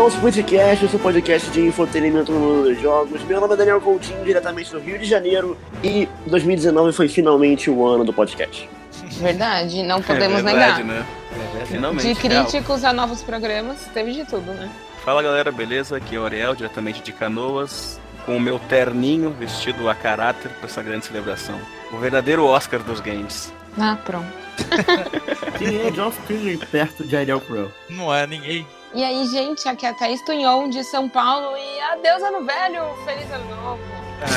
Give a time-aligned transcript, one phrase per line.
[0.00, 3.22] Ao Splitcast, o seu podcast de infotenimento no mundo dos jogos.
[3.24, 7.86] Meu nome é Daniel Coutinho, diretamente do Rio de Janeiro, e 2019 foi finalmente o
[7.86, 8.66] ano do podcast.
[9.20, 11.00] Verdade, não podemos é verdade, negar.
[11.00, 11.06] Né?
[11.66, 12.14] Finalmente.
[12.14, 12.92] De críticos real.
[12.92, 14.70] a novos programas, teve de tudo, né?
[15.04, 15.98] Fala galera, beleza?
[15.98, 20.66] Aqui é o Ariel, diretamente de Canoas, com o meu terninho vestido a caráter para
[20.66, 21.60] essa grande celebração.
[21.92, 23.52] O verdadeiro Oscar dos games.
[23.78, 24.32] Ah, pronto.
[25.58, 27.70] Quem é Geoff Keighley perto de Ariel Crow?
[27.90, 28.66] Não é ninguém.
[28.92, 32.82] E aí, gente, aqui é a Thaís Tunhon de São Paulo e adeus ano velho,
[33.04, 33.82] feliz ano novo.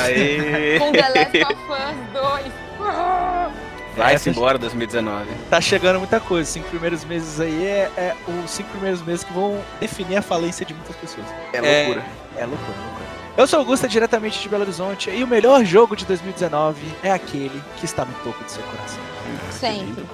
[0.02, 0.78] Aê!
[0.78, 2.22] Com The Last of Us
[2.78, 3.54] 2.
[3.96, 5.26] Vai-se embora 2019.
[5.50, 6.48] Tá chegando muita coisa.
[6.48, 10.64] Cinco primeiros meses aí é, é, os cinco primeiros meses que vão definir a falência
[10.64, 11.26] de muitas pessoas.
[11.52, 12.04] É loucura.
[12.36, 13.04] É, é loucura, loucura.
[13.36, 17.60] Eu sou Augusta, diretamente de Belo Horizonte, e o melhor jogo de 2019 é aquele
[17.76, 19.02] que está no topo do seu coração.
[19.50, 20.04] Sempre.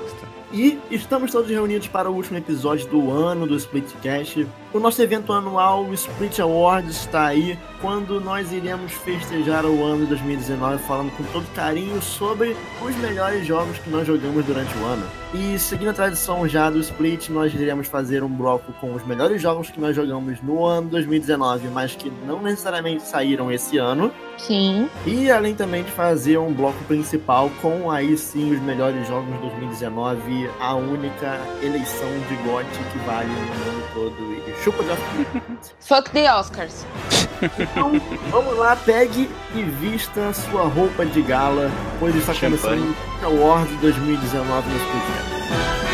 [0.52, 4.46] E estamos todos reunidos para o último episódio do ano do Splitcast.
[4.72, 10.02] O nosso evento anual, o Split Awards, está aí, quando nós iremos festejar o ano
[10.02, 14.84] de 2019 falando com todo carinho sobre os melhores jogos que nós jogamos durante o
[14.84, 15.04] ano.
[15.34, 19.42] E seguindo a tradição já do Split, nós iremos fazer um bloco com os melhores
[19.42, 24.12] jogos que nós jogamos no ano 2019, mas que não necessariamente saíram esse ano.
[24.38, 24.88] Sim.
[25.06, 29.40] E além também de fazer um bloco principal com aí sim os melhores jogos de
[29.40, 34.59] 2019, a única eleição de GOT que vale no mundo todo.
[34.62, 34.90] Chupa de
[35.80, 36.84] Fuck the Oscars.
[37.58, 37.92] Então,
[38.30, 44.68] vamos lá, pegue e vista sua roupa de gala, pois está começando o Awards 2019
[44.68, 45.89] no Split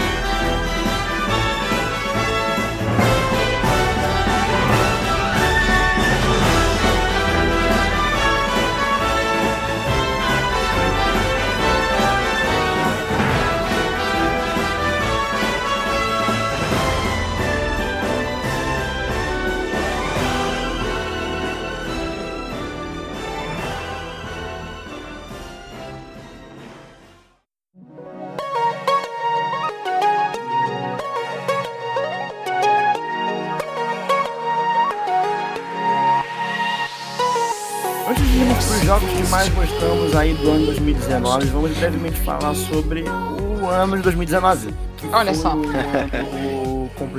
[39.37, 44.75] mais gostamos aí do ano 2019, vamos brevemente falar sobre o ano de 2019.
[45.13, 45.55] Olha só.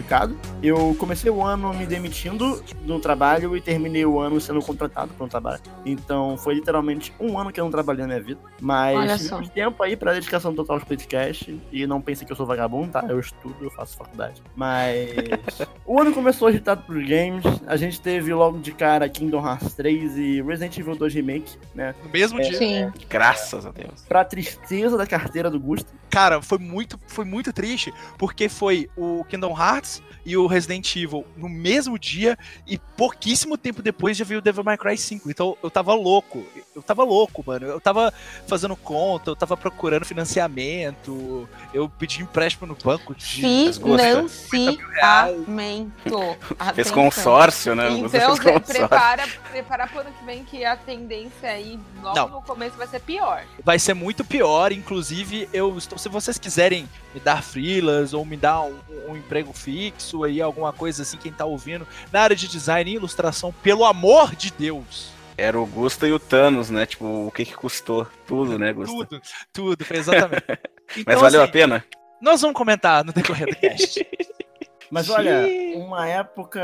[0.02, 0.36] Um.
[0.62, 5.26] Eu comecei o ano me demitindo do trabalho e terminei o ano sendo contratado para
[5.26, 5.62] um trabalho.
[5.86, 8.40] Então foi literalmente um ano que eu não trabalhei na minha vida.
[8.62, 11.60] Mas tive tempo aí para dedicação total ao Splitcast.
[11.72, 13.06] E não pense que eu sou vagabundo, tá?
[13.08, 14.42] Eu estudo, eu faço faculdade.
[14.56, 17.44] Mas o ano começou agitado por games.
[17.66, 21.94] A gente teve logo de cara Kingdom Hearts 3 e Resident Evil 2 Remake, né?
[22.04, 22.58] No mesmo É, dia.
[22.58, 22.92] Sim.
[23.10, 24.04] Graças a Deus.
[24.08, 25.92] Pra tristeza da carteira do Gusto.
[26.10, 31.26] Cara, foi muito, foi muito triste, porque foi o Kingdom Hearts e o Resident Evil
[31.38, 35.30] no mesmo dia e pouquíssimo tempo depois já veio o Devil May Cry 5.
[35.30, 36.46] Então eu tava louco.
[36.76, 37.66] Eu tava louco, mano.
[37.66, 38.14] Eu tava
[38.48, 44.30] fazendo conta, eu tava procurando financiamento, eu pedi empréstimo no banco de Financiamento.
[46.76, 47.90] Fez consórcio, né?
[47.90, 48.62] Você Então, fez consórcio.
[48.76, 52.30] prepara, prepara pro ano que vem que a tendência aí, logo Não.
[52.30, 53.44] no começo, vai ser pior.
[53.64, 54.72] vai ser muito pior.
[54.72, 55.97] Inclusive, eu estou.
[55.98, 58.78] Se vocês quiserem me dar freelas ou me dar um,
[59.08, 62.96] um emprego fixo aí, alguma coisa assim, quem tá ouvindo, na área de design e
[62.96, 65.10] ilustração, pelo amor de Deus.
[65.38, 66.86] Era o Gusta e o Thanos, né?
[66.86, 68.08] Tipo, o que que custou?
[68.26, 69.06] Tudo, né, Gusta?
[69.06, 69.22] Tudo,
[69.54, 70.46] tudo, exatamente.
[70.48, 71.86] Mas Então, valeu assim, a pena?
[72.20, 74.06] Nós vamos comentar no decorrer do cast.
[74.92, 76.60] Mas olha, uma época.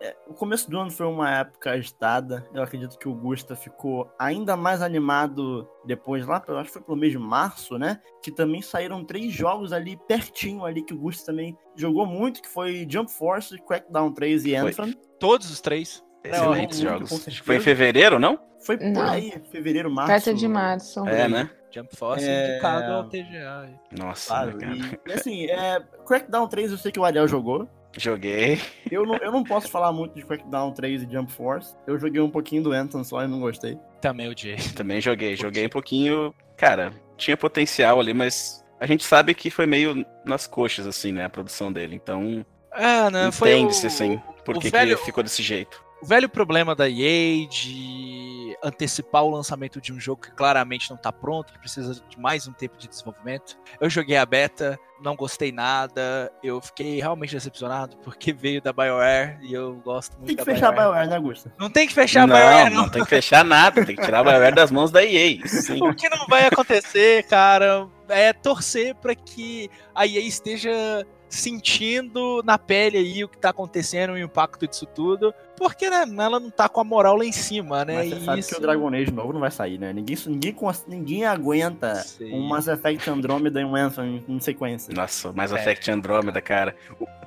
[0.00, 2.46] é, O começo do ano foi uma época agitada.
[2.54, 6.96] Eu acredito que o Gusta ficou ainda mais animado depois, lá, acho que foi pelo
[6.96, 8.00] mês de março, né?
[8.22, 12.48] Que também saíram três jogos ali pertinho ali que o Gusta também jogou muito, que
[12.48, 14.58] foi Jump Force, Crackdown 3 e Foi.
[14.70, 14.94] Anthem.
[15.18, 16.04] Todos os três.
[16.24, 17.24] Excelentes jogos.
[17.44, 18.38] foi em fevereiro, não?
[18.64, 19.02] Foi por Não.
[19.10, 20.12] aí, fevereiro, março.
[20.24, 21.04] Perto de março.
[21.08, 21.50] É, né?
[21.74, 22.50] Jump Force É.
[22.52, 23.70] indicado ao TGA.
[23.98, 25.00] Nossa, Claro, né, cara.
[25.06, 27.68] e, assim, é, Crackdown 3 eu sei que o Ariel jogou.
[27.96, 28.58] Joguei.
[28.90, 31.74] Eu não, eu não posso falar muito de Crackdown 3 e Jump Force.
[31.86, 33.78] Eu joguei um pouquinho do Anthem só e não gostei.
[34.00, 34.56] Também o Jay.
[34.74, 35.36] Também joguei.
[35.36, 36.34] Joguei um pouquinho.
[36.56, 41.24] Cara, tinha potencial ali, mas a gente sabe que foi meio nas coxas, assim, né?
[41.26, 41.94] A produção dele.
[41.96, 45.81] Então, Ah, não, foi o, entende-se, assim, por o que, velho- que ficou desse jeito.
[46.02, 50.96] O velho problema da EA de antecipar o lançamento de um jogo que claramente não
[50.96, 53.56] tá pronto, que precisa de mais um tempo de desenvolvimento.
[53.80, 59.38] Eu joguei a beta, não gostei nada, eu fiquei realmente decepcionado porque veio da BioWare
[59.42, 60.90] e eu gosto muito Tem que da fechar a BioWare.
[60.90, 61.54] BioWare, né, Augusta?
[61.58, 62.88] Não tem que fechar não, a BioWare, não não.
[62.88, 63.84] tem que fechar nada.
[63.84, 65.46] Tem que tirar a BioWare das mãos da EA.
[65.46, 65.82] Sim.
[65.82, 72.58] O que não vai acontecer, cara, é torcer pra que a EA esteja sentindo na
[72.58, 75.34] pele aí o que tá acontecendo, o impacto disso tudo.
[75.56, 77.96] Porque, né, ela não tá com a moral lá em cima, né?
[77.96, 78.48] Mas você e sabe isso...
[78.50, 79.92] que o Dragon Age novo não vai sair, né?
[79.92, 80.56] Ninguém, ninguém,
[80.86, 82.32] ninguém aguenta Sei.
[82.32, 84.92] um Mass Effect Andromeda e um Anthem em sequência.
[84.94, 85.56] Nossa, Mass É.
[85.56, 86.76] Effect Andromeda, cara.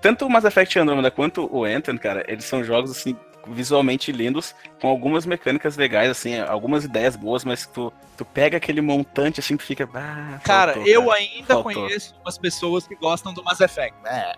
[0.01, 3.15] Tanto o Mass Effect Andromeda quanto o Anthem, cara, eles são jogos, assim,
[3.47, 8.81] visualmente lindos, com algumas mecânicas legais, assim, algumas ideias boas, mas tu, tu pega aquele
[8.81, 9.87] montante, assim, tu fica...
[9.93, 11.17] Ah, Cara, faltou, eu cara.
[11.17, 11.73] ainda Faltou.
[11.73, 13.95] conheço umas pessoas que gostam do Mass Effect.
[14.05, 14.35] É,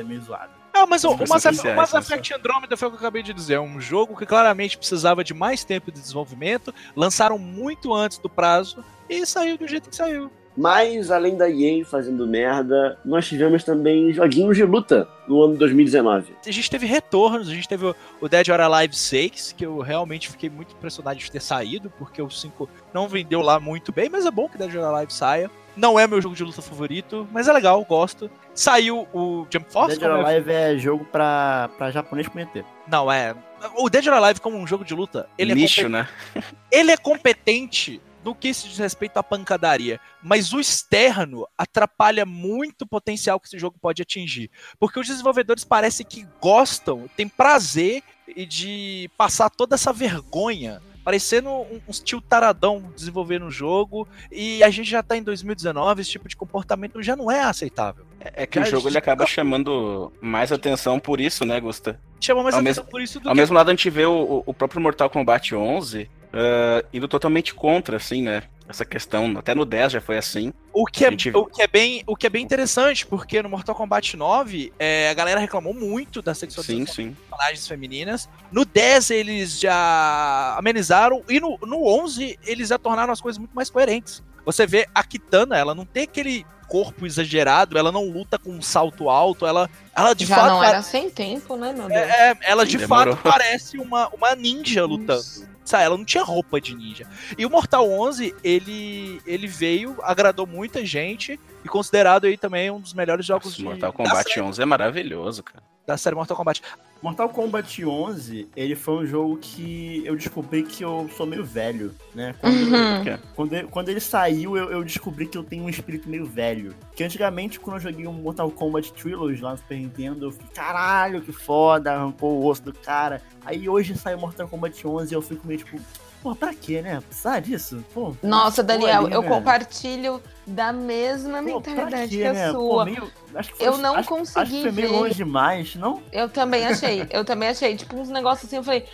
[0.00, 0.58] é meio zoado.
[0.72, 3.00] Ah, mas o, o Mass, Effect, o Mass né, Effect Andromeda foi o que eu
[3.00, 3.54] acabei de dizer.
[3.54, 6.72] É um jogo que claramente precisava de mais tempo de desenvolvimento.
[6.94, 10.30] Lançaram muito antes do prazo e saiu do jeito que saiu.
[10.58, 16.34] Mas, além da EA fazendo merda, nós tivemos também joguinhos de luta no ano 2019.
[16.44, 20.28] A gente teve retornos, a gente teve o, Dead or Alive 6, que eu realmente
[20.28, 24.26] fiquei muito impressionado de ter saído, porque o 5 não vendeu lá muito bem, mas
[24.26, 25.48] é bom que Dead or Alive saia.
[25.76, 28.28] Não é meu jogo de luta favorito, mas é legal, gosto.
[28.52, 29.96] Saiu o Jump Force.
[29.96, 32.64] Dead or é- Alive é jogo pra, pra japonês conhecer.
[32.88, 33.32] Não, é.
[33.76, 36.08] O Dead or Alive, como um jogo de luta, ele é Nicho, competente.
[36.34, 36.42] né?
[36.72, 42.82] ele é competente no que se diz respeito à pancadaria, mas o externo atrapalha muito
[42.82, 44.50] o potencial que esse jogo pode atingir.
[44.78, 48.02] Porque os desenvolvedores parecem que gostam, têm prazer
[48.48, 50.80] de passar toda essa vergonha.
[51.04, 56.02] Parecendo um, um tio taradão desenvolvendo um jogo, e a gente já tá em 2019,
[56.02, 58.04] esse tipo de comportamento já não é aceitável.
[58.20, 61.98] É que o jogo ele acaba chamando mais atenção por isso, né, Gusta?
[62.20, 64.04] Chama mais Ao atenção mesmo- por isso do Ao que mesmo lado, a gente vê
[64.04, 68.42] o, o próprio Mortal Kombat 11 ah, indo totalmente contra, assim, né?
[68.68, 70.52] Essa questão, até no 10 já foi assim.
[70.74, 73.48] O que, é, gente- o, que é bem, o que é bem interessante, porque no
[73.48, 77.08] Mortal Kombat 9, é, a galera reclamou muito da sexualização Sim, sim.
[77.08, 78.28] das personagens femininas.
[78.52, 81.22] No 10, eles já amenizaram.
[81.30, 84.22] E no, no 11, eles já tornaram as coisas muito mais coerentes.
[84.44, 88.60] Você vê a Kitana, ela não tem aquele corpo exagerado, ela não luta com um
[88.60, 90.48] salto alto, ela, ela de Já fato.
[90.50, 91.98] não pare- era sem tempo, né, meu Deus?
[91.98, 93.16] é, é, ela de Demorou.
[93.16, 95.22] fato parece uma, uma ninja lutando.
[95.68, 97.06] Sabe, ela não tinha roupa de ninja.
[97.36, 102.80] E o Mortal 11, ele, ele veio, agradou muita gente e considerado aí também um
[102.80, 105.62] dos melhores jogos Nossa, de, Mortal Kombat série, 11 é maravilhoso, cara.
[105.88, 106.62] Da série Mortal Kombat.
[107.02, 111.94] Mortal Kombat 11, ele foi um jogo que eu descobri que eu sou meio velho,
[112.14, 112.34] né?
[112.38, 113.18] Quando, Uhum.
[113.34, 116.74] quando, ele, quando ele saiu, eu, eu descobri que eu tenho um espírito meio velho.
[116.94, 120.48] Que antigamente, quando eu joguei um Mortal Kombat Trilogy lá no Super Nintendo, eu fiquei,
[120.54, 123.22] caralho, que foda, arrancou o osso do cara.
[123.46, 125.80] Aí hoje saiu Mortal Kombat 11 e eu fico meio tipo,
[126.22, 127.00] pô, pra quê, né?
[127.06, 127.84] Precisar disso?
[127.94, 129.28] Pô, Nossa, pô, Daniel, ali, eu né?
[129.28, 132.52] compartilho da mesma Pô, mentalidade quê, que a né?
[132.52, 132.84] Pô, sua.
[132.84, 134.94] meio- acho que foi- Eu não acho, consegui Acho que foi meio ver.
[134.94, 136.02] longe demais, não?
[136.12, 137.76] Eu também achei, eu também achei.
[137.76, 138.86] Tipo, uns negócios assim, eu falei,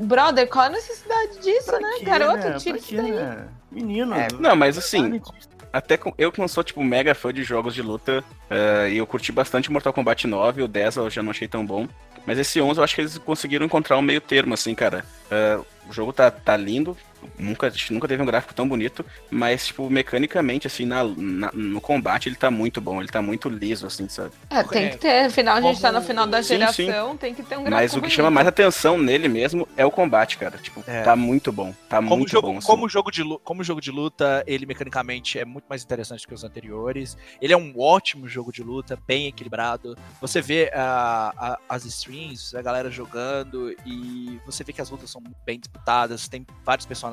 [0.00, 2.36] brother, qual a necessidade disso, Pra né, quê, garoto?
[2.36, 2.52] né?
[2.58, 3.10] Tira Pra isso quê, daí.
[3.12, 3.48] né?
[3.70, 4.14] Menino.
[4.14, 5.20] É, não, mas assim.
[5.78, 8.96] Até com- eu que não sou, tipo, mega fã de jogos de luta, eh, e
[8.98, 11.86] eu curti bastante Mortal Kombat 9, o 10 eu já não achei tão bom.
[12.26, 15.04] Mas esse 11 eu acho que eles conseguiram encontrar um meio termo, assim, cara.
[15.30, 15.58] Eh,
[15.88, 16.94] o jogo tá, tá lindo,
[17.38, 21.50] nunca, a gente nunca teve um gráfico tão bonito, mas, tipo, mecanicamente, assim, na, na-
[21.52, 24.32] no combate ele tá muito bom, ele tá muito liso, assim, sabe?
[24.50, 27.42] É, tem que ter, afinal a gente tá no final da Sim, geração, tem que
[27.42, 28.14] ter um gráfico Mas o que bonito.
[28.16, 30.58] chama mais atenção nele mesmo é o combate, cara.
[30.58, 31.02] Tipo, É.
[31.02, 32.58] tá muito bom, tá Como muito jogo, bom.
[32.58, 32.66] assim.
[32.66, 36.44] como, jogo de, como jogo de luta, ele mecanicamente é muito mais interessante que os
[36.44, 37.16] anteriores.
[37.40, 39.96] Ele é um ótimo jogo de luta, bem equilibrado.
[40.20, 45.10] Você vê ah, a- as streams, a galera jogando, e você vê que as lutas
[45.10, 47.07] são bem disputadas, tem vários personagens.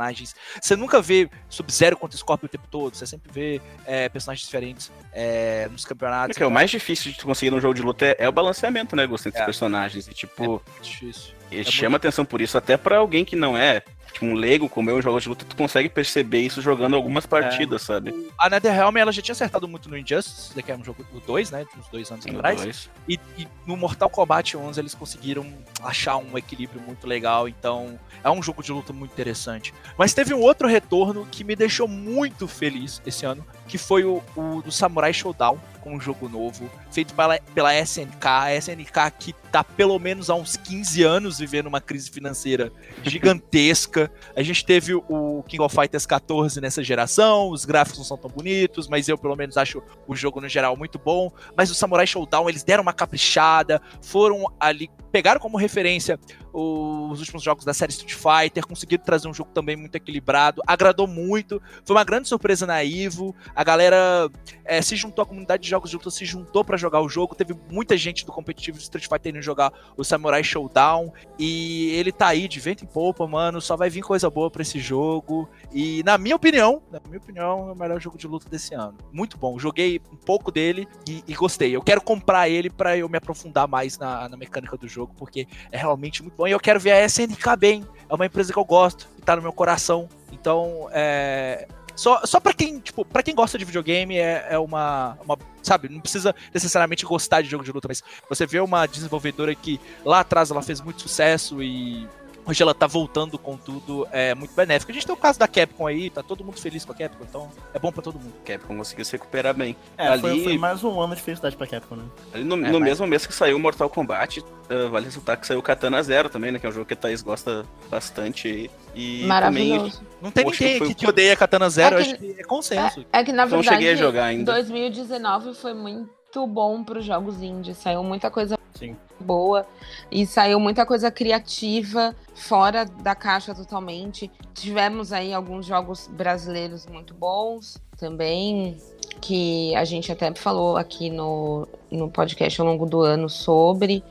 [0.62, 4.92] Você nunca vê Sub-Zero contra Scorpio o tempo todo, você sempre vê é, personagens diferentes
[5.14, 6.36] é, nos campeonatos.
[6.36, 9.06] Porque o mais difícil de conseguir num jogo de luta é, é o balanceamento, né,
[9.08, 9.42] Gusto, entre É.
[9.44, 10.08] os personagens.
[10.08, 11.34] E, tipo, É difícil.
[11.52, 13.84] é chama atenção por isso, até pra alguém que não é,
[14.24, 17.82] um leigo como eu em jogos de luta, tu consegue perceber isso jogando algumas partidas,
[17.82, 18.14] sabe?
[18.38, 21.52] A NetherRealm, ela já tinha acertado muito no Injustice, que é um jogo do 2,
[21.52, 22.62] né, de uns dois anos No atrás.
[22.62, 22.90] dois.
[23.08, 25.46] E, e no Mortal Kombat 11 eles conseguiram
[25.84, 29.74] achar um equilíbrio muito legal, então é um jogo de luta muito interessante.
[29.98, 34.22] Mas teve um outro retorno que me deixou muito feliz esse ano, que foi o,
[34.36, 39.34] o do Samurai Showdown, com um jogo novo, feito pela, pela SNK, a SNK que
[39.52, 42.72] tá pelo menos há uns 15 anos vivendo uma crise financeira
[43.04, 44.12] gigantesca.
[44.36, 48.32] A gente teve o King of Fighters 14 nessa geração, os gráficos não são tão
[48.32, 51.32] bonitos, mas eu pelo menos acho o jogo no geral muito bom.
[51.56, 56.20] Mas o Samurai Showdown, eles deram uma caprichada, foram ali, pegaram como referência
[56.56, 61.06] os últimos jogos da série Street Fighter, conseguiram trazer um jogo também muito equilibrado, agradou
[61.06, 64.30] muito, foi uma grande surpresa na Ivo, a galera
[64.64, 67.36] é, se juntou, a comunidade de jogos de luta se juntou para jogar o jogo,
[67.36, 72.12] teve muita gente do competitivo de Street Fighter indo jogar o Samurai Showdown, e ele
[72.12, 75.50] tá aí de vento em polpa, mano, só vai vir coisa boa para esse jogo,
[75.74, 78.98] e na minha opinião, na minha opinião, é o melhor jogo de luta desse ano.
[79.12, 81.76] Muito bom, joguei um pouco dele e, e gostei.
[81.76, 85.48] Eu quero comprar ele para eu me aprofundar mais na, na mecânica do jogo, porque
[85.72, 86.45] é realmente muito bom.
[86.48, 87.86] E eu quero ver a SNK bem.
[88.10, 90.08] É uma empresa que eu gosto, que tá no meu coração.
[90.32, 95.18] Então, é, só, só pra quem, tipo, pra quem gosta de videogame é, é uma,
[95.24, 95.38] uma.
[95.64, 99.80] Sabe, não precisa necessariamente gostar de jogo de luta, mas você vê uma desenvolvedora que
[100.04, 102.08] lá atrás ela fez muito sucesso e
[102.46, 104.92] hoje ela tá voltando com tudo, é muito benéfico.
[104.92, 107.24] A gente tem o caso da Capcom aí, tá todo mundo feliz com a Capcom,
[107.28, 108.34] então é bom pra todo mundo.
[108.46, 109.75] Capcom conseguiu se recuperar bem.
[109.98, 112.04] É, ali, foi, foi mais um ano de felicidade pra Capcom, né?
[112.34, 115.48] ali no, É, no mas- mesmo mês que saiu Mortal Kombat, uh, vale ressaltar que
[115.48, 116.60] saiu Katana Zero também, né?
[116.60, 118.70] Que é um jogo que a Thaís gosta bastante.
[118.96, 120.02] E também Maravilhoso.
[120.22, 123.06] Não tem Poxa, ninguém foi- que odeia Katana Zero, É acho que é consenso.
[123.12, 124.54] É que na verdade, cheguei a jogar ainda.
[124.54, 126.10] 2019 foi muito
[126.48, 127.75] bom para os jogos indie.
[127.75, 128.96] Saiu muita coisa Sim.
[129.20, 129.65] boa
[130.12, 134.32] e saiu muita coisa criativa, fora da caixa totalmente.
[134.54, 138.77] Tivemos aí alguns jogos brasileiros muito bons também,
[139.22, 144.04] que a gente até falou aqui no, no podcast ao longo do ano sobre,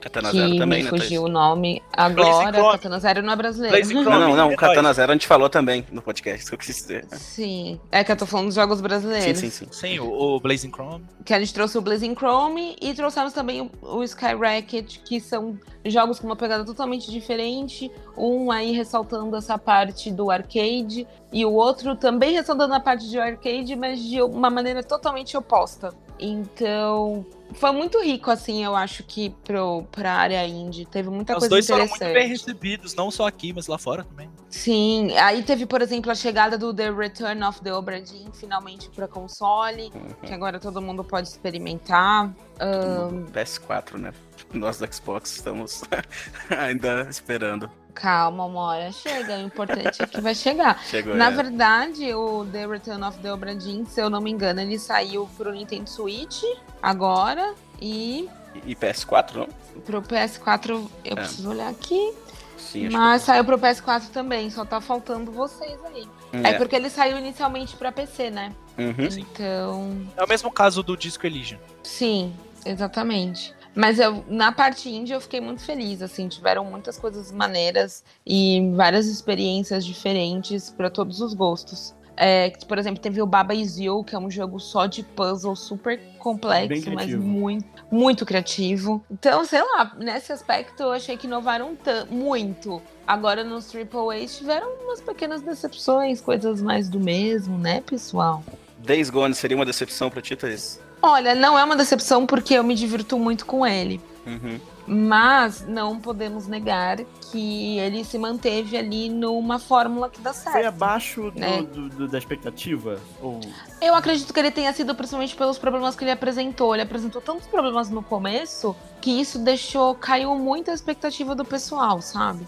[0.00, 0.90] Katana que Zero também, me né?
[0.90, 1.18] fugiu Thaís?
[1.20, 2.72] o nome agora.
[2.78, 3.76] Katana Zero não é brasileiro.
[3.76, 4.10] Blazing Chrome.
[4.10, 4.44] Não, não, não.
[4.44, 7.06] Nome, Katana Zero a gente falou também no podcast, isso que eu quis dizer.
[7.12, 9.38] Sim, é que eu tô falando dos jogos Sim, brasileiros.
[9.38, 9.66] sim, sim.
[9.70, 11.04] Sim, o, o Blazing Chrome.
[11.24, 15.20] que a gente trouxe o Blazing Chrome e trouxemos também o, o Sky Racket, que
[15.20, 17.90] são jogos com uma pegada totalmente diferente.
[18.16, 23.18] Um aí ressaltando essa parte do arcade e o outro também ressaltando a parte de
[23.18, 25.92] arcade, mas de uma maneira totalmente oposta.
[26.20, 30.84] Então, foi muito rico, assim, eu acho que pro, pra área indie.
[30.84, 32.08] Teve muita Os coisa dois foram interessante.
[32.08, 34.28] muito bem recebidos, não só aqui, mas lá fora também.
[34.50, 38.88] Sim, aí teve, por exemplo, a chegada do The Return of the Obra Dinn finalmente
[38.90, 39.92] para console,
[40.24, 42.34] que agora todo mundo pode experimentar.
[42.60, 44.12] Ahn, PS4, né?
[44.54, 45.82] Nós do Xbox estamos
[46.50, 47.70] ainda esperando.
[47.94, 49.36] calma, uma hora chega.
[49.38, 50.82] O importante é que vai chegar.
[50.86, 51.30] Chegou Na é.
[51.30, 55.28] verdade, o The Return of the Obra Dinn, se eu não me engano, ele saiu
[55.36, 56.42] pro Nintendo Switch
[56.82, 58.28] agora e
[58.64, 59.48] E PS4, não?
[59.82, 61.14] pro PS4 eu É.
[61.16, 62.12] preciso olhar aqui.
[62.56, 66.06] Sim, Mas saiu pro PS4 também, só tá faltando vocês aí.
[66.30, 66.36] que...
[66.46, 68.52] É, porque ele saiu inicialmente pra PC, né?
[68.76, 69.08] Uhum.
[69.16, 71.58] Então, É o mesmo caso do Disco Elysium.
[71.82, 72.34] sim,
[72.66, 73.54] exatamente.
[73.78, 78.72] Mas eu, na parte indie eu fiquei muito feliz, assim, tiveram muitas coisas maneiras e
[78.74, 81.94] várias experiências diferentes para todos os gostos.
[82.16, 85.54] É, por exemplo, teve o Baba Is You, que é um jogo só de puzzle
[85.54, 89.00] super complexo, mas muito, muito criativo.
[89.08, 91.78] Então, sei lá, nesse aspecto eu achei que inovaram
[92.10, 92.82] muito.
[93.06, 98.42] Agora nos Triple A's tiveram umas pequenas decepções, coisas mais do mesmo, né, pessoal?
[98.78, 100.80] Days Gone seria uma decepção pra ti, Thaís?
[101.00, 104.00] Olha, não é uma decepção porque eu me divirto muito com ele.
[104.26, 104.60] Uhum.
[104.90, 106.96] Mas não podemos negar
[107.30, 110.66] que ele se manteve ali numa fórmula que dá Foi certo.
[110.66, 111.62] abaixo do- Né?
[111.62, 112.98] do- do- da expectativa?
[113.22, 113.38] Ou...
[113.82, 116.74] Eu acredito que ele tenha sido principalmente pelos problemas que ele apresentou.
[116.74, 119.94] Ele apresentou tantos problemas no começo que isso deixou.
[119.94, 122.46] caiu muito a expectativa do pessoal, sabe?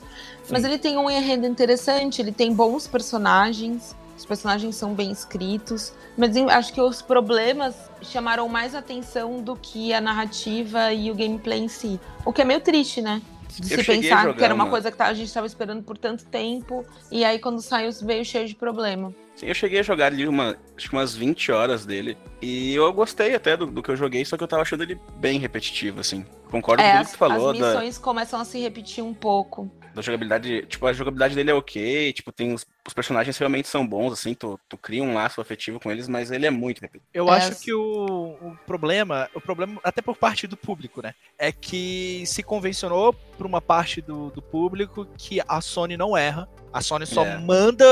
[0.50, 3.94] Mas ele tem um enredo interessante, ele tem bons personagens.
[4.20, 9.94] Os personagens são bem escritos, mas acho que os problemas chamaram mais atenção do que
[9.94, 11.98] a narrativa e o gameplay em si.
[12.22, 13.22] O que é meio triste, né?
[13.58, 15.82] De Eu se pensar que era uma uma- coisa que tá- a gente estava esperando
[15.82, 19.10] por tanto tempo, e aí quando saiu veio cheio de problema.
[19.40, 22.18] Sim, eu cheguei a jogar ali uma, acho que umas 20 horas dele.
[22.42, 25.00] E eu gostei até do, do que eu joguei, só que eu tava achando ele
[25.16, 26.26] bem repetitivo, assim.
[26.50, 29.02] Concordo É, com tudo as, que tu falou as da, missões começam a se repetir
[29.02, 29.70] um pouco.
[29.94, 30.66] da jogabilidade.
[30.66, 34.34] Tipo, a jogabilidade dele é ok, tipo, tem os, os personagens realmente são bons, assim,
[34.34, 37.10] tu, tu cria um laço afetivo com eles, mas ele é muito repetitivo.
[37.14, 41.14] Eu É, acho que o, o problema, o problema, até por parte do público, né?
[41.38, 46.48] É que se convencionou por uma parte do, do público que a Sony não erra.
[46.72, 47.38] A Sony só É.
[47.38, 47.84] manda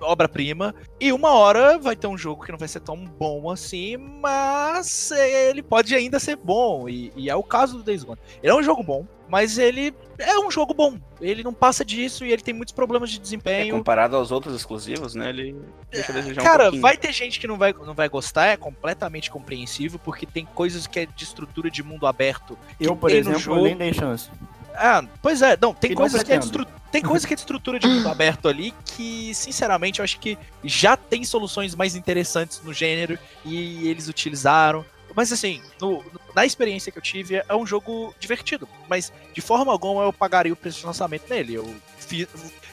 [0.00, 0.74] obra-prima.
[0.98, 5.10] E uma hora vai ter um jogo que não vai ser tão bom assim, mas
[5.12, 6.88] ele pode ainda ser bom.
[6.88, 8.18] E, e é o caso do Days Gone.
[8.42, 10.98] Ele é um jogo bom, mas ele é um jogo bom.
[11.20, 13.76] Ele não passa disso e ele tem muitos problemas de É, desempenho.
[13.76, 15.28] comparado aos outros exclusivos, né?
[15.28, 15.54] Ele
[15.90, 16.82] deixa a desejar um Cara, pouquinho.
[16.82, 20.86] vai ter gente que não vai, não vai gostar, é completamente compreensível, porque tem coisas
[20.86, 22.58] que é de estrutura de mundo aberto.
[22.80, 23.62] Eu, por exemplo, jogo.
[23.62, 24.28] nem dei chance.
[24.74, 26.64] Ah, pois é, não, tem coisas que é de pretendo.
[26.68, 30.18] estru- tem coisas que é de estrutura de mundo aberto ali que, sinceramente, eu acho
[30.18, 34.84] que já tem soluções mais interessantes no gênero e eles utilizaram.
[35.14, 36.02] Mas assim, no-
[36.34, 38.66] na experiência que eu tive, é um jogo divertido.
[38.88, 41.54] Mas de forma alguma eu pagaria o preço de lançamento nele.
[41.54, 42.26] Eu fi-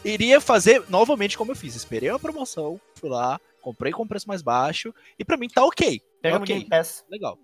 [0.06, 1.76] iria fazer novamente como eu fiz.
[1.76, 4.94] Esperei uma promoção, fui lá, comprei com preço mais baixo.
[5.18, 6.02] E pra mim tá ok.
[6.22, 6.56] Pega Tá no ok.
[6.56, 7.04] Game Pass.
[7.10, 7.38] Legal.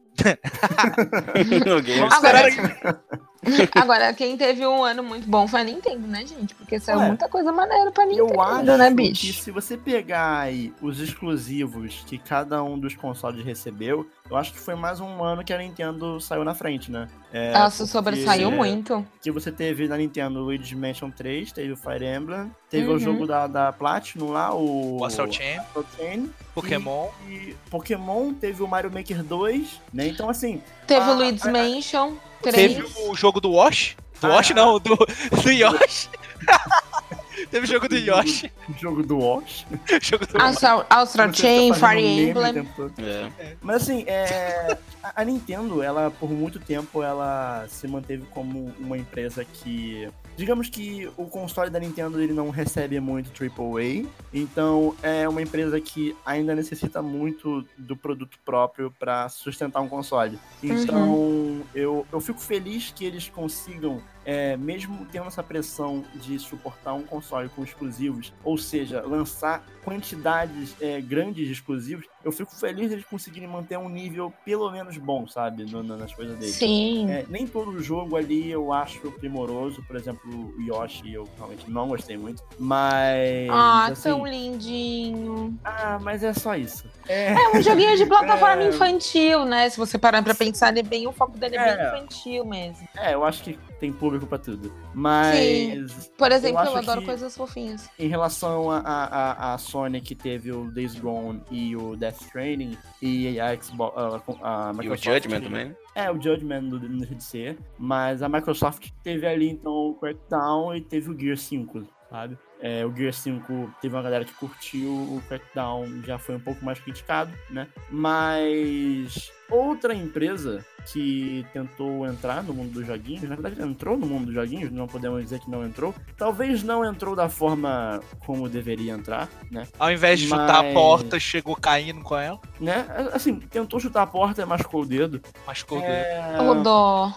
[1.66, 2.08] no game.
[2.12, 3.02] Agora,
[3.76, 6.56] agora, quem teve um ano muito bom foi a Nintendo, né, gente?
[6.56, 9.34] Porque saiu Ué, muita coisa maneira pra Nintendo, Eu acho né, que bicho?
[9.42, 14.60] se você pegar aí os exclusivos que cada um dos consoles recebeu, eu acho que
[14.60, 17.08] foi mais um ano que a Nintendo saiu na frente, né?
[17.32, 19.06] É, porque- sobressaiu muito.
[19.22, 22.96] Que você teve na Nintendo o Luigi's Mansion 3, teve o Fire Emblem, teve Uhum.
[22.96, 25.00] o jogo da, da Platinum lá, o...
[25.00, 27.10] O Astral Chain, Astral Chain, Pokémon.
[27.28, 30.08] E Pokémon teve o Mario Maker 2, né?
[30.08, 32.20] Então, assim, Teve Ah, o Luigi's ah, Mansion 3.
[32.42, 33.96] Teve o jogo do Wash.
[34.22, 34.36] Do Ah.
[34.36, 36.10] Wash não, do, do Yoshi.
[37.52, 38.52] Teve o jogo do Yoshi.
[38.80, 39.66] jogo do Wash.
[40.02, 42.68] jogo do Astral, Astral Chain, Fire Emblem.
[42.98, 43.56] É.
[43.62, 48.98] Mas assim, é, a- a Nintendo, ela por muito tempo, ela se manteve como uma
[48.98, 55.28] empresa que, digamos que o console da Nintendo ele não recebe muito AAA, então é
[55.28, 60.38] uma empresa que ainda necessita muito do produto próprio para sustentar um console.
[60.62, 66.94] Então eu, eu fico feliz que eles consigam é, mesmo tendo essa pressão de suportar
[66.94, 72.90] um console com exclusivos, ou seja, lançar quantidades é, grandes de exclusivos, eu fico feliz
[72.90, 76.56] deles conseguirem manter um nível pelo menos bom, sabe, no- no- nas coisas deles.
[76.56, 77.10] Sim.
[77.12, 80.22] É, nem todo jogo ali eu acho primoroso, por exemplo,
[80.58, 83.48] o Yoshi eu realmente não gostei muito, mas.
[83.52, 85.58] ah, assim, tão lindinho.
[85.64, 86.86] Ah, mas é só isso.
[87.08, 88.68] É, É um joguinho de plataforma É.
[88.70, 89.70] infantil, né?
[89.70, 91.76] Se você parar pra pensar, ele é bem, o foco dele é, É.
[91.78, 92.88] bem infantil mesmo.
[92.98, 94.72] é, eu acho que tem público pra tudo.
[94.94, 97.90] Mas Por exemplo, eu, acho adoro que- coisas fofinhas.
[98.00, 102.78] em relação a, a, a, Sony que teve o Days Gone e o Death Stranding
[103.02, 103.96] e a Xbox,
[104.42, 105.76] a, a E o Microsoft Judgment também.
[105.94, 109.96] É, o Judgment do não deixa de ser, mas a Microsoft teve ali então o
[109.96, 112.38] Crackdown e teve o Gear 5, sabe?
[112.62, 116.64] É, o Gear 5 teve uma galera que curtiu, o Crackdown já foi um pouco
[116.66, 117.68] mais criticado, né?
[117.90, 124.26] Mas outra empresa que tentou entrar no mundo dos joguinhos, na verdade entrou no mundo
[124.26, 125.96] dos joguinhos, não podemos dizer que não entrou.
[126.16, 129.68] Talvez não entrou da forma como deveria entrar, né?
[129.80, 132.40] Ao invés de chutar Mas- a porta, chegou caindo com ela.
[132.60, 132.86] né?
[133.14, 135.20] Assim, tentou chutar a porta e machucou o dedo.
[135.48, 135.92] Machucou o dedo.
[135.92, 136.38] É...
[136.42, 137.12] Ô, dó.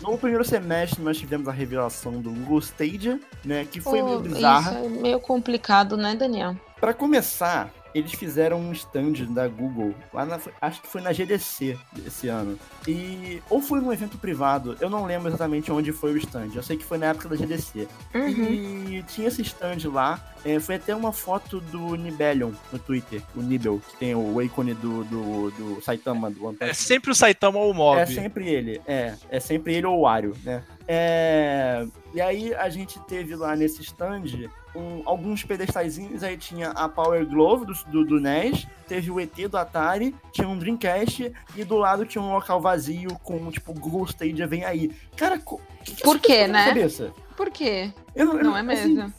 [0.00, 4.20] No primeiro semestre nós tivemos a revelação do Google Stadia, né, que foi Pô, meio
[4.20, 4.70] bizarra.
[4.80, 6.56] Isso é meio complicado, né, Daniel?
[6.80, 11.78] Pra começar, eles fizeram um stand da Google, lá na, acho que foi na GDC
[12.06, 12.58] esse ano.
[12.86, 16.50] E ou foi num evento privado, eu não lembro exatamente onde foi o stand.
[16.54, 17.88] Eu sei que foi na época da GDC.
[18.14, 18.44] Uhum.
[18.90, 20.34] E tinha esse stand lá.
[20.44, 24.74] é, foi até uma foto do Nibelion no Twitter, o Nibel, que tem o ícone
[24.74, 28.00] do, do, do Saitama do One Punch É sempre o Saitama ou o Mob.
[28.00, 29.14] É sempre ele, é.
[29.28, 30.62] É sempre ele ou o Wario, né?
[30.88, 36.88] É, e aí a gente teve lá nesse stand um- alguns pedestaizinhos, aí tinha a
[36.88, 41.64] Power Glove do, do, do NES, teve o ET do Atari, tinha um Dreamcast e
[41.64, 44.90] do lado tinha um local vazio com, tipo, Google Stadia vem aí.
[45.16, 45.38] Cara,
[45.84, 46.66] que que Por quê, né?
[46.66, 47.12] Cabeça?
[47.36, 47.90] Por quê?
[48.14, 49.12] Eu, eu- Não é assim, mesmo?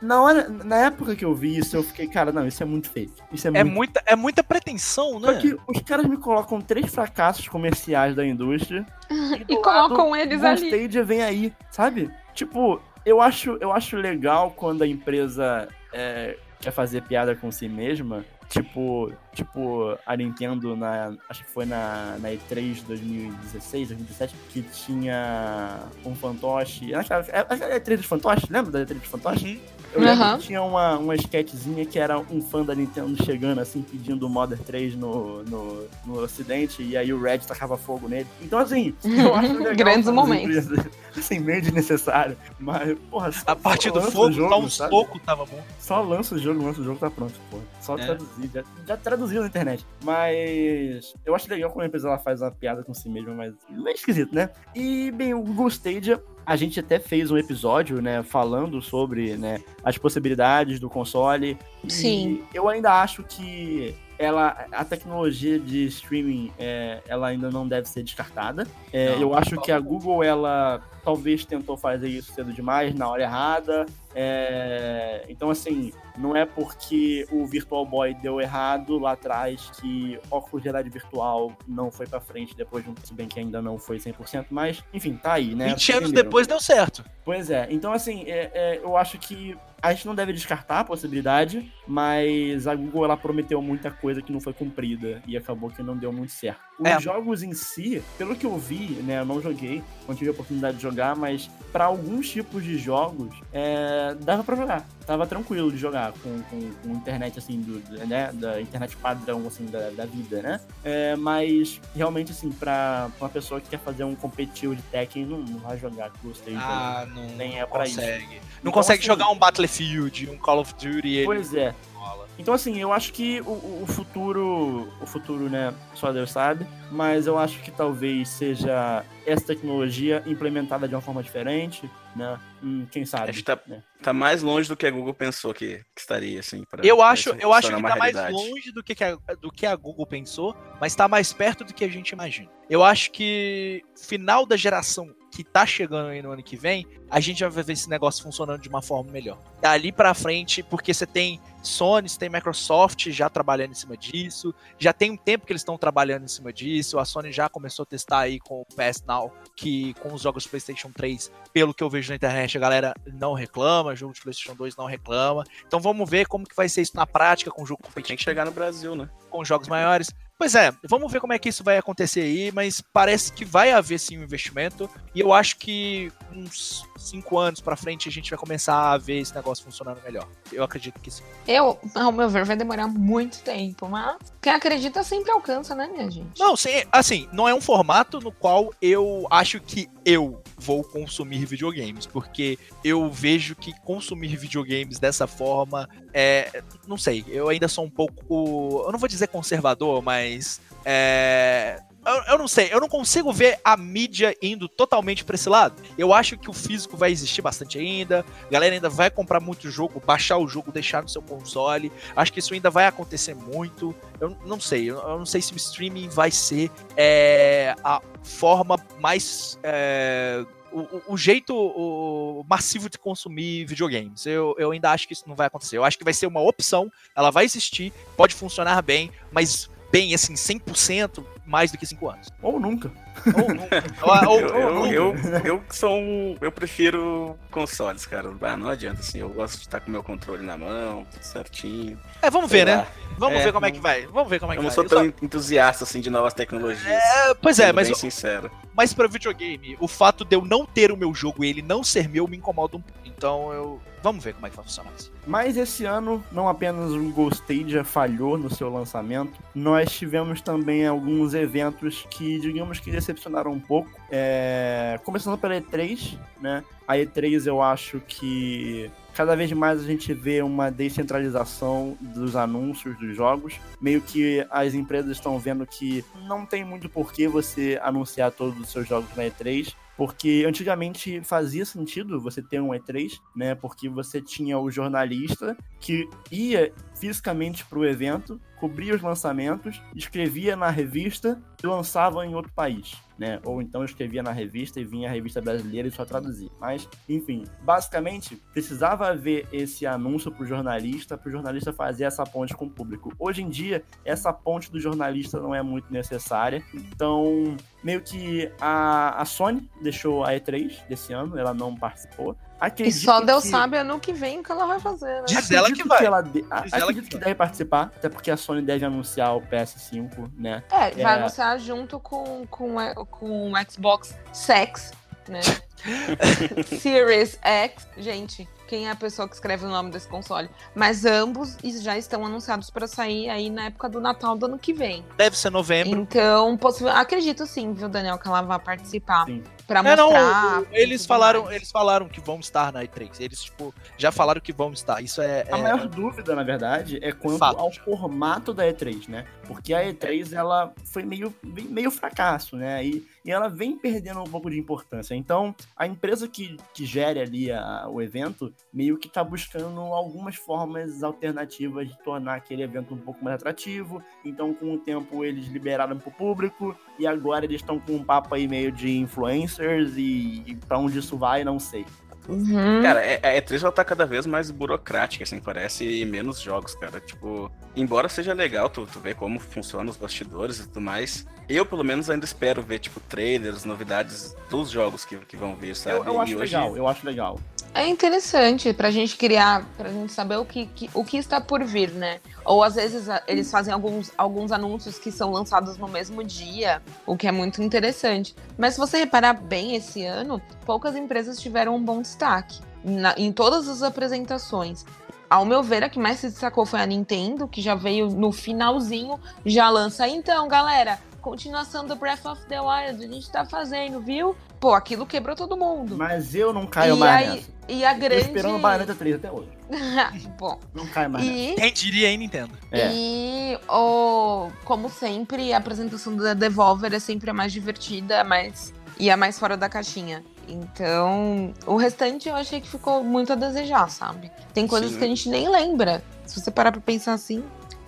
[0.00, 2.88] na, hora, na época que eu vi isso, eu fiquei, cara, não, isso é muito
[2.90, 3.10] feio.
[3.32, 5.38] Isso é, É muito muita, é muita pretensão, Só né?
[5.40, 8.86] que os caras me colocam três fracassos comerciais da indústria.
[9.08, 9.14] do
[9.52, 10.66] E colocam eles Google ali.
[10.68, 12.10] Stadia vem aí, sabe?
[12.32, 17.68] Tipo, eu acho, eu acho legal quando a empresa é, quer fazer piada com si
[17.68, 18.24] mesma.
[18.48, 21.14] Tipo, tipo a Nintendo na.
[21.28, 26.92] Acho que foi na, na E3 2016, 2017, que tinha um fantoche.
[26.92, 29.44] É- aquela E3 dos fantoches, lembra da E3 dos fantoches?
[29.44, 29.60] Uhum.
[29.94, 34.26] Eu que tinha uma, uma sketchzinha que era um fã da Nintendo chegando assim, pedindo
[34.26, 38.26] o Modern 3 no, no, no ocidente, e aí o Red tacava fogo nele.
[38.42, 40.66] Então, assim, eu acho legal Grandes momentos.
[40.66, 42.36] empresas- Assim, meio desnecessário.
[42.58, 44.90] Mas, porra, só, A partir do fogo, jogo, só um sabe?
[44.90, 45.62] soco tava bom.
[45.78, 47.62] Só lança o jogo, lança o jogo, tá pronto, porra.
[47.80, 48.04] Só É.
[48.04, 48.50] traduzir.
[48.52, 49.86] Já, já traduziu na internet.
[50.02, 53.54] Mas eu acho legal quando a empresa ela faz uma piada com si mesma, mas
[53.70, 54.50] meio esquisito, né?
[54.74, 59.60] E, bem, o Google Stadia, a gente até fez um episódio, né, falando sobre, né,
[59.82, 61.56] as possibilidades do console.
[61.88, 62.42] Sim.
[62.52, 67.88] E eu ainda acho que ela, a tecnologia de streaming, é, ela ainda não deve
[67.88, 68.66] ser descartada.
[68.92, 73.08] É, Não, eu acho que a Google, ela talvez tentou fazer isso cedo demais, na
[73.08, 73.86] hora errada.
[74.14, 80.62] É, então, assim, não é porque o Virtual Boy deu errado lá atrás que óculos
[80.62, 83.78] de realidade virtual não foi pra frente depois de um, se bem que ainda não
[83.78, 85.68] foi 100%, mas, enfim, tá aí, né?
[85.70, 87.04] 20 anos depois deu certo.
[87.24, 90.84] Pois é, então assim, é- é, eu acho que a gente não deve descartar a
[90.84, 95.82] possibilidade, mas a Google ela prometeu muita coisa que não foi cumprida e acabou que
[95.82, 96.60] não deu muito certo.
[96.78, 96.98] Os É.
[96.98, 100.76] jogos em si, pelo que eu vi, né, eu não joguei, não tive a oportunidade
[100.78, 104.86] de jogar, mas para alguns tipos de jogos, é, dava pra jogar.
[105.06, 109.66] Tava tranquilo de jogar com, com, com internet, assim, do, né, da internet padrão, assim,
[109.66, 110.60] da, da vida, né?
[110.82, 115.38] É, mas, realmente, assim, pra uma pessoa que quer fazer um competitivo de Tekken, não,
[115.40, 116.42] não vai jogar com jogos.
[116.56, 117.96] Ah, não, Nem é não pra isso.
[117.96, 118.24] consegue.
[118.34, 121.08] Não Então, consegue assim, jogar um Battlefield, um Call of Duty.
[121.08, 121.74] Ele Pois é.
[121.94, 122.28] rola.
[122.38, 127.26] Então, assim, eu acho que o, o- futuro, o futuro, né, só Deus sabe, mas
[127.26, 132.38] eu acho que talvez seja essa tecnologia implementada de uma forma diferente, né?
[132.62, 133.30] Hum, quem sabe?
[133.30, 133.82] Acho que tá, né?
[134.02, 136.64] tá mais longe do que a Google pensou que, que estaria, assim.
[136.64, 138.32] Pra, Eu pra acho, isso eu acho que tá uma mais realidade.
[138.32, 141.72] longe do que, que a, do que a Google pensou, mas tá mais perto do
[141.72, 142.50] que a gente imagina.
[142.68, 147.18] Eu acho que final da geração que tá chegando aí no ano que vem, a
[147.18, 149.36] gente já vai ver esse negócio funcionando de uma forma melhor.
[149.60, 154.54] Dali pra frente, porque você tem Sony, você tem Microsoft já trabalhando em cima disso,
[154.78, 157.82] já tem um tempo que eles estão trabalhando em cima disso, a Sony já começou
[157.82, 161.82] a testar aí com o PS Now, que com os jogos PlayStation 3, pelo que
[161.82, 165.42] eu vejo na internet, a galera não reclama, jogo de PlayStation 2 não reclama.
[165.66, 167.94] Então vamos ver como que vai ser isso na prática com o jogo Tem que
[167.94, 169.08] competitivo, chegar no Brasil, né?
[169.34, 170.14] com jogos maiores.
[170.36, 173.70] Pois é, vamos ver como é que isso vai acontecer aí, mas parece que vai
[173.70, 178.30] haver sim um investimento e eu acho que uns 5 anos pra frente a gente
[178.30, 180.26] vai começar a ver esse negócio funcionando melhor.
[180.52, 181.22] Eu acredito que sim.
[181.46, 186.10] Eu, ao meu ver, vai demorar muito tempo, mas quem acredita sempre alcança, né, minha
[186.10, 186.38] gente?
[186.38, 191.46] Não, sim, assim, não é um formato no qual eu acho que eu vou consumir
[191.46, 197.86] videogames, porque eu vejo que consumir videogames dessa forma é, não sei, eu ainda sou
[197.86, 202.88] um pouco, eu não vou dizer conservador, mas é, eu, eu não sei, eu não
[202.88, 205.80] consigo ver a mídia indo totalmente pra esse lado.
[205.96, 209.70] Eu acho que o físico vai existir bastante ainda, a galera ainda vai comprar muito
[209.70, 211.90] jogo, baixar o jogo, deixar no seu console.
[212.14, 213.94] Acho que isso ainda vai acontecer muito.
[214.20, 219.58] Eu não sei, eu não sei se o streaming vai ser é, a forma mais.
[219.62, 224.26] é, o, o- o jeito o, massivo de consumir videogames.
[224.26, 225.76] Eu, eu ainda acho que isso não vai acontecer.
[225.76, 230.12] Eu acho que vai ser uma opção, ela vai existir, pode funcionar bem, mas bem,
[230.14, 232.28] assim, 100% mais do que 5 anos.
[232.42, 232.90] Ou nunca.
[233.26, 233.84] Ou nunca.
[234.02, 235.28] Ou- ou- Eu, ou eu, nunca.
[235.38, 236.36] eu, eu sou um.
[236.40, 238.32] Eu prefiro consoles, cara.
[238.42, 239.18] Ah, não adianta, assim.
[239.18, 241.98] Eu gosto de estar com o meu controle na mão, tudo certinho.
[242.22, 242.76] É, vamos Sei ver, né?
[242.76, 242.86] lá.
[243.18, 244.06] Vamos É, ver como é não- que vai.
[244.06, 244.74] Vamos ver como é Eu que não vai.
[244.74, 246.86] sou Eu tão só- entusiasta, assim, de novas tecnologias.
[246.86, 248.50] É, pois é, mas, bem sincero.
[248.74, 251.84] mas pra videogame, o fato de eu não ter o meu jogo e ele não
[251.84, 252.98] ser meu me incomoda um pouco.
[253.04, 253.80] Então eu.
[254.02, 255.10] Vamos ver como é que vai funcionar isso.
[255.26, 260.86] Mas esse ano, não apenas o Google Stadia falhou no seu lançamento, nós tivemos também
[260.86, 263.90] alguns eventos que, digamos que decepcionaram um pouco.
[264.10, 266.64] É, Começando pela E3, né?
[266.86, 272.98] A E3 eu acho que cada vez mais a gente vê uma descentralização dos anúncios
[272.98, 273.54] dos jogos.
[273.80, 278.68] Meio que as empresas estão vendo que não tem muito porquê você anunciar todos os
[278.68, 279.74] seus jogos na E3.
[279.96, 283.54] Porque antigamente fazia sentido você ter um E3, né?
[283.54, 286.72] Porque você tinha o jornalista que ia
[287.04, 292.96] fisicamente para o evento, cobria os lançamentos, escrevia na revista e lançava em outro país,
[293.18, 293.40] né?
[293.44, 296.48] Ou então escrevia na revista e vinha a revista brasileira e só traduzia.
[296.58, 302.24] Mas, enfim, basicamente precisava haver esse anúncio para o jornalista, para o jornalista fazer essa
[302.24, 303.12] ponte com o público.
[303.18, 306.64] Hoje em dia, essa ponte do jornalista não é muito necessária.
[306.72, 312.34] Então, meio que a, a Sony deixou a E3 desse ano, ela não participou.
[312.64, 315.24] E Acredito só Deus que- sabe ano que vem o que ela vai fazer, né?
[315.26, 316.04] Diz ela acredito que vai.
[316.06, 317.24] ela de- a- Diz ela acredito que que, vai.
[317.24, 320.62] deve participar, até porque a Sony deve anunciar o PS5, né?
[320.70, 321.18] É, vai É.
[321.18, 324.92] anunciar junto com, com, o- com o Xbox Sex,
[325.28, 325.40] né?
[326.80, 327.86] Series X.
[327.98, 330.48] Gente, quem é a pessoa que escreve o nome desse console?
[330.74, 334.72] Mas ambos já estão anunciados para sair aí na época do Natal do ano que
[334.72, 335.04] vem.
[335.16, 335.98] Deve ser novembro.
[335.98, 336.58] Então,
[336.94, 339.26] acredito sim, viu, Daniel, que ela vai participar.
[339.26, 339.42] Sim.
[339.66, 340.62] Pra É, não, mostrar.
[340.72, 341.56] eles falaram, mais.
[341.56, 343.18] eles falaram que vão estar na E3.
[343.20, 345.00] Eles, tipo, já falaram que vão estar.
[345.02, 345.44] Isso é.
[345.50, 347.58] A é- maior dúvida, na verdade, é quanto Fato.
[347.58, 349.24] ao formato da E3, né?
[349.46, 352.84] Porque a E3, ela foi meio, meio fracasso, né?
[352.84, 355.14] E, e ela vem perdendo um pouco de importância.
[355.14, 360.36] Então, a empresa que, que gere ali a- o evento, meio que tá buscando algumas
[360.36, 364.02] formas alternativas de tornar aquele evento um pouco mais atrativo.
[364.24, 366.76] Então, com o tempo, eles liberaram pro público.
[366.98, 370.98] E agora eles estão com um papo aí meio de influencers e, e para onde
[370.98, 371.84] isso vai, não sei.
[372.28, 372.80] Uhum.
[372.82, 376.74] Cara, é- a E3 ela tá cada vez mais burocrática, assim, parece, e menos jogos,
[376.74, 376.98] cara.
[377.00, 381.66] Tipo, embora seja legal tu, tu ver como funcionam os bastidores e tudo mais, eu,
[381.66, 385.98] pelo menos, ainda espero ver, tipo, trailers, novidades dos jogos que, que vão vir, sabe?
[385.98, 387.38] Eu, eu acho e hoje, legal, eu acho legal.
[387.76, 391.64] É interessante pra gente criar, pra gente saber o que, que- o que está por
[391.64, 392.20] vir, né?
[392.44, 396.80] Ou às vezes a- eles fazem alguns, alguns anúncios que são lançados no mesmo dia,
[397.04, 398.34] o que é muito interessante.
[398.56, 403.32] Mas se você reparar bem esse ano, poucas empresas tiveram um bom destaque na- em
[403.32, 404.84] todas as apresentações.
[405.28, 408.30] Ao meu ver, a que mais se destacou foi a Nintendo, que já veio no
[408.30, 410.06] finalzinho, já lança.
[410.06, 414.36] Então, galera, continuação do Breath of the Wild, a gente tá fazendo, viu?
[414.64, 415.94] Pô, aquilo quebrou todo mundo.
[415.94, 417.48] Mas eu não caio e, mais aí, nessa.
[417.68, 418.22] e a Tô grande.
[418.22, 419.50] esperando o Bayonetta 3 até hoje.
[420.38, 421.38] Bom, Não caio mais nessa.
[421.38, 422.52] e, Quem diria, hein, Nintendo?
[422.72, 422.90] É.
[422.90, 428.72] e o, como sempre, a apresentação da Devolver é sempre a mais divertida, a mais,
[428.98, 430.24] e a mais fora da caixinha.
[430.48, 434.32] Então, o restante eu achei que ficou muito a desejar, sabe?
[434.54, 434.98] Tem coisas Sim.
[434.98, 436.02] que a gente nem lembra.
[436.24, 437.44] Se você parar pra pensar assim,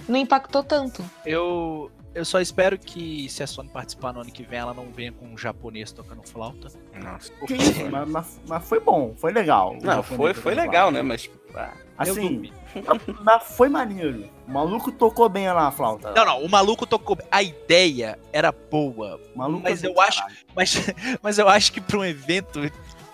[0.06, 1.02] não impactou tanto.
[1.24, 4.90] Eu, eu só espero que se a Sony participar no ano que vem, ela não
[4.92, 6.68] venha com um japonês tocando flauta.
[6.94, 7.30] Nossa.
[7.46, 9.76] Que isso, mas, mas- mas foi bom, foi legal.
[9.82, 10.92] Não, foi, foi legal, flauta.
[10.92, 11.02] né?
[11.02, 12.50] Mas, tipo, ah, Assim,
[13.24, 14.28] mas foi maneiro.
[14.46, 16.12] O maluco tocou bem lá a flauta.
[16.12, 17.16] Não, não, o maluco tocou.
[17.30, 20.22] A ideia era boa, O maluco mas eu acho-
[20.54, 20.74] mas,
[21.22, 22.60] mas eu acho que pra um evento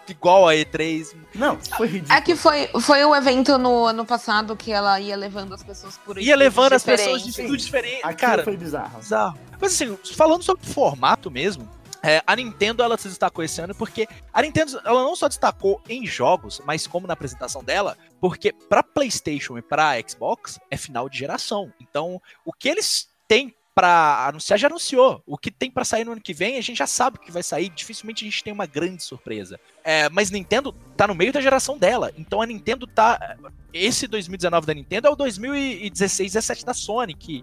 [0.09, 2.19] igual a E3, Não, foi ridículo.
[2.19, 5.97] É que foi, foi o evento no ano passado que ela ia levando as pessoas
[5.99, 8.05] por ia levando as pessoas de diferentes.
[8.05, 8.99] Aquilo Cara, foi bizarro.
[8.99, 9.39] bizarro.
[9.61, 11.69] Mas assim, falando sobre o formato mesmo,
[12.03, 15.81] é, a Nintendo ela se destacou esse ano porque a Nintendo ela não só destacou
[15.89, 21.09] em jogos, mas como na apresentação dela, porque pra PlayStation e pra Xbox é final
[21.09, 21.73] de geração.
[21.81, 25.23] Então, o que eles têm pra anunciar já anunciou.
[25.27, 27.33] O que tem pra sair no ano que vem, a gente já sabe o que
[27.33, 27.69] vai sair.
[27.69, 29.59] Dificilmente a gente tem uma grande surpresa.
[29.85, 32.13] É, mas Nintendo tá no meio da geração dela.
[32.17, 33.37] Então a Nintendo tá.
[33.73, 37.43] Esse 2019 da Nintendo é o 2016, 17 da Sony, que,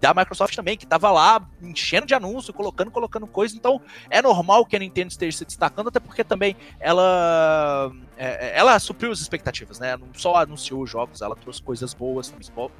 [0.00, 3.56] da Microsoft também, que tava lá enchendo de anúncio, colocando, colocando coisa.
[3.56, 7.90] Então é normal que a Nintendo esteja se destacando, até porque também ela.
[8.16, 9.96] é, ela supriu as expectativas, né?
[9.96, 12.32] Não só anunciou os jogos, ela trouxe coisas boas,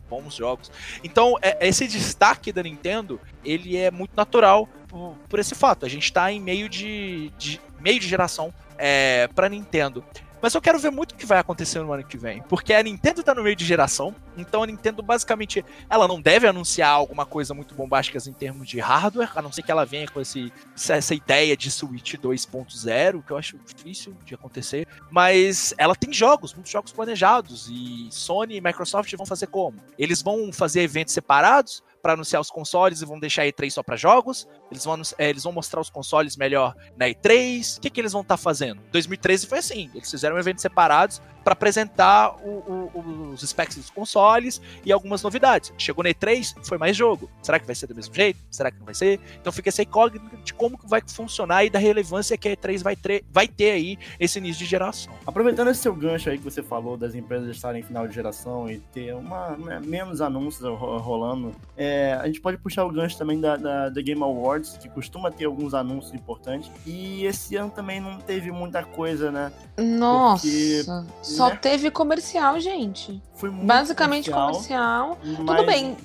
[0.09, 0.70] bons jogos.
[1.03, 5.85] Então, é- esse destaque da Nintendo, ele é muito natural por, por esse fato.
[5.85, 10.05] A gente tá em meio de, de- meio de geração é, para Nintendo.
[10.41, 12.83] Mas eu quero ver muito o que vai acontecer no ano que vem, porque a
[12.83, 17.27] Nintendo tá no meio de geração, então a Nintendo basicamente ela não deve anunciar alguma
[17.27, 20.53] coisa muito bombástica em termos de hardware, a não ser que ela venha com esse,
[20.88, 26.55] essa ideia de Switch 2.0, que eu acho difícil de acontecer, mas ela tem jogos,
[26.55, 29.79] muitos jogos planejados, e Sony e Microsoft vão fazer como?
[29.99, 33.83] Eles vão fazer eventos separados para anunciar os consoles e vão deixar a E3 só
[33.83, 34.47] para jogos?
[34.70, 37.78] Eles vão, eh, eles vão mostrar os consoles melhor na E3?
[37.78, 38.81] O que, que eles vão estar fazendo?
[38.92, 44.61] 2013 foi assim, eles fizeram eventos separados para apresentar o- o- os specs dos consoles
[44.85, 45.72] e algumas novidades.
[45.78, 47.31] Chegou na E3, foi mais jogo.
[47.42, 48.38] Será que vai ser do mesmo jeito?
[48.50, 49.18] Será que não vai ser?
[49.40, 52.83] Então fica essa incógnita de como que vai funcionar e da relevância que a E3
[52.83, 52.96] vai,
[53.31, 55.14] vai ter aí esse início de geração.
[55.26, 58.68] Aproveitando esse seu gancho aí que você falou das empresas estarem em final de geração
[58.70, 63.16] e ter uma, né, menos anúncios ro- rolando, é, a gente pode puxar o gancho
[63.16, 66.71] também da, da, da Game Awards, que costuma ter alguns anúncios importantes.
[66.87, 69.53] E esse ano também não teve muita coisa, né?
[69.77, 70.85] Nossa, Porque,
[71.23, 71.57] só né?
[71.57, 73.23] teve comercial, gente.
[73.35, 75.16] Foi muito Basicamente comercial.
[75.23, 75.97] Tudo mas- bem.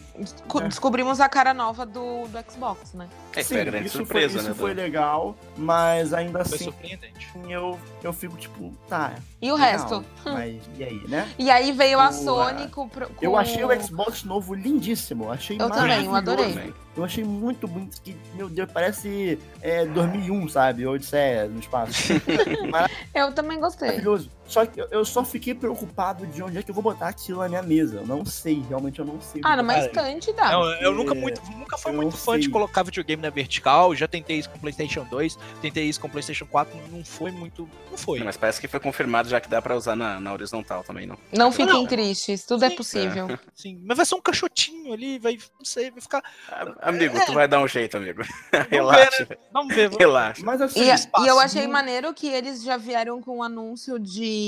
[0.67, 3.07] Descobrimos a cara nova do, do Xbox, né?
[3.35, 4.55] é, Sim, foi a grande isso surpresa, foi, isso né?
[4.55, 7.27] foi do- legal, mas ainda Foi assim surpreendente.
[7.49, 9.13] eu, eu fico tipo, tá.
[9.41, 10.05] E o legal, resto?
[10.25, 11.29] Mas e aí, né?
[11.37, 13.01] E aí veio a Sony com, com...
[13.21, 15.31] Eu achei o Xbox novo lindíssimo.
[15.31, 16.73] Achei Eu também, eu adorei.
[16.95, 17.99] Eu achei muito bonito.
[18.03, 20.85] Que, meu Deus, parece é, 2001, sabe?
[20.85, 22.13] Odisseia no espaço.
[23.15, 23.87] Eu também gostei.
[23.87, 24.29] Maravilhoso.
[24.53, 27.39] Só que eu- eu só fiquei preocupado de onde é que eu vou botar aquilo
[27.39, 27.97] na minha mesa.
[27.97, 29.41] Eu não sei, realmente eu não sei.
[29.43, 30.51] Ah, numa Cara, estante dá.
[30.51, 32.51] Não, eu nunca, É, muito, nunca fui eu muito fã de sei.
[32.51, 33.95] colocar videogame na vertical.
[33.95, 36.77] Já tentei isso com PlayStation 2, tentei isso com PlayStation 4.
[36.91, 37.67] Não foi muito.
[37.89, 38.19] Não foi.
[38.23, 41.17] Mas parece que foi confirmado já que dá pra usar na, na horizontal também, não?
[41.31, 41.87] Não fiquem Não.
[41.87, 42.75] tristes, tudo é Sim.
[42.75, 43.27] possível.
[43.55, 45.33] Sim, mas vai ser um caixotinho ali, vai.
[45.57, 46.23] Não sei, vai ficar.
[46.49, 48.21] Ah, Amigo, tu vai dar um jeito, amigo.
[48.53, 49.37] Vamos Relaxa, ver, né?
[49.51, 49.83] Vamos ver.
[49.89, 50.41] vamos- relaxa.
[50.45, 53.43] Mas assim, E, espaço, e eu achei não- maneiro que eles já vieram com o
[53.43, 54.42] anúncio de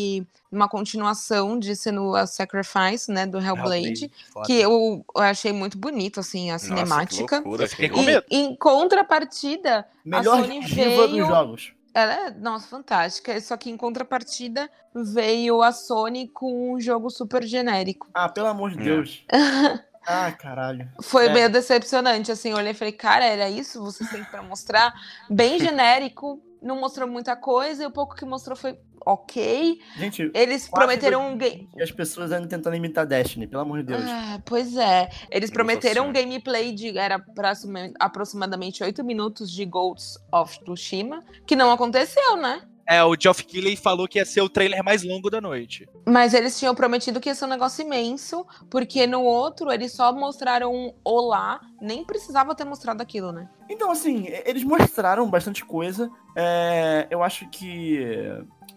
[0.51, 4.45] uma continuação de Senua Sacrifice, né, do Hellblade, Foda.
[4.45, 7.36] que eu, eu achei muito bonito, assim, a Nossa, que cinemática.
[7.38, 8.25] loucura, que com E medo.
[8.31, 10.75] em contrapartida, melhor Sony diva
[11.08, 11.73] veio- dos jogos.
[11.93, 13.39] ela é, nossa, fantástica.
[13.41, 18.08] Só que em contrapartida veio a Sony com um jogo super genérico.
[18.13, 18.84] Ah, pelo amor de É.
[18.84, 19.23] Deus.
[20.06, 20.89] Ah, caralho.
[21.02, 21.34] Foi É.
[21.34, 23.82] meio decepcionante, assim, eu olhei e falei, cara, era isso?
[23.84, 24.94] Você tem pra mostrar?
[25.30, 29.80] Bem genérico, não mostrou muita coisa, e o pouco que mostrou foi ok.
[29.98, 31.70] Gente, Eles prometeram um game.
[31.78, 34.02] E as pessoas ainda tentando imitar Destiny, pelo amor de Deus.
[34.04, 35.10] Ah, pois é.
[35.30, 41.56] Eles prometeram um gameplay de era aproxima- aproximadamente 8 minutos de Ghosts of Tsushima, que
[41.56, 42.63] não aconteceu, né?
[42.88, 45.88] É, o Geoff Keighley falou que ia ser o trailer mais longo da noite.
[46.08, 50.13] Mas eles tinham prometido que ia ser um negócio imenso, porque no outro eles só
[50.13, 53.50] mostraram um olá, nem precisava ter mostrado aquilo, né?
[53.69, 56.10] Então, assim, eles mostraram bastante coisa.
[56.38, 58.00] É, eu acho que.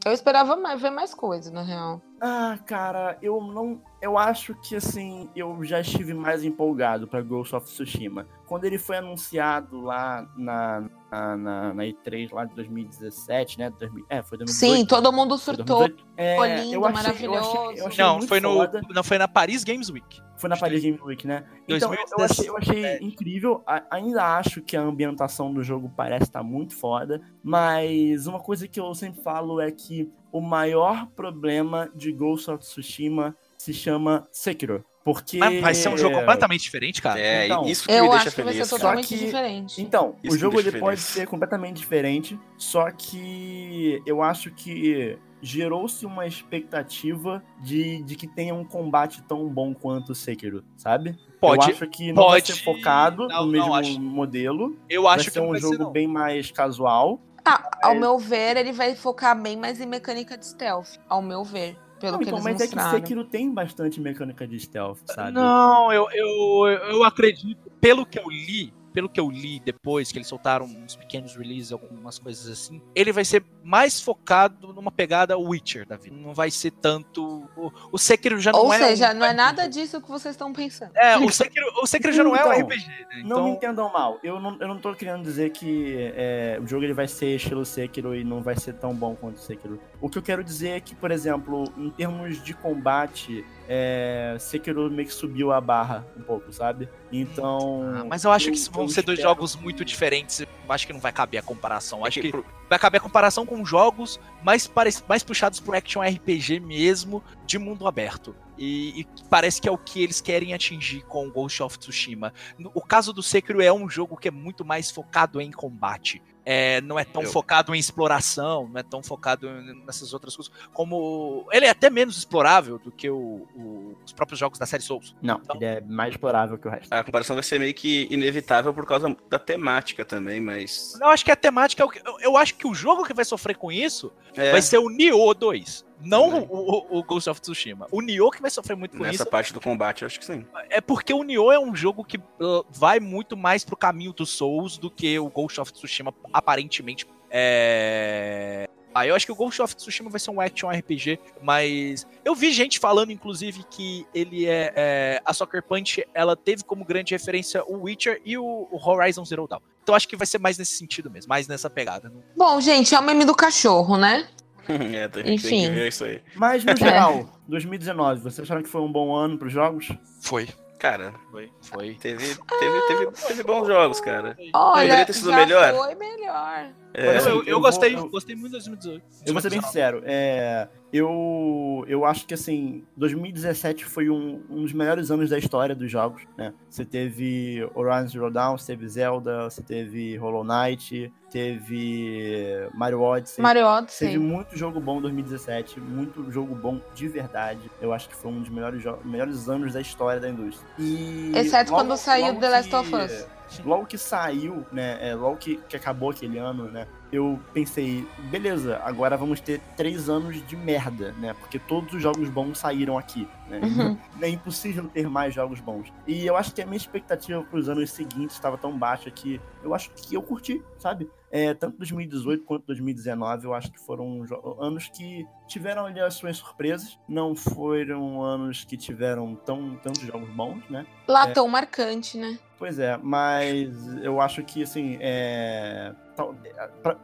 [0.06, 2.00] Eu esperava mais, ver mais coisa, na real.
[2.20, 3.82] Ah, cara, eu não.
[4.00, 8.26] Eu acho que assim, eu já estive mais empolgado pra Ghost of Tsushima.
[8.46, 13.70] Quando ele foi anunciado lá na, na, na, na E3 lá de 2017, né?
[13.70, 14.78] 2000, é, foi 2018.
[14.80, 15.78] Sim, todo mundo surtou.
[15.88, 16.06] 2018.
[16.16, 17.86] É, lindo, eu achei- eu achei- eu maravilhoso.
[17.88, 18.80] achei Não, muito foi no, foda.
[18.88, 20.22] não foi na Paris Games Week.
[20.36, 21.44] Foi na Paris Game Week, né?
[21.66, 23.64] Então, eu- eu achei, eu achei incrível.
[23.66, 27.20] A- ainda acho que a ambientação do jogo parece estar muito foda.
[27.42, 32.60] Mas uma coisa que eu sempre falo é que o maior problema de Ghost of
[32.62, 34.84] Tsushima se chama Sekiro.
[35.04, 35.38] Porque.
[35.38, 37.18] Mas vai ser um jogo completamente diferente, cara.
[37.18, 38.68] É, então, isso que me Eu deixa acho que vai feliz.
[38.68, 39.82] ser totalmente que- diferente.
[39.82, 41.00] Então, Isso o jogo me ele pode feliz.
[41.02, 48.54] ser completamente diferente, só que eu acho que gerou-se uma expectativa de, de que tenha
[48.54, 51.16] um combate tão bom quanto o Sekiro, sabe?
[51.40, 51.68] Pode.
[51.70, 54.76] eu acho que não vai pode- ser focado não, no mesmo acho- modelo.
[54.90, 57.20] Eu vai acho ser que não um vai jogo ser, bem mais casual.
[57.46, 60.98] Ah, ao meu ver, ele vai focar bem mais em mecânica de stealth.
[61.08, 61.78] Ao meu ver.
[61.98, 62.98] Pelo Não, que então, eles mas é que mostraram.
[62.98, 65.32] Sekiro tem bastante mecânica de stealth, sabe?
[65.32, 67.70] Não, eu, eu, eu acredito.
[67.80, 71.70] Pelo que eu li, pelo que eu li depois, que eles soltaram uns pequenos releases,
[71.72, 76.16] algumas coisas assim, ele vai ser mais focado numa pegada Witcher da vida.
[76.16, 77.48] Não vai ser tanto.
[77.56, 78.78] O, o Sekiro já não Ou é.
[78.78, 80.90] seja, um não é nada disso que vocês estão pensando.
[80.96, 83.06] É, o Sekiro, o Sekiro já não é um Então, RPG, né?
[83.10, 84.18] Não Então, me entendam mal.
[84.22, 87.64] Eu não, eu não tô querendo dizer que é, o jogo ele vai ser estilo
[87.64, 89.80] Sekiro e não vai ser tão bom quanto o Sekiro.
[90.00, 94.88] O que eu quero dizer é que, por exemplo, em termos de combate, é, Sekiro
[94.90, 96.88] meio que subiu a barra um pouco, sabe?
[97.10, 97.82] Então.
[97.96, 100.38] Ah, mas eu acho que eu- vão eu ser dois jogos muito diferentes.
[100.40, 101.98] Eu acho que não vai caber a comparação.
[102.00, 105.58] Eu É acho que que vai caber a comparação com jogos mais, parec- mais puxados
[105.58, 108.36] pro action RPG mesmo, de mundo aberto.
[108.56, 112.32] E, e parece que é o que eles querem atingir com o Ghost of Tsushima.
[112.58, 116.22] No- O caso do Sekiro é um jogo que é muito mais focado em combate.
[116.50, 119.50] É, não é tão Eu- focado em exploração, não é tão focado
[119.84, 120.50] nessas outras coisas.
[120.72, 121.46] Como.
[121.52, 125.14] Ele é até menos explorável do que o- o- os próprios jogos da série Souls.
[125.20, 126.90] Não, ele é mais explorável que o resto.
[126.90, 130.98] A comparação vai ser meio que inevitável por causa da temática também, mas.
[130.98, 132.00] Eu acho que a temática é o que.
[132.02, 134.88] Eu, eu acho que o jogo que vai sofrer com isso É, vai ser o
[134.88, 135.84] Nioh 2.
[136.00, 136.46] Não o,
[136.94, 137.86] o- o Ghost of Tsushima.
[137.90, 139.26] O Nioh que vai sofrer muito com nessa isso.
[139.26, 140.44] parte do combate, eu acho que sim.
[140.70, 144.30] É porque o Nioh é um jogo que uh, vai muito mais pro caminho dos
[144.30, 148.68] Souls do que o Ghost of Tsushima aparentemente é.
[148.94, 152.34] Ah, eu acho que o Ghost of Tsushima vai ser um action RPG, mas eu
[152.34, 157.12] vi gente falando, inclusive, que ele é, é- a Soccer Punch, ela teve como grande
[157.14, 159.60] referência o Witcher e o, o Horizon Zero Dawn.
[159.82, 162.08] Então acho que vai ser mais nesse sentido mesmo, mais nessa pegada.
[162.08, 164.26] Não- Bom, gente, é o meme do cachorro, né?
[164.94, 165.62] é, tem, tem Enfim.
[165.66, 166.20] que ver isso aí.
[166.34, 169.88] Mas, no geral, 2019, vocês acharam que foi um bom ano pros jogos?
[170.20, 170.48] Foi.
[170.78, 171.50] Cara, Foi.
[171.60, 171.94] Foi.
[171.94, 174.36] teve, teve, teve, teve bons jogos, cara.
[174.54, 175.74] Olha, Poderia ter sido já melhor?
[175.74, 176.68] foi melhor.
[176.98, 179.02] É, Assim, eu, eu eu vou- gostei, eu- gostei muito de 2018.
[179.26, 184.62] Eu vou ser bem sincero, é, eu, eu acho que assim, 2017 foi um, um
[184.62, 186.52] dos melhores anos da história dos jogos, né?
[186.68, 193.42] Você teve Horizon Zero Dawn, você teve Zelda, você teve Hollow Knight, teve Mario Odyssey.
[193.42, 194.18] Mario Teve Odyssey.
[194.18, 197.70] muito jogo bom em 2017, muito jogo bom de verdade.
[197.80, 200.66] Eu acho que foi um dos melhores, melhores anos da história da indústria.
[200.78, 203.26] E Exceto logo- quando saiu The Last que- of Us.
[203.64, 204.98] Logo que saiu, né?
[205.00, 206.86] é, logo que, que acabou aquele ano, né?
[207.10, 211.34] Eu pensei, beleza, agora vamos ter três anos de merda, né?
[211.34, 213.60] Porque todos os jogos bons saíram aqui, né?
[213.62, 213.98] Uhum.
[214.20, 215.92] É impossível ter mais jogos bons.
[216.06, 219.40] E eu acho que a minha expectativa para os anos seguintes estava tão baixa que
[219.62, 221.08] eu acho que eu curti, sabe?
[221.30, 224.24] É, tanto 2018 quanto 2019, eu acho que foram
[224.58, 226.98] anos que tiveram ali as suas surpresas.
[227.08, 230.86] Não foram anos que tiveram tão, tantos jogos bons, né?
[231.06, 232.38] Latão marcante, né?
[232.58, 233.70] Pois é, mas
[234.02, 235.94] eu acho que, assim, é...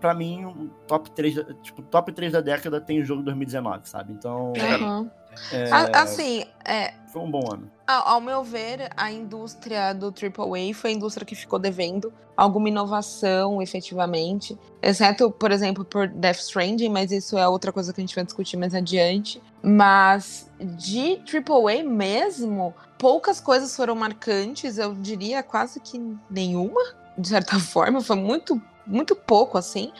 [0.00, 3.88] pra mim, o top 3, da- tipo, top 3 da década tem o jogo 2019,
[3.88, 4.12] sabe?
[4.12, 5.10] Então, Aham.
[5.52, 7.70] é, A- Assim, é, foi um bom ano.
[7.86, 12.68] Ao, ao meu ver, a indústria do AAA foi a indústria que ficou devendo alguma
[12.68, 14.58] inovação, efetivamente.
[14.82, 18.24] Exceto, por exemplo, por Death Stranding, mas isso é outra coisa que a gente vai
[18.24, 19.40] discutir mais adiante.
[19.62, 26.00] Mas de AAA mesmo, poucas coisas foram marcantes, eu diria quase que
[26.30, 26.80] nenhuma,
[27.18, 28.00] de certa forma.
[28.00, 29.92] Foi muito, muito pouco, assim.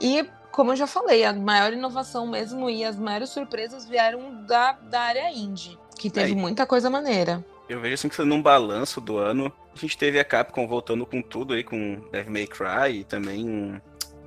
[0.00, 4.72] E como eu já falei, a maior inovação mesmo e as maiores surpresas vieram da,
[4.72, 7.44] da área indie, que teve muita coisa maneira.
[7.68, 9.50] Eu vejo assim que sendo um balanço do ano.
[9.74, 13.80] A gente teve a Capcom voltando com tudo aí, com Devil May Cry e também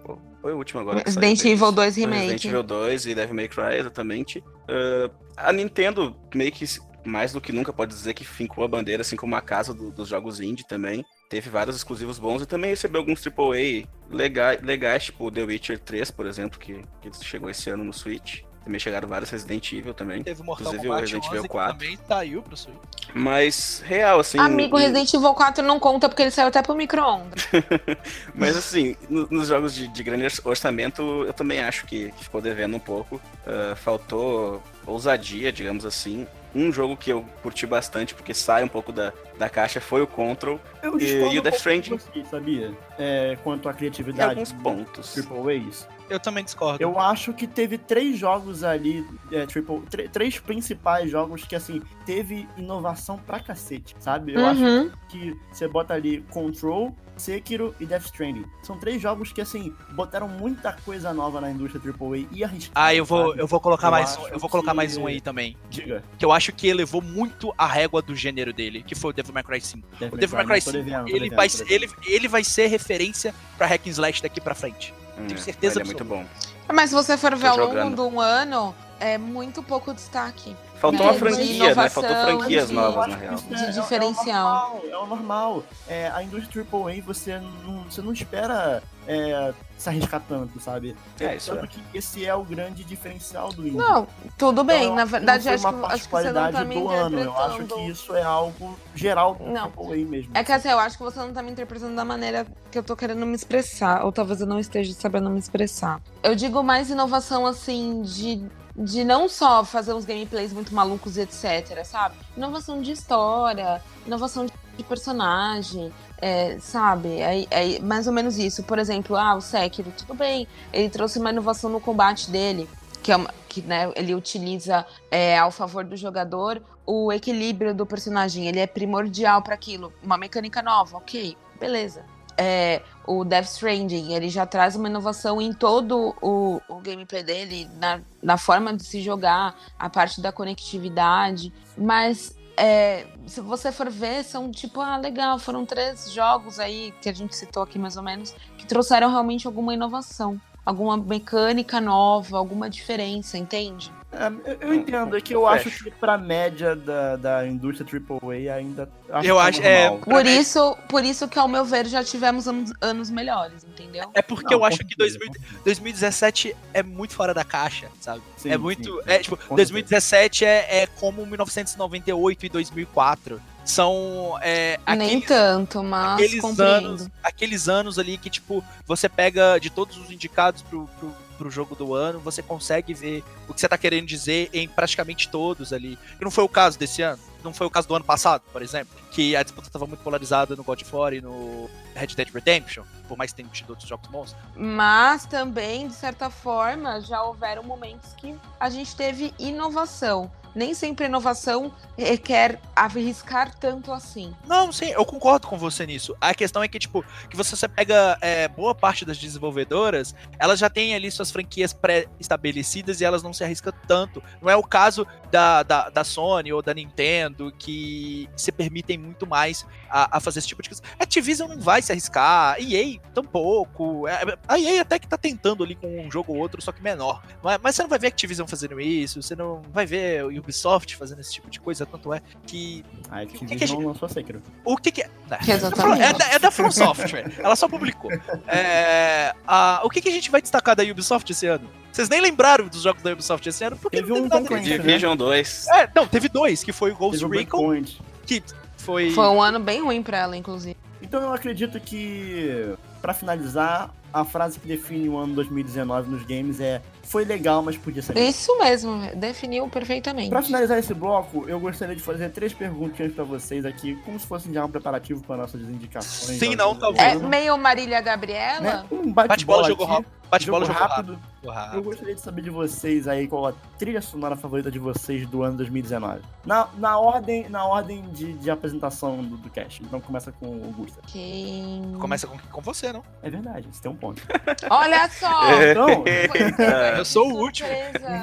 [0.03, 1.03] pô, Foi o último agora.
[1.05, 1.93] Resident saiu Evil deles.
[1.93, 2.31] 2 Foi Remake.
[2.31, 4.43] Resident Evil 2 e Devil May Cry, exatamente.
[4.67, 6.65] Ah, a Nintendo meio que
[7.05, 9.91] mais do que nunca pode dizer que fincou a bandeira, assim como a casa do-
[9.91, 11.05] dos jogos indie também.
[11.29, 16.11] Teve vários exclusivos bons e também recebeu alguns AAA legais, legais tipo The Witcher 3,
[16.11, 18.41] por exemplo, que, que chegou esse ano no Switch.
[18.63, 20.23] Também chegaram vários Resident Evil também.
[20.23, 21.73] Teve Mortal Inclusive o Kombat Resident 11 Evil que 4.
[21.77, 22.75] também saiu pro Switch.
[23.13, 24.39] Mas, real, assim.
[24.39, 27.47] Amigo, e- Resident Evil 4 não conta porque ele saiu até pro micro-ondas.
[28.33, 32.75] Mas assim, no- nos jogos de, de grande orçamento, eu também acho que, ficou devendo
[32.77, 33.21] um pouco.
[33.45, 36.25] Ah, faltou ousadia, digamos assim.
[36.55, 40.07] Um jogo que eu curti bastante, porque sai um pouco da, da caixa, foi o
[40.07, 40.57] Control.
[40.81, 41.97] Eu E- e o Death Stranding?
[41.97, 42.71] você, sabia?
[42.97, 44.29] É, quanto à Em criatividade.
[44.31, 45.13] alguns do pontos.
[45.13, 45.85] Triple A's.
[46.09, 46.81] Eu também discordo.
[46.83, 51.81] Eu acho que teve três jogos ali, é, triple, tr- três principais jogos que, assim,
[52.05, 54.33] teve inovação pra cacete, sabe?
[54.35, 54.91] Eu acho Uhum.
[55.09, 58.45] que você bota ali Control, Sekiro e Death Stranding.
[58.61, 62.73] São três jogos que, assim, botaram muita coisa nova na indústria AAA e arriscaram.
[62.87, 63.41] Ah, eu vou, sabe?
[63.41, 65.57] eu vou colocar Eu mais um, acho eu vou colocar que- mais um aí também.
[65.69, 66.03] Diga.
[66.19, 69.33] Que eu acho que elevou muito a régua do gênero dele, que foi o Devil
[69.33, 69.87] May Cry 5.
[70.11, 73.91] O Devil May Cry 5, ele vai, ele, ele vai ser referência pra hack and
[73.91, 74.93] slash daqui pra frente.
[75.17, 76.25] Hum, tenho certeza ele é muito bom.
[76.73, 77.95] Mas se você for ver Tô ao longo jogando.
[77.95, 80.55] de um ano, é muito pouco destaque.
[80.91, 81.89] Faltou É, uma de franquia, né?
[81.89, 83.35] Faltou franquias de- novas, na real.
[83.35, 84.81] de diferencial.
[84.83, 84.91] É o normal.
[84.91, 85.63] É o normal.
[85.87, 90.95] É, a indústria AAA, você não, você não espera é, se arriscar tanto, sabe?
[91.19, 91.67] É, isso tanto é.
[91.67, 93.77] que esse é o grande diferencial do indie.
[93.77, 94.07] Não,
[94.37, 94.83] tudo bem.
[94.83, 97.19] Então, Na verdade, acho uma que, acho que você não tá me do ano.
[97.19, 99.71] Eu acho que isso é algo geral do Não.
[99.77, 100.31] AAA mesmo.
[100.33, 102.83] É que assim, eu acho que você não tá me interpretando da maneira que eu
[102.83, 104.03] tô querendo me expressar.
[104.05, 106.01] Ou talvez eu não esteja sabendo me expressar.
[106.23, 108.43] Eu digo mais inovação, assim, de,
[108.75, 112.15] de não só fazer uns gameplays muito malucos etc, sabe?
[112.35, 117.19] Inovação de história, inovação de personagem, é, sabe?
[117.19, 118.63] É, é mais ou menos isso.
[118.63, 120.47] Por exemplo, ah, o Sekiro, tudo bem.
[120.73, 122.69] Ele trouxe uma inovação no combate dele.
[123.01, 127.85] Que, é uma, que né, ele utiliza é, ao favor do jogador o equilíbrio do
[127.85, 128.47] personagem.
[128.47, 129.93] Ele é primordial para aquilo.
[130.03, 132.03] Uma mecânica nova, ok, beleza.
[132.37, 137.69] É, o Death Stranding, ele já traz uma inovação em todo o, o gameplay dele,
[137.79, 141.53] na, na forma de se jogar, a parte da conectividade.
[141.77, 147.09] Mas é, se você for ver, são tipo, ah, legal, foram três jogos aí que
[147.09, 150.39] a gente citou aqui mais ou menos, que trouxeram realmente alguma inovação.
[150.65, 153.91] Alguma mecânica nova, alguma diferença, entende?
[154.17, 158.53] É, eu, eu entendo, é que eu acho que pra média da, da indústria AAA
[158.55, 158.89] ainda.
[159.23, 162.71] Eu que acho- é, Por isso, por isso que, ao meu ver, já tivemos anos,
[162.81, 164.09] anos melhores, entendeu?
[164.13, 168.21] É porque Não, eu acho que certeza, 2000 2017 é muito fora da caixa, sabe?
[168.37, 168.93] Sim, é muito.
[168.93, 173.41] sim, é sim, tipo, com 2017 é, é como 1998 e 2004.
[173.63, 176.87] São é, Nem aqueles, tanto, mas aqueles compreendo.
[176.87, 181.49] anos, aqueles anos ali que, tipo, você pega de todos os indicados pro, pro, pro
[181.49, 185.71] jogo do ano, você consegue ver o que você tá querendo dizer em praticamente todos
[185.71, 185.97] ali.
[186.19, 187.21] E não foi o caso desse ano.
[187.43, 190.55] Não foi o caso do ano passado, por exemplo, que a disputa tava muito polarizada
[190.55, 193.87] no God of War e no Red Dead Redemption, por mais que tenha tido outros
[193.87, 194.35] jogos bons.
[194.55, 200.31] Mas também, de certa forma, já houveram momentos que a gente teve inovação.
[200.55, 204.33] Nem sempre inovação requer arriscar tanto assim.
[204.47, 206.15] Não, sim, eu concordo com você nisso.
[206.19, 210.69] A questão é que, tipo, que você, pega é, boa parte das desenvolvedoras, elas já
[210.69, 214.23] têm ali suas franquias pré-estabelecidas e elas não se arriscam tanto.
[214.41, 219.27] Não é o caso da, da, da Sony ou da Nintendo, que se permitem muito
[219.27, 220.83] mais a, a fazer esse tipo de coisa.
[220.99, 224.07] Activision não vai se arriscar, EA tampouco.
[224.07, 226.81] É, A EA até que tá tentando ali com um jogo ou outro, só que
[226.81, 227.21] menor.
[227.43, 231.19] Mas, mas você não vai ver Activision fazendo isso, você não vai ver Ubisoft fazendo
[231.19, 233.91] esse tipo de coisa, tanto é que A O que que a Activision gente- não
[233.91, 234.41] lançou Sekiro.
[234.63, 235.09] o que que é?
[235.47, 236.01] Exatamente.
[236.01, 237.33] É da, é da From Software.
[237.39, 238.11] Ela só publicou.
[238.47, 241.69] É, a- o que, que a gente vai destacar da Ubisoft esse ano?
[241.91, 243.77] Vocês nem lembraram dos jogos da Ubisoft esse ano?
[243.77, 244.49] Porque Teve não um nada Tom deles.
[244.49, 244.77] Clancy, né?
[244.77, 245.67] Division 2.
[245.69, 248.01] É, não, teve dois, que foi o Ghost Teve Recon, Breakpoint.
[248.25, 248.43] que
[248.77, 249.11] foi...
[249.11, 250.75] Foi um ano bem ruim pra ela, inclusive.
[251.01, 256.59] Então eu acredito que, pra finalizar, a frase que define o ano 2019 nos games
[256.59, 258.29] é foi legal, mas podia ser melhor.
[258.29, 260.29] Isso mesmo, definiu perfeitamente.
[260.29, 264.25] Pra finalizar esse bloco, eu gostaria de fazer três perguntinhas pra vocês aqui, como se
[264.25, 266.39] fosse já um preparativo para nossas indicações.
[266.39, 267.03] Sim, não, talvez.
[267.03, 268.59] É meio Marília Gabriela?
[268.59, 268.85] Né?
[268.91, 270.15] Um Bate-bola, bate-bola jogo rápido.
[270.29, 271.19] Bate-bola, jogo jogo rápido.
[271.47, 271.77] rápido.
[271.77, 275.43] Eu gostaria de saber de vocês aí qual a trilha sonora favorita de vocês do
[275.43, 276.21] ano 2019.
[276.43, 279.83] Na, na ordem, na ordem de, de apresentação do, do cast.
[279.83, 280.99] Então começa com o Augusta.
[281.07, 281.95] Quem...
[281.99, 283.03] Começa com, com você, não?
[283.21, 284.21] É verdade, você tem um ponto.
[284.69, 285.61] Olha só!
[285.61, 285.87] Então,
[286.27, 286.99] Foi- É.
[286.99, 287.69] Eu sou o último.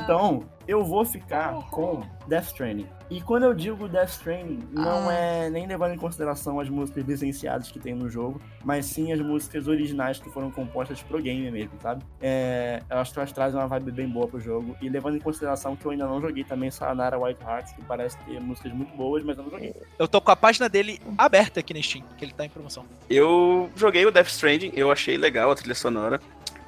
[0.02, 1.62] Então, eu vou ficar Uhum.
[1.62, 2.86] com Death Stranding.
[3.10, 5.12] E quando eu digo Death Stranding, não Ah.
[5.14, 9.20] é nem levando em consideração as músicas licenciadas que tem no jogo, mas sim as
[9.20, 12.02] músicas originais que foram compostas pro game mesmo, sabe?
[12.20, 14.74] É, eu acho que elas trazem uma vibe bem boa pro jogo.
[14.80, 18.16] E levando em consideração que eu ainda não joguei também Sayonara White Hearts, que parece
[18.18, 19.74] ter músicas muito boas, mas eu não joguei.
[19.98, 22.84] Eu tô com a página dele aberta aqui na Steam, que ele tá em promoção.
[23.10, 26.20] Eu joguei o Death Stranding, eu achei legal a trilha sonora,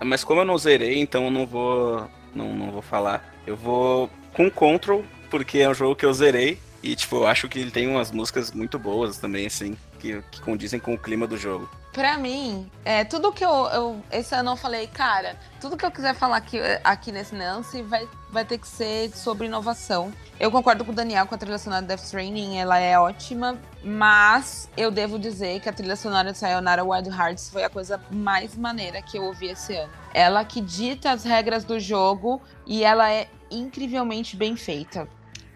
[0.03, 3.35] mas como eu não zerei, então eu não vou, não, não vou falar.
[3.47, 7.49] Eu vou com Control, porque é um jogo que eu zerei, e tipo, eu acho
[7.49, 11.27] que ele tem umas músicas muito boas também, assim, que, que condizem com o clima
[11.27, 11.69] do jogo.
[11.93, 15.91] Pra mim, é, tudo que eu, eu- Esse ano eu falei, cara, tudo que eu
[15.93, 20.13] quiser falar aqui, aqui nesse Nancy vai, vai ter que ser sobre inovação.
[20.39, 23.57] Eu concordo com o Daniel com a trilha sonora de Death Stranding, ela é ótima,
[23.83, 28.01] mas eu devo dizer que a trilha sonora de Sayonara Wild Hearts foi a coisa
[28.11, 29.93] mais maneira que eu ouvi esse ano.
[30.13, 35.09] Ela que dita as regras do jogo e ela é incrivelmente bem feita.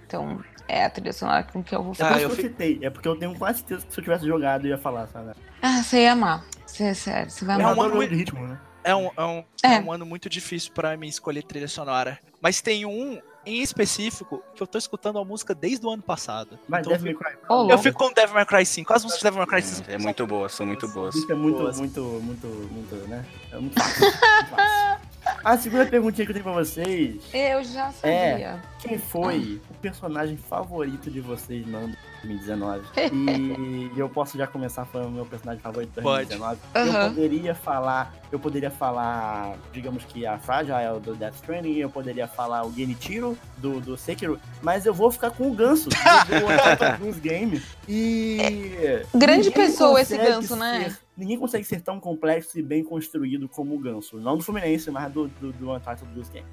[0.07, 2.17] Então, é a trilha sonora com que eu vou É falar.
[2.17, 4.05] Ah, eu que eu fi- citei, é porque eu tenho quase certeza que se eu
[4.05, 5.33] tivesse jogado eu ia falar, sabe?
[5.63, 6.45] Ah, você ia amar.
[6.67, 7.71] Você, sério, você vai Eu amar.
[7.77, 8.61] um adoro ano de ritmo, né?
[8.85, 9.75] É um, é um, É.
[9.75, 12.19] é um ano muito difícil pra mim escolher trilha sonora.
[12.41, 16.59] Mas tem um em específico que eu tô escutando a música desde o ano passado.
[16.69, 17.35] Vai, Então, Devil Cry.
[17.49, 18.93] Ô, eu fico com Devil May Cry 5.
[18.93, 21.15] As músicas de Devil May Cry 5 É muito boa, são muito boas.
[21.15, 21.79] Isso é muito, Boas.
[21.81, 23.25] muito, muito, muito, né?
[23.51, 24.01] É muito fácil.
[24.05, 25.08] muito fácil.
[25.45, 28.63] A segunda perguntinha que eu tenho pra vocês: Eu já sabia.
[28.81, 32.87] quem foi o personagem favorito de vocês no ano de 2019?
[33.97, 36.29] E eu posso já começar falando meu personagem favorito de Pode.
[36.37, 36.61] 2019.
[36.75, 37.05] Aham.
[37.05, 42.27] Eu poderia falar, eu poderia falar, digamos que a Fragile do Death Stranding, eu poderia
[42.27, 46.99] falar o Genichiro do, do Sekiro, mas eu vou ficar com o Ganso do Untitled
[47.01, 47.63] Goose Game.
[47.89, 50.97] E Grande ninguém pessoa esse Ganso, né?
[51.19, 54.19] Ninguém consegue ser tão complexo e bem construído como o Ganso.
[54.19, 56.47] Não do Fluminense, mas do, do, do Untitled Goose Game.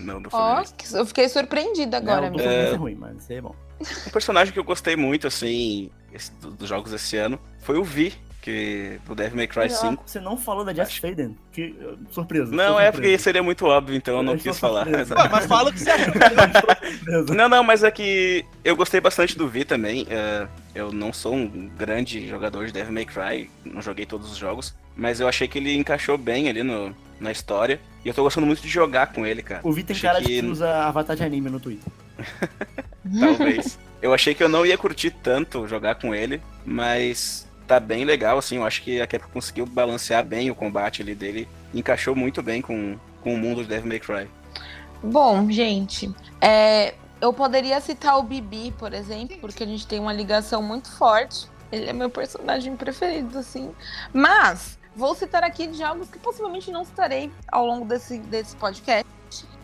[0.00, 0.74] Não, do Fluminense.
[0.74, 2.42] que- eu fiquei surpreendida agora, Não, do amigo.
[2.44, 3.54] Fluminense é ruim, mas isso é bom.
[4.06, 7.82] Um personagem que eu gostei muito, assim, esse- do- dos jogos desse ano, foi o
[7.84, 10.04] Vi, que, do Devil May Cry 5.
[10.06, 11.36] Você não falou da Jeff Faden.
[11.50, 12.54] Que uh, surpresa.
[12.54, 12.92] Não, é surpreso.
[12.92, 14.86] porque seria muito óbvio, então eu não Eu quis falar.
[14.86, 16.04] Ué, mas fala o que você acha.
[16.12, 17.34] Surpresa.
[17.34, 20.06] Não, não, mas é que eu gostei bastante do Vi também.
[20.08, 20.46] é,
[20.76, 24.74] eu não sou um grande jogador de Devil May Cry, não joguei todos os jogos,
[24.96, 27.80] mas eu achei que ele encaixou bem ali no, na história.
[28.04, 29.60] E eu tô gostando muito de jogar com ele, cara.
[29.64, 31.90] O Vi tem cara de que- que usa avatar de anime no Twitter.
[33.20, 33.78] Talvez.
[34.02, 38.38] eu achei que eu não ia curtir tanto jogar com ele, mas tá bem legal,
[38.38, 38.56] assim.
[38.56, 41.48] Eu acho que a Capcom conseguiu balancear bem o combate ali dele.
[41.74, 44.28] Encaixou muito bem com, com o mundo de Devil May Cry.
[45.02, 46.10] Bom, gente,
[46.40, 50.90] é, eu poderia citar o Bibi, por exemplo, porque a gente tem uma ligação muito
[50.90, 51.48] forte.
[51.72, 53.74] Ele é meu personagem preferido, assim.
[54.12, 59.06] Mas vou citar aqui jogos que possivelmente não citarei ao longo desse, desse podcast.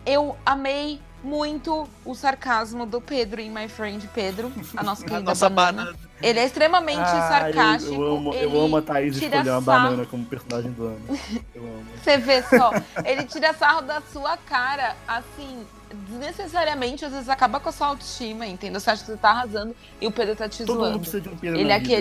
[0.05, 5.23] Eu amei muito o sarcasmo do Pedro em My Friend Pedro, a nossa A querida
[5.29, 5.85] nossa banana.
[5.91, 5.99] banana.
[6.21, 7.93] Ele é extremamente Ah, sarcástico.
[7.93, 9.83] Eu, eu, amo, ele eu amo a Thaís tira escolher uma sarro.
[9.89, 11.01] banana como personagem do ano.
[11.53, 11.85] Eu amo.
[12.01, 12.71] Você vê só,
[13.05, 15.65] ele tira sarro da sua cara, assim,
[16.09, 18.79] desnecessariamente, às vezes acaba com a sua autoestima, entendeu?
[18.79, 20.99] Você acha que você tá arrasando e o Pedro tá te Todo mundo zoando.
[20.99, 21.91] precisa de um Pedro Ele na é vida.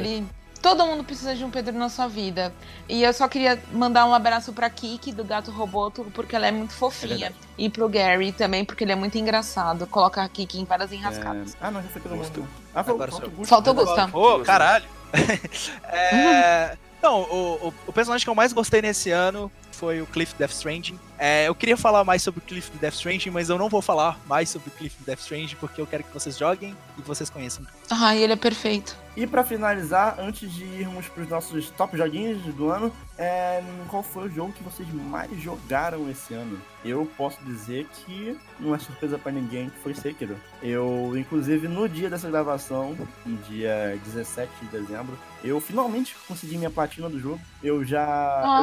[0.62, 2.54] Todo mundo precisa de um Pedro na sua vida.
[2.88, 6.52] E eu só queria mandar um abraço pra Kiki, do Gato Roboto, porque ela é
[6.52, 7.16] muito É fofinha.
[7.16, 7.34] verdade.
[7.58, 9.86] e pro Gary também, porque ele é muito engraçado.
[9.88, 11.54] Coloca a Kiki em várias enrascadas.
[11.54, 11.56] É...
[11.60, 12.40] Ah, não, já foi todo Gusto.
[12.40, 12.48] mundo.
[12.74, 13.48] Ah, foi Agora falta o Gusto.
[13.50, 13.94] Falta o Gusto.
[13.96, 14.08] tá?
[14.12, 14.84] Ô, caralho.
[15.84, 20.34] É, Não, o, o, o personagem que eu mais gostei nesse ano foi o Cliff
[20.38, 20.98] Death Stranding.
[21.18, 24.18] É, eu queria falar mais sobre o Cliff Death Stranding, mas eu não vou falar
[24.26, 27.66] mais sobre o Cliff Death Stranding porque eu quero que vocês joguem e vocês conheçam.
[27.90, 28.96] Ai, ele é perfeito.
[29.14, 32.90] E pra finalizar, antes de irmos pros nossos top joguinhos do ano,
[33.22, 36.58] é, qual foi o jogo que vocês mais jogaram esse ano?
[36.84, 40.36] Eu posso dizer que não é surpresa pra ninguém que foi Sekiro.
[40.60, 46.70] Eu, inclusive, no dia dessa gravação, no dia 17 de dezembro, eu finalmente consegui minha
[46.70, 47.40] platina do jogo.
[47.62, 48.02] Eu já,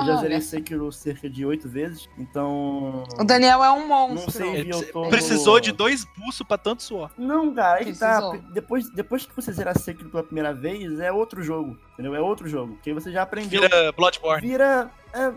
[0.01, 0.17] eu já Olha.
[0.17, 3.05] zerei Sekiro cerca de oito vezes, então...
[3.17, 4.31] O Daniel é um Não monstro.
[4.31, 5.07] sei, Ele eu tô...
[5.07, 7.09] Precisou de dois pulsos pra tanto suor.
[7.17, 8.19] Não, cara, aí tá.
[8.53, 12.15] Depois, depois que você zerar Sekiro pela primeira vez, é outro jogo, entendeu?
[12.15, 13.61] É outro jogo, porque você já aprendeu.
[13.61, 14.47] Vira Bloodborne.
[14.47, 14.89] Vira.
[15.13, 15.33] é,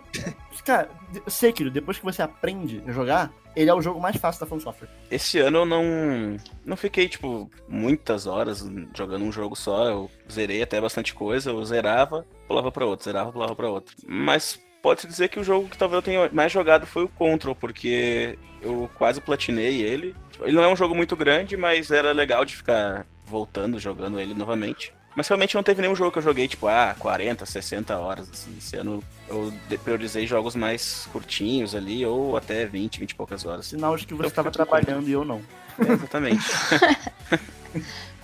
[0.64, 4.40] cara, de- Sekiro, depois que você aprende a jogar, ele é o jogo mais fácil
[4.40, 4.88] da From Software.
[5.10, 8.64] Esse ano eu não, não fiquei, tipo, muitas horas
[8.96, 9.84] jogando um jogo só.
[9.86, 13.94] Eu zerei até bastante coisa, eu zerava, pulava pra outro, zerava, pulava pra outro.
[14.06, 17.54] Mas pode-se dizer que o jogo que talvez eu tenha mais jogado foi o Control,
[17.54, 20.14] porque eu quase platinei ele.
[20.40, 24.34] Ele não é um jogo muito grande, mas era legal de ficar voltando, jogando ele
[24.34, 24.92] novamente.
[25.14, 28.54] Mas realmente não teve nenhum jogo que eu joguei, tipo, ah, 40, 60 horas, assim.
[28.56, 29.52] Esse ano eu
[29.84, 33.66] priorizei jogos mais curtinhos ali, ou até 20, 20 e poucas horas.
[33.66, 35.42] Sinal de que você estava trabalhando e eu não.
[35.86, 36.42] É, exatamente.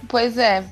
[0.09, 0.65] Pois é,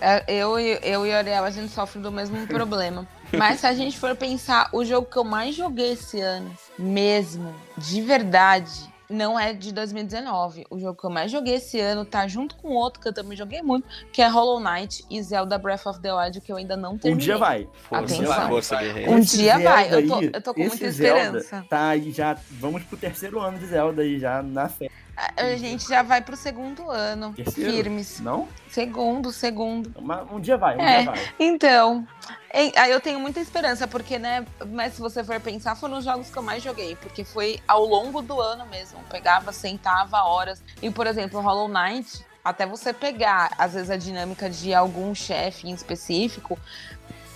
[0.00, 3.06] é, eu, e- eu e a Ariel, a gente sofre do mesmo problema.
[3.32, 7.54] Mas se a gente for pensar, o jogo que eu mais joguei esse ano, mesmo,
[7.78, 8.72] de verdade,
[9.14, 10.66] não é de 2019.
[10.68, 13.36] O jogo que eu mais joguei esse ano tá junto com outro que eu também
[13.36, 16.76] joguei muito, que é Hollow Knight e Zelda Breath of the Wild, que eu ainda
[16.76, 17.24] não Um terminei.
[17.24, 17.68] dia vai.
[17.88, 18.48] Força, Atenção.
[18.48, 19.10] força, guerreiro.
[19.12, 21.66] Um Esse dia vai, eu tô- aí, eu tô com esse muita Zelda esperança.
[21.70, 22.36] Tá aí já.
[22.50, 24.88] Vamos pro terceiro ano de Zelda aí, já na fé.
[25.16, 27.70] A gente já vai pro segundo ano, Terceiro?
[27.72, 28.20] firmes.
[28.20, 28.48] Não?
[28.68, 29.92] Segundo, segundo.
[30.32, 31.02] Um dia vai, um É.
[31.02, 31.28] dia vai.
[31.38, 32.06] Então,
[32.52, 36.30] aí eu tenho muita esperança, porque, né, mas se você for pensar, foram os jogos
[36.30, 38.98] que eu mais joguei, porque foi ao longo do ano mesmo.
[39.08, 40.62] Pegava, sentava horas.
[40.82, 45.68] E, por exemplo, Hollow Knight, até você pegar, às vezes, a dinâmica de algum chefe
[45.68, 46.58] em específico,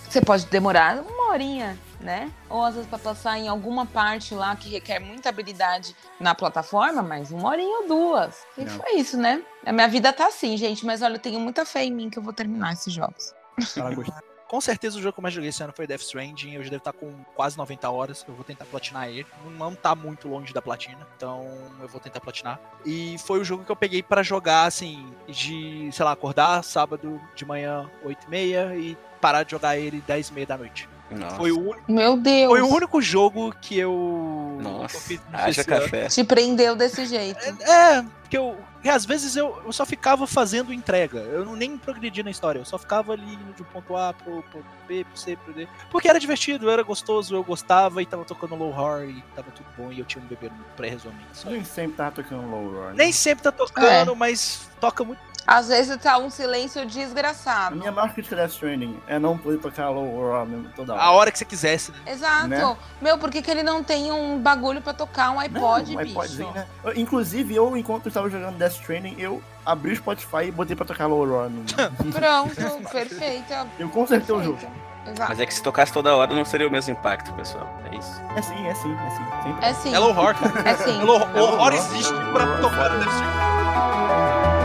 [0.09, 2.31] você pode demorar uma horinha, né?
[2.49, 7.03] Ou às vezes pra passar em alguma parte lá que requer muita habilidade na plataforma,
[7.03, 8.37] mas uma horinha ou duas.
[8.57, 8.71] E Não.
[8.79, 9.43] foi isso, né?
[9.67, 12.19] A minha vida tá assim, gente, mas olha, eu tenho muita fé em mim que
[12.19, 13.35] eu vou terminar esses jogos.
[14.49, 16.55] Com certeza o jogo que eu mais joguei esse ano foi Death Stranding.
[16.55, 18.25] Eu já devo estar com quase 90 horas.
[18.27, 19.27] Eu vou tentar platinar ele.
[19.59, 21.07] Não tá muito longe da platina.
[21.17, 21.47] Então
[21.83, 22.59] eu vou tentar platinar.
[22.87, 27.21] E foi o jogo que eu peguei pra jogar, assim, de, sei lá, acordar sábado
[27.35, 30.89] de manhã 8h30 e parar de jogar ele 10h30 da noite.
[31.11, 31.37] Nossa.
[31.37, 32.51] Foi o, único, Meu Deus.
[32.51, 34.59] foi o único jogo que eu.
[34.61, 35.69] Nossa, eu fiz haja ano.
[35.83, 36.07] café.
[36.09, 37.39] Te prendeu desse jeito.
[37.63, 38.57] É, que eu.
[38.83, 41.19] que às vezes eu, eu só ficava fazendo entrega.
[41.21, 42.59] Eu não nem progredia na história.
[42.59, 45.53] Eu só ficava ali indo de um ponto A pro ponto B, pro C, pro
[45.55, 45.67] D.
[45.91, 49.67] Porque era divertido, era gostoso, eu gostava e tava tocando low horror e tava tudo
[49.77, 51.25] bom e eu tinha um bebê no pré-resumido.
[51.47, 52.89] Nem sempre tava tocando low roar.
[52.91, 52.95] né?
[53.05, 55.21] Nem sempre tá tocando, mas toca muito.
[55.51, 57.75] Às vezes tá um silêncio A desgraçado.
[57.75, 61.03] minha maior crítica de Death Stranding é não poder tocar low roar mesmo toda hora.
[61.03, 61.99] A hora que você quisesse, né?
[62.13, 62.49] Exato.
[62.49, 62.77] Né?
[63.01, 66.05] Meu, por que, que ele não tem um bagulho pra tocar um iPod, Não, um
[66.05, 66.11] bicho?
[66.13, 66.67] iPodzinho, né?
[66.85, 70.77] Eu- inclusive, eu, enquanto eu estava jogando Death Stranding, eu abri o Spotify e botei
[70.77, 71.49] pra tocar low roar.
[71.49, 71.65] No...
[72.13, 72.55] Pronto,
[72.93, 73.67] perfeita.
[73.79, 74.59] eu consertei o jogo.
[75.07, 75.31] Exato.
[75.31, 77.67] Mas é que se tocasse toda hora não seria o mesmo impacto, pessoal.
[77.91, 78.21] É isso.
[78.37, 79.25] É sim, é sim, é sim.
[79.45, 79.65] Sempre.
[79.67, 79.95] É sim.
[79.95, 80.69] É low horror, cara.
[80.69, 80.99] É sim.
[80.99, 84.58] É É low low horror existe pra tocar no Death Stranding.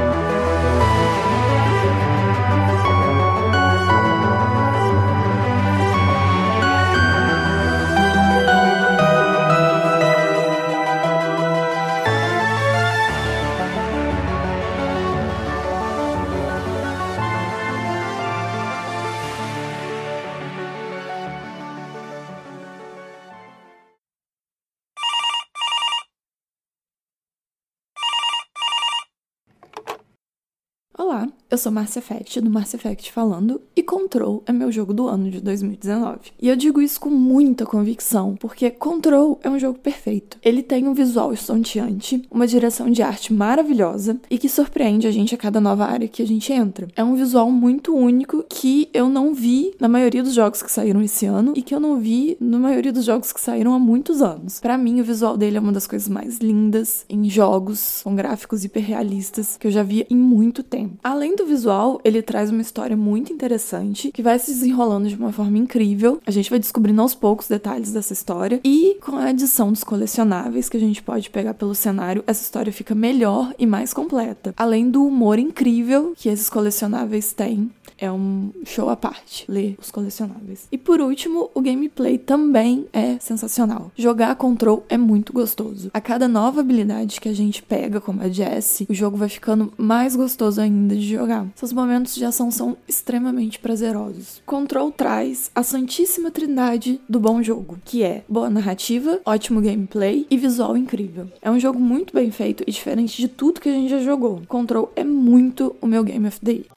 [31.54, 35.30] Eu sou Marcia Effect, do Marcia Effect falando, e Control é meu jogo do ano
[35.30, 36.32] de 2019.
[36.42, 40.40] E eu digo isso com muita convicção, porque Control é um jogo perfeito.
[40.42, 45.36] Ele tem um visual estonteante, uma direção de arte maravilhosa e que surpreende a gente
[45.36, 46.88] a cada nova área que a gente entra.
[46.96, 51.04] É um visual muito único que eu não vi na maioria dos jogos que saíram
[51.04, 54.24] esse ano e que eu não vi na maioria dos jogos que saíram há muitos
[54.24, 54.60] anos.
[54.60, 58.66] Pra mim, o visual dele é uma das coisas mais lindas em jogos com gráficos
[58.66, 60.98] hiperrealistas que eu já vi em muito tempo.
[61.04, 65.32] Além do visual, ele traz uma história muito interessante que vai se desenrolando de uma
[65.32, 66.20] forma incrível.
[66.26, 70.70] A gente vai descobrindo aos poucos detalhes dessa história e com a adição dos colecionáveis
[70.70, 74.54] que a gente pode pegar pelo cenário, essa história fica melhor e mais completa.
[74.58, 79.92] Além do humor incrível que esses colecionáveis têm, é um show à parte ler os
[79.92, 80.68] colecionáveis.
[80.72, 83.92] E por último, o gameplay também é sensacional.
[83.96, 85.90] Jogar Control é muito gostoso.
[85.94, 89.74] A cada nova habilidade que a gente pega, como a Jessie, o jogo vai ficando
[89.78, 91.48] mais gostoso ainda de jogar.
[91.56, 94.42] Seus momentos de ação são extremamente prazerosos.
[94.46, 100.38] Control traz a santíssima trindade do bom jogo, que é boa narrativa, ótimo gameplay e
[100.38, 101.28] visual incrível.
[101.42, 104.42] É um jogo muito bem feito e diferente de tudo que a gente já jogou.
[104.48, 106.73] Control é muito o meu Game of the Year.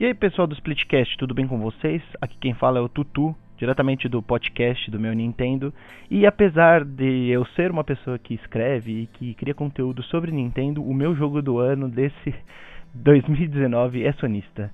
[0.00, 2.00] E aí pessoal do Splitcast, tudo bem com vocês?
[2.22, 5.74] Aqui quem fala é o Tutu, diretamente do podcast do meu Nintendo.
[6.10, 10.82] E apesar de eu ser uma pessoa que escreve e que cria conteúdo sobre Nintendo,
[10.82, 12.34] o meu jogo do ano desse
[12.94, 14.72] 2019 é sonista.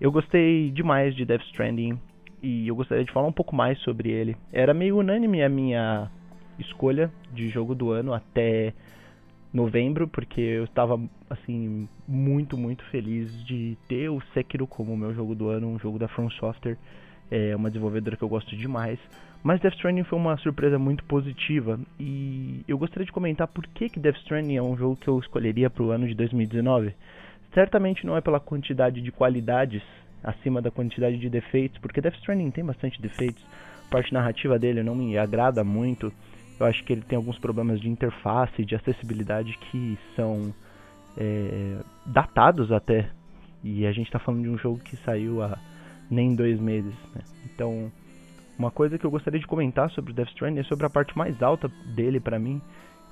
[0.00, 1.98] Eu gostei demais de Death Stranding
[2.40, 4.36] e eu gostaria de falar um pouco mais sobre ele.
[4.52, 6.08] Era meio unânime a minha
[6.60, 8.72] escolha de jogo do ano até
[9.52, 15.34] novembro, porque eu estava assim muito, muito feliz de ter o Sekiro como meu jogo
[15.34, 16.76] do ano, um jogo da From Software,
[17.30, 18.98] é uma desenvolvedora que eu gosto demais.
[19.42, 23.88] Mas Death Stranding foi uma surpresa muito positiva e eu gostaria de comentar por que,
[23.88, 26.94] que Death Stranding é um jogo que eu escolheria para o ano de 2019.
[27.54, 29.82] Certamente não é pela quantidade de qualidades
[30.22, 33.42] acima da quantidade de defeitos, porque Death Stranding tem bastante defeitos.
[33.86, 36.12] A parte narrativa dele não me agrada muito.
[36.60, 40.54] Eu acho que ele tem alguns problemas de interface, de acessibilidade que são
[41.16, 43.08] é, datados até.
[43.64, 45.58] E a gente está falando de um jogo que saiu há
[46.10, 46.94] nem dois meses.
[47.14, 47.22] Né?
[47.46, 47.90] Então,
[48.58, 51.16] uma coisa que eu gostaria de comentar sobre o Death Stranding é sobre a parte
[51.16, 52.60] mais alta dele para mim,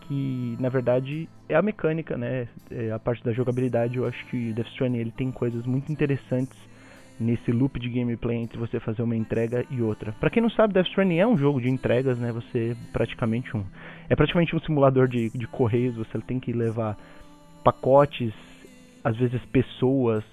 [0.03, 2.49] que na verdade é a mecânica, né?
[2.70, 3.96] É a parte da jogabilidade.
[3.96, 6.59] Eu acho que Death Stranding ele tem coisas muito interessantes
[7.18, 10.12] nesse loop de gameplay entre você fazer uma entrega e outra.
[10.12, 12.32] Para quem não sabe, Death Stranding é um jogo de entregas, né?
[12.32, 13.64] Você praticamente um
[14.08, 15.96] é praticamente um simulador de, de correios.
[15.96, 16.96] Você tem que levar
[17.62, 18.32] pacotes,
[19.02, 20.24] às vezes pessoas,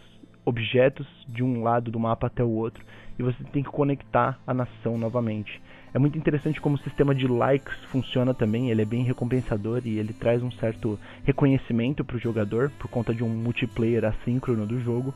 [0.46, 2.84] objetos de um lado do mapa até o outro
[3.18, 5.62] e você tem que conectar a nação novamente.
[5.94, 9.98] É muito interessante como o sistema de likes funciona também, ele é bem recompensador e
[9.98, 14.80] ele traz um certo reconhecimento para o jogador por conta de um multiplayer assíncrono do
[14.82, 15.14] jogo.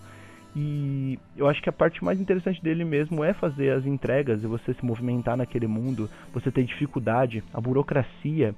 [0.55, 4.47] E eu acho que a parte mais interessante dele mesmo é fazer as entregas e
[4.47, 8.55] você se movimentar naquele mundo, você ter dificuldade, a burocracia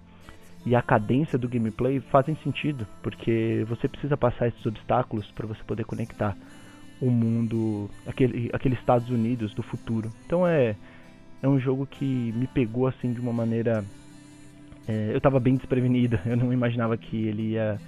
[0.65, 5.61] e a cadência do gameplay fazem sentido, porque você precisa passar esses obstáculos para você
[5.63, 6.37] poder conectar
[7.01, 10.11] o mundo, aquele, aquele Estados Unidos do futuro.
[10.25, 10.75] Então é
[11.41, 13.83] é um jogo que me pegou assim de uma maneira.
[14.87, 17.79] É, eu estava bem desprevenido, eu não imaginava que ele ia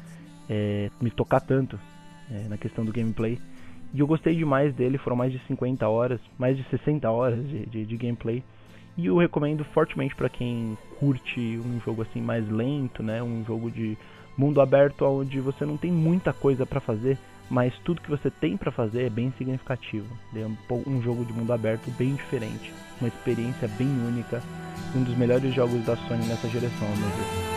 [0.49, 1.79] é, me tocar tanto
[2.31, 3.39] é, na questão do gameplay.
[3.93, 7.65] E eu gostei demais dele, foram mais de 50 horas, mais de 60 horas de,
[7.65, 8.43] de, de gameplay.
[8.97, 13.21] E eu recomendo fortemente para quem curte um jogo assim mais lento, né?
[13.21, 13.97] Um jogo de
[14.37, 17.17] mundo aberto onde você não tem muita coisa para fazer,
[17.49, 20.07] mas tudo que você tem para fazer é bem significativo.
[20.35, 20.45] É
[20.87, 22.71] um, jogo de mundo aberto bem diferente
[23.03, 24.41] uma experiência bem única,
[24.95, 27.52] um dos melhores jogos da Sony nessa geração, meu Deus.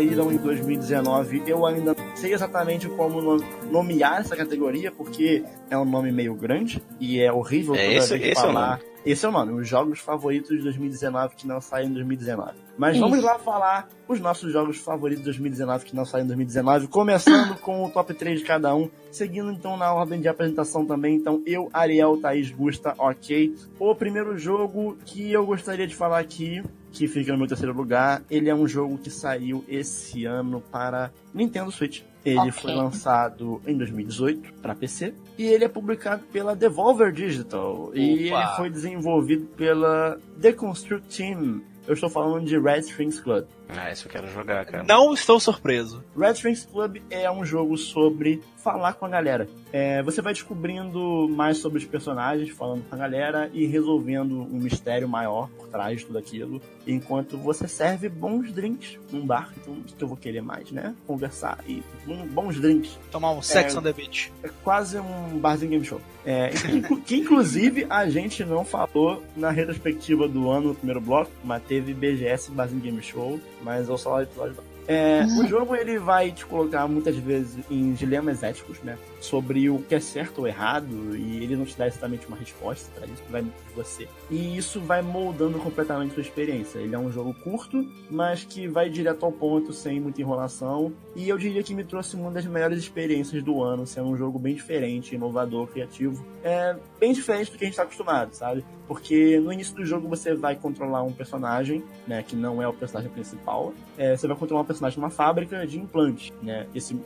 [0.00, 1.42] Saíram em 2019.
[1.46, 3.36] Eu ainda não sei exatamente como
[3.70, 8.40] nomear essa categoria, porque é um nome meio grande e é horrível é esse, esse
[8.40, 8.80] falar.
[8.86, 12.52] É esse é o nome, os jogos favoritos de 2019 que não saem em 2019.
[12.76, 13.00] Mas Isso.
[13.00, 17.56] vamos lá falar os nossos jogos favoritos de 2019 que não saem em 2019, começando
[17.60, 21.14] com o top 3 de cada um, seguindo então na ordem de apresentação também.
[21.14, 23.54] Então, eu, Ariel, Thaís, Gusta, ok.
[23.78, 26.62] O primeiro jogo que eu gostaria de falar aqui
[26.92, 28.22] que fica no meu terceiro lugar.
[28.30, 32.02] Ele é um jogo que saiu esse ano para Nintendo Switch.
[32.24, 32.52] Ele okay.
[32.52, 37.98] foi lançado em 2018 para PC e ele é publicado pela Devolver Digital Opa.
[37.98, 41.62] e ele foi desenvolvido pela The Construct Team.
[41.86, 43.46] Eu estou falando de Red Strings Club.
[43.76, 44.84] Ah, isso eu quero jogar, cara.
[44.84, 46.04] Não estou surpreso.
[46.16, 49.48] Red Strings Club é um jogo sobre falar com a galera.
[49.72, 54.58] É, você vai descobrindo mais sobre os personagens, falando com a galera e resolvendo um
[54.58, 59.52] mistério maior por trás de tudo aquilo, enquanto você serve bons drinks num bar.
[59.56, 60.94] Então, o que eu vou querer mais, né?
[61.06, 62.98] Conversar e um, bons drinks.
[63.10, 64.32] Tomar um sex é, on the beach.
[64.42, 66.00] É quase um barzinho game show.
[66.24, 71.30] É, que, que, inclusive a gente não falou na retrospectiva do ano, no primeiro bloco,
[71.42, 74.56] mas teve BGS Barzinho Game Show, mas eu só lá episódio
[74.92, 78.98] é, o jogo ele vai te colocar muitas vezes em dilemas éticos, né?
[79.20, 82.90] Sobre o que é certo ou errado, e ele não te dá exatamente uma resposta
[82.96, 84.08] para isso, vai de você.
[84.30, 86.78] E isso vai moldando completamente sua experiência.
[86.78, 90.92] Ele é um jogo curto, mas que vai direto ao ponto, sem muita enrolação.
[91.16, 94.38] E eu diria que me trouxe uma das melhores experiências do ano, sendo um jogo
[94.38, 96.24] bem diferente, inovador, criativo.
[96.44, 98.64] É bem diferente do que a gente está acostumado, sabe?
[98.86, 102.22] Porque no início do jogo você vai controlar um personagem, né?
[102.22, 103.74] Que não é o personagem principal.
[103.98, 106.66] É, você vai controlar um personagem numa fábrica de implantes, né?
[106.74, 106.98] Esse,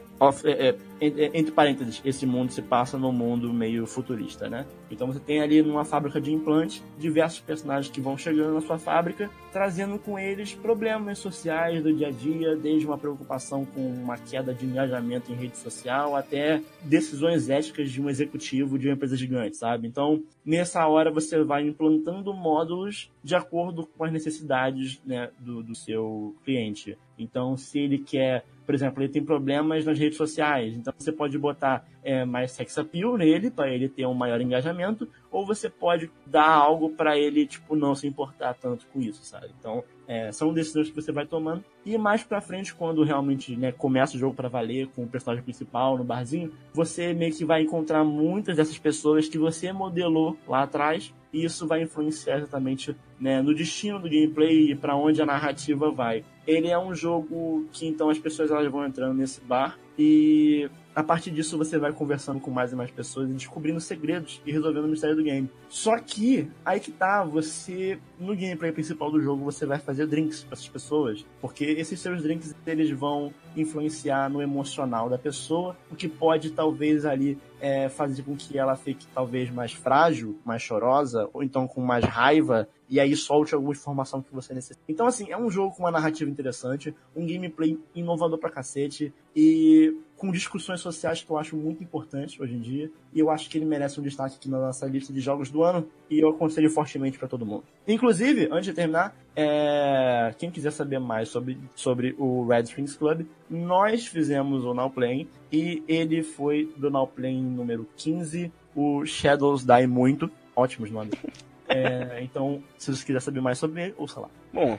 [0.45, 0.77] é, é,
[1.07, 4.67] entre parênteses, esse mundo se passa num mundo meio futurista, né?
[4.91, 8.79] Então você tem ali numa fábrica de implantes diversos personagens que vão chegando na sua
[8.79, 14.17] fábrica, trazendo com eles problemas sociais do dia a dia, desde uma preocupação com uma
[14.17, 19.17] queda de engajamento em rede social até decisões éticas de um executivo de uma empresa
[19.17, 19.87] gigante, sabe?
[19.89, 25.75] Então, nessa hora você vai implantando módulos de acordo com as necessidades né, do, do
[25.75, 26.97] seu cliente.
[27.19, 31.39] Então, se ele quer por exemplo, ele tem problemas nas redes sociais, então você pode
[31.39, 36.11] botar é, mais sex appeal nele, para ele ter um maior engajamento, ou você pode
[36.27, 39.51] dar algo para ele, tipo, não se importar tanto com isso, sabe?
[39.59, 41.65] Então, é, são decisões que você vai tomando.
[41.85, 45.43] E mais pra frente, quando realmente né, começa o jogo para valer, com o personagem
[45.43, 50.63] principal no barzinho, você meio que vai encontrar muitas dessas pessoas que você modelou lá
[50.63, 51.13] atrás.
[51.33, 55.91] E isso vai influenciar exatamente né, no destino do gameplay e para onde a narrativa
[55.91, 56.25] vai.
[56.47, 61.03] Ele é um jogo que então as pessoas elas vão entrando nesse bar e a
[61.03, 64.85] partir disso você vai conversando com mais e mais pessoas e descobrindo segredos e resolvendo
[64.85, 65.51] o mistério do game.
[65.69, 70.45] Só que, aí que tá, você, no gameplay principal do jogo, você vai fazer drinks
[70.45, 75.97] para essas pessoas, porque esses seus drinks, eles vão influenciar no emocional da pessoa, o
[75.97, 81.29] que pode, talvez, ali, é, fazer com que ela fique, talvez, mais frágil, mais chorosa,
[81.33, 84.85] ou então com mais raiva, e aí solte alguma informação que você necessita.
[84.89, 89.97] Então, assim, é um jogo com uma narrativa interessante, um gameplay inovador pra cacete, e
[90.17, 92.91] com discussões sociais que eu acho muito importantes hoje em dia.
[93.13, 95.63] E eu acho que ele merece um destaque aqui na nossa lista de jogos do
[95.63, 95.87] ano.
[96.11, 97.65] E eu aconselho fortemente para todo mundo.
[97.87, 100.35] Inclusive, antes de terminar, é...
[100.39, 105.29] quem quiser saber mais sobre, sobre o Red Springs Club, nós fizemos o Now Playing.
[105.53, 108.53] E ele foi do Now Playing número 15.
[108.75, 110.31] O Shadows Die Muito.
[110.55, 111.15] Ótimos nomes.
[111.67, 114.29] É, então, se você quiser saber mais sobre ele, ouça lá.
[114.53, 114.79] Bom,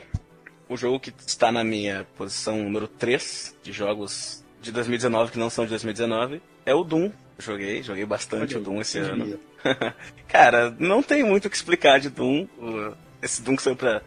[0.69, 5.49] o jogo que está na minha posição número 3 de jogos de 2019 que não
[5.49, 7.11] são de 2019 é o Doom.
[7.37, 9.39] Joguei, joguei bastante o Doom esse ano.
[10.27, 12.47] Cara, não tem muito o que explicar de Doom.
[13.21, 14.01] Esse Doom que saiu pra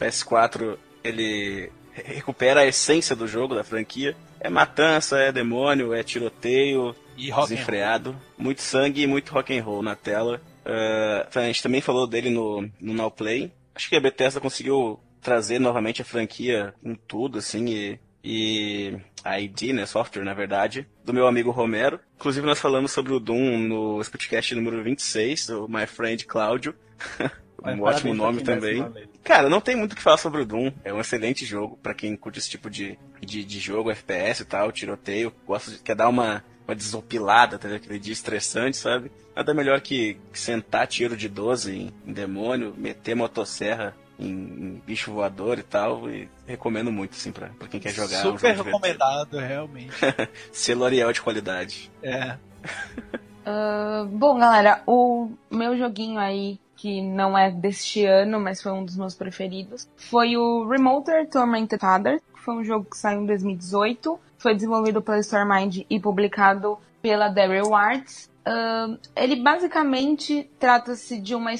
[0.00, 4.16] PS4, ele recupera a essência do jogo, da franquia.
[4.40, 8.16] É matança, é demônio, é tiroteio, E rock desenfreado.
[8.38, 10.40] Muito sangue e muito rock and roll na tela.
[10.64, 13.52] Uh, a gente também falou dele no, no Now Play.
[13.74, 19.40] Acho que a Bethesda conseguiu trazer novamente a franquia com tudo, assim, e, e a
[19.40, 22.00] ID, né, software, na verdade, do meu amigo Romero.
[22.16, 26.74] Inclusive, nós falamos sobre o Doom no Spotcast número 26, o My Friend Cláudio.
[27.64, 28.84] um ótimo nome também.
[29.22, 30.72] Cara, não tem muito o que falar sobre o Doom.
[30.84, 34.46] É um excelente jogo pra quem curte esse tipo de, de, de jogo, FPS e
[34.46, 35.32] tal, tiroteio.
[35.46, 37.68] Gosta de, quer dar uma, uma desopilada, tá?
[37.68, 39.10] Aquele dia estressante, sabe?
[39.34, 44.82] Nada melhor que, que sentar tiro de 12 em, em demônio, meter motosserra em, em
[44.86, 46.08] bicho voador e tal.
[46.10, 48.16] E recomendo muito, assim, pra, pra quem quer jogar.
[48.16, 48.70] é um Super jogo divertido.
[48.70, 49.92] recomendado, realmente.
[50.52, 51.90] Selo Ariel de qualidade.
[52.02, 52.36] É.
[53.50, 58.84] Ah, bom, galera, o meu joguinho aí, que não é deste ano, mas foi um
[58.84, 63.26] dos meus preferidos, foi o Remoter Tormented Father, que foi um jogo que saiu em
[63.26, 68.28] 2018, foi desenvolvido pela Stormind e publicado pela Daryl Arts.
[68.44, 71.52] Ah, ele basicamente trata-se de uma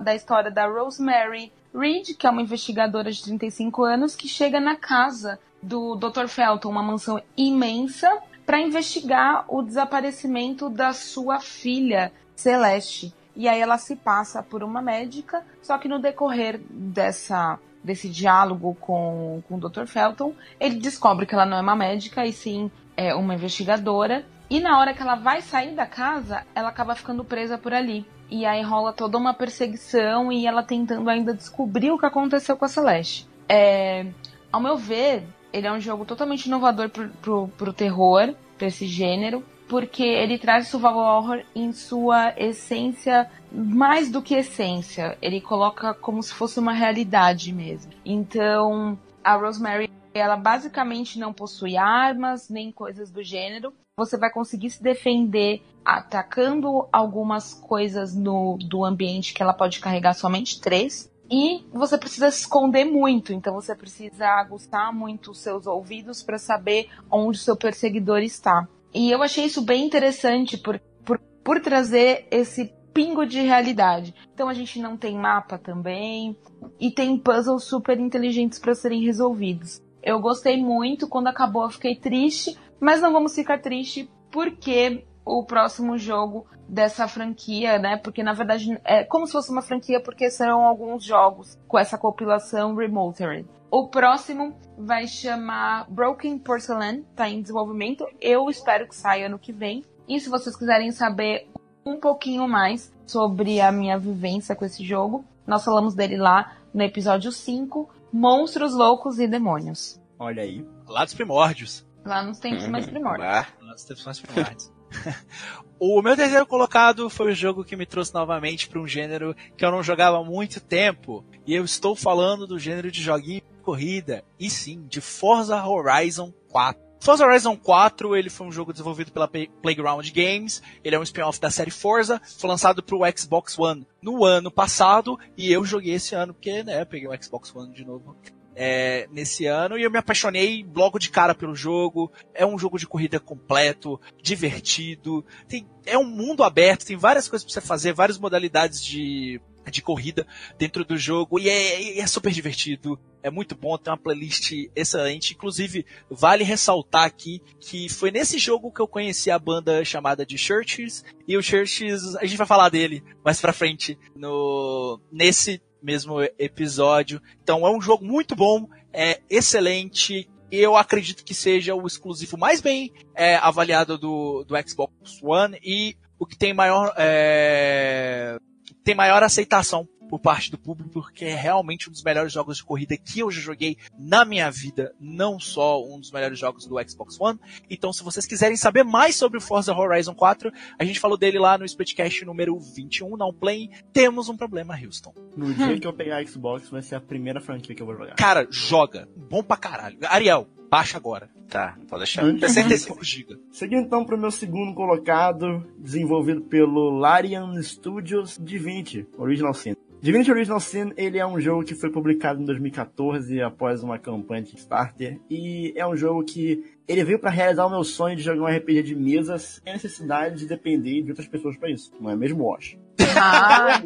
[0.00, 4.76] da história da Rosemary Reed, que é uma investigadora de 35 anos, que chega na
[4.76, 6.26] casa do Dr.
[6.28, 8.10] Felton, uma mansão imensa,
[8.44, 13.12] para investigar o desaparecimento da sua filha, Celeste.
[13.34, 18.76] E aí ela se passa por uma médica, só que no decorrer dessa desse diálogo
[18.80, 19.86] com, com o Dr.
[19.86, 24.26] Felton, ele descobre que ela não é uma médica e sim é uma investigadora.
[24.50, 28.04] E na hora que ela vai sair da casa, ela acaba ficando presa por ali.
[28.30, 32.64] E aí rola toda uma perseguição e ela tentando ainda descobrir o que aconteceu com
[32.64, 33.28] a Celeste.
[33.48, 34.06] É,
[34.52, 38.86] ao meu ver, ele é um jogo totalmente inovador pro, pro, pro terror, pra esse
[38.86, 45.16] gênero, porque ele traz survival horror em sua essência, mais do que essência.
[45.20, 47.92] Ele coloca como se fosse uma realidade mesmo.
[48.04, 53.72] Então, a Rosemary, ela basicamente não possui armas, nem coisas do gênero.
[53.98, 60.12] Você vai conseguir se defender atacando algumas coisas no, do ambiente que ela pode carregar
[60.12, 61.10] somente três.
[61.30, 66.36] E você precisa se esconder muito, então você precisa aguçar muito os seus ouvidos para
[66.36, 68.68] saber onde o seu perseguidor está.
[68.92, 74.14] E eu achei isso bem interessante por, por, por trazer esse pingo de realidade.
[74.34, 76.36] Então a gente não tem mapa também
[76.78, 79.80] e tem puzzles super inteligentes para serem resolvidos.
[80.06, 85.44] Eu gostei muito, quando acabou eu fiquei triste, mas não vamos ficar triste porque o
[85.44, 87.96] próximo jogo dessa franquia, né?
[87.96, 91.98] Porque na verdade é como se fosse uma franquia porque serão alguns jogos com essa
[91.98, 93.48] compilação Remotered.
[93.68, 98.06] O próximo vai chamar Broken Porcelain, tá em desenvolvimento.
[98.20, 99.84] Eu espero que saia ano que vem.
[100.08, 101.48] E se vocês quiserem saber
[101.84, 106.82] um pouquinho mais sobre a minha vivência com esse jogo, nós falamos dele lá no
[106.82, 110.00] episódio 5, Monstros Loucos e Demônios.
[110.18, 110.66] Olha aí.
[110.88, 111.86] Lá dos primórdios.
[112.02, 113.28] Lá nos tempos mais primórdios.
[113.28, 114.72] Ah, Lá dos tempos mais primórdios.
[115.78, 119.62] o meu terceiro colocado foi o jogo que me trouxe novamente para um gênero que
[119.62, 121.22] eu não jogava há muito tempo.
[121.46, 124.24] E eu estou falando do gênero de joguinho de corrida.
[124.40, 126.85] E sim, de Forza Horizon 4.
[127.00, 131.40] Forza Horizon 4, ele foi um jogo desenvolvido pela Playground Games, ele é um spin-off
[131.40, 136.14] da série Forza, foi lançado pro Xbox One no ano passado, e eu joguei esse
[136.14, 138.16] ano, porque, né, peguei o Xbox One de novo
[138.56, 139.78] é, nesse ano.
[139.78, 142.10] E eu me apaixonei logo de cara pelo jogo.
[142.34, 147.44] É um jogo de corrida completo, divertido, tem, é um mundo aberto, tem várias coisas
[147.44, 149.40] para você fazer, várias modalidades de
[149.70, 150.26] de corrida
[150.58, 155.34] dentro do jogo e é, é, super divertido, é muito bom, tem uma playlist excelente.
[155.34, 160.38] Inclusive, vale ressaltar aqui que foi nesse jogo que eu conheci a banda chamada de
[160.38, 166.20] Churches e o Churches, a gente vai falar dele mais pra frente no nesse mesmo
[166.38, 167.20] episódio.
[167.42, 170.28] Então é um jogo muito bom, é excelente.
[170.50, 175.96] Eu acredito que seja o exclusivo mais bem é, avaliado do, do Xbox One e
[176.18, 178.38] o que tem maior é,
[178.86, 182.64] tem maior aceitação por parte do público, porque é realmente um dos melhores jogos de
[182.64, 186.76] corrida que eu já joguei na minha vida, não só um dos melhores jogos do
[186.88, 187.36] Xbox One.
[187.68, 191.36] Então, se vocês quiserem saber mais sobre o Forza Horizon 4, a gente falou dele
[191.36, 193.68] lá no Splitcast número 21, não play.
[193.92, 195.12] Temos um problema, Houston.
[195.36, 198.14] No dia que eu pegar Xbox, vai ser a primeira franquia que eu vou jogar.
[198.14, 199.08] Cara, joga.
[199.16, 199.98] Bom pra caralho.
[200.04, 201.28] Ariel, baixa agora.
[201.48, 202.24] Tá, pode deixar.
[202.24, 203.38] 65 GB.
[203.52, 209.76] Seguindo então para o meu segundo colocado, desenvolvido pelo Larian Studios Divinity Original Sin.
[210.00, 214.42] Divinity Original Sin, ele é um jogo que foi publicado em 2014 após uma campanha
[214.42, 218.22] de Kickstarter e é um jogo que ele veio para realizar o meu sonho de
[218.22, 221.90] jogar um RPG de mesas sem necessidade de depender de outras pessoas para isso.
[221.98, 222.76] Não é mesmo, Wash?
[223.18, 223.80] Ah,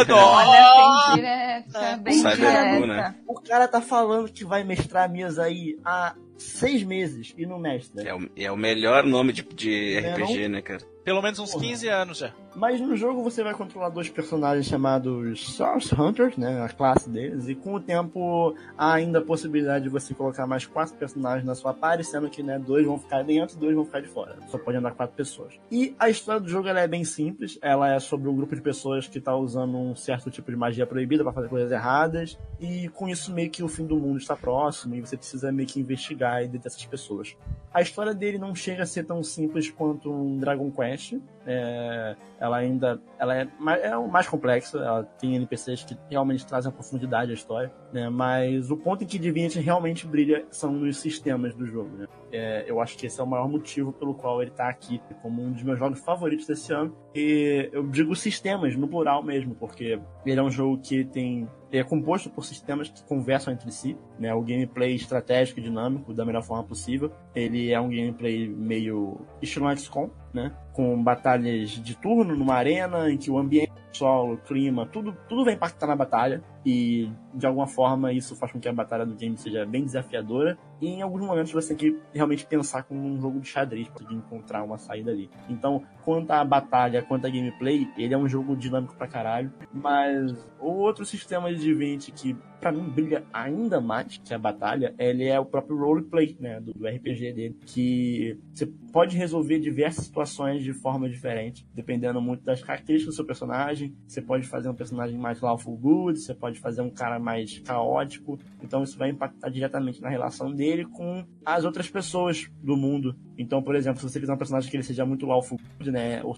[0.00, 1.14] Adoro!
[1.14, 2.86] bem direta, bem Sai direta.
[2.86, 3.14] né?
[3.26, 7.58] O cara tá falando que vai mestrar a mesa aí há seis meses e não
[7.58, 8.02] mestra.
[8.02, 10.94] É o, é o melhor nome de, de É, RPG, né, cara?
[11.04, 11.64] Pelo menos uns Porra.
[11.64, 12.32] 15 anos já.
[12.56, 16.62] Mas no jogo você vai controlar dois personagens chamados Source Hunters, né?
[16.62, 20.64] A classe deles, e com o tempo há ainda a possibilidade de você colocar mais
[20.64, 23.84] quatro personagens na sua party, sendo que né, dois vão ficar dentro e dois vão
[23.84, 24.38] ficar de fora.
[24.48, 25.54] Só pode andar quatro pessoas.
[25.70, 27.58] E a história do jogo ela é bem simples.
[27.60, 30.86] Ela é sobre um grupo de pessoas que tá usando um certo tipo de magia
[30.86, 32.38] proibida para fazer coisas erradas.
[32.58, 35.68] E com isso meio que o fim do mundo está próximo e você precisa meio
[35.68, 37.36] que investigar e deter essas pessoas.
[37.72, 41.14] A história dele não chega a ser tão simples quanto um Dragon Quest.
[41.46, 43.48] É, ela ainda ela é,
[43.82, 44.78] é o mais complexa.
[44.78, 47.72] Ela tem NPCs que realmente trazem a profundidade à história.
[47.92, 48.08] Né?
[48.08, 51.96] Mas o ponto em que Divinity realmente brilha são nos sistemas do jogo.
[51.96, 52.06] Né?
[52.32, 55.42] É, eu acho que esse é o maior motivo pelo qual ele tá aqui como
[55.42, 56.94] um dos meus jogos favoritos desse ano.
[57.14, 61.48] E eu digo sistemas, no plural mesmo, porque ele é um jogo que tem.
[61.72, 64.32] É composto por sistemas que conversam entre si, né?
[64.32, 67.10] O gameplay estratégico e dinâmico da melhor forma possível.
[67.34, 70.52] Ele é um gameplay meio estilo XCOM, né?
[70.72, 75.16] Com batalhas de turno numa arena em que o ambiente, o solo, o clima, tudo,
[75.28, 76.42] tudo vai impactar na batalha.
[76.66, 80.58] E de alguma forma isso faz com que a batalha do game seja bem desafiadora.
[80.80, 84.12] E em alguns momentos você tem que realmente pensar como um jogo de xadrez para
[84.12, 85.30] encontrar uma saída ali.
[85.48, 89.52] Então, quanto à batalha, quanto à gameplay, ele é um jogo dinâmico pra caralho.
[89.72, 94.94] Mas o outro sistema de Divinity que pra mim brilha ainda mais que a batalha,
[94.98, 100.06] ele é o próprio roleplay, né, do, do RPG dele, que você pode resolver diversas
[100.06, 103.94] situações de forma diferente, dependendo muito das características do seu personagem.
[104.06, 108.38] Você pode fazer um personagem mais lawful good, você pode fazer um cara mais caótico.
[108.62, 113.14] Então isso vai impactar diretamente na relação dele com as outras pessoas do mundo.
[113.38, 116.22] Então, por exemplo, se você fizer um personagem que ele seja muito lawful good, né,
[116.22, 116.36] ou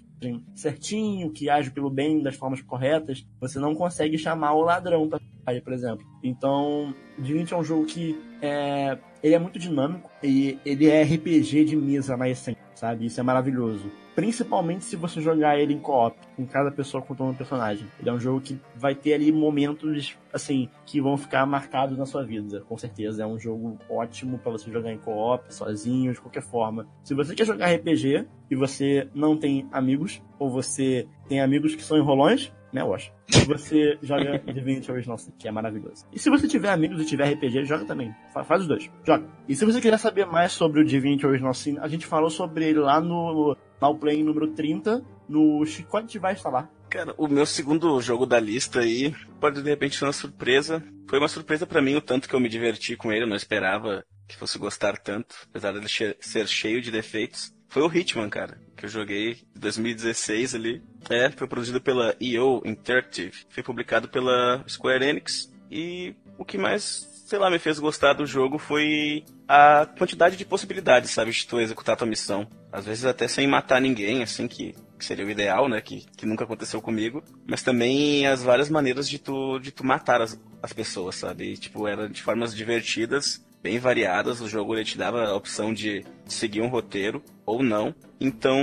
[0.54, 5.20] certinho, que age pelo bem das formas corretas, você não consegue chamar o ladrão pra
[5.46, 6.04] aí, por exemplo.
[6.22, 11.64] Então, Divinity é um jogo que é, ele é muito dinâmico e ele é RPG
[11.64, 13.06] de mesa na essência, sabe?
[13.06, 13.90] Isso é maravilhoso.
[14.16, 17.86] Principalmente se você jogar ele em co-op, com cada pessoa controlando um personagem.
[18.00, 22.06] Ele é um jogo que vai ter ali momentos, assim, que vão ficar marcados na
[22.06, 23.22] sua vida, com certeza.
[23.22, 26.88] É um jogo ótimo para você jogar em co-op, sozinho, de qualquer forma.
[27.04, 31.82] Se você quer jogar RPG e você não tem amigos, ou você tem amigos que
[31.82, 33.12] são enrolões, né, Wash?
[33.28, 36.04] Se você joga Divinity Original Sin, que é maravilhoso.
[36.12, 38.14] E se você tiver amigos e tiver RPG, joga também.
[38.32, 38.90] Fa- Faz os dois.
[39.04, 39.26] Joga.
[39.48, 42.64] E se você quiser saber mais sobre o Divinity Original Sin, a gente falou sobre
[42.66, 46.68] ele lá no Now Play número 30, no Chicote vai estar lá.
[46.88, 50.82] Cara, o meu segundo jogo da lista aí pode de repente ser uma surpresa.
[51.08, 53.36] Foi uma surpresa pra mim o tanto que eu me diverti com ele, eu não
[53.36, 57.52] esperava que fosse gostar tanto, apesar dele ser cheio de defeitos.
[57.68, 60.82] Foi o Hitman, cara, que eu joguei em 2016 ali.
[61.10, 67.08] É, foi produzido pela EO Interactive, foi publicado pela Square Enix e o que mais,
[67.26, 71.60] sei lá, me fez gostar do jogo foi a quantidade de possibilidades, sabe, de tu
[71.60, 72.46] executar tua missão.
[72.72, 76.26] Às vezes até sem matar ninguém, assim, que, que seria o ideal, né, que, que
[76.26, 77.22] nunca aconteceu comigo.
[77.46, 81.52] Mas também as várias maneiras de tu, de tu matar as, as pessoas, sabe?
[81.52, 84.40] E, tipo, era de formas divertidas bem variadas.
[84.40, 87.92] O jogo ele te dava a opção de seguir um roteiro ou não.
[88.20, 88.58] Então,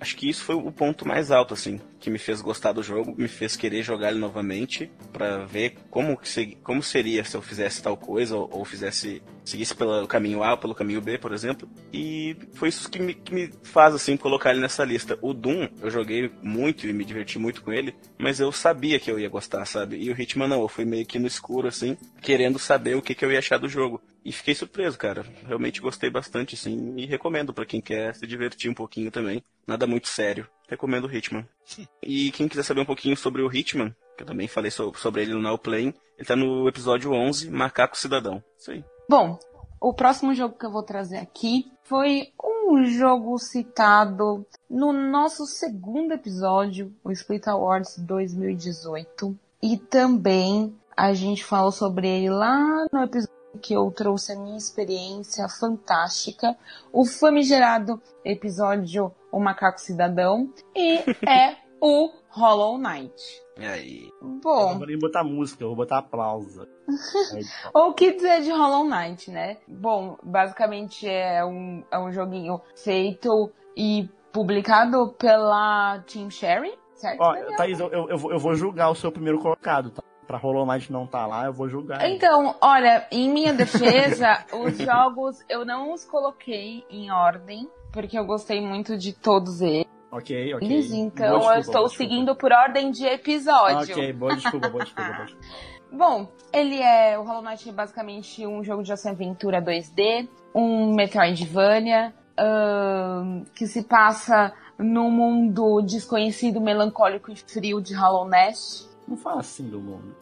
[0.00, 3.14] acho que isso foi o ponto mais alto, assim, que me fez gostar do jogo,
[3.16, 7.82] me fez querer jogar ele novamente para ver como, que, como seria se eu fizesse
[7.82, 11.68] tal coisa ou, ou, fizesse seguisse pelo caminho A ou pelo caminho B, por exemplo.
[11.92, 15.18] E foi isso que me, que me faz assim colocar ele nessa lista.
[15.22, 19.10] O Doom eu joguei muito e me diverti muito com ele, mas eu sabia que
[19.10, 19.96] eu ia gostar, sabe?
[19.96, 23.14] E o Hitman não, eu fui meio que no escuro assim, querendo saber o que,
[23.14, 24.02] que eu ia achar do jogo.
[24.24, 25.24] E fiquei surpreso, cara.
[25.46, 29.42] Realmente gostei bastante, assim, e recomendo para quem quer se divertir um pouquinho também.
[29.66, 30.48] Nada muito sério.
[30.68, 31.46] Recomendo o Hitman.
[32.02, 35.34] E quem quiser saber um pouquinho sobre o Hitman, que eu também falei sobre ele
[35.34, 38.42] no Now Playing, ele tá no episódio 11, Macaco Cidadão.
[38.58, 38.84] Isso aí.
[39.08, 39.38] Bom,
[39.80, 46.12] o próximo jogo que eu vou trazer aqui foi um jogo citado no nosso segundo
[46.12, 49.36] episódio, o Split Awards 2018.
[49.62, 54.56] E também a gente falou sobre ele lá no episódio que eu trouxe a minha
[54.56, 56.56] experiência fantástica,
[56.92, 63.14] o famigerado episódio O Macaco Cidadão, e é o Hollow Knight.
[63.58, 64.10] E aí?
[64.20, 64.60] Bom.
[64.60, 66.66] Eu não vou nem botar música, eu vou botar aplauso.
[67.72, 69.58] o que dizer de Hollow Knight, né?
[69.68, 77.20] Bom, basicamente é um, é um joguinho feito e publicado pela Team Sherry, certo?
[77.20, 80.02] Ó, Thaís, eu, eu, eu vou julgar o seu primeiro colocado, tá?
[80.26, 82.08] Pra Hollow Knight não tá lá, eu vou julgar.
[82.08, 88.24] Então, olha, em minha defesa, os jogos eu não os coloquei em ordem, porque eu
[88.24, 89.86] gostei muito de todos eles.
[90.10, 90.88] Ok, ok.
[90.92, 93.94] Então eu estou seguindo por ordem de episódio.
[93.94, 95.52] Ok, boa desculpa, boa desculpa, boa desculpa.
[95.90, 97.18] Bom, ele é.
[97.18, 103.82] O Hollow Knight é basicamente um jogo de ação-aventura 2D, um Metroidvania, uh, que se
[103.84, 108.88] passa num mundo desconhecido, melancólico e frio de Hollow Knight.
[109.06, 110.14] Não fala assim do mundo.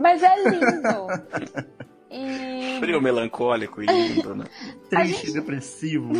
[0.00, 1.76] Mas é lindo.
[2.10, 2.78] E...
[2.80, 4.44] Frio, melancólico e lindo, né?
[4.88, 5.32] Triste, gente...
[5.34, 6.12] depressivo.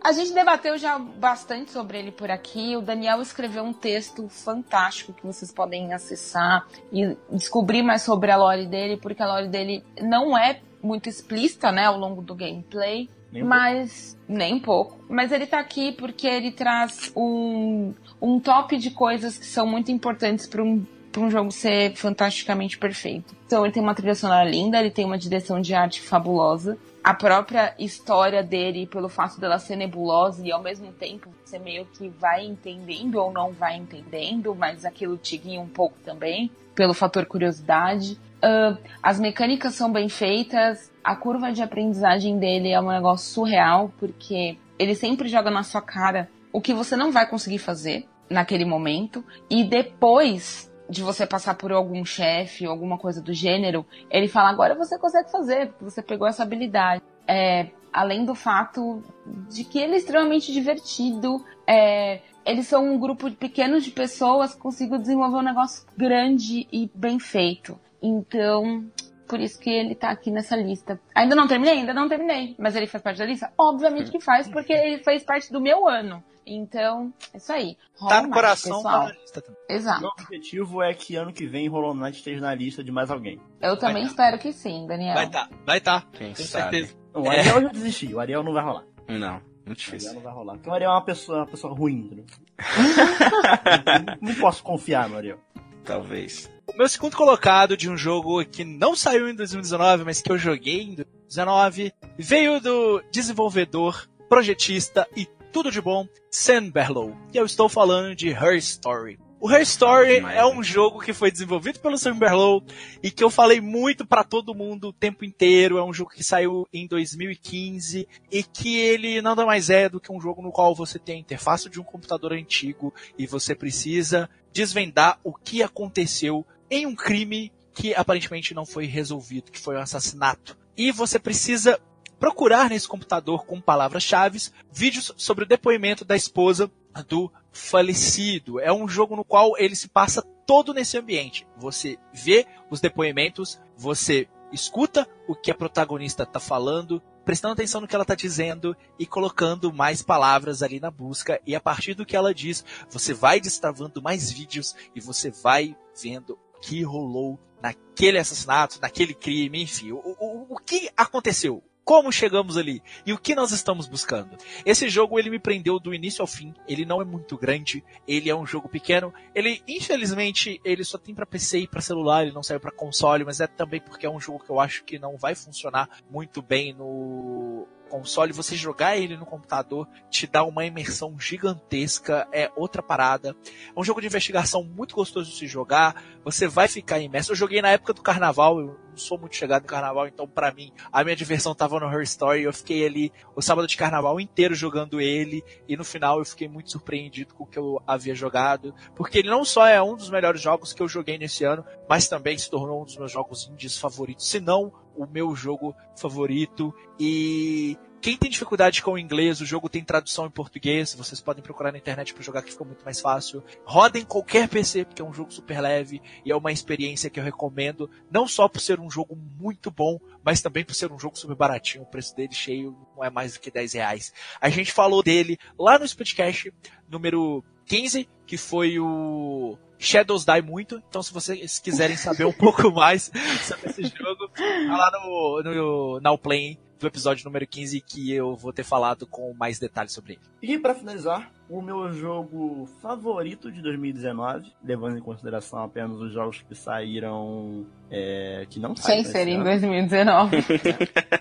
[0.00, 2.76] A gente debateu já bastante sobre ele por aqui.
[2.76, 8.36] O Daniel escreveu um texto fantástico que vocês podem acessar e descobrir mais sobre a
[8.36, 13.10] lore dele, porque a lore dele não é muito explícita, né, ao longo do gameplay.
[13.30, 14.38] Nem mas pouco.
[14.38, 15.04] nem pouco.
[15.08, 19.90] Mas ele tá aqui porque ele traz um, um top de coisas que são muito
[19.90, 23.34] importantes para um, pra um jogo ser fantasticamente perfeito.
[23.46, 26.78] Então ele tem uma trilha sonora linda, ele tem uma direção de arte fabulosa.
[27.02, 31.86] A própria história dele, pelo fato dela ser nebulosa e ao mesmo tempo você meio
[31.86, 36.92] que vai entendendo ou não vai entendendo, mas aquilo te guia um pouco também, pelo
[36.92, 38.18] fator curiosidade.
[38.38, 43.90] Uh, as mecânicas são bem feitas, a curva de aprendizagem dele é um negócio surreal,
[43.98, 48.64] porque ele sempre joga na sua cara o que você não vai conseguir fazer naquele
[48.64, 54.28] momento, e depois de você passar por algum chefe ou alguma coisa do gênero, ele
[54.28, 57.02] fala: agora você consegue fazer, porque você pegou essa habilidade.
[57.26, 59.02] É, além do fato
[59.50, 64.60] de que ele é extremamente divertido, é, eles são um grupo pequeno de pessoas que
[64.60, 67.78] conseguem desenvolver um negócio grande e bem feito.
[68.02, 68.84] Então,
[69.28, 70.98] por isso que ele tá aqui nessa lista.
[71.14, 71.74] Ainda não terminei?
[71.80, 72.56] Ainda não terminei.
[72.58, 73.52] Mas ele faz parte da lista?
[73.56, 76.22] Obviamente que faz, porque ele fez parte do meu ano.
[76.50, 77.76] Então, é isso aí.
[77.98, 79.00] Tá no Knight, coração, pessoal.
[79.00, 79.60] tá na lista também.
[79.68, 80.00] Exato.
[80.00, 83.38] Meu objetivo é que ano que vem Hollow Knight esteja na lista de mais alguém.
[83.60, 84.08] Eu também tá.
[84.08, 85.14] espero que sim, Daniel.
[85.14, 86.02] Vai tá, vai tá.
[86.12, 86.70] Quem Tenho sabe.
[86.76, 86.96] certeza.
[87.12, 87.62] O Ariel é.
[87.62, 88.84] já desisti, o Ariel não vai rolar.
[89.06, 90.14] Não, muito O Ariel difícil.
[90.14, 90.54] não vai rolar.
[90.54, 92.24] Porque o Ariel é uma pessoa, uma pessoa ruim, entendeu?
[94.22, 95.38] não posso confiar no Ariel.
[95.84, 96.50] Talvez.
[96.68, 100.36] O meu segundo colocado de um jogo que não saiu em 2019, mas que eu
[100.36, 107.16] joguei em 2019, veio do desenvolvedor, projetista e tudo de bom, Sam Berlow.
[107.32, 109.18] E eu estou falando de Her Story.
[109.40, 112.62] O Her Story é um jogo que foi desenvolvido pelo Sam Berlow
[113.02, 115.78] e que eu falei muito pra todo mundo o tempo inteiro.
[115.78, 120.12] É um jogo que saiu em 2015 e que ele nada mais é do que
[120.12, 124.28] um jogo no qual você tem a interface de um computador antigo e você precisa
[124.52, 129.80] desvendar o que aconteceu em um crime que aparentemente não foi resolvido, que foi um
[129.80, 130.58] assassinato.
[130.76, 131.80] E você precisa
[132.18, 134.40] procurar nesse computador com palavras-chave
[134.72, 136.70] vídeos sobre o depoimento da esposa
[137.06, 138.58] do falecido.
[138.58, 141.46] É um jogo no qual ele se passa todo nesse ambiente.
[141.56, 147.86] Você vê os depoimentos, você escuta o que a protagonista está falando, prestando atenção no
[147.86, 151.40] que ela está dizendo e colocando mais palavras ali na busca.
[151.46, 155.76] E a partir do que ela diz, você vai destravando mais vídeos e você vai
[156.00, 162.58] vendo que rolou naquele assassinato, naquele crime, enfim, o, o, o que aconteceu Como chegamos
[162.58, 162.82] ali?
[163.06, 164.36] E o que nós estamos buscando?
[164.66, 166.52] Esse jogo ele me prendeu do início ao fim.
[166.68, 169.10] Ele não é muito grande, ele é um jogo pequeno.
[169.34, 173.24] Ele, infelizmente, ele só tem para PC e para celular, ele não serve para console,
[173.24, 176.42] mas é também porque é um jogo que eu acho que não vai funcionar muito
[176.42, 182.82] bem no console, você jogar ele no computador te dá uma imersão gigantesca, é outra
[182.82, 183.36] parada.
[183.74, 187.32] É um jogo de investigação muito gostoso de se jogar, você vai ficar imerso.
[187.32, 190.52] Eu joguei na época do carnaval, eu não sou muito chegado no carnaval, então para
[190.52, 194.20] mim a minha diversão tava no Her Story, eu fiquei ali o sábado de carnaval
[194.20, 198.14] inteiro jogando ele e no final eu fiquei muito surpreendido com o que eu havia
[198.14, 201.64] jogado, porque ele não só é um dos melhores jogos que eu joguei nesse ano,
[201.88, 205.74] mas também se tornou um dos meus jogos indies favoritos, se não o meu jogo
[205.96, 206.74] favorito.
[206.98, 211.42] E quem tem dificuldade com o inglês, o jogo tem tradução em português, vocês podem
[211.42, 213.42] procurar na internet para jogar que fica muito mais fácil.
[213.64, 217.18] Roda em qualquer PC, porque é um jogo super leve e é uma experiência que
[217.18, 220.98] eu recomendo, não só por ser um jogo muito bom, mas também por ser um
[220.98, 224.12] jogo super baratinho, o preço dele cheio não é mais do que 10 reais.
[224.40, 226.52] A gente falou dele lá no Speedcast
[226.88, 232.70] número 15, que foi o Shadows Die muito, então se vocês quiserem saber um pouco
[232.72, 233.10] mais
[233.42, 238.36] sobre esse jogo, tá lá no, no Now Play do episódio número 15 que eu
[238.36, 240.22] vou ter falado com mais detalhes sobre ele.
[240.40, 246.42] E para finalizar, o meu jogo favorito de 2019, levando em consideração apenas os jogos
[246.42, 247.66] que saíram.
[247.90, 249.04] É, que não saíram.
[249.04, 250.36] Sem ser em 2019.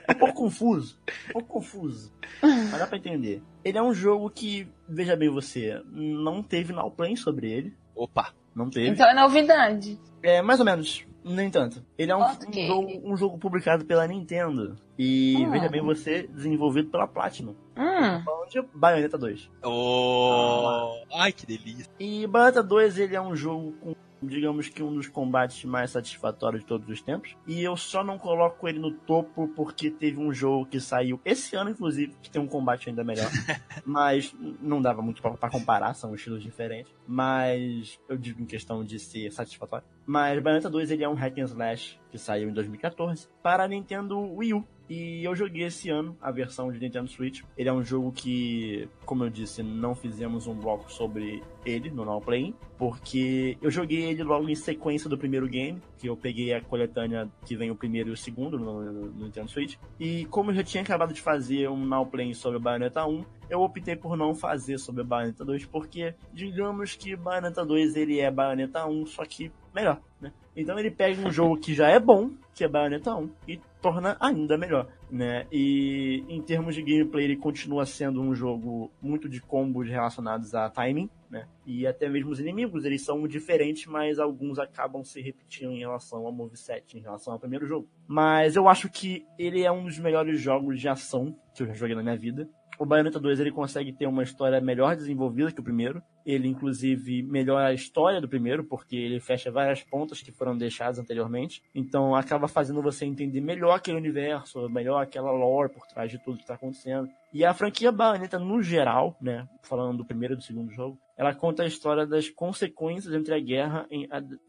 [0.07, 0.99] É um pouco confuso.
[1.29, 2.13] Um pouco confuso.
[2.41, 3.41] Mas dá pra entender.
[3.63, 7.73] Ele é um jogo que, veja bem você, não teve now play sobre ele.
[7.95, 8.33] Opa!
[8.55, 8.89] Não teve.
[8.89, 9.99] Então é novidade.
[10.23, 11.05] É, mais ou menos.
[11.23, 14.77] No entanto, ele é um, um, jogo, um jogo, publicado pela Nintendo.
[14.97, 15.51] E hum.
[15.51, 17.53] veja bem você, desenvolvido pela Platinum.
[17.75, 18.23] Hum.
[18.23, 19.51] Falando de Bayonetta 2.
[19.63, 21.23] Oh, ah.
[21.23, 21.85] Ai, que delícia.
[21.99, 26.61] E Bayonetta 2 ele é um jogo com digamos que um dos combates mais satisfatórios
[26.61, 27.35] de todos os tempos.
[27.45, 31.55] E eu só não coloco ele no topo porque teve um jogo que saiu esse
[31.55, 33.29] ano, inclusive, que tem um combate ainda melhor.
[33.85, 36.93] Mas não dava muito para comparar, são estilos diferentes.
[37.07, 39.85] Mas eu digo em questão de ser satisfatório.
[40.05, 43.67] Mas Bayonetta 2 ele é um hack and slash que saiu em 2014 para a
[43.67, 44.65] Nintendo Wii U.
[44.89, 47.41] E eu joguei esse ano a versão de Nintendo Switch.
[47.57, 52.05] Ele é um jogo que, como eu disse, não fizemos um bloco sobre ele no
[52.05, 56.53] Now Play, porque eu joguei ele logo em sequência do primeiro game, que eu peguei
[56.53, 59.75] a coletânea que vem o primeiro e o segundo no, no, Nintendo Switch.
[59.99, 63.25] E como eu já tinha acabado de fazer um Now Play sobre o Bayonetta 1,
[63.49, 68.31] eu optei por não fazer sobre Bayonetta 2, porque digamos que Bayonetta 2 ele é
[68.31, 70.33] Bayonetta 1, só que melhor, né?
[70.55, 74.17] Então ele pega um jogo que já é bom, que é Bayonetta 1, e torna
[74.19, 75.45] ainda melhor, né?
[75.51, 80.69] E em termos de gameplay ele continua sendo um jogo muito de combos relacionados a
[80.69, 81.47] timing, né?
[81.65, 86.25] E até mesmo os inimigos, eles são diferentes, mas alguns acabam se repetindo em relação
[86.25, 87.87] ao moveset, em relação ao primeiro jogo.
[88.07, 91.73] Mas eu acho que ele é um dos melhores jogos de ação que eu já
[91.73, 92.49] joguei na minha vida.
[92.79, 96.01] O Bayonetta 2 ele consegue ter uma história melhor desenvolvida que o primeiro.
[96.23, 100.99] Ele, inclusive, melhora a história do primeiro, porque ele fecha várias pontas que foram deixadas
[100.99, 101.63] anteriormente.
[101.73, 106.37] Então, acaba fazendo você entender melhor aquele universo, melhor aquela lore por trás de tudo
[106.37, 107.09] que está acontecendo.
[107.33, 111.33] E a franquia Bayonetta, no geral, né, falando do primeiro e do segundo jogo, ela
[111.33, 113.87] conta a história das consequências entre a guerra,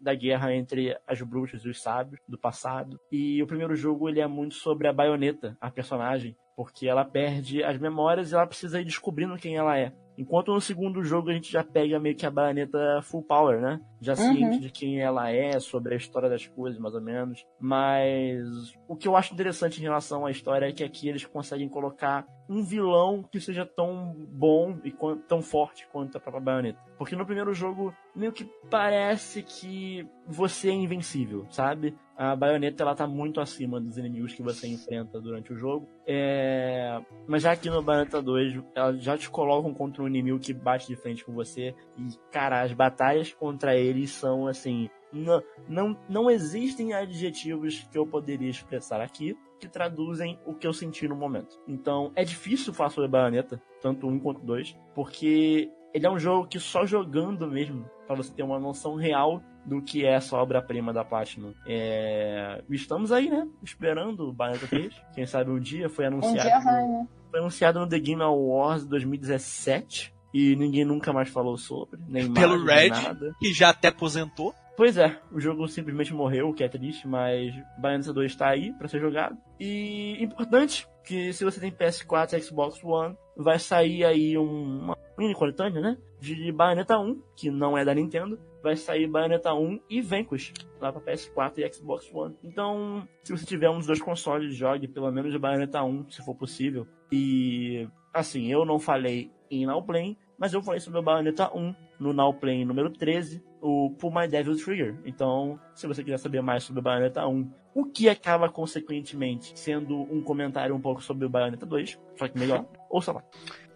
[0.01, 3.01] da guerra entre as bruxas e os sábios do passado.
[3.11, 7.63] E o primeiro jogo ele é muito sobre a Bayonetta, a personagem, porque ela perde
[7.63, 9.93] as memórias e ela precisa ir descobrindo quem ela é.
[10.19, 13.81] Enquanto no segundo jogo a gente já pega meio que a baioneta full power, né?
[14.01, 14.35] Já uhum.
[14.35, 17.47] ciente de quem ela é, sobre a história das coisas, mais ou menos.
[17.61, 18.43] Mas
[18.89, 22.27] o que eu acho interessante em relação à história é que aqui eles conseguem colocar
[22.49, 24.95] um vilão que seja tão bom e
[25.29, 26.81] tão forte quanto a própria baioneta.
[26.97, 31.95] Porque no primeiro jogo, meio que parece que você é invencível, sabe?
[32.17, 35.89] A baioneta ela tá muito acima dos inimigos que você enfrenta durante o jogo.
[36.07, 37.01] É...
[37.29, 40.89] Mas já aqui no Bayonetta 2, ela já te colocam contra um inimigo que bate
[40.89, 41.75] de frente com você.
[41.97, 44.91] E, cara, as batalhas contra eles são assim.
[45.13, 50.73] Não, não, não existem adjetivos que eu poderia expressar aqui que traduzem o que eu
[50.73, 51.59] senti no momento.
[51.67, 56.47] Então, é difícil falar sobre Bayonetta, tanto um quanto dois, porque ele é um jogo
[56.47, 60.93] que só jogando mesmo, para você ter uma noção real do que é essa obra-prima
[60.93, 61.53] da Platinum.
[61.67, 62.63] É...
[62.71, 63.47] Estamos aí, né?
[63.63, 64.95] Esperando o Bayonetta 3.
[65.15, 66.39] Quem sabe um dia foi anunciado.
[66.39, 67.09] Um dia vai, né?
[67.31, 72.01] Foi anunciado no The Game Awards 2017 e ninguém nunca mais falou sobre.
[72.09, 73.37] Nem Pelo mais, Red, nada.
[73.39, 74.55] que já até aposentou.
[74.79, 78.73] Pois é, o jogo simplesmente morreu, o que é triste, mas Bayonetta 2 está aí
[78.75, 79.37] para ser jogado.
[79.59, 84.97] E importante que se você tem PS4 e Xbox One, vai sair aí um, uma
[85.19, 85.99] mini coletânea, né?
[86.21, 90.93] De Bayonetta 1, que não é da Nintendo, vai sair Bayonetta 1 e Vanquish lá
[90.93, 92.37] para PS4 e Xbox One.
[92.45, 96.87] Então, se você tiver uns dois consoles, jogue pelo menos Bayonetta 1, se for possível.
[97.11, 101.88] E assim, eu não falei em Now Play, mas eu falei sobre o Bayonetta 1
[101.99, 104.97] no Now Play número 13, o Pull My Devil Trigger.
[105.05, 110.01] Então, se você quiser saber mais sobre o Bayonetta 1, o que acaba consequentemente sendo
[110.13, 113.23] um comentário um pouco sobre o Bayonetta 2, só que melhor, ouça lá.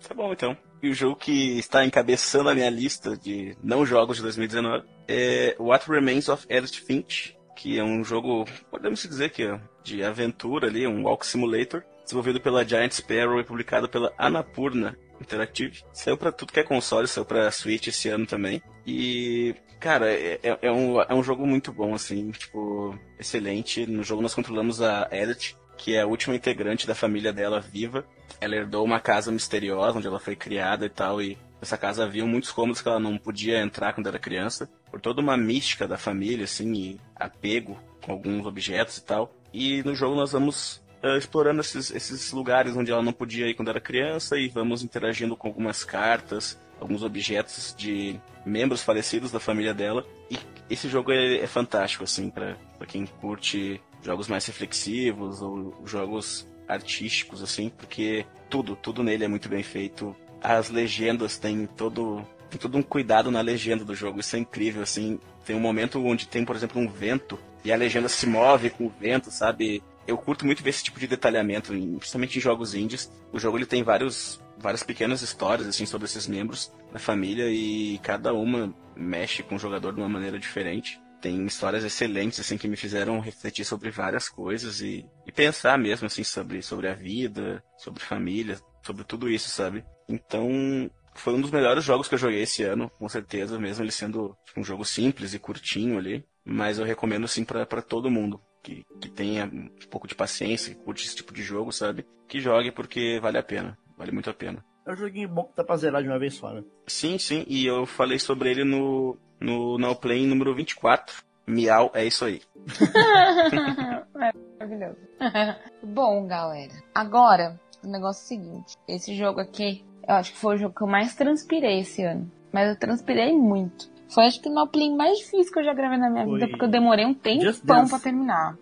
[0.07, 0.57] Tá bom, então.
[0.83, 5.55] E o jogo que está encabeçando a minha lista de não jogos de 2019 é
[5.59, 10.67] What Remains of Edith Finch, que é um jogo, podemos dizer que é de aventura
[10.67, 15.83] ali, um walk simulator, desenvolvido pela Giant Sparrow e publicado pela Annapurna Interactive.
[15.93, 18.63] Saiu pra tudo que é console, saiu pra Switch esse ano também.
[18.87, 23.87] E, cara, é, é, é um, é um jogo muito bom, assim, tipo, excelente.
[23.87, 28.05] No jogo nós controlamos a Edith, que é a última integrante da família dela viva.
[28.41, 32.25] Ela herdou uma casa misteriosa onde ela foi criada e tal, e nessa casa havia
[32.27, 35.97] muitos cômodos que ela não podia entrar quando era criança, por toda uma mística da
[35.97, 39.33] família, assim, e apego com alguns objetos e tal.
[39.53, 43.55] E no jogo nós vamos uh, explorando esses, esses lugares onde ela não podia ir
[43.55, 49.41] quando era criança e vamos interagindo com algumas cartas, alguns objetos de membros falecidos da
[49.41, 50.07] família dela.
[50.31, 50.39] E
[50.71, 52.57] esse jogo é, é fantástico, assim, para
[52.87, 59.49] quem curte jogos mais reflexivos ou jogos artísticos, assim, porque tudo, tudo nele é muito
[59.49, 60.17] bem feito.
[60.43, 64.83] As legendas têm todo, tem todo um cuidado na legenda do jogo, isso é incrível,
[64.83, 65.21] assim.
[65.45, 68.87] Tem um momento onde tem, por exemplo, um vento e a legenda se move com
[68.87, 69.83] o vento, sabe?
[70.07, 73.11] Eu curto muito ver esse tipo de detalhamento, principalmente em jogos indies.
[73.33, 77.99] O jogo ele tem vários, várias pequenas histórias assim sobre esses membros da família e
[78.03, 81.01] cada uma mexe com o jogador de uma maneira diferente.
[81.21, 86.07] Tem histórias excelentes assim que me fizeram refletir sobre várias coisas e, e pensar mesmo
[86.07, 89.85] assim sobre, sobre a vida, sobre família, sobre tudo isso, sabe?
[90.09, 93.93] Então, foi um dos melhores jogos que eu joguei esse ano, com certeza, mesmo ele
[93.93, 96.25] sendo tipo, um jogo simples e curtinho ali.
[96.45, 100.81] Mas eu recomendo sim para todo mundo que, que tenha um pouco de paciência, que
[100.81, 102.07] curte esse tipo de jogo, sabe?
[102.29, 103.77] Que jogue porque vale a pena.
[103.97, 104.65] Vale muito a pena.
[104.87, 106.65] É um joguinho bom que dá pra zerar de uma vez só, né?
[106.87, 107.45] Sim, sim.
[107.47, 111.23] E eu falei sobre ele no, no Now Play número 24.
[111.47, 112.41] Miau, é isso aí.
[114.59, 114.97] Maravilhoso.
[115.83, 116.73] Bom, galera.
[116.95, 118.77] Agora, o negócio é o seguinte.
[118.89, 122.31] Esse jogo aqui, eu acho que foi o jogo que eu mais transpirei esse ano.
[122.53, 123.92] Mas eu transpirei muito.
[124.13, 126.49] Foi acho que o play mais difícil que eu já gravei na minha Foi vida,
[126.49, 128.57] porque eu demorei um tempão pra terminar.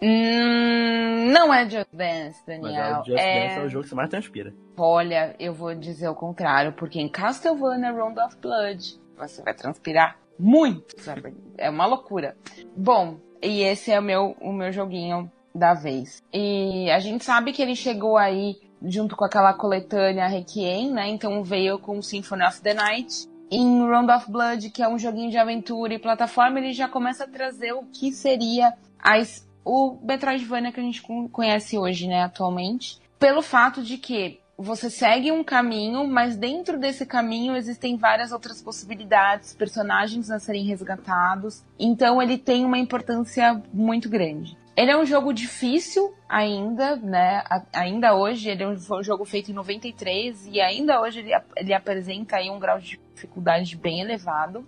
[0.00, 3.04] Hum, não é Just Dance, Mas é, Daniel.
[3.04, 3.48] Just é...
[3.48, 4.52] Dance é o jogo que você mais transpira.
[4.76, 10.16] Olha, eu vou dizer o contrário, porque em Castlevania Round of Blood você vai transpirar
[10.38, 11.34] muito, sabe?
[11.56, 12.36] É uma loucura.
[12.76, 16.22] Bom, e esse é o meu, o meu joguinho da vez.
[16.32, 21.08] E a gente sabe que ele chegou aí junto com aquela coletânea Requiem, né?
[21.08, 23.28] Então veio com Symphony of the Night.
[23.54, 27.24] Em Round of Blood, que é um joguinho de aventura e plataforma, ele já começa
[27.24, 32.22] a trazer o que seria as, o Metroidvania que a gente con- conhece hoje, né,
[32.22, 32.98] atualmente.
[33.18, 38.62] Pelo fato de que você segue um caminho, mas dentro desse caminho existem várias outras
[38.62, 41.62] possibilidades, personagens a serem resgatados.
[41.78, 44.56] Então ele tem uma importância muito grande.
[44.74, 47.42] Ele é um jogo difícil ainda, né?
[47.48, 51.20] A- ainda hoje, ele é um- foi um jogo feito em 93 e ainda hoje
[51.20, 54.66] ele, ele apresenta aí um grau de dificuldade bem elevado.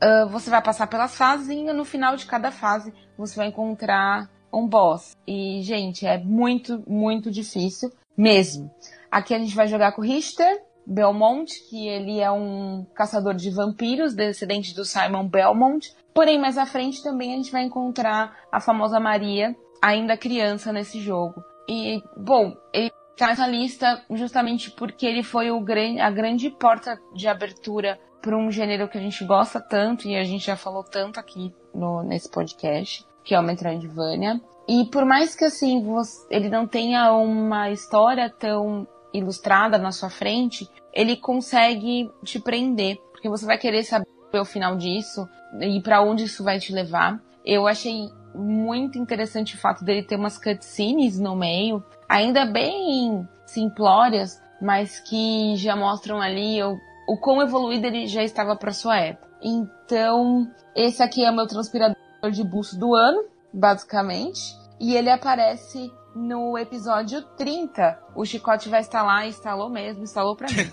[0.00, 4.28] Ah, você vai passar pelas fases e no final de cada fase você vai encontrar
[4.52, 5.16] um boss.
[5.26, 8.70] E, gente, é muito, muito difícil mesmo.
[9.10, 14.14] Aqui a gente vai jogar com Richter Belmont, que ele é um caçador de vampiros,
[14.14, 15.94] descendente do Simon Belmont.
[16.12, 20.98] Porém, mais à frente também a gente vai encontrar a famosa Maria, ainda criança nesse
[20.98, 21.44] jogo.
[21.68, 26.98] E, bom, ele tá nessa lista justamente porque ele foi o gran a grande porta
[27.14, 30.82] de abertura para um gênero que a gente gosta tanto e a gente já falou
[30.82, 34.40] tanto aqui no, nesse podcast, que é o Metroidvania.
[34.66, 40.08] E por mais que assim você- ele não tenha uma história tão ilustrada na sua
[40.08, 45.28] frente, ele consegue te prender, porque você vai querer saber o final disso
[45.60, 47.22] e para onde isso vai te levar.
[47.44, 54.42] Eu achei muito interessante o fato dele ter umas cutscenes no meio, ainda bem simplórias,
[54.60, 56.78] mas que já mostram ali o,
[57.08, 59.28] o quão evoluído ele já estava para sua época.
[59.42, 61.96] Então, esse aqui é o meu transpirador
[62.32, 64.40] de buço do ano, basicamente,
[64.80, 67.98] e ele aparece no episódio 30.
[68.14, 70.70] O chicote vai estar lá, instalou mesmo, instalou pra mim.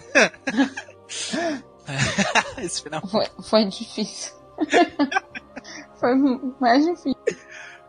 [2.57, 3.01] Esse final.
[3.07, 4.33] Foi, foi difícil.
[5.99, 6.15] foi
[6.59, 7.15] mais difícil.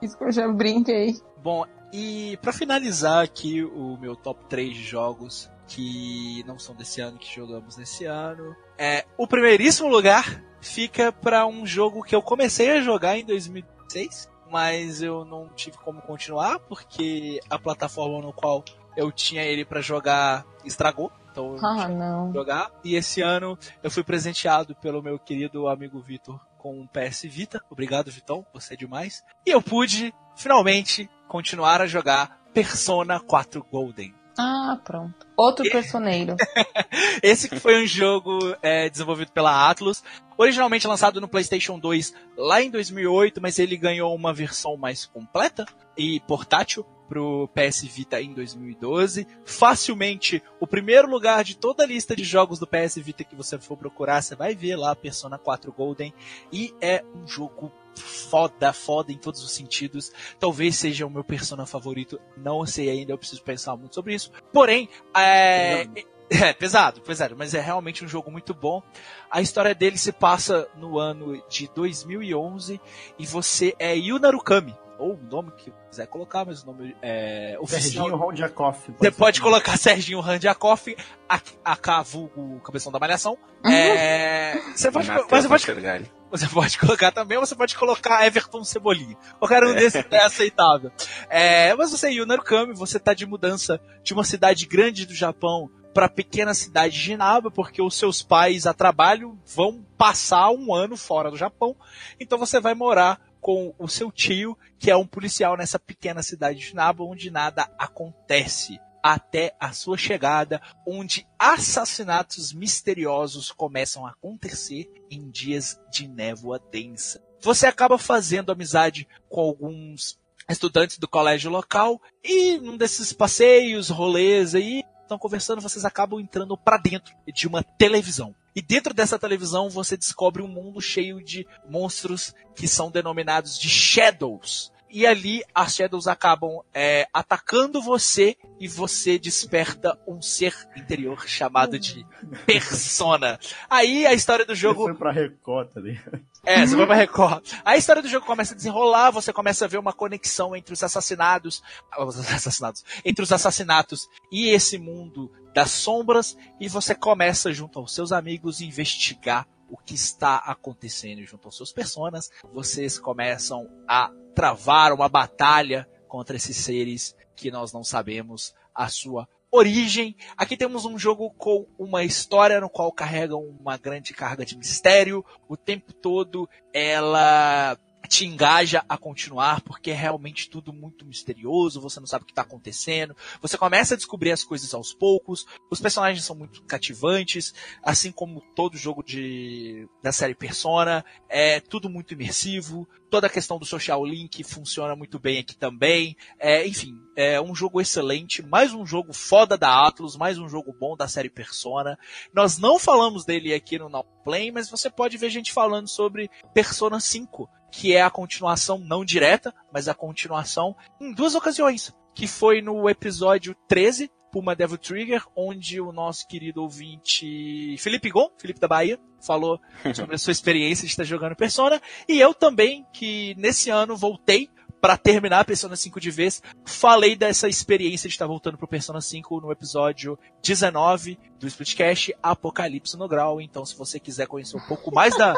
[0.03, 1.17] Isso que eu já brinquei.
[1.43, 1.65] Bom,
[1.95, 7.19] E para finalizar aqui o meu top 3 de jogos que não são desse ano,
[7.19, 12.71] que jogamos nesse ano, é o primeiríssimo lugar fica para um jogo que eu comecei
[12.71, 18.65] a jogar em 2006, mas eu não tive como continuar porque a plataforma no qual
[18.97, 21.11] eu tinha ele para jogar estragou.
[21.31, 22.33] Então eu Ah, não.
[22.33, 22.71] jogar.
[22.85, 27.61] E esse ano eu fui presenteado pelo meu querido amigo Vitor com um PS Vita.
[27.69, 29.25] Obrigado, Vitão, você é demais.
[29.45, 34.15] E eu pude, finalmente, continuar a jogar Persona 4 Golden.
[34.39, 35.27] Ah, pronto.
[35.37, 36.37] Outro personeiro.
[37.21, 40.05] Esse que foi um jogo é, desenvolvido pela Atlus,
[40.39, 45.67] originalmente lançado no PlayStation 2 lá em 2008, mas ele ganhou uma versão mais completa
[45.97, 49.27] e portátil pro PS Vita em 2012.
[49.45, 53.59] Facilmente o primeiro lugar de toda a lista de jogos do PS Vita que você
[53.59, 56.15] for procurar, você vai ver lá Persona 4 Golden
[56.51, 60.11] e é um jogo foda, foda em todos os sentidos.
[60.41, 64.33] Talvez seja o meu persona favorito, não sei ainda, eu preciso pensar muito sobre isso.
[64.51, 65.87] Porém, é,
[66.31, 68.83] é pesado, pesado, mas é realmente um jogo muito bom.
[69.31, 72.81] A história dele se passa no ano de 2011
[73.19, 77.83] e você é Yunarukami, ou o nome que quiser colocar, mas o nome é oficial.
[77.83, 78.93] Serginho Rondiakoff.
[78.99, 80.97] Você pode colocar Serginho Randiakoff,
[81.29, 83.37] a vulgo Cabeção da Malhação.
[83.65, 88.65] É, você pode, mas você pode você pode colocar também, ou você pode colocar Everton
[88.65, 89.17] Cebolinha.
[89.39, 90.91] Qualquer um desses é aceitável.
[91.29, 95.69] É, mas você é Yunarukami, você tá de mudança de uma cidade grande do Japão
[95.93, 100.97] para pequena cidade de Inaba, porque os seus pais a trabalho vão passar um ano
[100.97, 101.77] fora do Japão.
[102.19, 106.61] Então você vai morar com o seu tio, que é um policial nessa pequena cidade
[106.61, 108.81] de Inaba, onde nada acontece.
[109.03, 117.21] Até a sua chegada, onde assassinatos misteriosos começam a acontecer em dias de névoa densa.
[117.41, 120.17] Você acaba fazendo amizade com alguns
[120.49, 126.57] estudantes do colégio local e num desses passeios, rolês aí, estão conversando, vocês acabam entrando
[126.57, 128.33] para dentro de uma televisão.
[128.55, 133.69] E dentro dessa televisão você descobre um mundo cheio de monstros que são denominados de
[133.69, 134.73] Shadows.
[134.95, 141.79] E ali as Shadows acabam é, atacando você e você desperta um ser interior chamado
[141.79, 142.05] de
[142.45, 143.41] Persona.
[143.71, 146.21] Aí a história do jogo Foi pra Record, tá ligado?
[146.45, 147.43] é, você vai pra Record.
[147.65, 150.83] A história do jogo começa a desenrolar, você começa a ver uma conexão entre os
[150.83, 151.63] assassinados,
[151.99, 157.95] os assassinados, entre os assassinatos e esse mundo das sombras, e você começa junto aos
[157.95, 162.31] seus amigos investigar o que está acontecendo junto aos seus personas.
[162.53, 169.27] Vocês começam a travar uma batalha contra esses seres que nós não sabemos a sua
[169.51, 170.17] origem.
[170.37, 175.25] Aqui temos um jogo com uma história no qual carrega uma grande carga de mistério.
[175.49, 182.01] O tempo todo ela te engaja a continuar, porque é realmente tudo muito misterioso, você
[182.01, 185.81] não sabe o que está acontecendo, você começa a descobrir as coisas aos poucos, os
[185.81, 192.15] personagens são muito cativantes, assim como todo jogo de, da série Persona, é tudo muito
[192.15, 197.41] imersivo, toda a questão do social link funciona muito bem aqui também, é, enfim, é
[197.41, 201.29] um jogo excelente, mais um jogo foda da Atlus, mais um jogo bom da série
[201.29, 201.99] Persona.
[202.33, 206.31] Nós não falamos dele aqui no Now Play, mas você pode ver gente falando sobre
[206.55, 212.29] Persona 5, que é a continuação não direta, mas a continuação em duas ocasiões, que
[212.29, 218.61] foi no episódio 13, Puma Devil Trigger, onde o nosso querido ouvinte Felipe Gon, Felipe
[218.61, 219.59] da Bahia, falou
[219.95, 224.51] sobre a sua experiência de estar jogando Persona, e eu também, que nesse ano voltei
[224.83, 229.01] para terminar a Persona 5 de vez, falei dessa experiência de estar voltando pro Persona
[229.01, 233.41] 5 no episódio 19 do Splitcast Apocalipse no Grau.
[233.41, 235.35] Então, se você quiser conhecer um pouco mais da.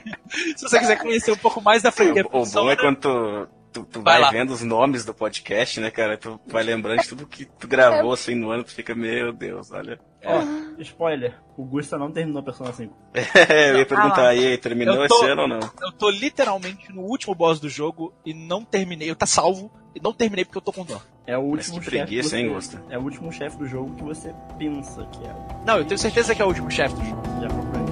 [0.56, 3.84] se você quiser conhecer um pouco mais da franquia O, o bom é quando tu,
[3.84, 6.16] tu, Vai vai, vendo os nomes do podcast, né, cara?
[6.16, 9.70] Tu vai lembrando de tudo que tu gravou assim no ano, tu fica, meu Deus,
[9.70, 9.98] olha.
[10.24, 10.40] Ó,
[10.80, 11.34] spoiler.
[11.56, 12.92] O Gusta não terminou Persona 5.
[13.70, 14.28] eu ia perguntar lá.
[14.30, 15.60] aí, terminou tô- esse ano ou não?
[15.80, 19.08] Eu tô literalmente no último boss do jogo e não terminei.
[19.10, 21.00] Eu tá salvo e não terminei porque eu tô com dó.
[21.26, 21.96] É o Mas último que chefe.
[21.98, 22.82] preguiça, você- hein, Gusta?
[22.90, 25.34] É o último chefe do jogo que você pensa que é.
[25.66, 27.22] Não, eu tenho certeza que é o último chefe do jogo.
[27.40, 27.87] Já procurou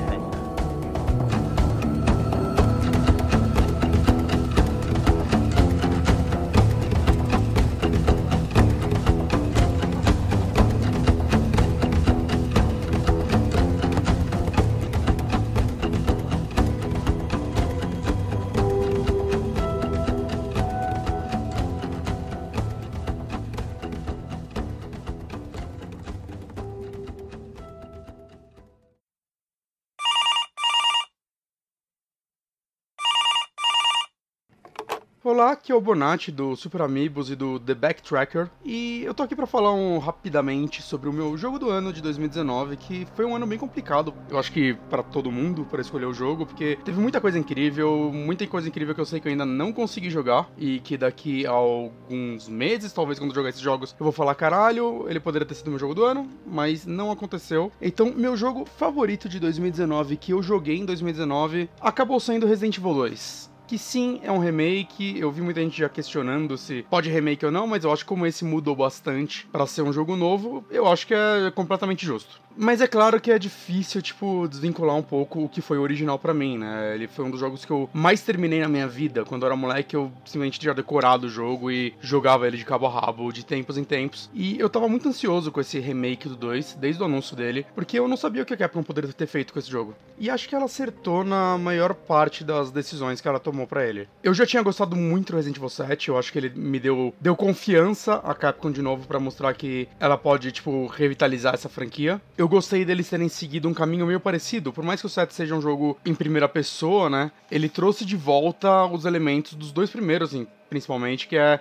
[35.37, 39.23] Olá, aqui é o Bonatti do Super Amigos e do The Backtracker e eu tô
[39.23, 43.27] aqui para falar um, rapidamente sobre o meu jogo do ano de 2019, que foi
[43.27, 46.79] um ano bem complicado, eu acho que para todo mundo para escolher o jogo, porque
[46.87, 50.09] teve muita coisa incrível, muita coisa incrível que eu sei que eu ainda não consegui
[50.09, 54.13] jogar e que daqui a alguns meses, talvez quando eu jogar esses jogos, eu vou
[54.13, 57.71] falar caralho, ele poderia ter sido meu jogo do ano, mas não aconteceu.
[57.79, 62.95] Então, meu jogo favorito de 2019 que eu joguei em 2019 acabou sendo Resident Evil
[62.95, 65.19] 2 que sim, é um remake.
[65.19, 68.09] Eu vi muita gente já questionando se pode remake ou não, mas eu acho que
[68.09, 72.46] como esse mudou bastante para ser um jogo novo, eu acho que é completamente justo.
[72.57, 76.33] Mas é claro que é difícil, tipo, desvincular um pouco o que foi original para
[76.33, 76.95] mim, né?
[76.95, 79.25] Ele foi um dos jogos que eu mais terminei na minha vida.
[79.25, 82.87] Quando eu era moleque, eu simplesmente tinha decorado o jogo e jogava ele de cabo
[82.87, 84.31] a rabo, de tempos em tempos.
[84.33, 87.99] E eu tava muito ansioso com esse remake do 2, desde o anúncio dele, porque
[87.99, 89.95] eu não sabia o que a Capcom poderia ter feito com esse jogo.
[90.19, 94.09] E acho que ela acertou na maior parte das decisões que ela tomou para ele.
[94.23, 97.15] Eu já tinha gostado muito do Resident Evil 7, eu acho que ele me deu,
[97.21, 102.21] deu confiança a Capcom de novo para mostrar que ela pode, tipo, revitalizar essa franquia.
[102.37, 104.73] Eu eu gostei deles terem seguido um caminho meio parecido.
[104.73, 107.33] Por mais que o 7 seja um jogo em primeira pessoa, né?
[107.51, 111.59] Ele trouxe de volta os elementos dos dois primeiros, assim, principalmente, que é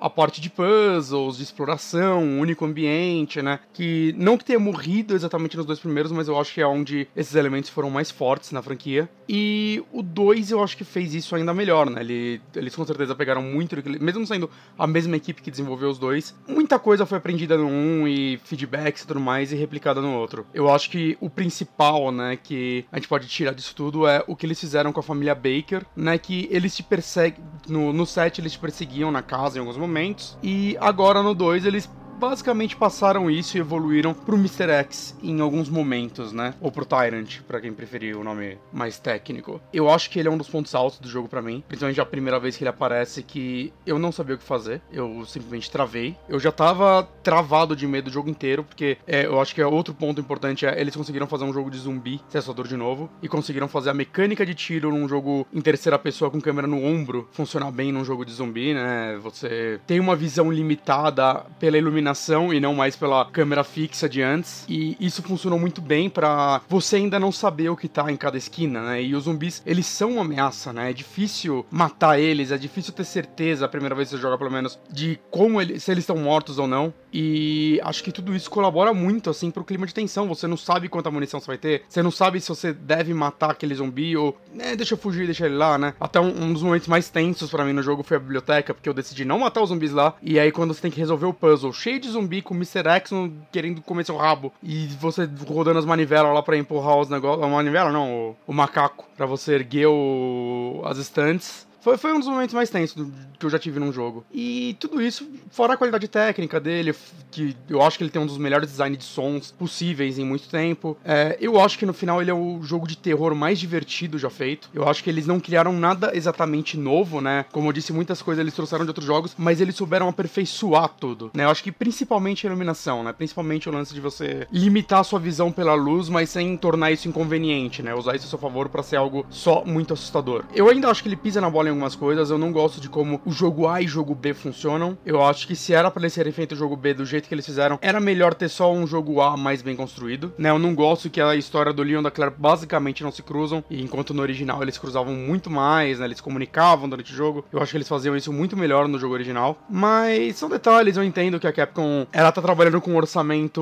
[0.00, 3.60] a parte de puzzles, de exploração, um único ambiente, né?
[3.72, 7.08] Que não que tenha morrido exatamente nos dois primeiros, mas eu acho que é onde
[7.16, 9.08] esses elementos foram mais fortes na franquia.
[9.28, 12.00] E o 2 eu acho que fez isso ainda melhor, né?
[12.00, 14.48] Ele, eles com certeza pegaram muito, mesmo sendo
[14.78, 19.02] a mesma equipe que desenvolveu os dois, muita coisa foi aprendida no um e feedbacks
[19.02, 20.46] e tudo mais e replicada no outro.
[20.54, 24.34] Eu acho que o principal, né, que a gente pode tirar disso tudo é o
[24.34, 26.16] que eles fizeram com a família Baker, né?
[26.16, 27.44] Que eles te perseguem.
[27.68, 30.38] No, no set eles te perseguiam na casa em alguns momentos momentos.
[30.42, 34.70] E agora no 2 eles basicamente passaram isso e evoluíram pro Mr.
[34.70, 36.54] X em alguns momentos, né?
[36.60, 39.60] Ou pro Tyrant, para quem preferir o nome mais técnico.
[39.72, 42.06] Eu acho que ele é um dos pontos altos do jogo para mim, principalmente a
[42.06, 46.16] primeira vez que ele aparece que eu não sabia o que fazer, eu simplesmente travei.
[46.28, 49.66] Eu já tava travado de medo o jogo inteiro, porque é, eu acho que é
[49.66, 53.28] outro ponto importante é eles conseguiram fazer um jogo de zumbi, cessador de novo, e
[53.28, 57.28] conseguiram fazer a mecânica de tiro num jogo em terceira pessoa com câmera no ombro
[57.32, 59.18] funcionar bem num jogo de zumbi, né?
[59.22, 64.22] Você tem uma visão limitada pela iluminação iluminação e não mais pela câmera fixa de
[64.22, 64.64] antes.
[64.68, 68.38] E isso funcionou muito bem para você ainda não saber o que tá em cada
[68.38, 69.02] esquina, né?
[69.02, 70.90] E os zumbis, eles são uma ameaça, né?
[70.90, 74.50] É difícil matar eles, é difícil ter certeza a primeira vez que você joga, pelo
[74.50, 76.92] menos, de como eles, se eles estão mortos ou não.
[77.12, 80.28] E acho que tudo isso colabora muito, assim, pro clima de tensão.
[80.28, 83.50] Você não sabe quanta munição você vai ter, você não sabe se você deve matar
[83.50, 85.94] aquele zumbi ou, né, deixa eu fugir, deixa ele lá, né?
[86.00, 88.88] Até um, um dos momentos mais tensos para mim no jogo foi a biblioteca, porque
[88.88, 90.14] eu decidi não matar os zumbis lá.
[90.22, 92.56] E aí, quando você tem que resolver o puzzle cheio cheio de zumbi com o
[92.56, 92.88] Mr.
[92.88, 93.10] X
[93.52, 94.52] querendo comer seu rabo.
[94.62, 97.44] E você rodando as manivelas lá pra empurrar os negócios.
[97.44, 99.06] A manivela não, o, o macaco.
[99.16, 101.67] Pra você erguer o, as estantes.
[101.88, 103.06] Foi, foi um dos momentos mais tensos
[103.38, 104.24] que eu já tive num jogo.
[104.32, 106.94] E tudo isso, fora a qualidade técnica dele,
[107.30, 110.48] que eu acho que ele tem um dos melhores designs de sons possíveis em muito
[110.48, 110.98] tempo.
[111.04, 114.28] É, eu acho que no final ele é o jogo de terror mais divertido já
[114.28, 114.68] feito.
[114.74, 117.46] Eu acho que eles não criaram nada exatamente novo, né?
[117.52, 121.30] Como eu disse, muitas coisas eles trouxeram de outros jogos, mas eles souberam aperfeiçoar tudo,
[121.32, 121.44] né?
[121.44, 123.12] Eu acho que principalmente a iluminação, né?
[123.12, 127.08] Principalmente o lance de você limitar a sua visão pela luz, mas sem tornar isso
[127.08, 127.94] inconveniente, né?
[127.94, 130.44] Usar isso a seu favor para ser algo só muito assustador.
[130.52, 132.88] Eu ainda acho que ele pisa na bola em algumas coisas, eu não gosto de
[132.88, 134.98] como o jogo A e o jogo B funcionam.
[135.06, 137.34] Eu acho que se era para eles terem feito o jogo B do jeito que
[137.34, 140.50] eles fizeram, era melhor ter só um jogo A mais bem construído, né?
[140.50, 143.62] Eu não gosto que a história do Leon e da Claire basicamente não se cruzam,
[143.70, 146.06] e enquanto no original eles cruzavam muito mais, né?
[146.06, 147.44] Eles comunicavam durante o jogo.
[147.52, 149.58] Eu acho que eles faziam isso muito melhor no jogo original.
[149.70, 153.60] Mas são detalhes, eu entendo que a Capcom, ela tá trabalhando com um orçamento,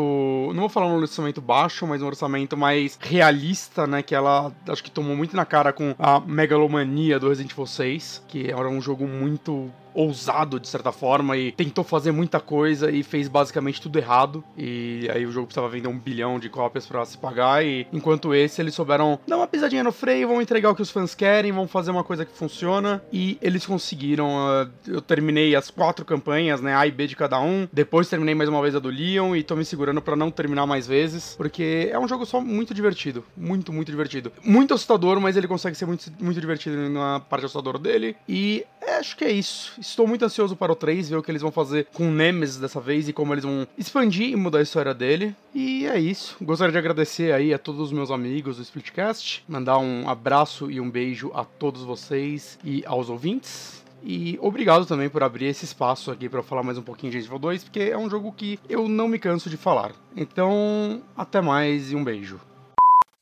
[0.55, 4.03] não vou falar um orçamento baixo, mas um orçamento mais realista, né?
[4.03, 8.06] Que ela acho que tomou muito na cara com a megalomania do Resident Evil 6,
[8.29, 13.03] que era um jogo muito ousado de certa forma e tentou fazer muita coisa e
[13.03, 14.45] fez basicamente tudo errado.
[14.57, 17.65] E aí o jogo precisava vender um bilhão de cópias para se pagar.
[17.65, 20.91] E enquanto esse, eles souberam dar uma pisadinha no freio, vão entregar o que os
[20.91, 23.03] fãs querem, vão fazer uma coisa que funciona.
[23.11, 24.29] E eles conseguiram.
[24.29, 26.77] Uh, eu terminei as quatro campanhas, né?
[26.77, 27.67] A e B de cada um.
[27.73, 30.67] Depois terminei mais uma vez a do Leon e tô me segurando para não terminar
[30.67, 31.35] mais vezes.
[31.37, 33.25] Porque é um jogo só muito divertido.
[33.35, 34.31] Muito, muito divertido.
[34.45, 38.15] Muito assustador, mas ele consegue ser muito, muito divertido na parte assustadora dele.
[38.29, 41.31] E é, acho que é isso Estou muito ansioso para o 3, ver o que
[41.31, 44.59] eles vão fazer com o Nemesis dessa vez e como eles vão expandir e mudar
[44.59, 45.35] a história dele.
[45.55, 46.37] E é isso.
[46.43, 50.81] Gostaria de agradecer aí a todos os meus amigos do Splitcast, mandar um abraço e
[50.81, 53.85] um beijo a todos vocês e aos ouvintes.
[54.03, 57.37] E obrigado também por abrir esse espaço aqui para falar mais um pouquinho de Resident
[57.37, 59.93] Evil 2, porque é um jogo que eu não me canso de falar.
[60.17, 62.41] Então, até mais e um beijo.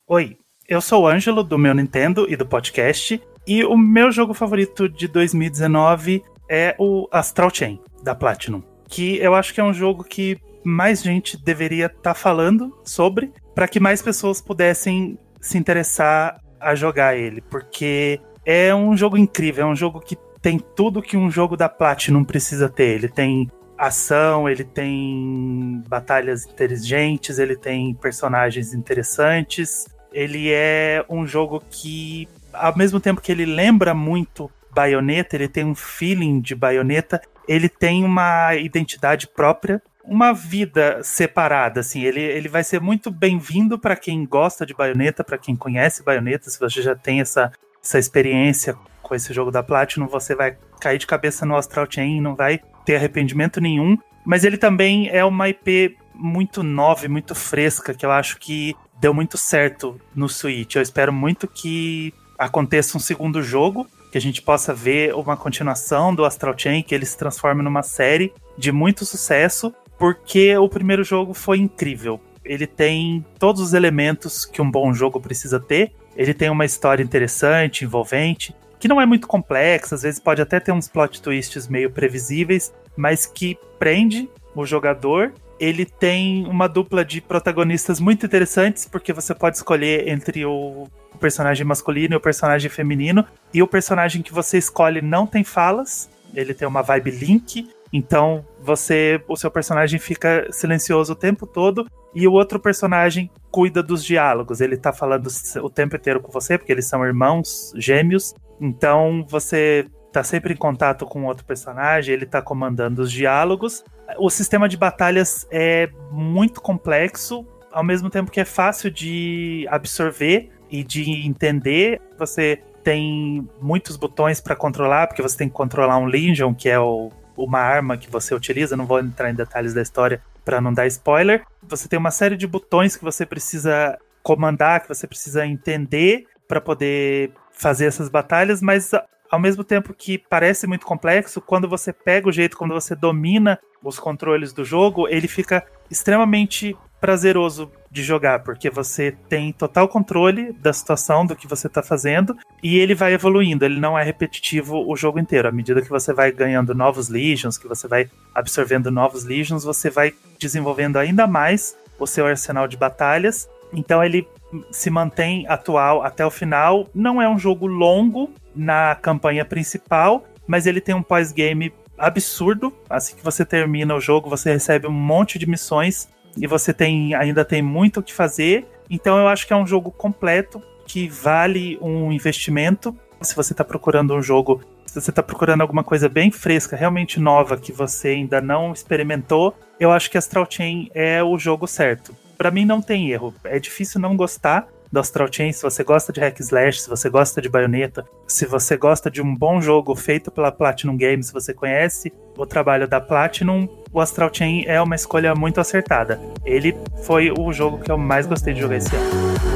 [0.07, 0.35] Oi,
[0.67, 4.89] eu sou o Ângelo do meu Nintendo e do podcast E o meu jogo favorito
[4.89, 8.63] de 2019 é o Astral Chain, da Platinum.
[8.87, 13.31] Que eu acho que é um jogo que mais gente deveria estar tá falando sobre,
[13.53, 17.41] para que mais pessoas pudessem se interessar a jogar ele.
[17.41, 21.67] Porque é um jogo incrível, é um jogo que tem tudo que um jogo da
[21.67, 22.95] Platinum precisa ter.
[22.95, 29.87] Ele tem ação, ele tem batalhas inteligentes, ele tem personagens interessantes.
[30.13, 35.63] Ele é um jogo que, ao mesmo tempo que ele lembra muito Bayonetta, ele tem
[35.63, 42.49] um feeling de Bayonetta, ele tem uma identidade própria, uma vida separada, assim, ele, ele
[42.49, 46.81] vai ser muito bem-vindo para quem gosta de Bayonetta, para quem conhece Bayonetta, se você
[46.81, 51.45] já tem essa, essa experiência com esse jogo da Platinum, você vai cair de cabeça
[51.45, 53.97] no Astral Chain, não vai ter arrependimento nenhum.
[54.25, 59.13] Mas ele também é uma IP muito nova muito fresca, que eu acho que deu
[59.13, 60.75] muito certo no Switch.
[60.75, 66.15] Eu espero muito que aconteça um segundo jogo, que a gente possa ver uma continuação
[66.15, 71.03] do Astral Chain, que ele se transforme numa série de muito sucesso, porque o primeiro
[71.03, 72.21] jogo foi incrível.
[72.41, 75.91] Ele tem todos os elementos que um bom jogo precisa ter.
[76.15, 80.61] Ele tem uma história interessante, envolvente, que não é muito complexa, às vezes pode até
[80.61, 85.33] ter uns plot twists meio previsíveis, mas que prende o jogador.
[85.59, 91.65] Ele tem uma dupla de protagonistas muito interessantes, porque você pode escolher entre o personagem
[91.65, 96.53] masculino e o personagem feminino, e o personagem que você escolhe não tem falas, ele
[96.53, 102.27] tem uma vibe Link, então você, o seu personagem fica silencioso o tempo todo e
[102.27, 104.59] o outro personagem cuida dos diálogos.
[104.59, 105.27] Ele tá falando
[105.61, 108.33] o tempo inteiro com você, porque eles são irmãos gêmeos.
[108.59, 113.83] Então você tá sempre em contato com outro personagem, ele tá comandando os diálogos.
[114.17, 120.51] O sistema de batalhas é muito complexo, ao mesmo tempo que é fácil de absorver
[120.69, 122.01] e de entender.
[122.17, 126.79] Você tem muitos botões para controlar, porque você tem que controlar um Legion, que é
[126.79, 128.77] o, uma arma que você utiliza.
[128.77, 131.43] Não vou entrar em detalhes da história para não dar spoiler.
[131.63, 136.61] Você tem uma série de botões que você precisa comandar, que você precisa entender para
[136.61, 138.91] poder fazer essas batalhas, mas
[139.31, 143.59] ao mesmo tempo que parece muito complexo, quando você pega o jeito, quando você domina
[143.83, 150.51] os controles do jogo, ele fica extremamente prazeroso de jogar, porque você tem total controle
[150.51, 154.85] da situação, do que você está fazendo, e ele vai evoluindo, ele não é repetitivo
[154.85, 155.47] o jogo inteiro.
[155.47, 159.89] À medida que você vai ganhando novos Legions, que você vai absorvendo novos Legions, você
[159.89, 163.49] vai desenvolvendo ainda mais o seu arsenal de batalhas.
[163.71, 164.27] Então ele
[164.71, 166.89] se mantém atual até o final.
[166.93, 172.73] Não é um jogo longo na campanha principal, mas ele tem um pós-game absurdo.
[172.89, 177.13] Assim que você termina o jogo, você recebe um monte de missões e você tem
[177.13, 178.65] ainda tem muito o que fazer.
[178.89, 182.95] Então eu acho que é um jogo completo que vale um investimento.
[183.21, 187.19] Se você está procurando um jogo, se você está procurando alguma coisa bem fresca, realmente
[187.19, 192.15] nova que você ainda não experimentou, eu acho que Astral Chain é o jogo certo
[192.37, 193.33] para mim não tem erro.
[193.43, 197.09] É difícil não gostar do Astral Chain, se você gosta de hack slash, se você
[197.09, 201.33] gosta de Bayonetta, se você gosta de um bom jogo feito pela Platinum Games, se
[201.33, 206.19] você conhece o trabalho da Platinum, o Astral Chain é uma escolha muito acertada.
[206.43, 209.54] Ele foi o jogo que eu mais gostei de jogar esse ano.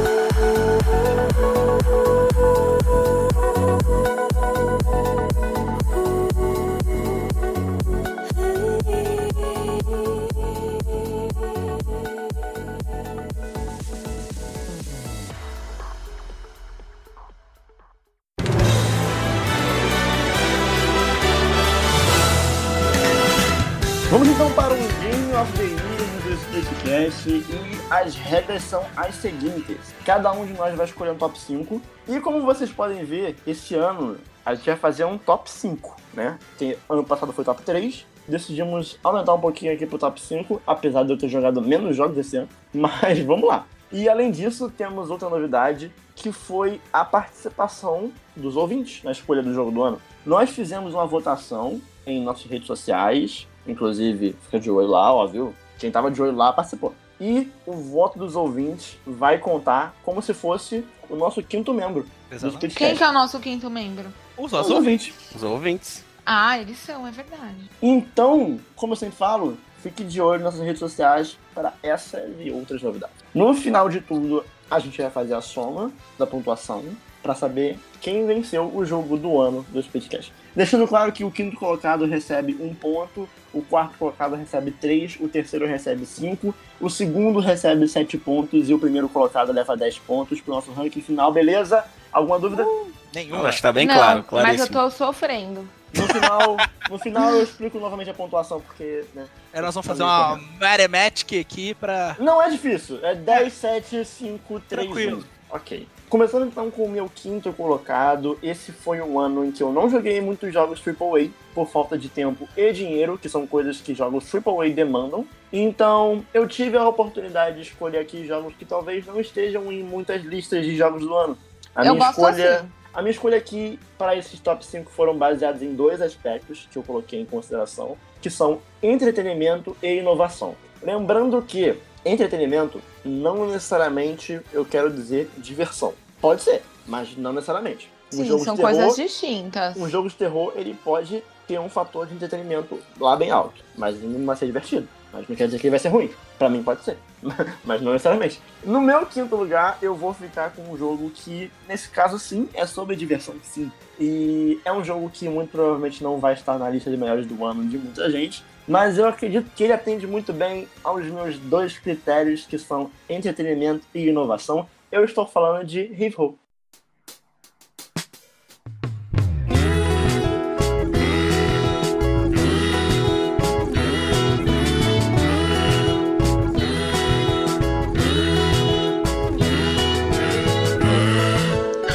[24.56, 27.44] Para o Game of the Year do Splitcast e
[27.90, 29.78] as regras são as seguintes.
[30.06, 33.76] Cada um de nós vai escolher um top 5 e como vocês podem ver, esse
[33.76, 36.40] ano a gente vai fazer um top 5, né?
[36.58, 41.04] Tem, ano passado foi top 3, decidimos aumentar um pouquinho aqui pro top 5, apesar
[41.04, 43.66] de eu ter jogado menos jogos esse ano, mas vamos lá.
[43.92, 49.54] E além disso, temos outra novidade, que foi a participação dos ouvintes na escolha do
[49.54, 50.02] jogo do ano.
[50.26, 55.54] Nós fizemos uma votação em nossas redes sociais, Inclusive, fica de olho lá, ó, viu?
[55.78, 56.94] Quem tava de olho lá participou.
[57.20, 62.06] E o voto dos ouvintes vai contar como se fosse o nosso quinto membro.
[62.32, 62.76] Exatamente.
[62.76, 64.14] Quem que é o nosso quinto membro?
[64.38, 65.14] Os nossos ouvintes.
[65.36, 66.04] Os ouvintes.
[66.26, 67.70] Ah, eles são, é verdade.
[67.82, 72.52] Então, como eu sempre falo, fique de olho nas nossas redes sociais para essa e
[72.52, 73.16] outras novidades.
[73.34, 76.84] No final de tudo, a gente vai fazer a soma da pontuação
[77.22, 80.32] para saber quem venceu o jogo do ano do Speedcast.
[80.56, 85.28] Deixando claro que o quinto colocado recebe um ponto, o quarto colocado recebe três, o
[85.28, 90.40] terceiro recebe cinco, o segundo recebe sete pontos e o primeiro colocado leva dez pontos
[90.42, 91.84] para o nosso ranking final, beleza?
[92.12, 92.66] Alguma dúvida?
[92.66, 93.00] Uh.
[93.14, 93.42] Nenhuma.
[93.42, 94.66] Eu acho que tá bem não, claro, mas claríssimo.
[94.66, 95.68] eu tô sofrendo.
[95.94, 96.58] No final,
[96.90, 99.26] no final eu explico novamente a pontuação, porque, né?
[99.52, 102.16] Aí nós vamos fazer uma Matematic aqui pra.
[102.20, 103.04] Não é difícil.
[103.04, 105.26] É 10, 7, 5, 3, Tranquilo.
[105.52, 105.56] 1.
[105.56, 105.88] Ok.
[106.10, 109.88] Começando então com o meu quinto colocado, esse foi um ano em que eu não
[109.88, 114.26] joguei muitos jogos AAA por falta de tempo e dinheiro, que são coisas que jogos
[114.34, 115.24] AAA demandam.
[115.54, 120.24] Então eu tive a oportunidade de escolher aqui jogos que talvez não estejam em muitas
[120.24, 121.38] listas de jogos do ano.
[121.76, 122.56] A eu minha escolha.
[122.56, 122.70] assim.
[122.92, 126.82] A minha escolha aqui para esses top 5 foram baseados em dois aspectos que eu
[126.82, 130.56] coloquei em consideração, que são entretenimento e inovação.
[130.82, 135.94] Lembrando que entretenimento não necessariamente eu quero dizer diversão.
[136.22, 137.90] Pode ser, mas não necessariamente.
[138.14, 139.78] Um Sim, jogo são de terror, coisas distintas.
[139.78, 143.96] um jogo de terror, ele pode ter um fator de entretenimento lá bem alto, mas
[143.96, 144.88] ele não vai ser divertido.
[145.12, 146.12] Mas não quer dizer que ele vai ser ruim.
[146.38, 146.98] Pra mim pode ser,
[147.66, 148.40] mas não necessariamente.
[148.64, 152.66] No meu quinto lugar, eu vou ficar com um jogo que, nesse caso sim, é
[152.66, 153.72] sobre diversão, sim.
[154.00, 157.44] E é um jogo que muito provavelmente não vai estar na lista de melhores do
[157.44, 161.80] ano de muita gente, mas eu acredito que ele atende muito bem aos meus dois
[161.80, 164.70] critérios, que são entretenimento e inovação.
[164.92, 166.38] Eu estou falando de Rift Ho.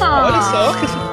[0.00, 1.03] Olha Ah, só que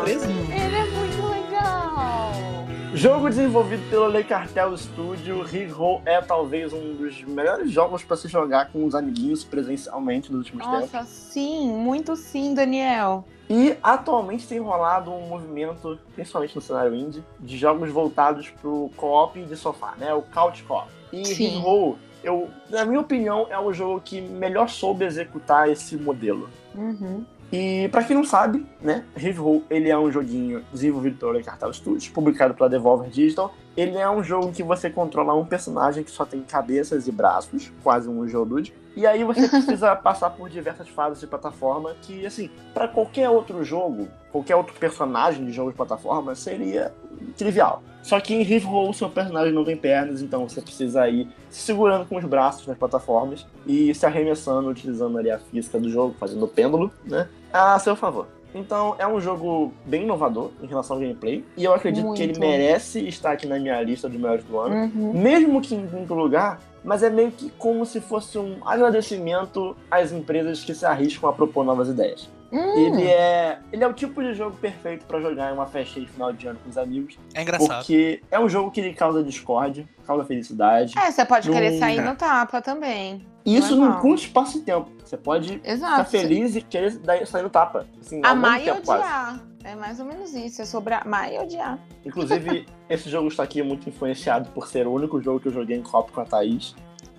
[3.01, 8.27] Jogo desenvolvido pelo Le Cartel Studio, Hero é talvez um dos melhores jogos para se
[8.27, 10.81] jogar com os amiguinhos presencialmente nos últimos tempos.
[10.81, 13.25] Nossa, sim, muito sim, Daniel.
[13.49, 19.41] E atualmente tem rolado um movimento, principalmente no cenário indie, de jogos voltados pro co-op
[19.41, 20.13] de sofá, né?
[20.13, 20.87] O Couch Co-op.
[21.11, 21.57] E Sim.
[21.57, 26.47] Hero, eu, na minha opinião, é o jogo que melhor soube executar esse modelo.
[26.75, 27.25] Uhum.
[27.51, 29.03] E pra quem não sabe, né,
[29.37, 33.53] Roll, ele é um joguinho desenvolvido pela Cartel Studios, publicado pela Devolver Digital.
[33.75, 37.11] Ele é um jogo em que você controla um personagem que só tem cabeças e
[37.11, 38.73] braços, quase um Geodude.
[38.95, 43.63] E aí você precisa passar por diversas fases de plataforma que, assim, pra qualquer outro
[43.63, 46.93] jogo, qualquer outro personagem de jogo de plataforma, seria
[47.37, 47.81] trivial.
[48.03, 51.61] Só que em Rift Roll, seu personagem não tem pernas, então você precisa ir se
[51.61, 56.15] segurando com os braços nas plataformas e se arremessando, utilizando ali a física do jogo,
[56.19, 57.29] fazendo o pêndulo, né?
[57.53, 58.27] A seu favor.
[58.53, 61.43] Então é um jogo bem inovador em relação ao gameplay.
[61.55, 62.39] E eu acredito que ele Muito.
[62.39, 64.91] merece estar aqui na minha lista de melhores do ano.
[64.93, 65.13] Uhum.
[65.13, 70.11] Mesmo que em quinto lugar, mas é meio que como se fosse um agradecimento às
[70.11, 72.29] empresas que se arriscam a propor novas ideias.
[72.51, 76.05] Hum, Ele é, ele é o tipo de jogo perfeito pra jogar em uma festinha
[76.05, 77.77] de final de ano com os amigos, É engraçado.
[77.77, 80.93] porque é um jogo que ele causa discórdia, causa felicidade.
[80.99, 83.25] É, você pode querer Não- sair no tapa também.
[83.45, 84.89] E isso não custa espaço e tempo.
[85.03, 86.09] Você pode ficar Exato.
[86.09, 87.85] feliz e querer dar- sair no tapa.
[87.99, 89.03] Assim, Amar e tempo, quase.
[89.03, 89.41] odiar.
[89.63, 90.61] É mais ou menos isso.
[90.61, 91.77] É sobre amar e odiar.
[92.05, 95.77] Inclusive, esse jogo está aqui muito influenciado por ser o único jogo que eu joguei
[95.77, 96.75] em copo com a Thaís.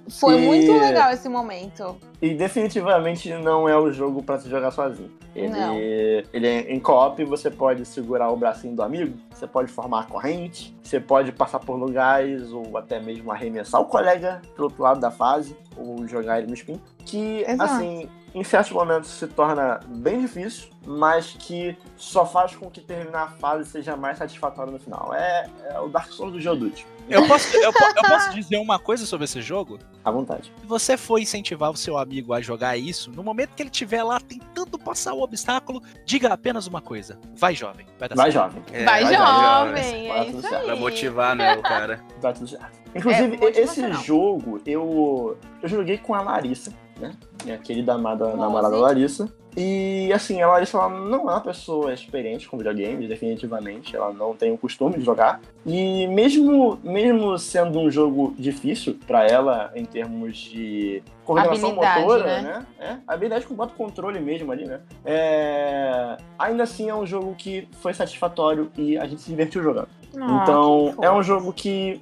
[0.08, 1.96] Foi E- muito legal esse momento.
[2.20, 5.10] E definitivamente não é o jogo pra se jogar sozinho.
[5.34, 5.74] Ele, Não.
[5.78, 10.04] ele é em co-op, você pode segurar o bracinho do amigo, você pode formar a
[10.04, 15.00] corrente, você pode passar por lugares ou até mesmo arremessar o colega pro outro lado
[15.00, 16.78] da fase, ou jogar ele no spin.
[17.06, 17.62] Que, Exato.
[17.62, 23.22] assim, em certos momentos se torna bem difícil, mas que só faz com que terminar
[23.24, 25.12] a fase seja mais satisfatório no final.
[25.14, 26.86] É, é o Dark Souls do Geodude.
[27.10, 27.72] Eu posso, eu, eu
[28.08, 29.78] posso dizer uma coisa sobre esse jogo?
[30.04, 30.52] À vontade.
[30.60, 34.02] Se você for incentivar o seu amigo a jogar isso, no momento que ele estiver
[34.04, 38.52] lá tentando passar o obstáculo, diga apenas uma coisa: vai jovem, vai dar Vai certo.
[38.54, 38.62] jovem.
[38.72, 40.64] É, Vai, vai, jovem, vai, é isso vai, aí.
[40.64, 42.00] Pra motivar, né, o cara.
[42.20, 42.80] Vai tudo certo.
[42.94, 46.72] Inclusive, É, esse jogo eu, eu joguei com a Larissa,
[47.02, 47.14] né?
[47.44, 48.82] Minha querida amada Nossa, namorada hein?
[48.82, 49.32] Larissa.
[49.54, 53.94] E assim, a Larissa ela não é uma pessoa experiente com videogames, definitivamente.
[53.94, 55.42] Ela não tem o costume de jogar.
[55.66, 62.24] E mesmo, mesmo sendo um jogo difícil pra ela em termos de coordenação Habilidade, motora,
[62.24, 62.42] né?
[62.42, 62.66] né?
[62.80, 64.80] É, habilidade com bota controle mesmo ali, né?
[65.04, 69.88] É, ainda assim é um jogo que foi satisfatório e a gente se divertiu jogando.
[70.18, 72.00] Ah, Então, é um jogo que,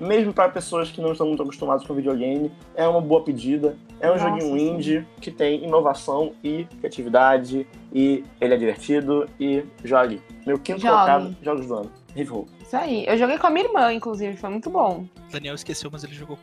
[0.00, 3.76] mesmo para pessoas que não estão muito acostumadas com videogame, é uma boa pedida.
[4.00, 4.70] É um Nossa, joguinho sim.
[4.74, 9.28] indie que tem inovação e criatividade, e ele é divertido.
[9.40, 10.22] E jogue.
[10.46, 10.92] Meu quinto Jogue.
[10.94, 11.92] colocado, jogos do ano.
[12.14, 12.46] Rival.
[12.62, 13.04] Isso aí.
[13.06, 14.36] Eu joguei com a minha irmã, inclusive.
[14.36, 15.04] Foi muito bom.
[15.30, 16.38] Daniel esqueceu, mas ele jogou.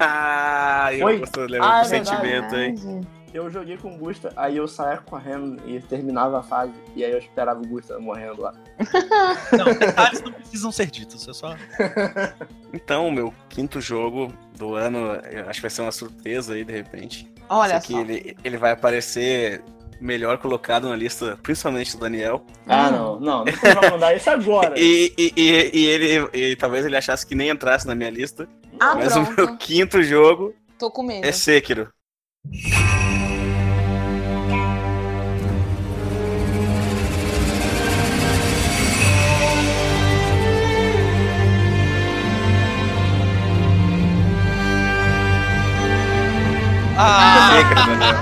[0.00, 1.18] Ah, eu Foi?
[1.18, 2.08] gosto de levar Ah, é verdade.
[2.08, 3.00] sentimento, hein?
[3.32, 7.12] Eu joguei com o Gusta, aí eu saía correndo e terminava a fase, e aí
[7.12, 8.52] eu esperava o Gusta morrendo lá.
[9.56, 11.56] Não, detalhes não precisam ser ditos, é só.
[12.74, 16.64] Então, o meu quinto jogo do ano, eu acho que vai ser uma surpresa aí,
[16.64, 17.30] de repente.
[17.48, 18.00] Olha só.
[18.00, 19.62] ele, ele vai aparecer
[20.00, 22.44] melhor colocado na lista, principalmente do Daniel.
[22.66, 24.74] Ah, não, não, não vai mandar isso agora.
[24.80, 28.48] E, e, e, e ele, e talvez ele achasse que nem entrasse na minha lista.
[28.80, 29.36] Ah, mas o pronto.
[29.36, 31.26] meu quinto jogo Tô com medo.
[31.26, 31.92] é Sekiro.
[47.04, 48.14] Ah, Sekiro, Daniel.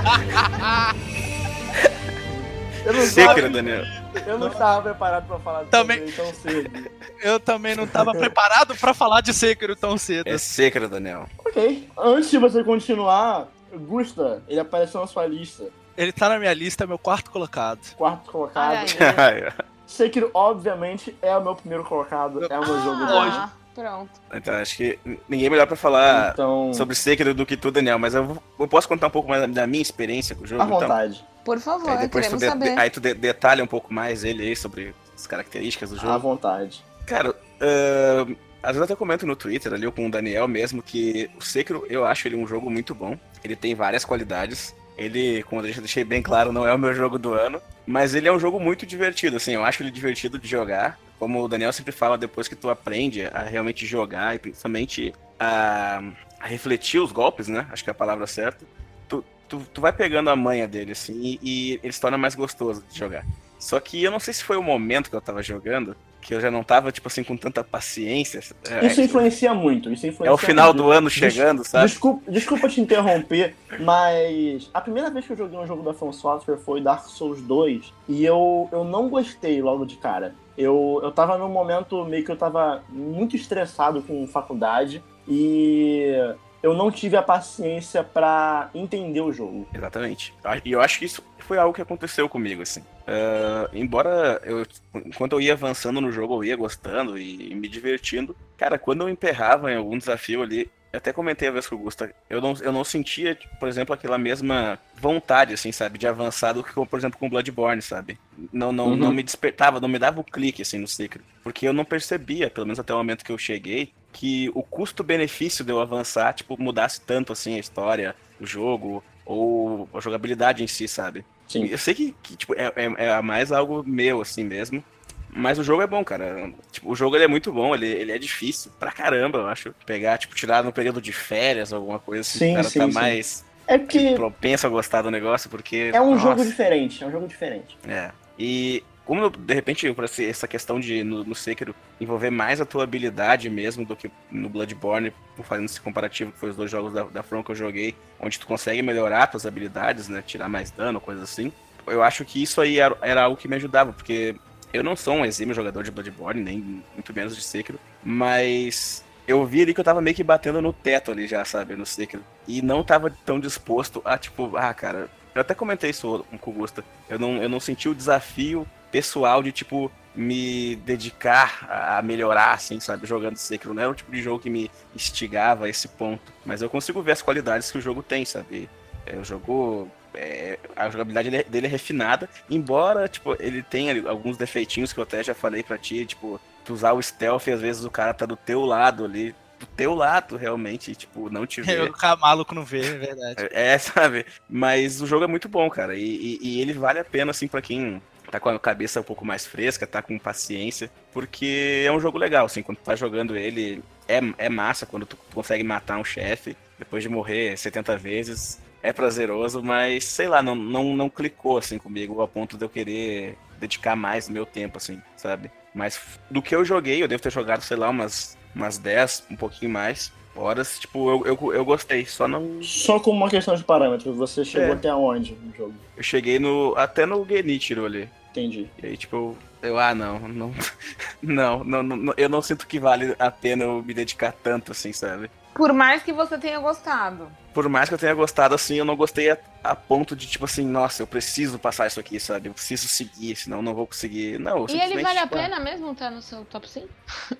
[2.83, 3.83] Eu não, Sekiro, tava, Daniel.
[4.25, 6.89] eu não estava preparado pra falar Também- tão cedo.
[7.21, 10.27] eu também não tava preparado pra falar de Sekiro tão cedo.
[10.27, 11.27] É Sekiro, Daniel.
[11.45, 11.87] Ok.
[11.97, 15.65] Antes de você continuar, Gusta, ele apareceu na sua lista.
[15.95, 17.79] Ele tá na minha lista, é meu quarto colocado.
[17.95, 18.73] Quarto colocado.
[18.73, 19.53] Aí.
[19.85, 22.47] Sekiro, obviamente, é o meu primeiro colocado.
[22.51, 23.51] É o meu jogo do ano.
[23.73, 24.11] Pronto.
[24.33, 24.99] Então, acho que
[25.29, 27.97] ninguém melhor pra falar Então, sobre Sekiro do que tu, Daniel.
[27.97, 30.61] Mas eu, eu posso contar um pouco mais da minha experiência com o jogo?
[30.61, 30.79] à então?
[30.79, 31.25] vontade.
[31.45, 32.77] Por favor, Aí depois tu, saber.
[32.77, 36.19] aí tu de- detalha um pouco mais ele aí sobre as características do À jogo.
[36.19, 36.83] vontade.
[37.05, 37.29] Cara,
[37.59, 41.41] ahn, às vezes eu até comento no Twitter ali com o Daniel mesmo que o
[41.41, 43.17] Sekiro, eu acho ele um jogo muito bom.
[43.43, 44.75] Ele tem várias qualidades.
[44.97, 47.59] Ele, como eu já deixei bem claro, não é o meu jogo do ano.
[47.87, 49.53] Mas ele é um jogo muito divertido, assim.
[49.53, 50.99] Eu acho ele divertido de jogar.
[51.21, 56.01] Como o Daniel sempre fala, depois que tu aprende a realmente jogar e principalmente a,
[56.39, 57.67] a refletir os golpes, né?
[57.71, 58.65] Acho que é a palavra certa.
[59.07, 62.33] Tu, tu, tu vai pegando a manha dele, assim, e, e ele se torna mais
[62.33, 63.23] gostoso de jogar.
[63.59, 66.41] Só que eu não sei se foi o momento que eu tava jogando, que eu
[66.41, 68.41] já não tava, tipo assim, com tanta paciência.
[68.67, 69.93] É, Isso influencia muito.
[69.93, 70.83] Isso influencia é o final muito.
[70.83, 71.87] do ano chegando, sabe?
[71.87, 76.11] Desculpa, desculpa te interromper, mas a primeira vez que eu joguei um jogo da From
[76.11, 80.33] Software foi Dark Souls 2 e eu, eu não gostei logo de cara.
[80.61, 86.13] Eu, eu tava num momento meio que eu tava muito estressado com faculdade e
[86.61, 89.67] eu não tive a paciência pra entender o jogo.
[89.73, 90.33] Exatamente.
[90.63, 92.83] E eu acho que isso foi algo que aconteceu comigo, assim.
[93.07, 94.65] Ah, embora eu,
[95.05, 98.35] enquanto eu ia avançando no jogo, eu ia gostando e, me divertindo.
[98.55, 101.79] Cara, quando eu emperrava em algum desafio ali, eu até comentei a vez com o
[101.79, 106.53] Gusta, eu não, eu não sentia, por exemplo, aquela mesma vontade, assim, sabe, de avançar
[106.53, 108.17] do que, por exemplo, com Bloodborne, sabe?
[108.51, 108.95] Não, não, Uhum.
[108.97, 111.23] não me despertava, não me dava o clique, assim, no Secret.
[111.43, 115.63] Porque eu não percebia, pelo menos até o momento que eu cheguei, que o custo-benefício
[115.63, 120.67] de eu avançar, tipo, mudasse tanto, assim, a história, o jogo, ou a jogabilidade em
[120.67, 121.23] si, sabe?
[121.47, 121.65] Sim.
[121.65, 124.83] Eu sei que, que, tipo, é, é, é mais algo meu, assim mesmo.
[125.33, 126.51] Mas o jogo é bom, cara.
[126.71, 129.73] Tipo, o jogo ele é muito bom, ele, ele é difícil pra caramba, eu acho.
[129.85, 132.87] Pegar, tipo, tirar no período de férias, alguma coisa assim, Sim, o cara sim, tá
[132.87, 132.93] sim.
[132.93, 135.91] mais É que propenso a gostar do negócio, porque.
[135.93, 137.77] é um nossa, jogo diferente, é um jogo diferente.
[137.87, 138.11] É.
[138.37, 142.83] E como de repente esse- essa questão de no, no Sekiro envolver mais a tua
[142.83, 145.13] habilidade mesmo do que no Bloodborne,
[145.43, 148.39] fazendo esse comparativo que foi os dois jogos da, da From que eu joguei, onde
[148.39, 150.21] tu consegue melhorar tuas habilidades, né?
[150.25, 151.51] Tirar mais dano, coisa assim.
[151.87, 154.35] Eu acho que isso aí era, era algo que me ajudava, porque
[154.73, 159.45] eu não sou um exímio jogador de Bloodborne, nem muito menos de Sekiro, mas eu
[159.45, 162.23] vi ali que eu tava meio que batendo no teto ali já, sabe, no Sekiro.
[162.47, 166.53] E não tava tão disposto a, tipo, ah, cara, eu até comentei isso com o
[166.53, 166.83] Gusta.
[167.09, 172.79] Eu não, eu não senti o desafio pessoal de, tipo, me dedicar a melhorar, assim,
[172.79, 173.73] sabe, jogando Sekiro.
[173.73, 176.33] Não era o tipo de jogo que me instigava a esse ponto.
[176.45, 178.69] Mas eu consigo ver as qualidades que o jogo tem, sabe?
[179.05, 179.89] É, o jogo.
[180.13, 185.03] É, a jogabilidade dele, dele é refinada, embora, tipo, ele tenha alguns defeitinhos que eu
[185.03, 188.13] até já falei pra ti, tipo, tu usar o stealth e às vezes o cara
[188.13, 191.79] tá do teu lado ali, do teu lado realmente, tipo, não te vê.
[191.81, 193.47] Eu ficar maluco não vê, é verdade.
[193.51, 194.25] É, sabe?
[194.49, 195.95] Mas o jogo é muito bom, cara.
[195.95, 198.01] E, e- e ele vale a pena, assim, pra quem
[198.31, 200.89] tá com a cabeça um pouco mais fresca, tá com paciência.
[201.13, 205.05] Porque é um jogo legal, assim, quando tu tá jogando ele, é, é massa quando
[205.05, 208.59] tu consegue matar um chefe depois de morrer 70 vezes.
[208.83, 212.69] É prazeroso, mas sei lá, não, não, não clicou assim comigo a ponto de eu
[212.69, 215.51] querer dedicar mais meu tempo, assim, sabe?
[215.73, 219.35] Mas do que eu joguei, eu devo ter jogado, sei lá, umas, umas 10, um
[219.35, 220.79] pouquinho mais horas.
[220.79, 222.61] Tipo, eu, eu, eu gostei, só não.
[222.63, 224.73] Só como uma questão de parâmetros, você chegou É.
[224.73, 225.73] até onde no jogo?
[225.95, 226.73] Eu cheguei no.
[226.75, 228.09] até no Genichiro ali.
[228.31, 228.67] Entendi.
[228.81, 230.53] E aí, tipo, eu, eu, ah, não, não,
[231.21, 234.91] não, não, não, eu não sinto que vale a pena eu me dedicar tanto, assim,
[234.93, 235.29] sabe?
[235.53, 237.29] Por mais que você tenha gostado.
[237.53, 240.45] Por mais que eu tenha gostado, assim, eu não gostei a, a ponto de, tipo
[240.45, 242.47] assim, nossa, eu preciso passar isso aqui, sabe?
[242.47, 244.39] Eu preciso seguir, senão eu não vou conseguir.
[244.39, 246.87] Não, eu E ele vale a tipo, ah, pena mesmo estar no seu top 5?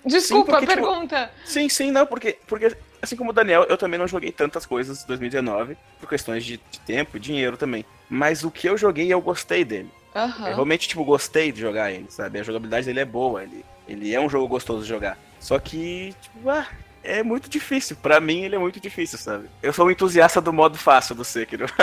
[0.04, 1.30] Desculpa porque, a tipo, pergunta.
[1.44, 5.02] Sim, sim, não, porque, porque assim como o Daniel, eu também não joguei tantas coisas
[5.02, 7.84] em 2019, por questões de, de tempo e dinheiro também.
[8.10, 9.90] Mas o que eu joguei, eu gostei dele.
[10.14, 10.48] Aham.
[10.48, 12.38] Eu realmente, tipo, gostei de jogar ele, sabe?
[12.38, 15.18] A jogabilidade dele é boa, ele, ele é um jogo gostoso de jogar.
[15.40, 16.66] Só que, tipo, ah,
[17.02, 17.96] é muito difícil.
[17.96, 19.48] Pra mim, ele é muito difícil, sabe?
[19.62, 21.66] Eu sou um entusiasta do modo fácil do Sekiro.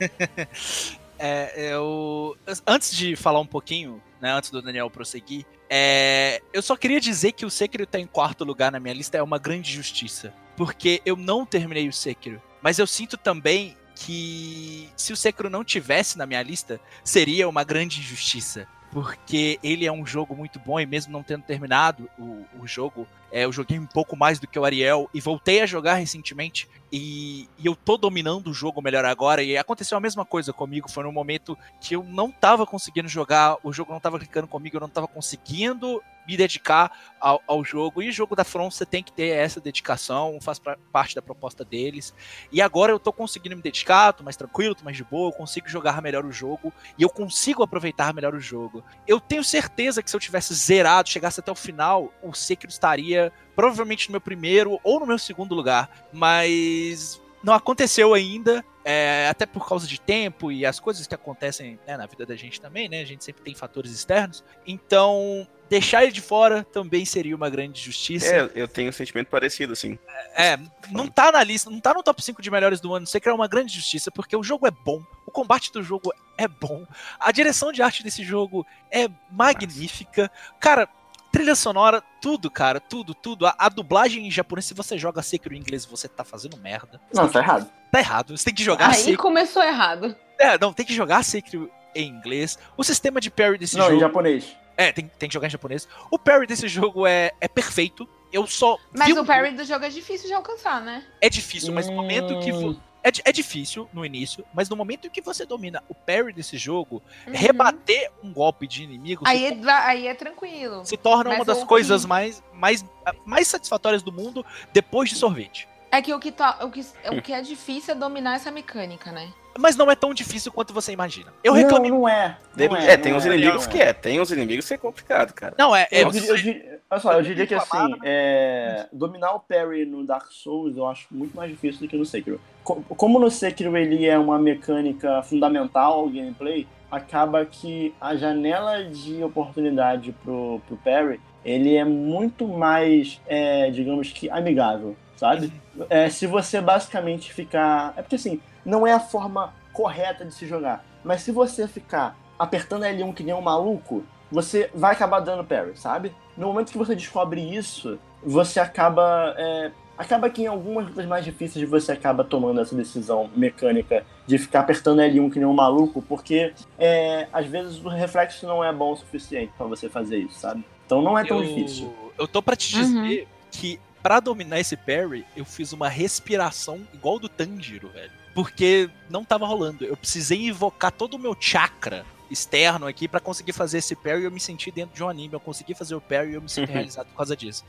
[1.22, 2.34] É, eu,
[2.66, 7.32] antes de falar um pouquinho, né, antes do Daniel prosseguir, é, eu só queria dizer
[7.32, 10.32] que o Sekiro tá em quarto lugar na minha lista é uma grande justiça.
[10.56, 12.40] Porque eu não terminei o Sekiro.
[12.62, 17.64] Mas eu sinto também que se o Sekiro não tivesse na minha lista, seria uma
[17.64, 18.66] grande injustiça.
[18.90, 23.06] Porque ele é um jogo muito bom e mesmo não tendo terminado o, o jogo,
[23.30, 26.68] é, eu joguei um pouco mais do que o Ariel e voltei a jogar recentemente.
[26.92, 29.42] E, e, eu tô dominando o jogo melhor agora.
[29.42, 30.90] E aconteceu a mesma coisa comigo.
[30.90, 34.76] Foi num momento que eu não tava conseguindo jogar, o jogo não tava clicando comigo,
[34.76, 38.02] eu não tava conseguindo me dedicar ao, ao, jogo.
[38.02, 41.20] E o jogo da From você tem que ter essa dedicação, faz pra, parte da
[41.20, 42.14] proposta deles.
[42.52, 45.32] E agora eu tô conseguindo me dedicar, tô mais tranquilo, tô mais de boa, eu
[45.32, 48.84] consigo jogar melhor o jogo e eu consigo aproveitar melhor o jogo.
[49.06, 53.32] Eu tenho certeza que se eu tivesse zerado, chegasse até o final, o Sekiro estaria
[53.56, 58.64] provavelmente no meu primeiro ou no meu segundo lugar, mas não aconteceu ainda.
[58.92, 62.34] É, até por causa de tempo e as coisas que acontecem né, na vida da
[62.34, 63.00] gente também, né?
[63.00, 64.42] A gente sempre tem fatores externos.
[64.66, 68.26] Então, deixar ele de fora também seria uma grande justiça.
[68.26, 69.96] É, eu tenho um sentimento parecido, assim.
[70.34, 70.58] É,
[70.90, 73.06] não tá na lista, não tá no top 5 de melhores do ano.
[73.06, 76.12] Sei que é uma grande justiça, porque o jogo é bom, o combate do jogo
[76.36, 76.84] é bom,
[77.20, 80.28] a direção de arte desse jogo é magnífica.
[80.58, 80.88] Cara,
[81.32, 83.46] Trilha sonora, tudo, cara, tudo, tudo.
[83.46, 87.00] A, a, dublagem em japonês, se você joga Sekiro em inglês, você tá fazendo merda.
[87.14, 87.70] Não, tá errado.
[87.92, 88.36] Tá errado.
[88.36, 89.18] Você tem que jogar Aí Sekiro...
[89.18, 90.16] começou errado.
[90.38, 92.58] É, não, tem que jogar Sekiro em inglês.
[92.76, 93.92] O sistema de parry desse não, jogo...
[93.92, 94.56] Não, em japonês.
[94.76, 95.86] É, tem, tem que jogar em japonês.
[96.10, 98.08] O parry desse jogo é, é perfeito.
[98.32, 98.78] Eu só...
[98.92, 101.04] Mas o parry do jogo é difícil de alcançar, né?
[101.20, 102.52] É difícil, mas no momento que...
[102.52, 102.80] Hum.
[103.02, 106.58] É, é, difícil no início, mas no momento em que você domina o parry desse
[106.58, 107.32] jogo, uhum.
[107.32, 109.24] rebater um golpe de inimigo.
[109.26, 110.84] Aí, é, torna, aí é tranquilo.
[110.84, 112.84] Se torna uma das coisas mais, mais,
[113.24, 115.68] mais satisfatórias do mundo depois de sorvete.
[115.90, 119.10] É que o que, to, o, que, o que é difícil é dominar essa mecânica,
[119.10, 119.32] né?
[119.58, 121.32] Mas não é tão difícil quanto você imagina.
[121.42, 121.90] Eu reclamei.
[121.90, 122.38] Não, não é.
[122.56, 123.92] Não é, é, tem uns inimigos que é.
[123.92, 125.54] Tem uns inimigos que é complicado, cara.
[125.58, 125.88] Não, é.
[125.90, 130.30] Eu, eu, eu, olha só, eu diria que assim, é, dominar o parry no Dark
[130.30, 132.40] Souls eu acho muito mais difícil do que no Sekiro.
[132.64, 139.22] Como no Sekiro ele é uma mecânica fundamental ao gameplay, acaba que a janela de
[139.22, 145.52] oportunidade pro, pro parry ele é muito mais, é, digamos que, amigável, sabe?
[145.88, 147.94] É, se você basicamente ficar.
[147.96, 150.84] É porque assim, não é a forma correta de se jogar.
[151.02, 155.76] Mas se você ficar apertando L1 que nem um maluco, você vai acabar dando parry,
[155.76, 156.12] sabe?
[156.40, 159.34] No momento que você descobre isso, você acaba.
[159.36, 164.38] É, acaba que em algumas lutas mais difíceis você acaba tomando essa decisão mecânica de
[164.38, 168.72] ficar apertando L1 que nem um maluco, porque é, às vezes o reflexo não é
[168.72, 170.64] bom o suficiente para você fazer isso, sabe?
[170.86, 171.94] Então não é tão eu, difícil.
[172.18, 173.26] Eu tô pra te dizer uhum.
[173.50, 178.12] que para dominar esse parry, eu fiz uma respiração igual do Tanjiro, velho.
[178.34, 179.84] Porque não tava rolando.
[179.84, 184.24] Eu precisei invocar todo o meu chakra externo aqui para conseguir fazer esse parry e
[184.24, 185.34] eu me senti dentro de um anime.
[185.34, 187.64] Eu consegui fazer o parry e eu me senti realizado por causa disso.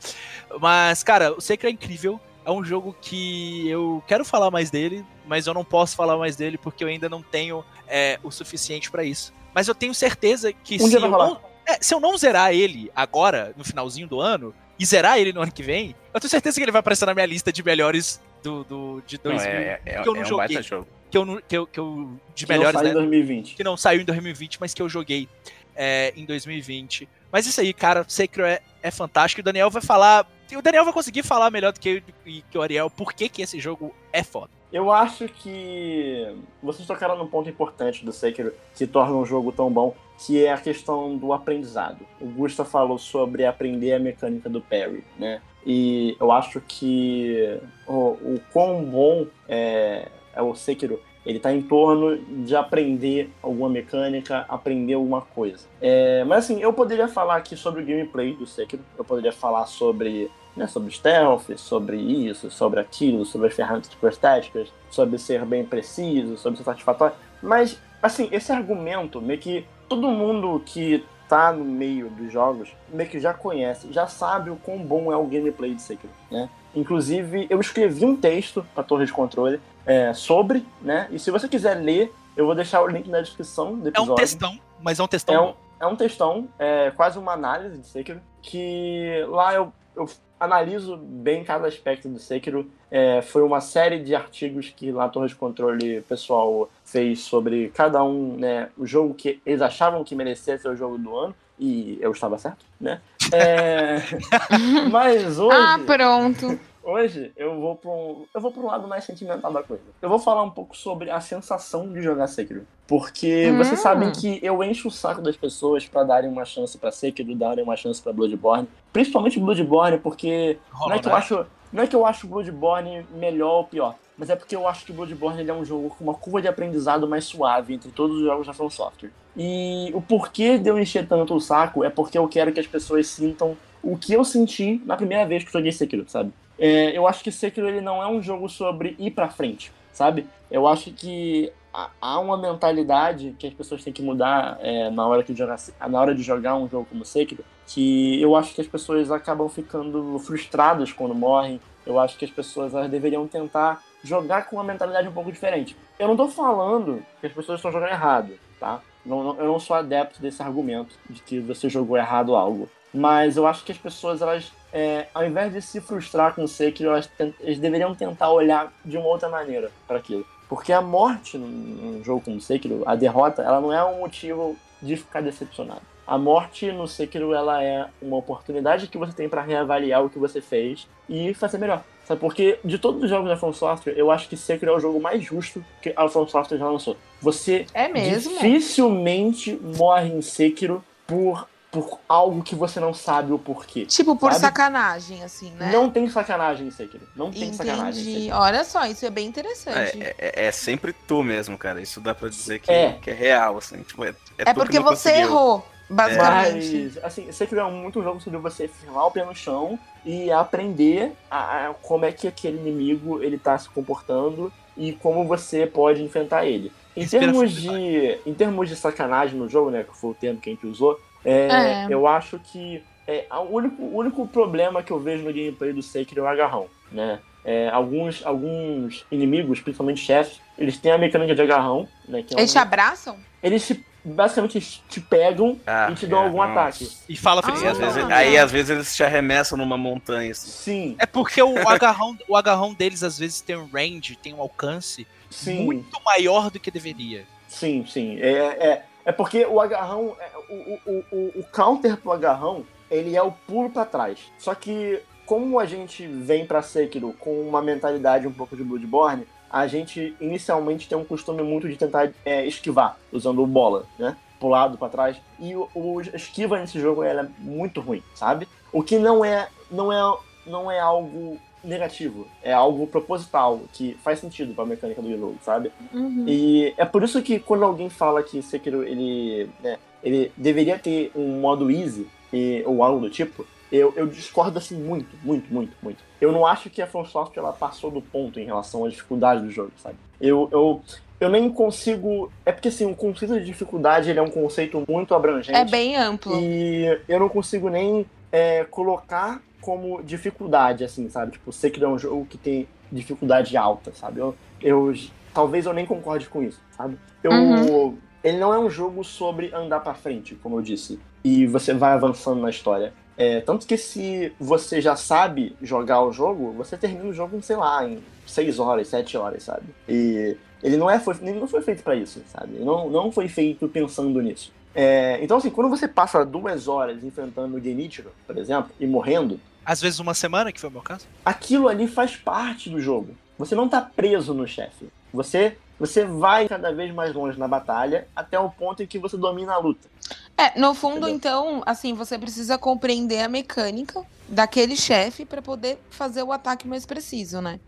[0.60, 2.20] Mas, cara, o Sekiro é incrível.
[2.44, 6.34] É um jogo que eu quero falar mais dele, mas eu não posso falar mais
[6.34, 9.32] dele porque eu ainda não tenho é, o suficiente para isso.
[9.54, 12.90] Mas eu tenho certeza que um se, eu não, é, se eu não zerar ele
[12.96, 16.58] agora, no finalzinho do ano, e zerar ele no ano que vem, eu tenho certeza
[16.58, 19.80] que ele vai aparecer na minha lista de melhores do, do de 2000 não, é,
[19.84, 20.62] é, que eu não é um joguei.
[20.62, 20.88] jogo.
[21.12, 22.90] Que eu, que eu, que eu de que melhores, não saiu né?
[22.90, 23.54] em 2020.
[23.54, 25.28] Que não saiu em 2020, mas que eu joguei
[25.76, 27.08] é, em 2020.
[27.30, 29.40] Mas isso aí, cara, Sekiro é, é fantástico.
[29.40, 30.26] O Daniel vai falar.
[30.56, 32.02] O Daniel vai conseguir falar melhor do que,
[32.50, 34.50] que o Ariel por que, que esse jogo é foda.
[34.72, 39.70] Eu acho que vocês tocaram num ponto importante do Sekiro que torna um jogo tão
[39.70, 42.06] bom, que é a questão do aprendizado.
[42.18, 45.42] O Gusta falou sobre aprender a mecânica do parry, né?
[45.64, 51.62] E eu acho que o, o quão bom é, é o Sekiro ele está em
[51.62, 55.66] torno de aprender alguma mecânica, aprender alguma coisa.
[55.80, 59.66] É, mas assim, eu poderia falar aqui sobre o gameplay do Sekiro, eu poderia falar
[59.66, 65.64] sobre, né, sobre stealth, sobre isso, sobre aquilo, sobre as ferramentas prostéticas, sobre ser bem
[65.64, 67.14] preciso, sobre ser satisfatório.
[67.40, 73.08] Mas, assim, esse argumento, meio que todo mundo que tá no meio dos jogos, meio
[73.08, 76.50] que já conhece, já sabe o quão bom é o gameplay de Sekiro, né?
[76.74, 81.08] Inclusive, eu escrevi um texto para Torre de Controle é, sobre, né?
[81.10, 84.10] E se você quiser ler, eu vou deixar o link na descrição do episódio.
[84.10, 85.34] É um textão, mas é um textão.
[85.34, 90.08] É um, é um textão, é quase uma análise de Sekiro, que lá eu, eu
[90.38, 92.70] analiso bem cada aspecto do Sekiro.
[92.90, 97.70] É, foi uma série de artigos que lá a Torre de Controle pessoal fez sobre
[97.70, 98.68] cada um, né?
[98.76, 101.34] O jogo que eles achavam que merecia ser o jogo do ano.
[101.58, 103.00] E eu estava certo, né?
[103.32, 103.98] É...
[104.90, 105.56] Mas hoje.
[105.56, 106.58] Ah, pronto.
[106.82, 109.82] Hoje eu vou para um, eu vou para um lado mais sentimental da coisa.
[110.00, 113.56] Eu vou falar um pouco sobre a sensação de jogar Sekiro, porque Hum.
[113.58, 117.34] vocês sabem que eu encho o saco das pessoas para darem uma chance para Sekiro,
[117.34, 121.86] darem uma chance para Bloodborne, principalmente Bloodborne, porque não é que eu acho, não é
[121.86, 125.50] que eu acho Bloodborne melhor ou pior, mas é porque eu acho que Bloodborne ele
[125.50, 128.52] é um jogo com uma curva de aprendizado mais suave entre todos os jogos da
[128.52, 129.10] From Software.
[129.36, 132.66] E o porquê de eu encher tanto o saco é porque eu quero que as
[132.66, 136.30] pessoas sintam o que eu senti na primeira vez que eu joguei Sekiro, sabe?
[136.64, 140.28] É, eu acho que Sekiro ele não é um jogo sobre ir pra frente, sabe?
[140.48, 141.52] Eu acho que
[142.00, 145.56] há- uma mentalidade que as pessoas têm que mudar é, na, hora que jogar,
[145.90, 149.48] na hora de jogar um jogo como Sekiro, que eu acho que as pessoas acabam
[149.48, 151.60] ficando frustradas quando morrem.
[151.84, 155.76] Eu acho que as pessoas deveriam tentar jogar com uma mentalidade um pouco diferente.
[155.98, 158.80] Eu não tô falando que as pessoas estão jogando errado, tá?
[159.04, 162.68] Não- não- eu não sou adepto desse argumento de que você jogou errado algo.
[162.94, 166.48] Mas eu acho que as pessoas, elas, é, ao invés de se frustrar com o
[166.48, 170.26] Sekiro, elas, eles deveriam tentar olhar de uma outra maneira para aquilo.
[170.48, 174.96] Porque a morte num, jogo como Sekiro, a derrota, ela não é um motivo de
[174.96, 175.82] ficar decepcionado.
[176.06, 180.18] A morte no Sekiro, ela é uma oportunidade que você tem para reavaliar o que
[180.18, 181.82] você fez e fazer melhor.
[182.04, 182.20] Sabe?
[182.20, 185.00] Porque de todos os jogos da From Software, eu acho que Sekiro é o jogo
[185.00, 186.96] mais justo que a From Software já lançou.
[187.20, 188.32] Você É mesmo?
[188.32, 193.86] dificilmente morre em Sekiro por, por algo que você não sabe o porquê.
[193.86, 194.42] Tipo, por Sabe?
[194.42, 195.72] sacanagem, assim, né?
[195.72, 197.08] Não tem sacanagem em Sekiro.
[197.16, 198.18] Não tem sacanagem em Entendi.
[198.26, 198.36] Sekiro.
[198.36, 200.02] Olha só, isso é bem interessante.
[200.02, 201.80] É, é- é sempre tu mesmo, cara.
[201.80, 202.98] Isso dá pra dizer que É.
[203.00, 203.78] que é real, assim.
[203.82, 205.28] Tipo, é, é, É, tu que porque não você conseguiu.
[205.30, 206.90] errou, basicamente.
[206.94, 210.30] Mas, assim, Sekiro é muito um jogo sobre você firmar o pé no chão e
[210.30, 215.66] aprender a, a- como é que aquele inimigo ele tá se comportando e como você
[215.66, 216.70] pode enfrentar ele.
[216.94, 220.50] Em termos, de, em termos de sacanagem no jogo, né, que foi o termo que
[220.50, 221.86] a gente usou, é, É.
[221.88, 225.82] eu acho que é, o, único, o único problema que eu vejo no gameplay do
[225.82, 227.18] Sekiro é o agarrão, né?
[227.44, 232.22] É, alguns, alguns inimigos, principalmente chefes, eles têm a mecânica de agarrão, né?
[232.22, 233.16] Que é Eles um- te abraçam?
[233.42, 236.52] eles te- basicamente te pegam Ah, e te dão é, algum nossa.
[236.52, 236.88] ataque.
[237.08, 237.50] E fala Ah.
[237.50, 238.14] E às vezes- Ah.
[238.16, 240.50] aí às vezes eles te arremessam numa montanha, assim.
[240.50, 244.40] Sim, É porque o agarrão, o agarrão deles às vezes tem um range, tem um
[244.40, 247.24] alcance sim, muito maior do que deveria.
[247.48, 248.18] sim, sim.
[248.20, 253.22] É, é, porque o agarrão, é, o, o, o, o counter pro agarrão, ele é
[253.22, 254.18] o pulo pra trás.
[254.38, 259.26] Só que, como a gente vem pra Sekiro com uma mentalidade um pouco de Bloodborne,
[259.50, 264.16] a gente inicialmente tem um costume muito de tentar é, esquivar, usando o bola, né?
[264.38, 265.16] Pro lado, pra trás.
[265.38, 268.48] E o, o esquiva nesse jogo ela é muito ruim, sabe?
[268.72, 274.18] O que não é, não é, não é algo negativo, é algo proposital, que faz
[274.18, 275.70] sentido pra mecânica do jogo, sabe?
[275.92, 276.24] Uhum.
[276.26, 281.12] E é por isso que quando alguém fala que Sekiro ele, né, ele deveria ter
[281.14, 285.72] um modo easy e, ou algo do tipo, eu, eu discordo assim muito, muito, muito,
[285.82, 286.02] muito.
[286.20, 289.42] Eu não acho que a From Software ela passou do ponto em relação à dificuldade
[289.42, 289.96] do jogo, sabe?
[290.20, 290.82] Eu, eu,
[291.18, 292.30] eu nem consigo.
[292.44, 295.58] É porque assim, o conceito de dificuldade ele é um conceito muito abrangente.
[295.58, 296.38] É bem amplo.
[296.38, 301.32] E eu não consigo nem é, colocar como dificuldade, assim, sabe?
[301.32, 304.20] Tipo, Sekiro é um jogo que tem dificuldade alta, sabe?
[304.20, 304.94] Eu, eu
[305.32, 306.98] talvez eu nem concorde com isso, sabe?
[307.22, 307.96] Eu, Uhum.
[308.22, 311.92] Ele não é um jogo sobre andar pra frente, como eu disse, e você vai
[311.92, 312.92] avançando na história.
[313.16, 317.56] É, tanto que se você já sabe jogar o jogo, você termina o jogo, sei
[317.56, 319.64] lá, em 6 horas, 7 horas, sabe?
[319.88, 322.54] E ele não, é, foi, ele não foi feito pra isso, sabe?
[322.54, 324.52] Ele não, não foi feito pensando nisso.
[324.74, 329.38] É, então, assim, quando você passa duas horas enfrentando o Genichiro, por exemplo, e morrendo,
[329.64, 331.06] Às vezes uma semana, que foi o meu caso.
[331.24, 333.14] aquilo ali faz parte do jogo.
[333.38, 334.88] Você não tá preso no chefe.
[335.12, 339.16] Você, você vai cada vez mais longe na batalha até o ponto em que você
[339.16, 339.88] domina a luta.
[340.36, 341.14] É, no fundo, Entendeu?
[341.14, 346.86] então, assim, você precisa compreender a mecânica daquele chefe pra poder fazer o ataque mais
[346.86, 347.60] preciso, né?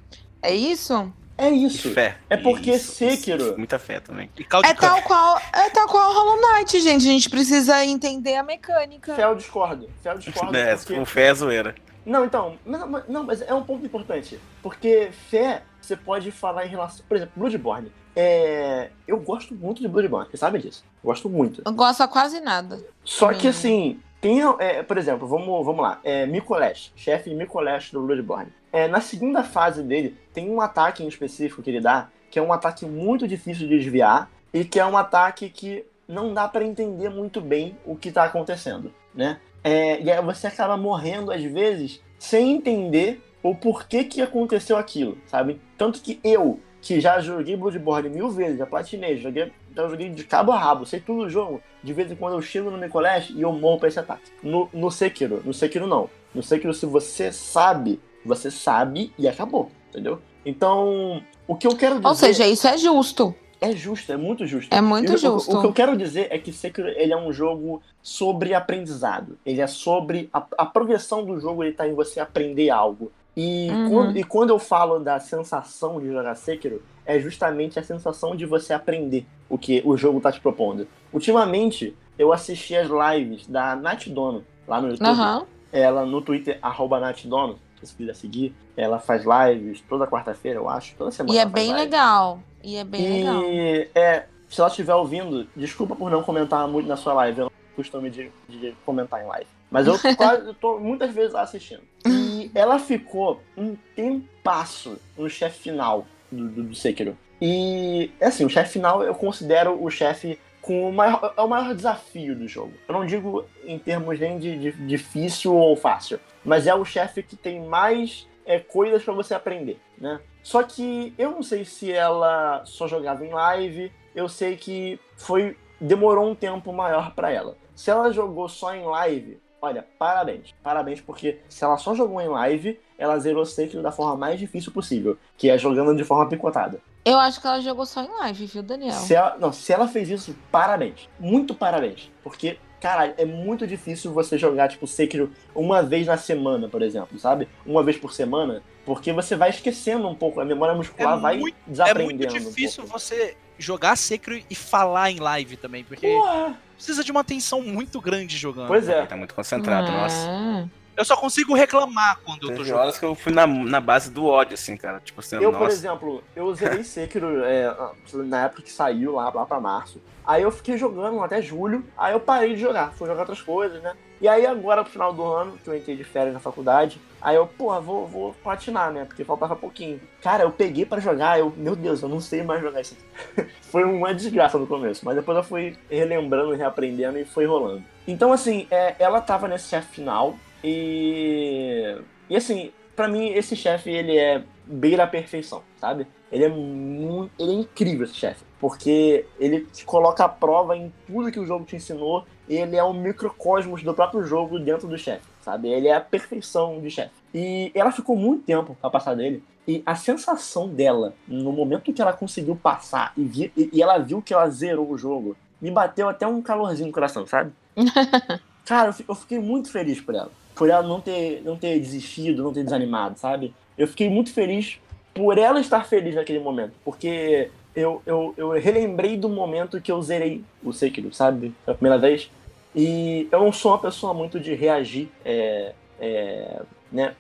[0.42, 1.12] É isso?
[1.36, 1.90] É E isso.
[1.90, 2.16] fé.
[2.30, 4.30] É porque Isso, Sekiro- isso, Muita fé também.
[4.38, 7.02] E É tal qual, é tal qual Hollow Knight, gente.
[7.08, 9.14] A gente precisa entender a mecânica.
[9.16, 9.88] Fel discordo.
[10.02, 10.94] Fel discordo É, porque...
[10.94, 11.74] com fé é zoeira.
[12.06, 14.38] Não, então, não, mas- não, mas é um ponto importante.
[14.62, 17.04] Porque fé, você pode falar em relação.
[17.08, 17.90] Por exemplo, Bloodborne.
[18.14, 20.84] É, eu gosto muito de Bloodborne, você sabe disso.
[21.02, 21.62] Eu gosto muito.
[21.64, 22.80] Não gosto quase nada.
[23.04, 23.50] Só que Hum.
[23.50, 26.00] assim, tem, é, por exemplo, vamos, vamos lá.
[26.02, 28.50] É, Mikolesh, chefe Mikolesh do Bloodborne.
[28.72, 32.42] É, na segunda fase dele, tem um ataque em específico que ele dá, que é
[32.42, 36.64] um ataque muito difícil de desviar e que é um ataque que não dá pra
[36.64, 39.40] entender muito bem o que tá acontecendo, né?
[39.62, 45.18] É, e aí você acaba morrendo às vezes sem entender o porquê que aconteceu aquilo,
[45.26, 45.60] sabe?
[45.76, 50.24] Tanto que eu, que já joguei Bloodborne mil vezes, já platinei, joguei, já joguei de
[50.24, 53.30] cabo a rabo, sei tudo do jogo, de vez em quando eu chego no Mikolesh
[53.30, 54.30] e eu morro pra esse ataque.
[54.42, 56.08] No, no Sekiro, no Sekiro não.
[56.34, 60.18] No Sekiro, se você sabe Você sabe e acabou, entendeu?
[60.46, 62.08] Então, o que eu quero dizer.
[62.08, 63.34] Ou seja, isso é justo.
[63.60, 64.74] É justo, é muito justo.
[64.74, 65.56] É muito E o- justo.
[65.56, 69.38] O, que eu quero dizer é que Sekiro ele é um jogo sobre aprendizado.
[69.44, 70.28] Ele é sobre.
[70.32, 73.10] A, a progressão do jogo ele tá em você aprender algo.
[73.36, 73.88] E, Uhum.
[73.90, 78.46] quando, e quando eu falo da sensação de jogar Sekiro, é justamente a sensação de
[78.46, 80.86] você aprender o que o jogo tá te propondo.
[81.12, 85.08] Ultimamente, eu assisti as lives da Nath Dono lá no YouTube.
[85.08, 85.46] Aham.
[85.72, 88.54] Ela no Twitter, arroba Nath Dono, se você quiser seguir.
[88.76, 90.94] Ela faz lives toda quarta-feira, eu acho.
[90.96, 91.34] Toda semana.
[91.34, 91.84] E é bem live.
[91.84, 92.40] legal.
[92.62, 93.42] E é bem legal.
[93.42, 97.38] E é, se ela estiver ouvindo, desculpa por não comentar muito na sua live.
[97.38, 99.46] Eu não tenho costume de, de comentar em live.
[99.70, 101.82] Mas eu, quase, eu tô muitas vezes lá assistindo.
[102.06, 107.16] E ela ficou um tempasso no chefe final do, do, do Sekiro.
[107.40, 111.74] E, assim, o chefe final eu considero o chefe com o maior, é o maior
[111.74, 112.72] desafio do jogo.
[112.88, 117.22] Eu não digo em termos nem de, de difícil ou fácil, mas é o chefe
[117.22, 120.20] que tem mais é, coisas pra você aprender, né?
[120.42, 125.56] Só que eu não sei se ela só jogava em live, eu sei que foi
[125.80, 127.56] demorou um tempo maior pra ela.
[127.74, 130.54] Se ela jogou só em live, olha, parabéns.
[130.62, 134.70] Parabéns porque se ela só jogou em live, ela zerou Sekiro da forma mais difícil
[134.72, 136.80] possível, que é jogando de forma picotada.
[137.04, 138.92] Eu acho que ela jogou só em live, viu, Daniel?
[138.92, 141.08] Se ela, não, se ela fez isso, parabéns.
[141.20, 142.10] Muito parabéns.
[142.22, 147.18] Porque, caralho, é muito difícil você jogar, tipo, Sekiro uma vez na semana, por exemplo,
[147.18, 147.46] sabe?
[147.66, 148.62] Uma vez por semana.
[148.86, 152.32] Porque você vai esquecendo um pouco, a memória muscular É vai muito- É desaprendendo.
[152.32, 153.00] muito difícil um pouco.
[153.00, 156.58] você jogar Sekiro e falar em live também, porque Porra!
[156.76, 158.68] precisa de uma atenção muito grande jogando.
[158.68, 158.98] Pois é.
[158.98, 160.26] Ele tá muito concentrado, nossa.
[160.28, 160.66] Ah.
[160.96, 162.82] Eu só consigo reclamar quando eu tô Teve jogando.
[162.82, 165.00] horas que eu fui na, na base do ódio, assim, cara.
[165.00, 165.72] Tipo assim, Eu, por nossa.
[165.72, 167.74] exemplo, eu zerei Sekiro é,
[168.12, 170.00] na época que saiu, lá, lá pra março.
[170.24, 173.82] Aí eu fiquei jogando até julho, aí eu parei de jogar, fui jogar outras coisas,
[173.82, 173.94] né?
[174.20, 177.34] E aí agora, pro final do ano, que eu entrei de férias na faculdade, aí
[177.34, 179.04] eu, pô, vou, vou platinar, né?
[179.04, 180.00] Porque faltava pouquinho.
[180.22, 183.50] Cara, eu peguei pra jogar, eu, meu Deus, eu não sei mais jogar isso aqui.
[183.62, 187.82] foi uma desgraça no começo, mas depois eu fui relembrando, reaprendendo e foi rolando.
[188.06, 191.96] Então, assim, é, ela tava nesse chefe final e...
[192.28, 196.06] E assim, pra mim, esse chefe, ele é beira a perfeição, sabe?
[196.30, 197.30] Ele é muito.
[197.38, 198.44] Ele é incrível esse chefe.
[198.58, 202.24] Porque ele te coloca à prova em tudo que o jogo te ensinou.
[202.48, 205.68] E ele é um microcosmos do próprio jogo dentro do chefe, sabe?
[205.68, 207.12] Ele é a perfeição de chefe.
[207.34, 209.42] E ela ficou muito tempo pra passar dele.
[209.66, 213.98] E a sensação dela, no momento que ela conseguiu passar e, vi- e- e ela
[213.98, 217.52] viu que ela zerou o jogo, me bateu até um calorzinho no coração, sabe?
[218.64, 220.30] Cara, eu eu fiquei muito feliz por ela.
[220.54, 223.54] Por ela não ter, não ter desistido, não ter desanimado, sabe?
[223.76, 224.78] Eu fiquei muito feliz
[225.14, 226.72] por ela estar feliz naquele momento.
[226.84, 231.52] Porque eu, eu, eu relembrei do momento que eu zerei o Sekiro, sabe?
[231.64, 232.30] Pela primeira vez.
[232.74, 237.14] E eu não sou uma pessoa muito de reagir é, é, né,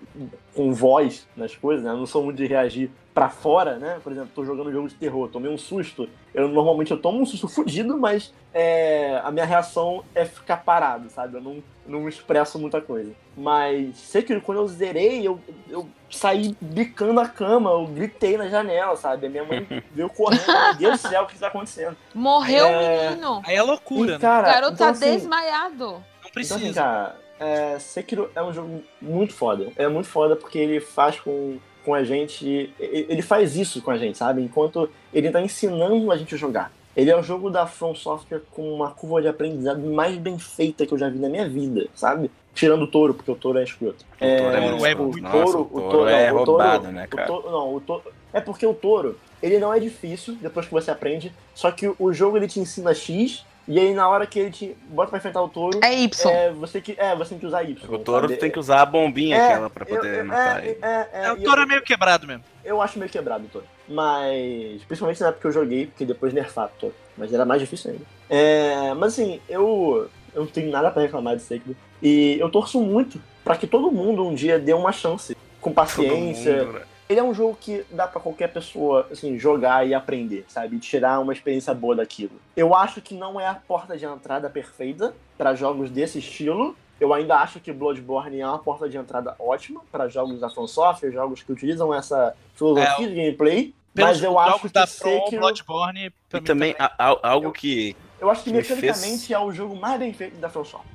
[0.54, 1.90] com voz nas coisas, né?
[1.90, 4.00] Eu não sou muito de reagir pra fora, né?
[4.02, 6.08] Por exemplo, tô jogando um jogo de terror, tomei um susto.
[6.34, 11.08] Eu normalmente eu tomo um susto fudido, mas é, a minha reação é ficar parado,
[11.10, 11.36] sabe?
[11.36, 13.12] Eu não, não expresso muita coisa.
[13.36, 15.38] Mas sei que quando eu zerei, eu,
[15.70, 19.28] eu saí bicando a cama, eu gritei na janela, sabe?
[19.28, 19.64] A minha mãe
[19.94, 21.96] veio correndo, meu Deus do céu, o que está acontecendo?
[22.12, 23.06] Morreu É.
[23.06, 23.42] o menino.
[23.46, 24.18] Aí é loucura, E, né?
[24.18, 25.84] cara, o garoto então, tá assim, desmaiado.
[25.86, 26.56] Não Então, precisa.
[26.56, 29.70] assim, cara, é, Sekiro é um jogo muito foda.
[29.76, 32.72] É muito foda porque ele faz com, com a gente.
[32.78, 34.42] Ele faz isso com a gente, sabe?
[34.42, 36.72] Enquanto ele tá ensinando a gente a jogar.
[36.96, 40.86] Ele é o jogo da From Software com uma curva de aprendizado mais bem feita
[40.86, 42.30] que eu já vi na minha vida, sabe?
[42.54, 44.04] Tirando o touro, porque o touro é escroto.
[44.14, 45.18] O touro é muito tipo, escroto.
[45.18, 47.26] o Nossa, touro, o touro não, é o touro- roubado, né, o cara?
[47.26, 48.02] touro- não, o touro.
[48.32, 52.12] É porque o touro, ele não é difícil depois que você aprende, só que o
[52.12, 55.42] jogo ele te ensina X, e aí na hora que ele te bota pra enfrentar
[55.42, 56.30] o touro, É Y.
[56.30, 57.76] é, você que, é, você tem que usar Y.
[57.94, 58.40] O touro sabe?
[58.40, 60.78] tem que usar a bombinha É, aquela pra poder eu- eu- matar é, ele.
[60.82, 62.44] é, é, É, o touro eu, é meio quebrado mesmo.
[62.64, 63.66] eu acho meio quebrado o touro.
[63.88, 66.94] Mas, principalmente na época que eu joguei, porque depois nerfaram o touro.
[67.16, 68.04] Mas era mais difícil ainda.
[68.28, 71.76] É, mas assim, eu, eu não tenho nada pra reclamar de Sekiro.
[72.02, 75.36] E eu torço muito pra que todo mundo um dia dê uma chance.
[75.60, 76.82] Com Todo paciência, mundo, né?
[77.08, 80.78] Ele é um jogo que dá pra qualquer pessoa assim jogar e aprender, sabe?
[80.78, 82.32] Tirar uma experiência boa daquilo.
[82.56, 86.76] Eu acho que não é a porta de entrada perfeita pra jogos desse estilo.
[87.00, 90.66] Eu ainda acho que Bloodborne é uma porta de entrada ótima pra jogos da From
[90.66, 93.74] Software, jogos que utilizam essa filosofia É, de gameplay.
[93.96, 98.28] Mas eu acho que da From, Sekiro, Bloodborne, E também a- a- algo que, eu
[98.30, 100.93] acho que me fez- mecanicamente é o jogo mais bem feito da From Software.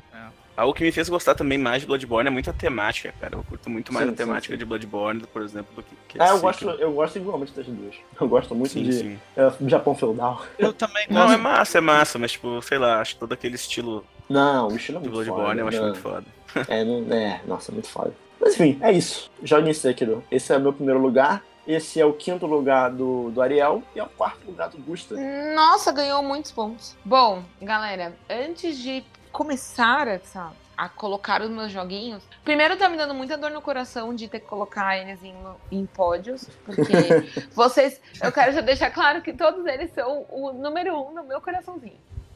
[0.60, 3.36] Algo que me fez gostar também mais de Bloodborne é muito a temática, cara.
[3.36, 4.58] Eu curto muito mais Sim, a sim, temática sim.
[4.58, 7.96] de Bloodborne, por exemplo, do que, que É, eu gosto, eu gosto igualmente das duas.
[8.20, 9.20] Eu gosto muito Sim, de sim.
[9.38, 10.42] é, Japão feudal.
[10.58, 14.06] Eu também Não, é massa, é massa, mas tipo, sei lá, acho todo aquele estilo
[14.30, 15.62] Não, o estilo é do muito Bloodborne foda.
[15.62, 15.86] eu acho não.
[15.86, 16.26] muito foda.
[16.68, 18.14] É, não, é, nossa, muito foda.
[18.42, 19.30] Mas enfim, é isso.
[19.44, 20.24] Joguem Sekiro.
[20.32, 21.44] Esse é o meu primeiro lugar.
[21.68, 25.16] Esse é o quinto lugar do, do Ariel e é o quarto lugar do Gusta.
[25.54, 26.96] Nossa, ganhou muitos pontos.
[27.06, 29.04] Bom, galera, antes de
[29.40, 34.14] começar essa, a colocar os meus joguinhos, primeiro tá me dando muita dor no coração
[34.14, 35.34] de ter que colocar eles em,
[35.72, 36.92] em pódios, porque
[37.56, 41.40] vocês, eu quero já deixar claro que todos eles são o número um no meu
[41.40, 41.96] coraçãozinho.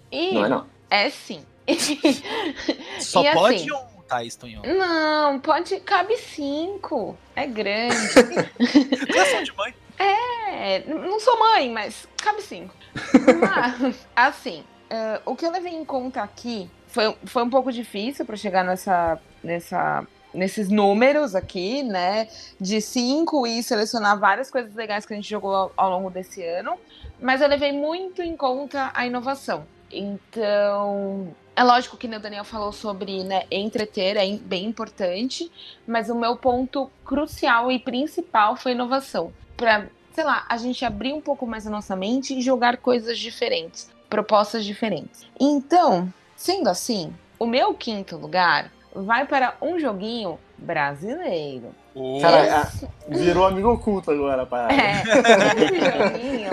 [0.09, 0.65] E Não é não.
[0.89, 1.45] é sim.
[3.01, 4.63] Só E pode assim- um, Thaís Tonhão?
[4.63, 7.17] Não, pode, cabe cinco.
[7.35, 7.97] É grande.
[9.11, 9.75] Coração de mãe.
[9.99, 12.73] É, não sou mãe, mas cabe cinco.
[13.41, 18.24] Mas, assim, eh, o que eu levei em conta aqui foi, foi um pouco difícil
[18.24, 22.28] para chegar nessa, nessa, nesses números aqui, né?
[22.61, 26.44] De cinco e selecionar várias coisas legais que a gente jogou ao, ao longo desse
[26.45, 26.78] ano.
[27.20, 29.65] Mas eu levei muito em conta a inovação.
[29.91, 35.52] Então, é lógico que o Daniel falou sobre né, entreter, é bem importante,
[35.88, 39.34] mas o meu ponto crucial e principal foi inovação.
[39.57, 43.18] Pra, sei lá, a gente abrir um pouco mais a nossa mente e jogar coisas
[43.18, 45.26] diferentes, propostas diferentes.
[45.40, 46.14] Então,
[46.44, 51.74] sendo assim, o meu quinto lugar vai para um joguinho brasileiro.
[52.22, 52.72] Cara, a-
[53.07, 54.68] virou amigo oculto agora, pai.
[54.76, 55.02] É,
[55.64, 56.52] esse joguinho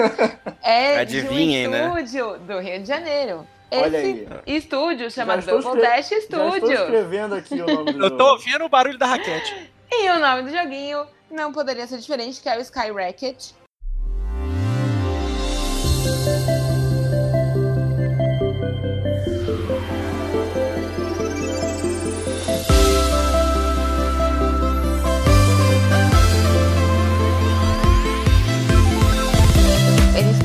[0.63, 2.03] é Adivinhem, de um né?
[2.03, 3.47] estúdio do Rio de Janeiro.
[3.73, 4.07] Olha Esse
[4.47, 4.57] aí.
[4.57, 8.69] estúdio chamado Double Dash Já estou escrevendo aqui o nome do Eu tô ouvindo o
[8.69, 9.73] barulho da raquete.
[9.91, 13.51] E o nome do joguinho não poderia ser diferente, que é o Sky Racket.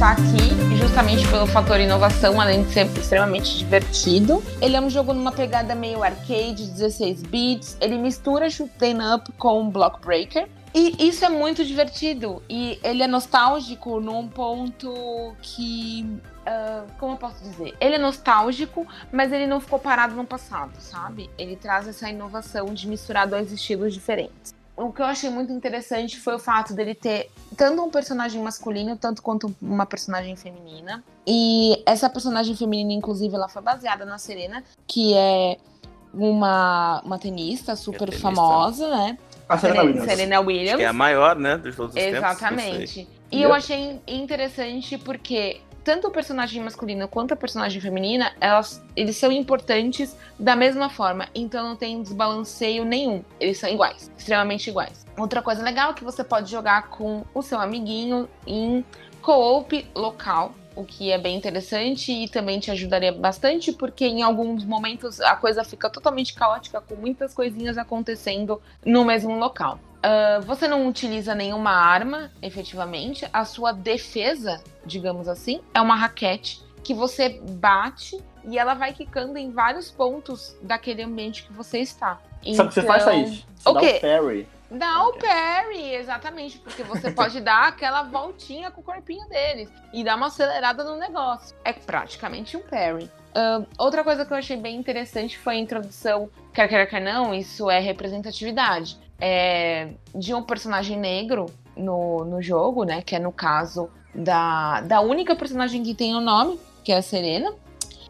[0.06, 4.44] Ele está aqui justamente pelo fator inovação, além de ser extremamente divertido.
[4.62, 7.76] Ele é um jogo numa pegada meio arcade, 16 bits.
[7.82, 10.48] Ele mistura shoot'em up com block breaker.
[10.76, 12.44] E isso é muito divertido.
[12.48, 16.06] E ele é nostálgico num ponto que.
[16.46, 17.74] ah, como eu posso dizer?
[17.82, 21.32] Ele é nostálgico, mas ele não ficou parado no passado, sabe?
[21.36, 24.54] Ele traz essa inovação de misturar dois estilos diferentes.
[24.78, 28.98] O que eu achei muito interessante foi o fato dele ter tanto um personagem masculino,
[28.98, 31.02] tanto quanto uma personagem feminina.
[31.26, 35.58] E essa personagem feminina, inclusive, ela foi baseada na Serena, que é
[36.14, 38.22] uma, uma tenista super tenista.
[38.22, 39.18] famosa, né?
[39.48, 40.06] A Serena Williams.
[40.06, 40.78] Serena Williams.
[40.78, 42.22] Que é a maior, né, de todos os tempos.
[42.22, 42.38] não sei.
[42.38, 43.08] Exatamente.
[43.32, 43.44] E Yep.
[43.44, 49.32] eu achei interessante porque tanto o personagem masculino quanto a personagem feminina, elas, eles são
[49.32, 53.24] importantes da mesma forma, então não tem desbalanceio nenhum.
[53.40, 55.06] Eles são iguais, extremamente iguais.
[55.16, 58.84] Outra coisa legal é que você pode jogar com o seu amiguinho em
[59.22, 60.56] co-op local.
[60.76, 65.36] O que é bem interessante e também te ajudaria bastante, porque em alguns momentos a
[65.36, 69.80] coisa fica totalmente caótica, com muitas coisinhas acontecendo no mesmo local.
[70.06, 73.28] Ah, você não utiliza nenhuma arma, efetivamente.
[73.34, 79.36] A sua defesa, digamos assim, é uma raquete que você bate e ela vai quicando
[79.40, 82.20] em vários pontos daquele ambiente que você está.
[82.54, 83.46] Sabe o que você faz, Então, Thaís?
[83.56, 84.48] Você o dá o parry.
[84.70, 85.22] Dá o Ok.
[85.28, 90.28] parry, exatamente, porque você pode dar aquela voltinha com o corpinho deles e dar uma
[90.28, 91.56] acelerada no negócio.
[91.64, 93.10] É praticamente um parry.
[93.34, 97.34] Ahn, outra coisa que eu achei bem interessante foi a introdução, quer queira quer não,
[97.34, 103.32] isso é representatividade, é, de um personagem negro no, no jogo, né, que é no
[103.32, 107.54] caso da, da única personagem que tem o nome, que é a Serena.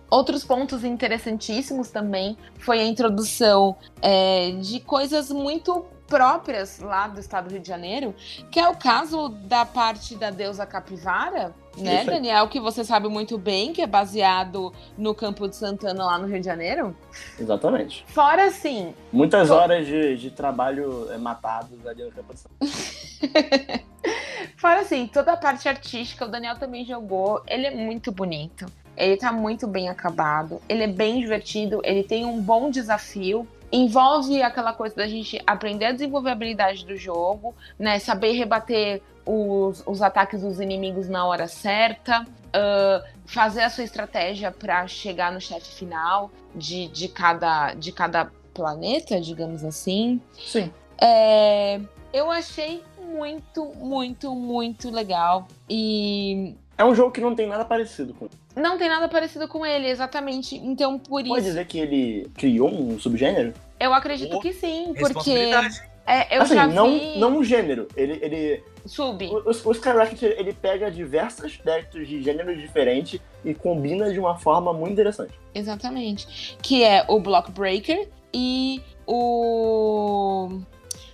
[0.09, 7.47] Outros pontos interessantíssimos também foi a introdução é, de coisas muito próprias lá do estado
[7.47, 8.13] do Rio de Janeiro,
[8.51, 12.05] que é o caso da parte da deusa capivara, né, Isso.
[12.11, 16.27] Daniel, que você sabe muito bem, que é baseado no Campo de Santana lá no
[16.27, 16.95] Rio de Janeiro.
[17.39, 18.05] Exatamente.
[18.07, 22.51] Fora assim, Muitas Tô- horas de, de trabalho é, matados ali no campo de São
[24.57, 27.41] Fora assim, toda a parte artística, o Daniel também jogou.
[27.47, 28.65] Ele é muito bonito.
[28.95, 30.61] Ele tá muito bem acabado.
[30.69, 31.81] Ele é bem divertido.
[31.83, 33.47] Ele tem um bom desafio.
[33.71, 37.99] Envolve aquela coisa da gente aprender a desenvolver a habilidade do jogo, né?
[37.99, 42.25] Saber rebater os, os ataques dos inimigos na hora certa.
[42.53, 48.31] ah, fazer a sua estratégia para chegar no chefe final de, de, cada, de cada
[48.53, 50.21] planeta, digamos assim.
[50.33, 50.71] Sim.
[51.01, 51.81] É,
[52.13, 55.47] eu achei muito, muito, muito legal.
[55.69, 58.27] E É um jogo que não tem nada parecido com.
[58.55, 60.55] não tem nada parecido com ele, exatamente.
[60.55, 63.53] Então, por Pode isso, dizer que ele criou um subgênero?
[63.79, 65.51] eu acredito Oh, que sim, porque
[66.07, 67.87] é, eu assim, já não, vi não um gênero.
[67.95, 69.25] Ele, ele, sub.
[69.25, 74.71] o, o Skyrocket ele pega diversos aspectos de gêneros diferentes e combina de uma forma
[74.73, 75.33] muito interessante.
[75.53, 76.57] Exatamente.
[76.61, 80.59] Que é o Block Breaker e o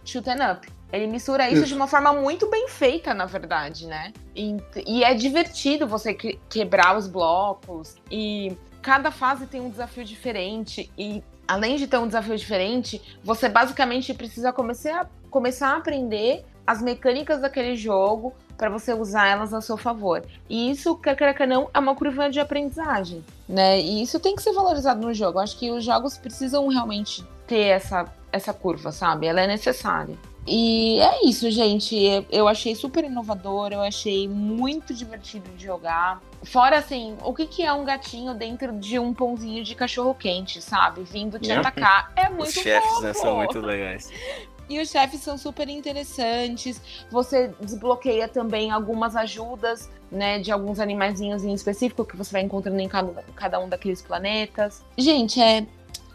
[0.04, 0.68] shoot 'em up.
[0.92, 4.12] Ele mistura isso, de uma forma muito bem feita, na verdade, né?
[4.36, 10.04] E, e é divertido você que- quebrar os blocos e cada fase tem um desafio
[10.04, 15.78] diferente e além de ter um desafio diferente, você basicamente precisa começar a, começar a
[15.78, 20.24] aprender as mecânicas daquele jogo para você usar elas a seu favor.
[20.50, 23.80] E isso, quer queira que não, é uma curva de aprendizagem, né?
[23.82, 25.40] E isso tem que ser valorizado no jogo.
[25.40, 29.26] Eu acho que os jogos precisam realmente ter essa, essa curva, sabe?
[29.26, 30.16] Ela é necessária.
[30.48, 31.96] E é isso, gente.
[32.32, 36.22] Eu achei super inovador, eu achei muito divertido de jogar.
[36.44, 40.60] Fora assim, o que, que é um gatinho dentro de um pãozinho de cachorro quente,
[40.62, 41.04] sabe?
[41.04, 41.58] Vindo te É.
[41.58, 42.12] atacar.
[42.16, 44.10] É Os muito chefes, né, são muito legais.
[44.70, 46.82] E os chefes são super interessantes.
[47.12, 52.80] Você desbloqueia também algumas ajudas, né, de alguns animaizinhos em específico que você vai encontrando
[52.80, 54.82] em cada, cada um daqueles planetas.
[54.98, 55.66] Gente, é,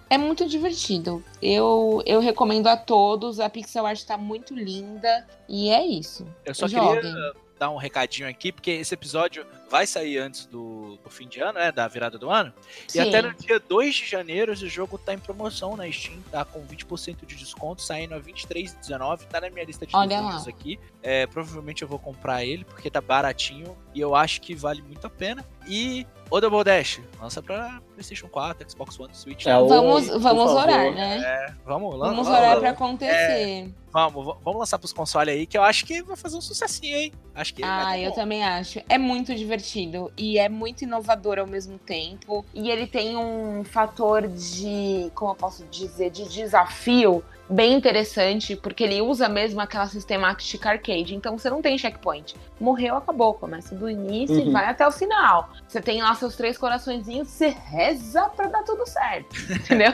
[0.09, 1.23] é muito divertido.
[1.43, 3.41] Eu, eu recomendo a todos.
[3.41, 5.27] A pixel art tá muito linda.
[5.49, 6.27] E é isso.
[6.45, 7.01] Eu só Joguem.
[7.01, 11.41] queria dar um recadinho aqui, porque esse episódio vai sair antes do, do fim de
[11.41, 11.73] ano, né?
[11.73, 12.53] Da virada do ano.
[12.87, 12.99] Sim.
[12.99, 16.45] E até no dia 2 de janeiro esse jogo tá em promoção na Steam, tá
[16.45, 20.79] com 20% de desconto, saindo a 23,19, tá na minha lista de descontos aqui.
[21.03, 25.07] É, provavelmente eu vou comprar ele, porque tá baratinho e eu acho que vale muito
[25.07, 25.45] a pena.
[25.67, 29.47] E o Double Dash, lança pra PlayStation 4, Xbox One, Switch.
[29.47, 29.59] É né?
[29.69, 31.19] Vamos, vamos orar, né?
[31.25, 32.09] É, vamos lá.
[32.09, 33.71] Vamos vamos, orar pra acontecer.
[33.91, 36.97] vamos, v- vamos lançar pros consoles aí, que eu acho que vai fazer um sucessinho,
[36.97, 37.13] hein?
[37.35, 38.17] Acho que Ah, eu bom.
[38.17, 38.81] também acho.
[38.89, 42.45] É muito divertido e é muito inovador ao mesmo tempo.
[42.55, 48.83] E ele tem um fator de, como eu posso dizer, de desafio bem interessante, porque
[48.83, 51.15] ele usa mesmo aquela sistemática arcade.
[51.15, 52.35] Então você não tem checkpoint.
[52.59, 53.35] Morreu, acabou.
[53.35, 54.53] Começa do início e Uhum.
[54.53, 55.51] vai até o final.
[55.69, 57.51] Você tem lá seus três coraçõezinhos, você
[57.87, 59.35] reza pra dar tudo certo.
[59.51, 59.93] Entendeu?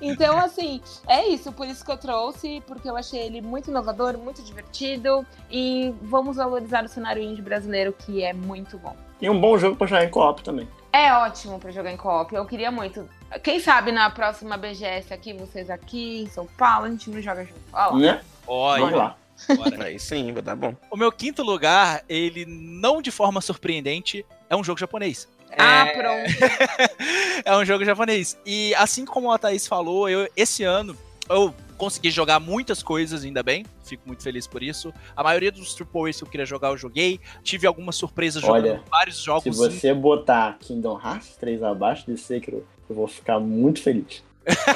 [0.00, 1.52] Então, assim, é isso.
[1.52, 5.26] Por isso que eu trouxe, porque eu achei ele muito inovador, muito divertido.
[5.50, 8.96] E vamos valorizar o cenário indie brasileiro, que é muito bom.
[9.20, 10.68] E um bom jogo pra jogar em co-op também.
[10.92, 12.34] É ótimo pra jogar em co-op.
[12.34, 13.08] Eu queria muito.
[13.42, 17.44] Quem sabe na próxima BGS aqui, vocês aqui em São Paulo, a gente não joga
[17.44, 17.60] junto.
[17.72, 17.98] Ó lá.
[17.98, 18.20] Né?
[18.46, 19.16] Olha, Vamos lá.
[19.56, 19.84] bora.
[19.84, 20.74] Aí sim, vai dar bom.
[20.90, 25.26] O meu quinto lugar, ele não de forma surpreendente, é um jogo japonês.
[25.58, 27.42] Ah, É- pronto.
[27.44, 28.38] é um jogo japonês.
[28.46, 30.96] E assim como a Thaís falou, eu, esse ano
[31.28, 33.64] eu consegui jogar muitas coisas, ainda bem.
[33.84, 34.92] Fico muito feliz por isso.
[35.16, 37.18] A maioria dos Triple A's que eu queria jogar, eu joguei.
[37.42, 39.56] Tive algumas surpresas Olha, jogando vários Se jogos.
[39.56, 44.22] você botar Kingdom Hearts 3 abaixo de Sekiro, eu vou ficar muito feliz.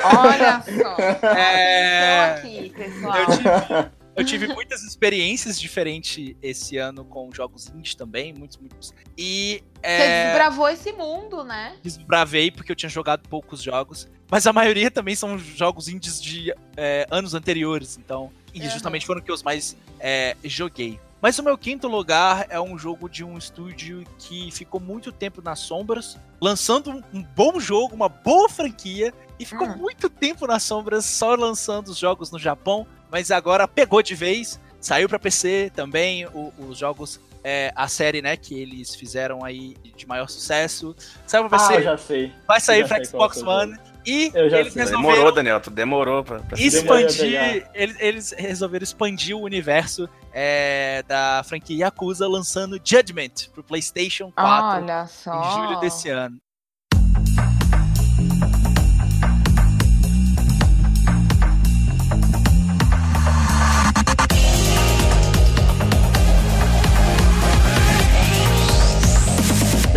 [0.05, 0.97] Olha só.
[1.37, 2.35] É.
[2.37, 3.17] Estou aqui, pessoal.
[3.19, 8.95] Eu tive, eu tive muitas experiências diferentes esse ano com jogos indies também, muitos, muitos.
[9.17, 11.77] E Você é, desbravou esse mundo, né?
[11.83, 14.09] desbravei porque eu tinha jogado poucos jogos.
[14.31, 18.33] Mas a maioria também são jogos indies de é, anos anteriores, então.
[18.53, 18.71] E Aham.
[18.71, 20.99] justamente foram que eu mais é, joguei.
[21.21, 25.41] Mas o meu quinto lugar é um jogo de um estúdio que ficou muito tempo
[25.43, 29.77] nas sombras, lançando um bom jogo, uma boa franquia, e ficou Hum.
[29.77, 34.61] muito tempo nas sombras só lançando os jogos no Japão, mas agora pegou de vez,
[34.81, 39.77] saiu pra PC também, o- os jogos, é, a série, né, que eles fizeram aí
[39.97, 40.95] de maior sucesso,
[41.27, 42.33] saiu pra Ah, PC, eu já sei.
[42.47, 44.83] vai sair qual Xbox One, e eles sei.
[44.83, 47.69] resolveram Demorou, Daniel, tu demorou pra, pra expandir.
[47.75, 54.83] Eles, eles resolveram expandir o universo é, da franquia Yakuza, lançando Judgment pro PlayStation 4
[54.85, 55.33] Olha só.
[55.35, 56.37] em julho desse ano.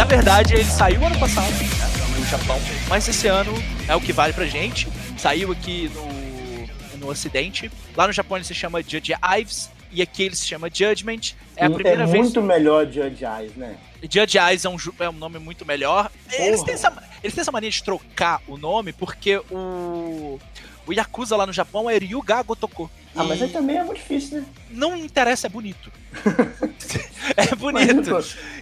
[0.10, 3.54] Verdade, ele saiu ano passado né, no Japão, mas esse ano
[3.88, 4.88] é o que vale pra gente.
[5.16, 7.72] Saiu aqui no, no Ocidente.
[7.96, 11.36] Lá no Japão ele se chama Judge Ives e aqui ele se chama Judgment.
[11.56, 12.24] É a primeira é vez.
[12.24, 13.78] muito melhor Judge Eyes, né?
[14.02, 16.10] Judge Eyes é um, é um nome muito melhor.
[16.32, 16.92] Eles têm, essa,
[17.24, 20.40] eles têm essa mania de trocar o nome porque o.
[20.88, 22.90] O Yakuza lá no Japão é Ryuga Gotoku.
[23.16, 24.46] Ah, mas aí também é muito difícil, né?
[24.72, 25.92] não interessa, é bonito.
[27.38, 28.12] é bonito.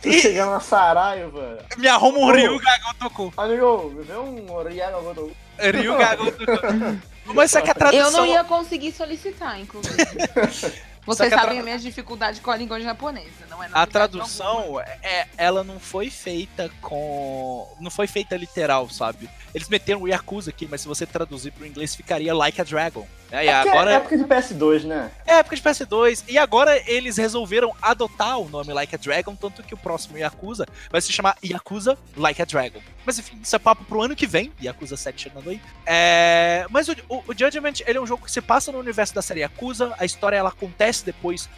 [0.01, 1.59] Tu E- chegar na Saraiva.
[1.77, 2.31] Me arruma um Oh.
[2.31, 3.33] Ryuga Gotoku.
[3.37, 5.35] Amigo, me vê um Oriaga Gotoku.
[5.59, 7.01] Ryuga Gotoku.
[7.33, 8.05] Mas só que a tradução.
[8.05, 9.95] Eu não ia conseguir solicitar, inclusive.
[11.05, 13.85] Vocês que a sabem tra- a minha dificuldade com a língua japonesa, não é A
[13.87, 17.65] tradução, é, ela não foi feita com.
[17.79, 19.29] Não foi feita literal, sabe?
[19.55, 23.07] Eles meteram o Yakuza aqui, mas se você traduzir pro inglês ficaria Like a Dragon.
[23.31, 23.45] Né?
[23.45, 25.11] E É porque agora é época de PS2, né?
[25.25, 26.23] é época de PS2.
[26.27, 30.65] E agora eles resolveram adotar o nome Like a Dragon, tanto que o próximo Yakuza
[30.89, 32.79] vai se chamar Yakuza Like a Dragon.
[33.05, 35.61] Mas enfim, isso é papo pro ano que vem, Yakuza 7 chegando aí.
[35.85, 39.13] É, Mas o, o, o Judgment, ele é um jogo que se passa no universo
[39.15, 41.49] da série Yakuza, a história ela acontece depois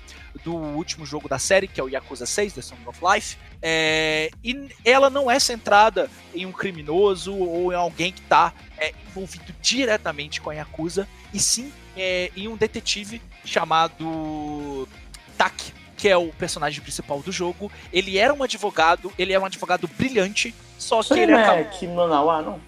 [0.44, 3.38] do último jogo da série, que é o Yakuza 6, The Song of Life.
[3.62, 8.22] É, e ela não é centrada em um criminoso ou em alguém que
[8.88, 14.88] está envolvido diretamente com a Yakuza, e sim é, em um detetive chamado
[15.38, 17.72] Tak, que é o personagem principal do jogo.
[17.92, 21.62] Ele era um advogado, ele é um advogado brilhante, só que aí ele não acabou.
[21.62, 22.60] é Kimonawa, não?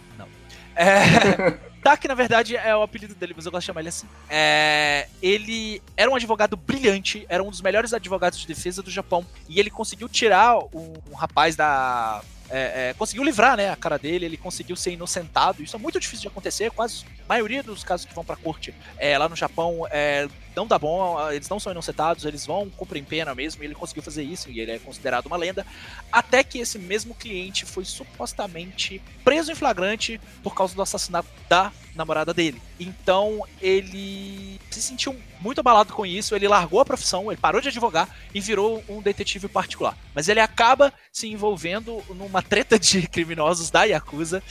[0.76, 1.72] É...
[1.84, 4.08] Tak, na verdade, é o apelido dele, mas eu gosto de chamar ele assim.
[4.30, 9.26] É, Ele era um advogado brilhante, era um dos melhores advogados de defesa do Japão,
[9.50, 12.22] e ele conseguiu tirar um, um rapaz da.
[12.52, 15.64] É, é, conseguiu livrar né, a cara dele, ele conseguiu ser inocentado.
[15.64, 18.74] Isso é muito difícil de acontecer, quase a maioria dos casos que vão pra corte
[18.98, 23.04] é, lá no Japão é, não dá bom, eles não são inocentados, eles vão cumprem
[23.04, 25.66] pena mesmo, e ele conseguiu fazer isso, e ele é considerado uma lenda.
[26.12, 31.72] Até que esse mesmo cliente foi supostamente preso em flagrante por causa do assassinato da
[31.96, 32.62] namorada dele.
[32.80, 37.68] Então ele se sentiu muito abalado com isso, ele largou a profissão, ele parou de
[37.68, 39.98] advogar e virou um detetive particular.
[40.14, 44.42] Mas ele acaba se envolvendo numa treta de criminosos da Yakuza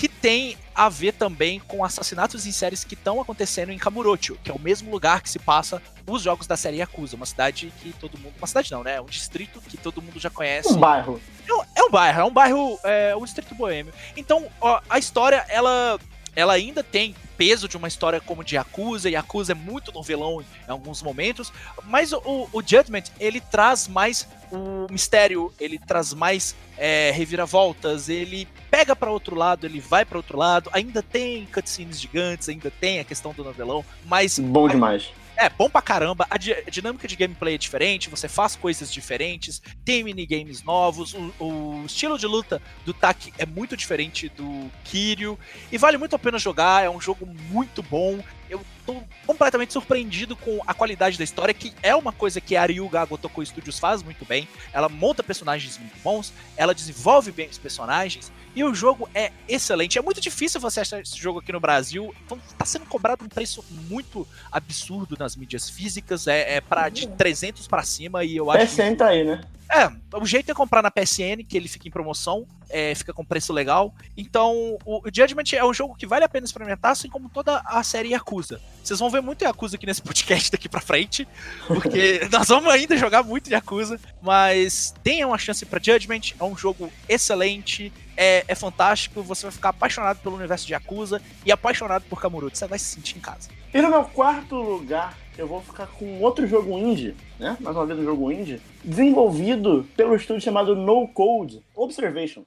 [0.00, 4.50] que tem a ver também com assassinatos em séries que estão acontecendo em Kamurocho, que
[4.50, 7.92] é o mesmo lugar que se passa os jogos da série Yakuza, uma cidade que
[7.92, 10.72] todo mundo, uma cidade não, né, um distrito que todo mundo já conhece.
[10.72, 11.20] Um bairro.
[11.46, 13.92] É um, é um bairro, é um bairro, é um distrito boêmio.
[14.16, 15.98] Então, ó, a história, ela,
[16.34, 20.42] ela ainda tem peso de uma história como de Yakuza, e Yakuza é muito novelão
[20.42, 21.52] em alguns momentos,
[21.84, 28.46] mas o, o Judgment, ele traz mais o mistério, ele traz mais é, reviravoltas, ele
[28.70, 32.98] pega para outro lado, ele vai para outro lado, ainda tem cutscenes gigantes, ainda tem
[33.00, 35.10] a questão do novelão, mas Bom demais.
[35.40, 36.26] É, bom pra caramba.
[36.28, 41.14] A, di- a dinâmica de gameplay é diferente, você faz coisas diferentes, tem minigames novos,
[41.14, 45.38] o, o estilo de luta do Tak é muito diferente do Kiryu,
[45.72, 48.22] e vale muito a pena jogar, é um jogo muito bom.
[48.48, 52.66] Eu tô completamente surpreendido com a qualidade da história, que é uma coisa que a
[52.66, 54.48] Ryuga Gotoku Studios faz muito bem.
[54.72, 59.98] Ela monta personagens muito bons, ela desenvolve bem os personagens, e o jogo é excelente.
[59.98, 63.28] É muito difícil você achar esse jogo aqui no Brasil, então tá sendo cobrado um
[63.28, 68.50] preço muito absurdo nas mídias físicas, é, é para de 300 pra cima e eu
[68.50, 69.40] acho PSN tá aí, né?
[69.70, 73.24] É, o jeito é comprar na PSN, que ele fica em promoção, é, fica com
[73.24, 73.94] preço legal.
[74.16, 77.82] Então, o, Judgment é um jogo que vale a pena experimentar, assim como toda a
[77.84, 78.60] série Yakuza.
[78.82, 81.26] Vocês vão ver muito Yakuza aqui nesse podcast daqui pra frente,
[81.68, 86.56] porque nós vamos ainda jogar muito Yakuza, mas tenha uma chance pra Judgment, é um
[86.56, 92.04] jogo excelente, é, é fantástico, você vai ficar apaixonado pelo universo de Yakuza e apaixonado
[92.10, 93.48] por Kamurocho, você vai se sentir em casa.
[93.72, 97.56] E no meu quarto lugar, eu vou ficar com outro jogo indie, né?
[97.60, 102.42] Mais uma vez um jogo indie, desenvolvido pelo estúdio chamado No Code Observation.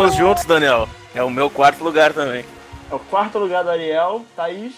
[0.00, 0.88] Estamos juntos, Daniel.
[1.14, 2.42] É o meu quarto lugar também.
[2.90, 4.72] É o quarto lugar do Ariel, Thaís.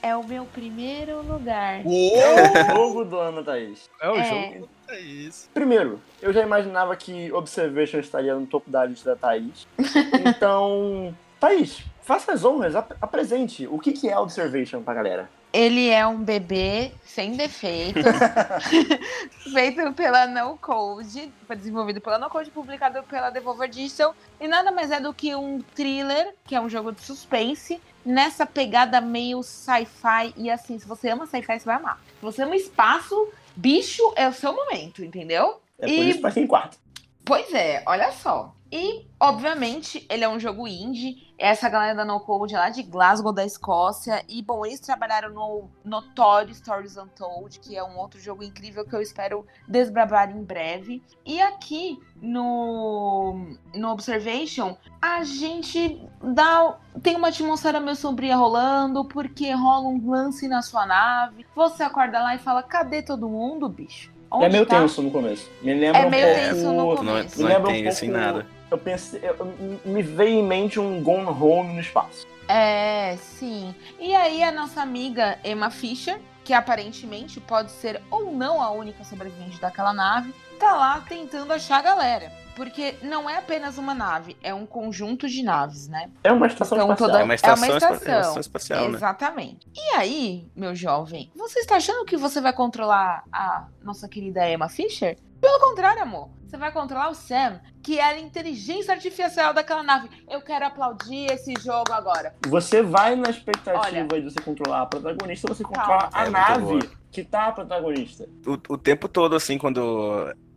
[0.00, 1.80] É o meu primeiro lugar.
[1.84, 3.90] É o jogo do ano, Thaís.
[4.00, 4.24] É o É.
[4.24, 4.68] jogo.
[4.88, 5.48] É isso.
[5.52, 9.66] Primeiro, eu já imaginava que Observation estaria no topo da lista da Thaís.
[10.24, 13.66] Então, Thaís, faça as honras, ap- apresente.
[13.66, 15.28] O que, que é Observation pra galera?
[15.52, 18.02] Ele é um bebê sem defeitos,
[19.52, 24.70] feito pela No Code, foi desenvolvido pela No Code, publicado pela Devolver Digital, e nada
[24.70, 29.42] mais é do que um thriller, que é um jogo de suspense, nessa pegada meio
[29.42, 31.98] sci-fi, e assim, se você ama sci-fi, você vai amar.
[32.18, 35.60] Se você ama espaço, bicho é o seu momento, entendeu?
[35.78, 36.76] É por E- isso pra quem quarto.
[37.24, 38.54] Pois é, olha só.
[38.70, 41.26] E, obviamente, ele é um jogo indie.
[41.38, 44.22] Essa galera da No Code é lá de Glasgow, da Escócia.
[44.28, 48.94] E, bom, eles trabalharam no Notório Stories Untold, que é um outro jogo incrível que
[48.94, 51.02] eu espero desbravar em breve.
[51.24, 56.76] E aqui no, no Observation, a gente dá.
[57.02, 61.46] Tem uma atmosfera meio sombria rolando, porque rola um lance na sua nave.
[61.54, 64.12] Você acorda lá e fala: cadê todo mundo, bicho?
[64.30, 64.80] Onde é meio tá?
[64.80, 65.50] tenso no começo.
[65.62, 66.40] Me lembra É um meio pouco...
[66.40, 67.36] tenso no Não, começo.
[67.38, 68.57] Me não lembra um entende assim pouco- nada.
[68.70, 69.20] Eu pensei...
[69.22, 72.26] eu- me veio em mente um Gone Home no espaço.
[72.46, 73.74] É, sim.
[73.98, 79.04] E aí a nossa amiga Emma Fischer, que aparentemente pode ser ou não a única
[79.04, 82.32] sobrevivente daquela nave, tá lá tentando achar a galera.
[82.56, 86.10] Porque não é apenas uma nave, é um conjunto de naves, né?
[86.24, 87.08] É uma estação Então, espacial.
[87.10, 87.96] toda- É uma estação, é uma estação.
[88.20, 88.96] estação espacial, né?
[88.96, 89.68] Exatamente.
[89.76, 94.68] E aí, meu jovem, você está achando que você vai controlar a nossa querida Emma
[94.68, 95.16] Fisher?
[95.40, 96.30] Pelo contrário, amor.
[96.46, 100.08] Você vai controlar o Sam, que é a inteligência artificial daquela nave.
[100.30, 102.34] Eu quero aplaudir esse jogo agora.
[102.48, 103.78] Você vai na expectativa
[104.08, 104.20] Olha.
[104.22, 105.78] de você controlar a protagonista, você Calma.
[105.78, 108.26] controla a É, nave que tá a protagonista.
[108.46, 109.78] O, o tempo todo, assim, quando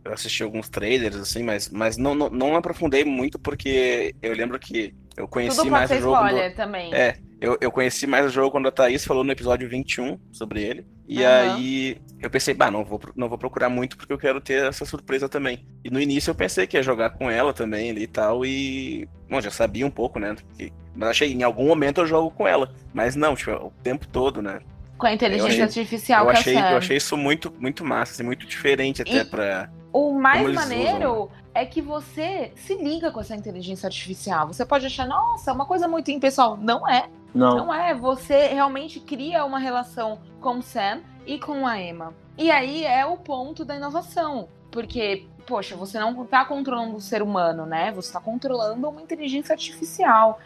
[0.04, 4.58] eu assisti alguns trailers, assim, mas, mas não, não, não aprofundei muito porque eu lembro
[4.58, 6.14] que eu conheci Tudo mais o jogo.
[6.14, 6.92] spoiler também.
[6.94, 10.62] É, eu, eu conheci mais o jogo quando a Thaís falou no episódio 21 sobre
[10.62, 10.86] ele.
[11.08, 11.56] E Aham.
[11.56, 14.84] aí eu pensei, bah, não vou, não vou procurar muito porque eu quero ter essa
[14.86, 15.66] surpresa também.
[15.84, 18.46] E no início eu pensei que ia jogar com ela também ali e tal.
[18.46, 19.08] E.
[19.28, 20.34] Bom, já sabia um pouco, né?
[20.56, 22.72] que- Mas achei, em algum momento eu jogo com ela.
[22.94, 24.60] Mas não, tipo, o tempo todo, né?
[24.96, 28.22] Com a inteligência Eu achei- artificial eu achei, eu achei isso muito, muito massa, assim,
[28.22, 29.68] muito diferente até E- pra.
[29.92, 34.46] O mais Como eles maneiro é que você se liga com essa inteligência artificial.
[34.46, 36.56] Você pode achar, nossa, é uma coisa muito impessoal.
[36.56, 37.08] Não é.
[37.34, 37.66] Não.
[37.66, 37.94] Não é.
[37.94, 42.14] Você realmente cria uma relação com o Sam e com a Emma.
[42.36, 44.48] E aí é o ponto da inovação.
[44.70, 47.92] Porque, poxa, você não tá controlando o ser humano, né?
[47.92, 50.38] Você tá controlando uma inteligência artificial.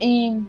[0.00, 0.40] E.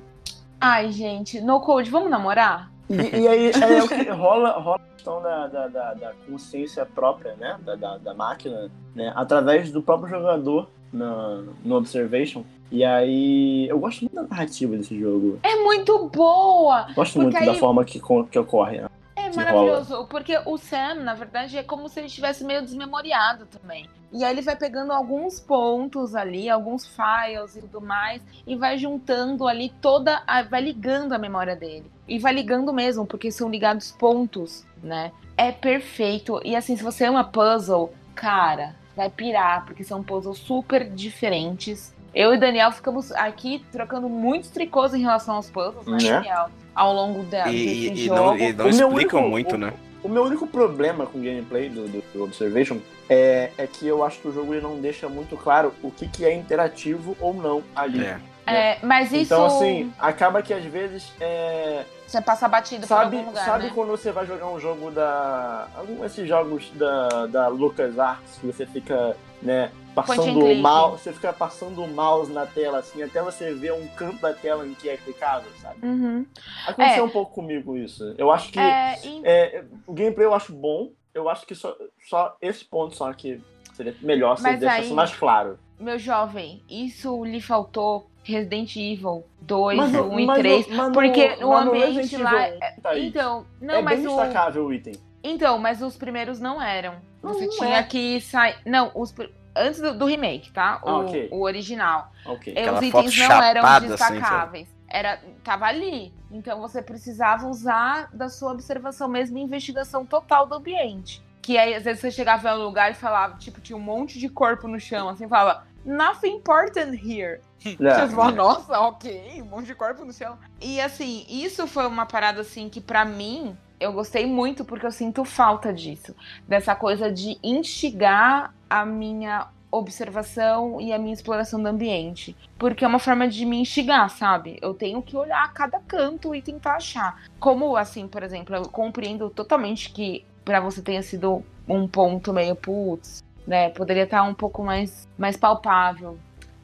[0.62, 2.70] Ai, gente, no code, vamos namorar?
[2.90, 6.86] E, e aí é o que rola, rola a questão da, da, da, da consciência
[6.86, 7.58] própria, né?
[7.62, 9.14] Da, da, da máquina, né?
[9.16, 12.44] Através do próprio jogador na, no Observation.
[12.72, 13.68] E aí.
[13.68, 15.40] Eu gosto muito da narrativa desse jogo.
[15.44, 16.88] É muito boa!
[16.94, 18.00] Gosto muito da aí- forma que,
[18.32, 18.82] que ocorre.
[18.82, 18.90] né?
[19.16, 23.88] É maravilhoso, porque o Sam, na verdade, é como se ele estivesse meio desmemoriado também.
[24.12, 28.78] E aí ele vai pegando alguns pontos ali, alguns files e tudo mais, e vai
[28.78, 30.24] juntando ali toda.
[30.26, 31.92] A, vai ligando a memória dele.
[32.08, 35.12] E vai ligando mesmo, porque são ligados pontos, né?
[35.38, 36.42] É perfeito.
[36.44, 41.94] E assim, se você ama puzzle, cara, vai pirar, porque são puzzles super diferentes.
[42.14, 46.12] Eu e Daniel ficamos aqui trocando muitos tricôs em relação aos puzzles, né, Né?
[46.16, 46.48] Daniel?
[46.76, 48.16] Ao longo da, E, desse e jogo.
[48.16, 49.74] não, e não O explicam único- muito, o- né?
[50.04, 52.78] O meu único problema com o gameplay do, do, Observation
[53.10, 56.08] é, é que eu acho que o jogo ele não deixa muito claro o que,
[56.08, 58.04] que é interativo ou não ali.
[58.06, 58.20] É.
[58.48, 63.16] É, mas isso Então, assim, acaba que às vezes é, você passa batido sabe, por
[63.18, 63.72] algum lugar, sabe né?
[63.74, 65.68] quando você vai jogar um jogo da.
[65.76, 71.04] Algum desses jogos da, da LucasArts que você fica, né, passando o mouse.
[71.04, 74.66] Você fica passando o mouse na tela, assim, até você ver um canto da tela
[74.66, 75.86] em que é clicável, sabe?
[75.86, 76.26] Uhum.
[76.68, 77.08] Aconteceu É.
[77.08, 78.16] um pouco comigo isso.
[78.18, 80.92] Eu acho que É, e- é, o gameplay eu acho bom.
[81.14, 81.76] Eu acho que só,
[82.08, 83.42] só esse ponto só que
[83.74, 85.60] seria melhor se Mas deixasse aí- mais claro.
[85.80, 90.68] meu jovem, isso lhe faltou Resident Evil 2, Mas no- 1 e mas no- 3.
[90.68, 92.48] mas no- porque o ambiente Resident lá.
[92.48, 92.98] Evil é- tá.
[93.00, 94.16] Então, não, é mas bem o.
[94.16, 94.94] destacável o item.
[95.24, 96.96] Então, mas os primeiros não eram.
[97.22, 97.84] Não, Você não tinha é.
[97.84, 98.56] que sair.
[98.66, 99.14] Não, os.
[99.56, 100.80] Antes do, do remake, tá?
[100.84, 101.28] O, Ah, ok.
[101.32, 102.12] o original.
[102.26, 102.54] Ok.
[102.54, 104.68] Aquela os itens não eram assim, destacáveis.
[104.88, 106.14] Era, tava ali.
[106.32, 111.22] Então você precisava usar da sua observação mesmo e investigação total do ambiente.
[111.42, 114.20] Que aí, às vezes, você chegava em um lugar e falava, tipo, tinha um monte
[114.20, 117.42] de corpo no chão, assim, falava, nothing important here.
[117.80, 118.08] É.
[118.08, 120.38] Você fala, nossa, ok, um monte de corpo no chão.
[120.62, 124.92] E assim, isso foi uma parada assim que pra mim eu gostei muito porque eu
[124.92, 126.16] sinto falta disso.
[126.48, 132.36] Dessa coisa de instigar a minha observação e a minha exploração do ambiente.
[132.58, 134.58] Porque é uma forma de me instigar, sabe?
[134.62, 137.22] Eu tenho que olhar a cada canto e tentar achar.
[137.40, 142.56] Como, assim, por exemplo, eu compreendo totalmente que pra você tenha sido um ponto meio
[142.56, 143.70] putz, né?
[143.70, 146.18] Poderia estar um pouco mais, mais palpável.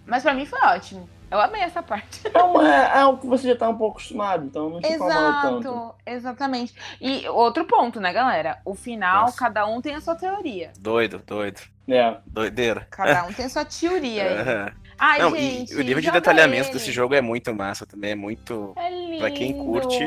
[0.05, 1.09] Mas pra mim foi ótimo.
[1.31, 2.21] Eu amei essa parte.
[2.27, 5.95] É, é algo que você já tá um pouco acostumado, então não te incomoda tanto.
[6.05, 6.73] Exatamente.
[7.01, 8.59] E outro ponto, né, galera?
[8.63, 9.37] O final, Nossa.
[9.39, 10.71] cada um tem a sua teoria.
[10.79, 11.61] Doido, doido.
[11.89, 12.17] É.
[12.27, 12.87] Doideira.
[12.91, 14.37] Cada um tem a sua teoria aí.
[14.39, 14.71] Aham.
[14.97, 15.73] Ai, Não, gente.
[15.73, 16.73] e o nível de detalhamento ele.
[16.73, 18.11] desse jogo é muito massa também.
[18.11, 18.73] É muito.
[18.77, 19.17] É lindo.
[19.19, 19.99] pra quem curte,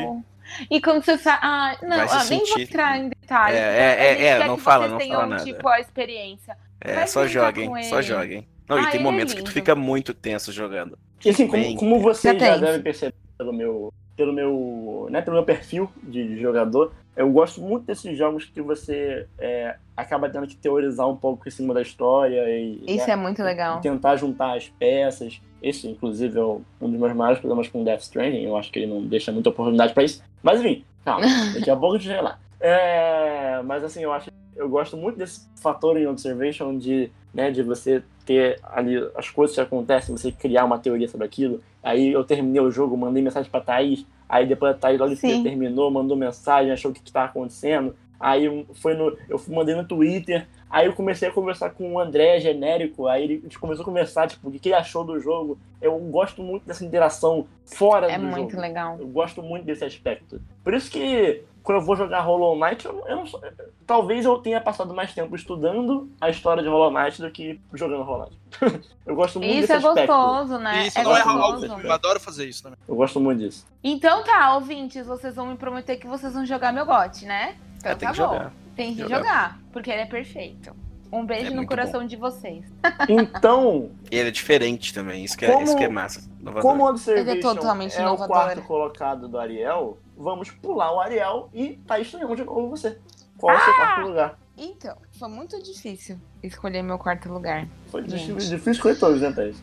[0.70, 1.38] E quando você sai.
[1.42, 3.58] Ah, não, ah, nem vou sentir- entrar em detalhes.
[3.58, 5.44] É, é, é, é, não que fala, não fala nada.
[5.44, 6.56] tipo, a experiência.
[6.80, 8.02] É, Vai só joguem, só ele.
[8.02, 8.48] joguem.
[8.68, 10.98] Não, Ah, e tem é momentos que tu fica muito tenso jogando.
[11.24, 12.60] E assim, como, Bem, como vocês já já tem.
[12.60, 17.60] devem perceber pelo meu, pelo meu, né, pelo meu perfil de, de jogador, eu gosto
[17.60, 21.82] muito desses jogos que você é, acaba tendo que teorizar um pouco em cima da
[21.82, 23.80] história e Isso né, é muito legal.
[23.80, 25.40] tentar juntar as peças.
[25.60, 28.44] Esse, inclusive, é um dos meus maiores problemas com Death Stranding.
[28.44, 30.22] Eu acho que ele não deixa muita oportunidade pra isso.
[30.42, 32.38] Mas enfim, calma, daqui a pouco a gente chega lá.
[32.60, 37.62] É, mas assim, eu acho eu gosto muito desse fator em Observation de, né, de
[37.62, 41.60] você ter ali as coisas que acontecem, você criar uma teoria sobre aquilo.
[41.82, 45.38] Aí eu terminei o jogo, mandei mensagem pra Thaís, aí depois a Thaís logo Sim.
[45.38, 47.96] que terminou, mandou mensagem, achou o que, que tava acontecendo.
[48.20, 51.98] Aí foi no, eu fui- mandei no Twitter, Aí eu comecei a conversar com o
[51.98, 55.56] André, genérico, aí ele- começou a conversar, tipo, o que ele achou do jogo.
[55.80, 58.60] Eu gosto muito dessa interação fora É do muito jogo.
[58.60, 58.96] legal.
[59.00, 60.38] Eu gosto muito desse aspecto.
[60.62, 63.42] Por isso que quando eu vou jogar Hollow Knight, eu, eu não sou-
[63.86, 68.04] talvez eu tenha passado mais tempo estudando a história de Hollow Knight do que jogando
[68.04, 68.88] Hollow Knight.
[69.04, 70.10] eu gosto muito Isso desse é aspecto.
[70.10, 70.86] gostoso, né?
[70.86, 71.66] Isso, é não é gostoso.
[71.72, 71.86] óbvio.
[71.86, 72.78] Eu adoro fazer isso também.
[72.88, 73.66] Eu gosto muito disso.
[73.84, 77.58] Então tá, ouvintes, vocês vão me prometer que vocês vão jogar meu gote, né?
[77.76, 78.32] Então É, tem tá que bom.
[78.32, 78.52] jogar.
[78.74, 79.16] Tem que Jogar.
[79.18, 80.74] jogar, porque ele é perfeito.
[81.10, 82.64] Um beijo É no coração de vocês.
[83.08, 86.28] Então, E ele é diferente também, isso que é, Como- isso que é massa.
[86.40, 86.62] inovador.
[86.70, 88.28] como o Observation Ele é totalmente é o inovador.
[88.28, 92.98] quarto colocado do Ariel, vamos pular o Ariel e tá estranhando de novo você.
[93.38, 94.38] Qual é o seu quarto lugar?
[94.56, 97.66] Então, foi muito difícil escolher meu quarto lugar.
[97.86, 98.10] Foi Gente.
[98.26, 99.56] difícil, difícil escolher todos, né, Thaís?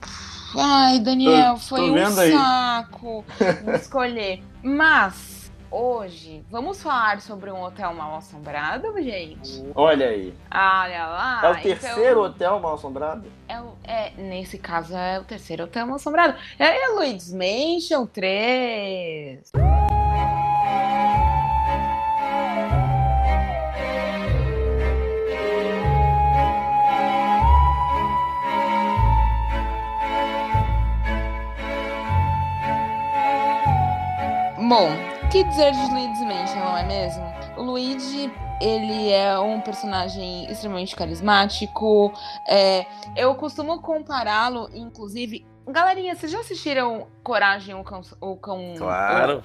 [0.57, 2.32] Ai, Daniel, Tô- foi tô um aí.
[2.32, 3.25] saco
[3.75, 4.41] escolher.
[4.64, 9.64] Mas, hoje, vamos falar sobre um hotel mal assombrado, gente?
[9.76, 10.34] Olha aí.
[10.52, 11.42] Olha lá.
[11.44, 13.26] é o então- terceiro hotel mal assombrado?
[13.48, 16.35] É, o- é, nesse caso, é o terceiro hotel mal assombrado.
[16.60, 19.52] É o Luigi's Mansion 3.
[34.58, 34.90] Bom,
[35.32, 37.24] que dizer de Luigi's Mansion, não é mesmo?
[37.58, 38.32] O Luigi,
[38.62, 42.14] ele é um personagem extremamente carismático.
[42.48, 45.45] é, eu costumo compará-lo, inclusive...
[45.68, 49.44] Galerinha, vocês já assistiram Coragem, o Cão, o cão, Claro.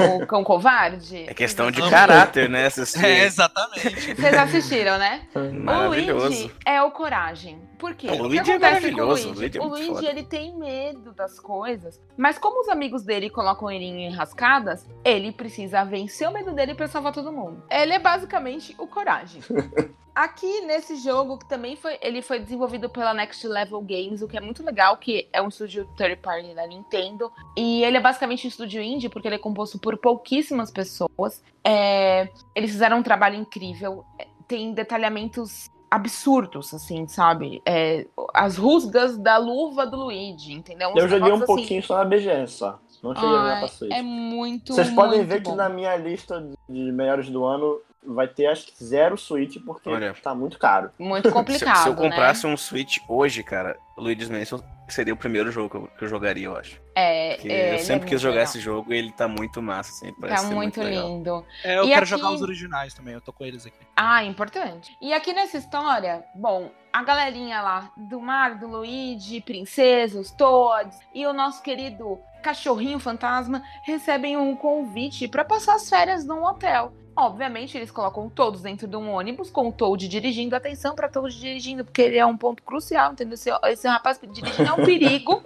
[0.00, 1.26] o, o Cão Covarde?
[1.28, 2.66] É questão de caráter, né?
[2.66, 3.04] Assistir.
[3.04, 4.16] É, exatamente.
[4.16, 5.22] Vocês assistiram, né?
[5.32, 6.26] O Maravilhoso.
[6.26, 7.62] Luigi é o coragem.
[7.78, 8.08] Por quê?
[8.08, 9.34] O Luigi é o maravilhoso, Luigi?
[9.34, 10.10] o Luigi é O Luigi, foda.
[10.10, 15.32] ele tem medo das coisas, mas como os amigos dele colocam ele em enrascadas, ele
[15.32, 17.62] precisa vencer o medo dele pra salvar todo mundo.
[17.70, 19.42] Ele é basicamente o coragem.
[20.14, 24.36] Aqui nesse jogo que também foi, ele foi desenvolvido pela Next Level Games, o que
[24.36, 28.46] é muito legal, que é um estúdio third party da Nintendo, e ele é basicamente
[28.46, 31.42] um estúdio indie porque ele é composto por pouquíssimas pessoas.
[31.64, 37.62] É, eles fizeram um trabalho incrível, é, tem detalhamentos absurdos, assim, sabe?
[37.66, 40.90] É, as rusgas da luva do Luigi, entendeu?
[40.90, 41.46] Uns Eu joguei um assim.
[41.46, 42.78] pouquinho só na BGS, só.
[43.02, 43.92] Não cheguei a Ai, pra Switch.
[43.92, 45.50] é muito, Vocês podem muito ver bom.
[45.50, 49.88] que na minha lista de melhores do ano vai ter acho que zero Switch porque
[49.90, 50.14] Olha.
[50.22, 50.90] tá muito caro.
[50.98, 52.52] Muito Se, complicado, se eu comprasse né?
[52.52, 56.80] um Switch hoje, cara, Luigi's Mansion seria o primeiro jogo que eu, jogaria, eu acho.
[56.94, 58.44] É, Porque é, eu sempre é quis muito jogar legal.
[58.44, 60.12] esse jogo e ele tá muito massa, assim.
[60.20, 61.08] Parece Tá ser muito, legal.
[61.08, 61.46] lindo.
[61.64, 63.78] É, eu E quero aqui- jogar os originais também, eu tô com eles aqui.
[63.96, 64.96] Ah, importante.
[65.00, 70.98] E aqui nessa história, bom, a galerinha lá do Mario, do Luigi, Princesa, os Toads
[71.14, 76.92] e o nosso querido cachorrinho fantasma recebem um convite para passar as férias num hotel.
[77.16, 80.56] Obviamente, eles colocam todos dentro de um ônibus com o Toad dirigindo.
[80.56, 83.34] Atenção para Toad dirigindo, porque ele é um ponto crucial, entendeu?
[83.34, 85.42] Esse, esse rapaz dirigindo é um perigo.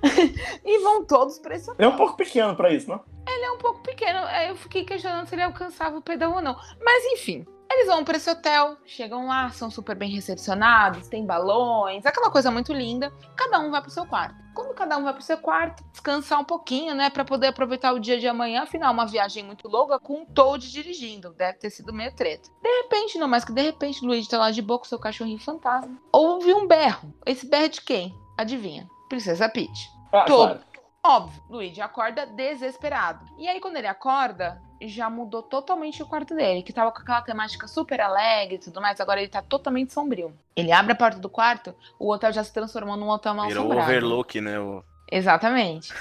[0.64, 1.84] e vão todos para esse hotel.
[1.84, 3.02] Ele é um pouco pequeno pra isso, não?
[3.26, 4.18] Ele é um pouco pequeno.
[4.48, 6.56] Eu fiquei questionando se ele alcançava o pedal ou não.
[6.80, 12.06] Mas enfim, eles vão para esse hotel, chegam lá, são super bem recepcionados, tem balões,
[12.06, 13.12] aquela coisa muito linda.
[13.36, 14.36] Cada um vai pro seu quarto.
[14.58, 18.00] Quando cada um vai pro seu quarto, descansar um pouquinho, né, Pra poder aproveitar o
[18.00, 18.62] dia de amanhã.
[18.62, 22.50] Afinal, uma viagem muito longa com um Toad dirigindo, deve ter sido meio treta.
[22.60, 25.38] De repente, não mais que de repente, Luigi tá lá de boa com seu cachorrinho
[25.38, 25.96] fantasma.
[26.10, 27.14] Ouve um berro.
[27.24, 28.12] Esse berro é de quem?
[28.36, 28.88] Adivinha?
[29.08, 29.88] Princesa Peach.
[30.12, 30.48] Ah, Todo.
[30.48, 30.60] claro.
[31.06, 33.24] Óbvio, Luigi acorda desesperado.
[33.38, 37.22] E aí, quando ele acorda, já mudou totalmente o quarto dele, que tava com aquela
[37.22, 40.32] temática super alegre e tudo mais, agora ele tá totalmente sombrio.
[40.54, 43.64] Ele abre a porta do quarto, o hotel já se transformou num hotel mal Virou
[43.64, 43.90] o assombrado.
[43.90, 44.58] overlook, né?
[44.60, 44.82] O...
[45.10, 45.92] Exatamente.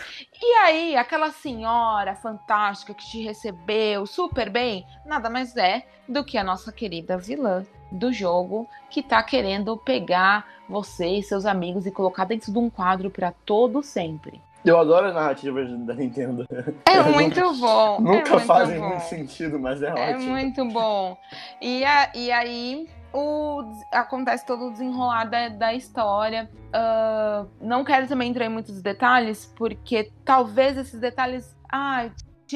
[0.42, 6.38] E aí, aquela senhora fantástica que te recebeu super bem, nada mais é do que
[6.38, 11.92] a nossa querida vilã do jogo que tá querendo pegar você e seus amigos e
[11.92, 14.42] colocar dentro de um quadro pra todo sempre.
[14.68, 16.46] Eu adoro as narrativas da Nintendo.
[16.86, 18.00] É Nunca- muito bom.
[18.02, 18.88] Nunca é muito fazem bom.
[18.90, 20.32] muito sentido, mas é, É ótimo.
[20.32, 21.18] muito bom.
[21.62, 23.64] E, a- e aí o,
[23.94, 26.50] acontece todo o desenrolar da, da história.
[26.74, 32.10] Ah, não quero também entrar em muitos detalhes, porque talvez esses detalhes ah,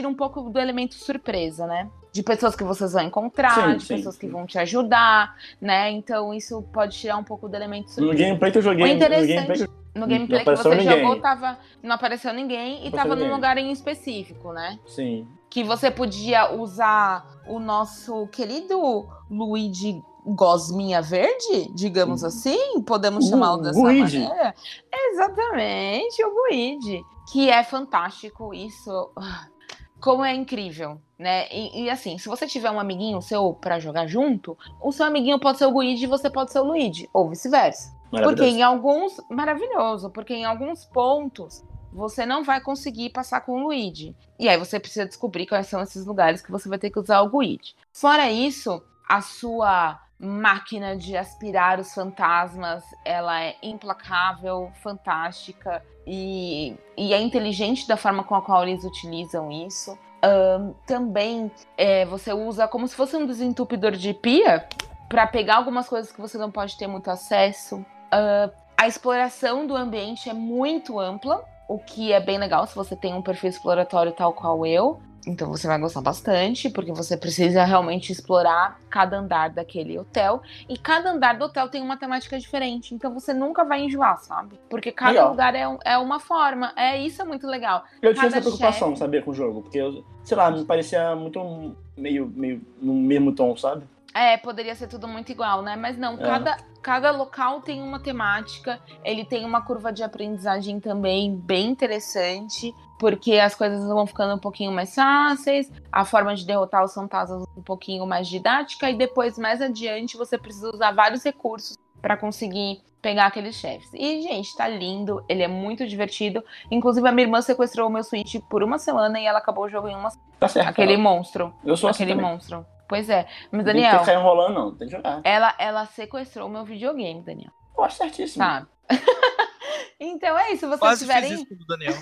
[0.06, 1.90] um pouco do elemento surpresa, né?
[2.14, 4.32] De pessoas que vocês vão encontrar, Sim, de sim, pessoas que sim.
[4.32, 5.90] vão te ajudar, né?
[5.92, 8.24] Então isso pode tirar um pouco do elemento No surpresa.
[8.24, 11.00] gameplay que eu O joguei, no interessante, gameplay que eu- no gameplay que você ninguém.
[11.02, 13.36] jogou, tava, não apareceu ninguém e Não tava apareceu num ninguém.
[13.36, 14.80] lugar em específico, né?
[14.86, 15.28] Sim.
[15.50, 22.28] que você podia usar o nosso querido Luigi Gosminha Verde, digamos Hum.
[22.28, 24.20] assim, podemos chamá-lo dessa Luigi.
[24.20, 24.56] maneira.
[24.94, 29.12] Exatamente, o Luigi, que é fantástico, isso.
[30.00, 31.48] como é incrível, né?
[31.52, 35.40] E, e, assim, se você tiver um amiguinho seu para jogar junto, o seu amiguinho
[35.40, 37.94] pode ser o Guide e você pode ser o Luigi, ou vice-versa.
[38.12, 39.20] Porque em alguns.
[39.30, 44.16] Maravilhoso, porque em alguns pontos você não vai conseguir passar com o Luigi.
[44.40, 47.22] E aí você precisa descobrir quais são esses lugares que você vai ter que usar
[47.22, 47.76] o Guide.
[47.92, 57.14] Fora isso, a sua máquina de aspirar os fantasmas, ela é implacável, fantástica e, e
[57.14, 59.98] é inteligente da forma com a qual eles utilizam isso.
[60.24, 64.68] Um, também é, você usa como se fosse um desentupidor de pia
[65.10, 67.84] para pegar algumas coisas que você não pode ter muito acesso.
[68.14, 72.96] Uh, a exploração do ambiente é muito ampla, o que é bem legal se você
[72.96, 75.00] tem um perfil exploratório tal qual eu.
[75.28, 80.42] Então você vai gostar bastante, porque você precisa realmente explorar cada andar daquele hotel.
[80.68, 82.96] E cada andar do hotel tem uma temática diferente.
[82.96, 84.60] Então você nunca vai enjoar, sabe?
[84.70, 85.30] Porque cada legal.
[85.30, 86.74] lugar é, é uma forma.
[86.76, 87.84] É isso é muito legal.
[88.02, 89.00] Eu tinha essa preocupação, chefe...
[89.00, 89.62] sabia, com o jogo.
[89.62, 93.84] Porque, eu, sei lá, me parecia muito meio, meio no mesmo tom, sabe?
[94.14, 95.76] É, poderia ser tudo muito igual, né?
[95.76, 96.18] Mas não, é.
[96.18, 102.74] cada, cada local tem uma temática, ele tem uma curva de aprendizagem também bem interessante,
[103.00, 107.44] porque as coisas vão ficando um pouquinho mais fáceis, a forma de derrotar os fantasmas
[107.56, 112.82] um pouquinho mais didática, e depois, mais adiante, você precisa usar vários recursos para conseguir
[113.02, 113.90] pegar aqueles chefes.
[113.94, 116.44] E, gente, tá lindo, ele é muito divertido.
[116.70, 119.70] Inclusive, a minha irmã sequestrou o meu Switch por uma semana e ela acabou o
[119.70, 120.70] jogo em uma Tá certo.
[120.70, 121.54] Aquele monstro.
[121.64, 122.66] Eu sou Aquele assim monstro.
[122.92, 123.26] Pois é.
[123.50, 123.84] Mas, Daniel.
[123.84, 124.76] Não tem que ficar enrolando, não.
[124.76, 125.22] Tem que jogar.
[125.24, 127.52] Ela, ela sequestrou o meu videogame, Daniel.
[127.78, 128.44] Eu acho certíssimo.
[128.44, 128.68] Sabe?
[129.98, 130.68] então é isso.
[130.68, 131.30] Vocês Quase tiverem.
[131.30, 131.94] Fiz isso com o Daniel.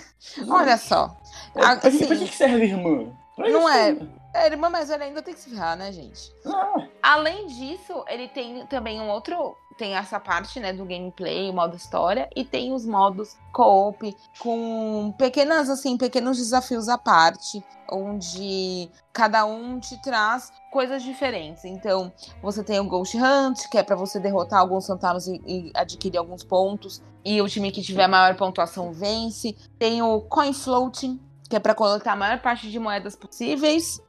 [0.50, 1.16] Olha só.
[1.54, 3.16] Assim, pra que serve irmã?
[3.36, 3.92] Pra não é.
[3.92, 4.10] isso.
[4.34, 6.34] É, irmã mais velha ainda tem que se ferrar, né, gente?
[6.48, 6.88] Ah.
[7.04, 9.56] Além disso, ele tem também um outro.
[9.80, 15.14] Tem essa parte, né, do gameplay, o modo história, e tem os modos co-op com
[15.18, 21.64] pequenas, assim, pequenos desafios à parte, onde cada um te traz coisas diferentes.
[21.64, 22.12] Então,
[22.44, 26.18] você tem o Ghost Hunt, que é para você derrotar alguns fantasmas e, e, adquirir
[26.18, 29.56] alguns pontos, e o time que tiver maior pontuação vence.
[29.78, 34.02] Tem o Coin Floating, que é para coletar a maior parte de moedas possíveis.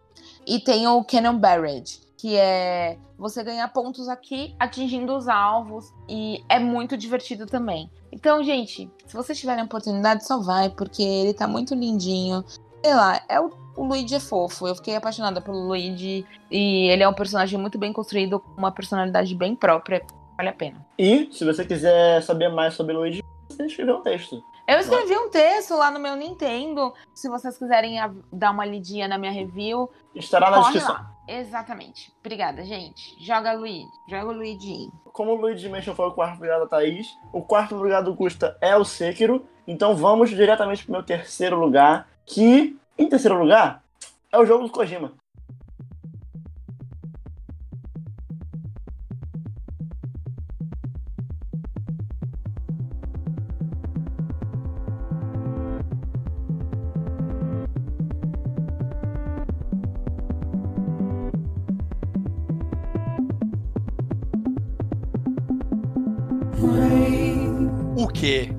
[0.45, 6.43] E tem o Cannon Barrage, que é você ganhar pontos aqui atingindo os alvos e
[6.49, 7.91] é muito divertido também.
[8.11, 12.43] Então, gente, se vocês tiverem oportunidade, só vai, porque ele tá muito lindinho.
[12.83, 14.67] Sei lá, é o, o Luigi é fofo.
[14.67, 18.73] Eu fiquei apaixonada pelo Luigi e ele é um personagem muito bem construído, com uma
[18.73, 20.03] personalidade bem própria.
[20.39, 20.87] Vale a pena.
[20.99, 24.43] E, se você quiser saber mais sobre o Luigi, você escreveu um texto.
[24.67, 26.95] Eu escrevi um texto lá no meu Nintendo.
[27.13, 27.99] Se vocês quiserem
[28.33, 30.95] dar uma lidinha na minha review, estará na descrição.
[30.95, 31.20] Lá.
[31.31, 32.13] Exatamente.
[32.19, 33.15] Obrigada, gente.
[33.25, 33.87] Joga Luigi.
[34.09, 34.89] Joga o Luigi.
[35.13, 38.59] Como o Luigi Mansion foi o quarto lugar da Thaís, o quarto lugar do Custa
[38.61, 39.47] é o Sekiro.
[39.65, 43.85] Então vamos diretamente pro meu terceiro lugar, que, em terceiro lugar,
[44.33, 45.13] é o jogo do Kojima.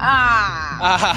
[0.04, 0.80] Ah!
[0.82, 1.14] Ah,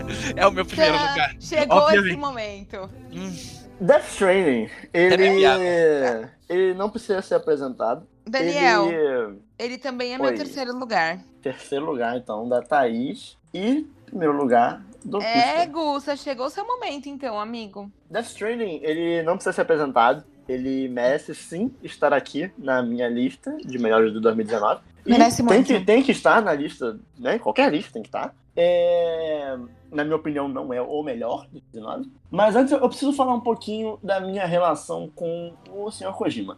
[0.34, 1.34] é o meu primeiro lugar.
[1.38, 2.08] Chegou Obviamente.
[2.08, 2.90] esse momento.
[3.12, 3.36] Hum,
[3.80, 8.06] Death Stranding, ele, É ele não precisa ser apresentado.
[8.26, 10.34] Daniel, Ele, ele também é meu Oi.
[10.34, 11.18] terceiro lugar.
[11.42, 13.36] terceiro lugar, então, da Thaís.
[13.54, 15.64] E primeiro lugar do É.
[15.66, 17.90] Gusta, chegou o seu momento então, amigo.
[18.10, 20.24] Death Stranding, ele não precisa ser apresentado.
[20.48, 24.80] Ele merece sim estar aqui na minha lista de melhores de 2019.
[25.06, 25.66] E Merece tem muito.
[25.66, 27.38] Que, tem que estar na lista, né?
[27.38, 28.34] Qualquer lista tem que estar.
[28.56, 29.56] É,
[29.92, 32.10] na minha opinião, não é o melhor de 2019.
[32.30, 36.12] Mas antes eu preciso falar um pouquinho da minha relação com o Sr.
[36.12, 36.56] Kojima.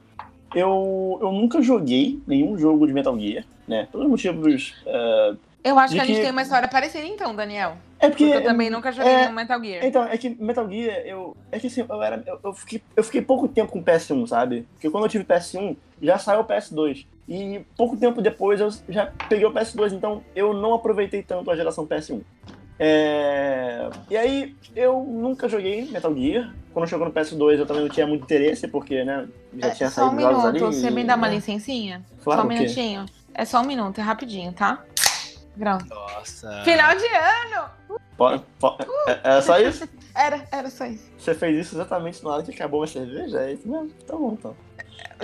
[0.54, 3.86] Eu, eu nunca joguei nenhum jogo de Metal Gear, né?
[3.92, 4.74] Pelos motivos.
[4.86, 7.76] é, Eu acho que a gente que- tem uma história parecida então, Daniel.
[8.00, 8.24] É porque.
[8.24, 9.84] Porque eu também nunca joguei é- no Metal Gear.
[9.84, 11.36] Então, é que Metal Gear, eu.
[11.52, 12.22] É que assim, eu era.
[12.26, 14.66] Eu, eu fiquei, eu fiquei pouco tempo com o PS1, sabe?
[14.72, 17.06] Porque quando eu tive PS1, já saiu o PS2.
[17.28, 21.54] E pouco tempo depois eu já peguei o PS2, então eu não aproveitei tanto a
[21.56, 22.22] geração PS1.
[22.82, 23.90] É...
[24.08, 26.52] E aí, eu nunca joguei Metal Gear.
[26.72, 29.90] Quando chegou no PS2 eu também não tinha muito interesse, porque, né, já É, tinha
[29.90, 30.74] só um saído jogos minuto, ali.
[30.76, 31.34] você me dá uma né?
[31.34, 32.02] licencinha?
[32.24, 33.06] Claro, só um minutinho.
[33.34, 34.82] É só um minuto, é rapidinho, tá?
[35.58, 35.86] Pronto.
[35.88, 36.62] Nossa.
[36.64, 37.70] Final de ano!
[38.16, 39.88] Pode- pode- é, é só isso?
[40.12, 41.08] Era, era só isso.
[41.16, 43.40] Você fez isso exatamente na hora que acabou a cerveja?
[43.42, 43.90] É isso mesmo?
[44.06, 44.56] Tá bom, então.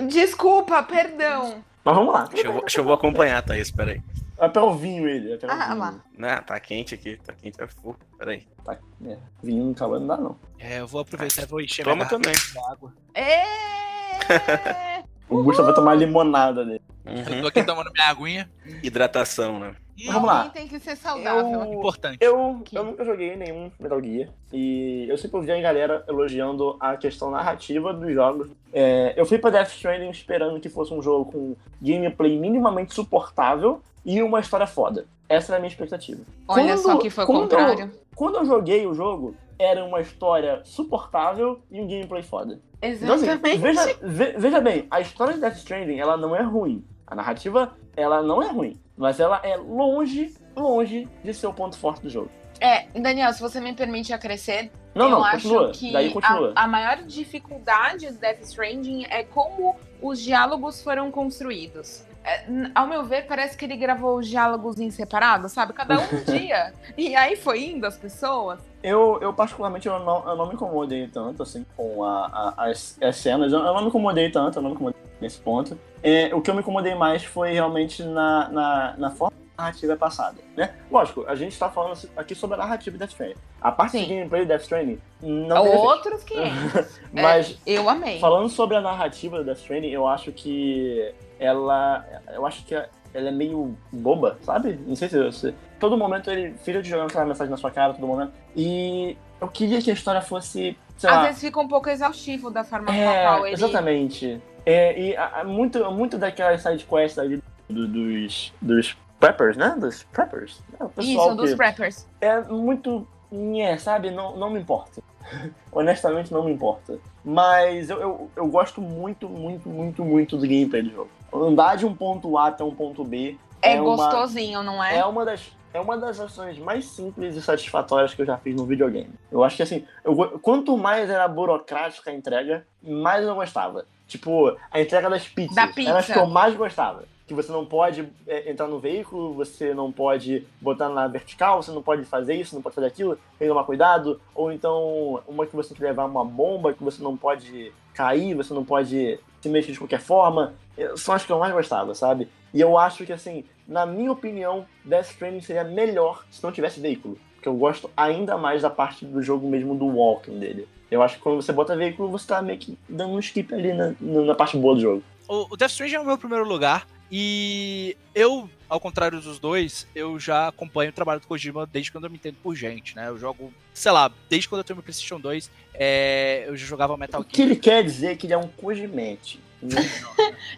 [0.07, 1.61] Desculpa, perdão.
[1.83, 2.25] Mas vamos lá.
[2.27, 4.01] Que eu que eu vou acompanhar, Thaís, peraí.
[4.37, 5.37] Pegar o vinho ele.
[5.37, 5.77] pegar o Ah, vinho.
[5.79, 5.95] lá.
[6.17, 7.97] Não, tá quente aqui, tá quente, é full.
[8.17, 8.47] Peraí.
[8.63, 9.17] Tá, é.
[9.43, 10.39] Vinho no calor não dá, não.
[10.57, 12.33] É, eu vou aproveitar e vou encher Toma minha também.
[12.71, 12.93] água.
[13.13, 14.96] É!
[15.29, 16.81] O Gusta vai tomar limonada dele.
[17.05, 17.41] Eu Uhum.
[17.41, 18.49] tô aqui tomando minha aguinha.
[18.83, 19.75] Hidratação, né?
[20.05, 20.49] Vamos lá.
[20.49, 21.63] Tem que ser saudável.
[21.63, 22.17] Eu- Importante.
[22.21, 26.95] Eu, eu nunca joguei nenhum Metal Gear e eu sempre ouvi a galera elogiando a
[26.97, 28.49] questão narrativa dos jogos.
[28.71, 33.81] É, eu fui pra Death Stranding esperando que fosse um jogo com gameplay minimamente suportável
[34.05, 35.05] e uma história foda.
[35.27, 36.21] Essa era a minha expectativa.
[36.47, 37.91] Olha Quando- só que foi o contrário.
[38.17, 42.59] Quando eu joguei o jogo, era uma história suportável e um gameplay foda.
[42.81, 43.57] Então, assim, Exatamente.
[43.59, 46.83] veja, ve- veja bem, a história de Death Stranding, ela não é ruim.
[47.05, 48.81] A narrativa, ela não é ruim.
[48.97, 52.31] Mas ela é longe, longe de ser o ponto forte do jogo.
[52.59, 55.71] É, Daniel, se você me permite acrescer, Não, eu não, acho continua.
[55.71, 56.53] que Daí continua.
[56.55, 62.03] A, a maior dificuldade do Death Stranding é como os diálogos foram construídos.
[62.27, 62.43] É,
[62.75, 65.71] ao meu ver, parece que ele gravou os diálogos em separado, sabe?
[65.71, 66.73] Cada um dia.
[66.97, 68.59] E aí foi indo as pessoas.
[68.83, 72.97] Eu, eu particularmente, eu não, eu não me incomodei tanto, assim, com a, a- as,
[73.01, 73.53] as cenas.
[73.53, 75.79] Eu, eu não me incomodei tanto, eu não me incomodei nesse ponto.
[76.03, 79.95] É, o que eu me incomodei mais foi realmente na, na, na forma narrativa é
[79.95, 80.73] passada, né?
[80.91, 83.35] Lógico, a gente tá falando aqui sobre a narrativa de Death Stranding.
[83.61, 84.03] A parte Sim.
[84.05, 85.83] de gameplay de Death Stranding não tem defeito.
[85.87, 86.99] Outros 500.
[87.13, 88.19] Mas Eu amei.
[88.19, 92.05] Falando sobre a narrativa do Death Stranding, eu acho que ela.
[92.33, 94.79] Eu acho que ela é meio boba, sabe?
[94.85, 95.53] Não sei se você.
[95.79, 98.31] Todo momento ele fica te jogando aquela mensagem na sua cara, todo momento.
[98.55, 100.77] E eu queria que a história fosse.
[100.97, 101.25] Sei Às lá.
[101.27, 103.53] vezes fica um pouco exaustivo da forma É, qual ele.
[103.53, 104.41] exatamente.
[104.65, 109.75] É, e a- a- muito, muito daquelas side quests ali do- dos, dos preppers, né?
[109.79, 110.61] Dos preppers.
[110.79, 112.07] É, Isso, dos preppers.
[112.21, 113.07] é muito.
[113.31, 114.11] nhé, sabe?
[114.11, 115.01] Não, não me importa.
[115.71, 116.99] Honestamente, não me importa.
[117.23, 121.09] Mas eu, eu, eu gosto muito, muito, muito, muito do gameplay do jogo.
[121.33, 124.97] Andar de um ponto A até um ponto B É, é, uma, gostosinho, não é?
[124.97, 125.55] é uma das.
[125.73, 129.13] É uma das ações mais simples e satisfatórias que eu já fiz no videogame.
[129.29, 133.85] Eu acho que assim, eu quanto mais era burocrática a entrega, mais eu gostava.
[134.07, 135.53] Tipo, a entrega das pizzas.
[135.53, 135.89] Da pizza.
[135.89, 137.03] Era as que eu mais gostava.
[137.27, 141.71] Que você não pode é, entrar no veículo, você não pode botar na vertical, você
[141.71, 144.19] não pode fazer isso, não pode fazer aquilo, tem que tomar cuidado.
[144.33, 148.33] Ou então, uma que você tem que levar uma bomba, que você não pode cair,
[148.33, 150.53] você não pode se mexer de qualquer forma.
[150.77, 152.29] Eu- São as que eu mais gostava, sabe?
[152.53, 156.79] E eu acho que, assim, na minha opinião, Death Stranding seria melhor se não tivesse
[156.79, 157.17] veículo.
[157.35, 160.65] Porque eu gosto ainda mais da parte do jogo mesmo do walking dele.
[160.89, 163.73] Eu acho que quando você bota veículo, você tá meio que dando um skip ali
[163.73, 165.03] na, na parte boa do jogo.
[165.27, 166.87] O Death Stranding é o meu primeiro lugar.
[167.11, 172.03] E eu, ao contrário dos dois, eu já acompanho o trabalho do Kojima desde quando
[172.05, 173.07] eu me entendo por gente, né?
[173.07, 176.97] Eu jogo, sei lá, desde quando eu tenho meu PlayStation 2, é, eu já jogava
[176.97, 177.49] Metal O que Gear.
[177.49, 179.39] ele quer dizer é que ele é um Kojimete.
[179.61, 179.77] né?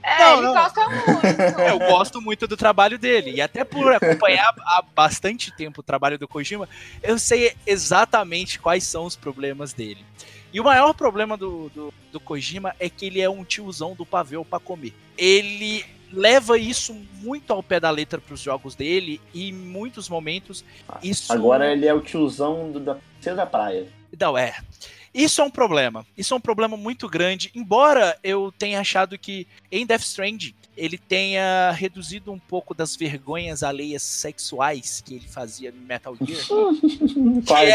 [0.04, 0.54] É, Não, ele não.
[0.54, 1.60] gosta muito.
[1.62, 3.32] Eu gosto muito do trabalho dele.
[3.36, 6.68] E até por acompanhar há bastante tempo o trabalho do Kojima,
[7.04, 10.04] eu sei exatamente quais são os problemas dele.
[10.52, 14.04] E o maior problema do, do, do Kojima é que ele é um tiozão do
[14.06, 14.94] pavê pra comer.
[15.18, 20.64] Ele leva isso muito ao pé da letra pros jogos dele e em muitos momentos
[21.04, 23.88] isso Agora ele é o tiozão do, da princesa da praia.
[24.20, 24.56] não, é.
[25.12, 26.06] Isso é um problema.
[26.16, 27.50] Isso é um problema muito grande.
[27.56, 33.64] Embora eu tenha achado que em Death Stranding ele tenha reduzido um pouco das vergonhas
[33.64, 36.46] alheias sexuais que ele fazia no Metal Gear.
[37.46, 37.74] Quase.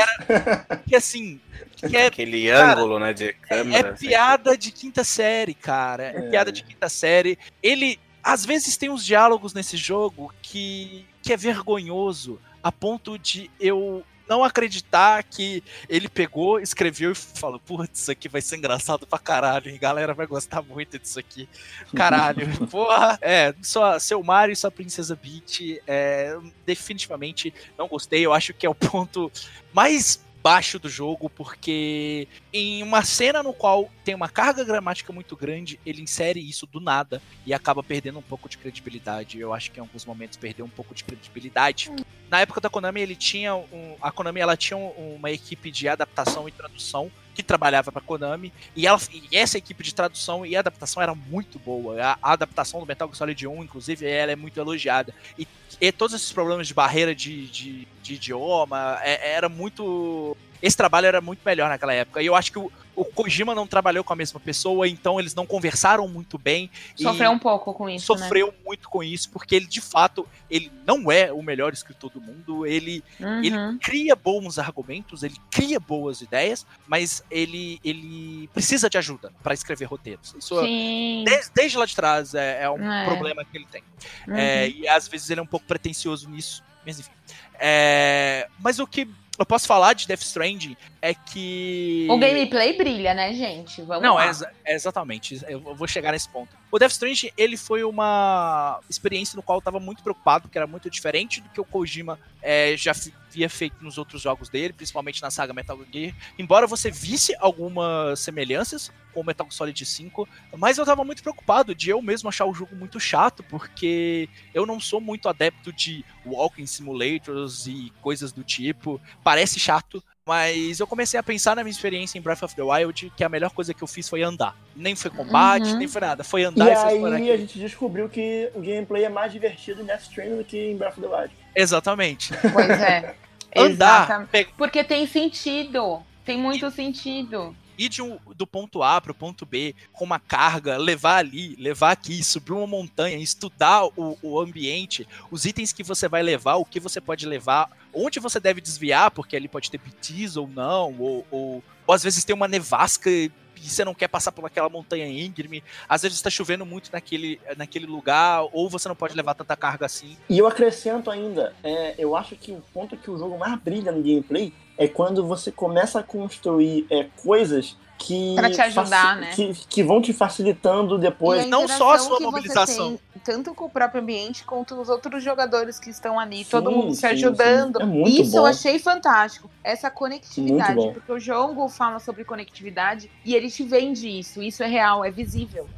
[0.88, 1.40] que assim,
[1.76, 3.90] que é, Aquele Cara, ângulo, né, de é câmera.
[3.92, 4.06] assim.
[4.06, 6.04] piada de quinta série, cara.
[6.04, 6.30] É, É.
[6.30, 7.36] piada de quinta série.
[7.62, 13.50] Ele, às vezes, tem uns diálogos nesse jogo que, que é vergonhoso, a ponto de
[13.60, 19.06] eu não acreditar que ele pegou, escreveu e falou: Putz, isso aqui vai ser engraçado
[19.06, 19.78] pra caralho, hein?
[19.78, 21.46] Galera vai gostar muito disso aqui.
[21.94, 23.18] Caralho, porra.
[23.20, 28.24] É, só seu Mario e sua Princesa Peach, é, definitivamente não gostei.
[28.24, 29.30] Eu acho que é o ponto
[29.72, 35.34] mais baixo do jogo, porque em uma cena no qual tem uma carga gramática muito
[35.34, 39.40] grande, ele insere isso do nada e acaba perdendo um pouco de credibilidade.
[39.40, 41.90] Eu acho que em alguns momentos perdeu um pouco de credibilidade.
[42.28, 45.88] Na época da Konami, ele tinha um, a Konami ela tinha um- uma equipe de
[45.88, 50.56] adaptação e tradução que trabalhava para Konami e, ela, e essa equipe de tradução e
[50.56, 52.00] adaptação era muito boa.
[52.02, 55.12] A, a adaptação do Metal Gear Solid 1, inclusive, ela é muito elogiada.
[55.38, 55.46] E,
[55.80, 61.06] e todos esses problemas de barreira de, de, de idioma é- era muito esse trabalho
[61.06, 62.22] era muito melhor naquela época.
[62.22, 65.34] E eu acho que o, o Kojima não trabalhou com a mesma pessoa, então eles
[65.34, 66.70] não conversaram muito bem.
[66.96, 68.20] Sofreu um pouco com isso, né?
[68.20, 72.20] Sofreu muito com isso, porque ele, de fato, ele não é o melhor escritor do
[72.20, 73.42] mundo, ele, Uhum.
[73.44, 79.54] ele cria bons argumentos, ele cria boas ideias, mas ele, ele precisa de ajuda para
[79.54, 80.34] escrever roteiros.
[80.38, 83.04] Isso é- desde, desde lá de trás é, é um É.
[83.04, 83.82] problema que ele tem.
[84.28, 84.34] Uhum.
[84.36, 87.10] É, e às vezes ele é um pouco pretencioso nisso, mas enfim.
[87.58, 89.08] É, mas o que
[89.38, 92.06] eu posso falar de Death Stranding é que.
[92.10, 93.82] O gameplay brilha, né, gente?
[93.82, 94.24] Vamos Não, lá.
[94.24, 95.38] é, exa- exatamente.
[95.46, 96.56] Eu vou chegar nesse ponto.
[96.72, 100.66] O Death Stranding, ele foi uma experiência no qual eu tava muito preocupado, porque era
[100.66, 102.92] muito diferente do que o Kojima é, já
[103.28, 106.14] havia feito nos outros jogos dele, principalmente na saga Metal Gear.
[106.38, 110.26] Embora você visse algumas semelhanças com o Metal Solid 5,
[110.56, 114.64] mas eu tava muito preocupado de eu mesmo achar o jogo muito chato, porque eu
[114.64, 119.00] não sou muito adepto de walking simulators e coisas do tipo.
[119.22, 120.02] Parece chato,
[120.34, 123.28] mas eu comecei a pensar na minha experiência em Breath of the Wild, que a
[123.28, 124.56] melhor coisa que eu fiz foi andar.
[124.74, 125.78] Nem foi combate, Uhum.
[125.78, 126.24] nem foi nada.
[126.24, 129.30] Foi E andar e, foi explorar aí a gente descobriu que o gameplay é mais
[129.32, 131.30] divertido em Death Stranding do que em Breath of the Wild.
[131.54, 132.32] Exatamente.
[132.52, 133.14] Pois é.
[133.56, 136.02] Andar, pe- Porque tem sentido.
[136.24, 137.54] Tem muito sentido.
[137.76, 141.90] ir de um- do ponto A pro ponto B com uma carga, levar ali, levar
[141.90, 146.64] aqui, subir uma montanha, estudar o, o ambiente, os itens que você vai levar, o
[146.64, 150.94] que você pode levar, onde você deve desviar, porque ali pode ter PTs ou não,
[150.98, 154.68] ou, ou, ou às vezes tem uma nevasca e você não quer passar por aquela
[154.68, 159.34] montanha íngreme, às vezes está chovendo muito naquele, naquele lugar, ou você não pode levar
[159.34, 160.16] tanta carga assim.
[160.28, 163.90] E eu acrescento ainda, é, eu acho que o ponto que o jogo mais brilha
[163.90, 169.30] no gameplay é quando você começa a construir é, coisas que, Pra te ajudar, né?
[169.34, 171.44] que, que vão te facilitando depois.
[171.44, 172.88] E não só a sua que você mobilização.
[173.12, 176.70] tem, tanto com o próprio ambiente quanto os outros jogadores que estão ali, Sim, todo
[176.70, 177.76] mundo se ajudando.
[177.78, 177.82] sim.
[177.82, 178.48] É muito Isso eu bom.
[178.48, 179.48] achei fantástico.
[179.62, 184.42] Essa conectividade, porque o jogo fala sobre conectividade e ele te vende isso.
[184.42, 185.68] Isso é real, é visível.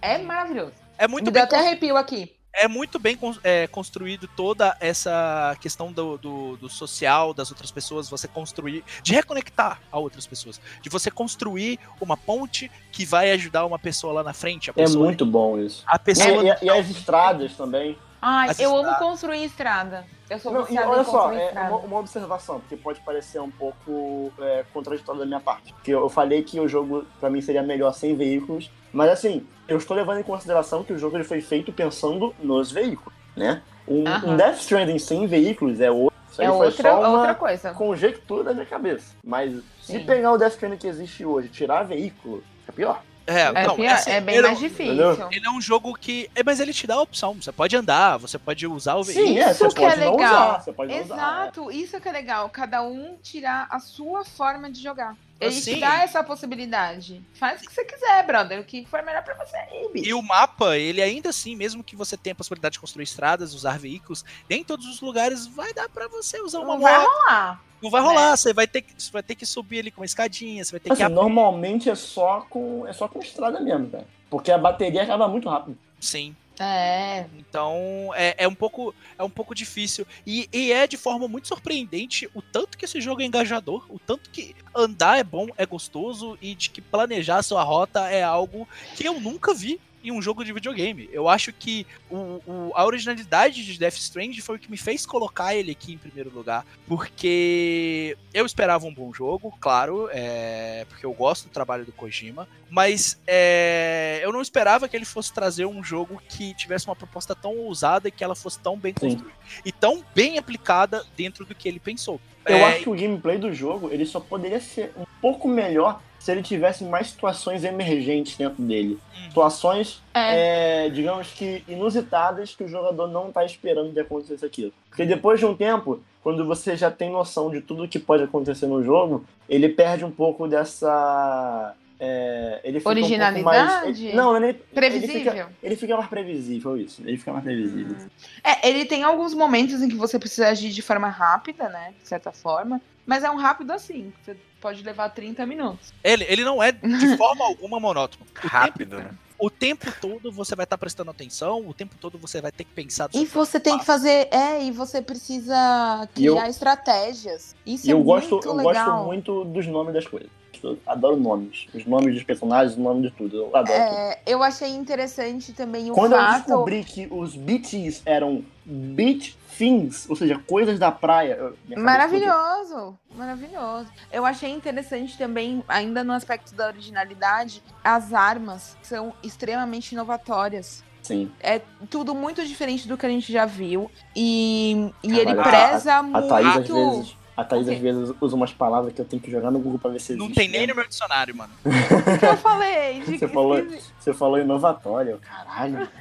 [0.00, 0.72] É maravilhoso.
[0.96, 2.32] É muito Me bem deu até arrepio aqui.
[2.56, 8.08] É muito bem é, construído toda essa questão do, do, do social das outras pessoas,
[8.08, 13.66] você construir, de reconectar a outras pessoas, de você construir uma ponte que vai ajudar
[13.66, 14.70] uma pessoa lá na frente.
[14.74, 15.82] É muito bom isso.
[15.86, 16.42] A pessoa.
[16.42, 17.96] E, e- e as estradas também.
[18.28, 20.04] Ai, eu amo construir estrada.
[20.28, 21.68] Eu sou Não, e olha em só, é estrada.
[21.70, 25.72] uma, uma observação, porque pode parecer um pouco é, contraditório da minha parte.
[25.72, 29.76] Porque eu falei que o jogo, pra mim, seria melhor sem veículos, mas assim, eu
[29.76, 33.62] estou levando em consideração que o jogo ele foi feito pensando nos veículos, né?
[33.86, 36.16] Um, um Death Stranding sem veículos é outro.
[36.28, 37.70] Isso aí É foi outra, só uma outra coisa.
[37.74, 39.14] conjectura da minha cabeça.
[39.24, 40.04] Mas se Sim.
[40.04, 43.00] pegar o Death Stranding que existe hoje e tirar veículo, é pior.
[43.26, 44.86] É, É, não, pior, assim, é bem ele, mais difícil.
[45.12, 45.28] entendeu?
[45.32, 46.30] ele é um jogo que.
[46.34, 47.34] É, mas ele te dá a opção.
[47.34, 49.26] Você pode andar, você pode usar o veículo.
[49.26, 50.48] Sim, é, Isso você que é pode não legal.
[50.50, 51.14] usar, você pode não usar.
[51.14, 52.48] Exato, isso que é legal.
[52.50, 55.16] Cada um tirar a sua forma de jogar.
[55.38, 55.74] Ele Assim.
[55.74, 57.20] te dá essa possibilidade.
[57.34, 58.58] Faz o que você quiser, brother.
[58.60, 60.06] O que for melhor pra você aí, bicho.
[60.08, 63.52] E o mapa, ele ainda assim, mesmo que você tenha a possibilidade de construir estradas,
[63.52, 67.06] usar veículos, nem todos os lugares vai dar pra você usar uma Não vai moto.
[67.10, 67.60] rolar.
[67.86, 70.06] Não vai rolar, você vai ter que, você vai ter que subir ali com uma
[70.06, 73.88] escadinha, você vai ter Assim, que normalmente é só com é só com estrada mesmo,
[73.88, 74.06] cara.
[74.28, 75.78] Porque a bateria acaba muito rápido.
[76.00, 76.34] Sim.
[76.58, 77.26] É.
[77.38, 81.46] Então é, é um pouco é um pouco difícil e, e é de forma muito
[81.46, 85.66] surpreendente o tanto que esse jogo é engajador, o tanto que andar é bom, é
[85.66, 88.66] gostoso e de que planejar sua rota é algo
[88.96, 91.08] que eu nunca vi em um jogo de videogame.
[91.12, 95.04] Eu acho que o, o- a originalidade de Death Stranding foi o que me fez
[95.04, 101.04] colocar ele aqui em primeiro lugar, porque eu esperava um bom jogo, claro, é, porque
[101.04, 105.66] eu gosto do trabalho do Kojima, mas é, eu não esperava que ele fosse trazer
[105.66, 109.08] um jogo que tivesse uma proposta tão ousada e que ela fosse tão bem Sim.
[109.10, 112.20] construída e tão bem aplicada dentro do que ele pensou.
[112.46, 116.00] Eu É, acho que o gameplay do jogo ele só poderia ser um pouco melhor
[116.26, 118.98] se ele tivesse mais situações emergentes dentro dele.
[119.16, 119.22] Uhum.
[119.28, 120.86] Situações, É.
[120.86, 124.72] é, digamos que inusitadas que o jogador não tá esperando de acontecer aquilo.
[124.88, 128.66] Porque depois de um tempo, quando você já tem noção de tudo que pode acontecer
[128.66, 131.74] no jogo, ele perde um pouco dessa.
[131.98, 134.06] é, ele fica Um pouco mais, Originalidade?
[134.08, 135.14] ele- não, é nem- Previsível.
[135.16, 137.02] Ele fica, ele fica mais previsível, isso.
[137.06, 137.96] Ele fica mais previsível.
[138.44, 141.94] É, ele tem alguns momentos em que você precisa agir de forma rápida, né?
[142.02, 142.82] De certa forma.
[143.06, 144.12] Mas é um rápido assim.
[144.18, 144.36] que Você
[144.66, 145.92] pode levar 30 minutos.
[146.02, 146.80] ele, ele não é de
[147.16, 148.26] forma alguma monótono.
[148.42, 149.14] O Rápido, tempo, né?
[149.38, 152.72] o tempo todo você vai estar prestando atenção, o tempo todo você vai ter que
[152.72, 153.08] pensar.
[153.14, 154.26] E você tem que fazer.
[154.32, 157.54] É, e você precisa E eu- criar estratégias.
[157.64, 158.72] Isso E eu é gosto, muito eu legal.
[158.96, 160.28] gosto muito dos nomes das coisas.
[160.62, 161.66] Eu adoro nomes.
[161.72, 163.36] Os nomes dos personagens, o nome de tudo.
[163.36, 163.66] Eu adoro.
[163.66, 163.78] tudo.
[163.98, 166.46] É, eu achei interessante também o Quando eu fato.
[166.46, 171.52] descobri que os BTs eram Beach fins, ou seja, coisas da praia.
[171.76, 173.88] Maravilhoso, maravilhoso.
[174.12, 180.84] Eu achei interessante também, ainda no aspecto da originalidade, as armas são extremamente inovatórias.
[181.02, 181.30] Sim.
[181.40, 183.90] É tudo muito diferente do que a gente já viu.
[184.14, 186.74] E, e Caralho, ele a- preza A Thaís, às muito.
[186.74, 189.78] vezes, a Thaís, às vezes, usa umas palavras que eu tenho que jogar no Google
[189.78, 190.66] pra ver se Não existe, tem nem né?
[190.66, 191.52] no meu dicionário, mano.
[191.64, 191.70] O
[192.18, 193.00] que eu falei?
[193.00, 193.56] De Você falou,
[193.98, 195.88] você falou inovatório, caralho.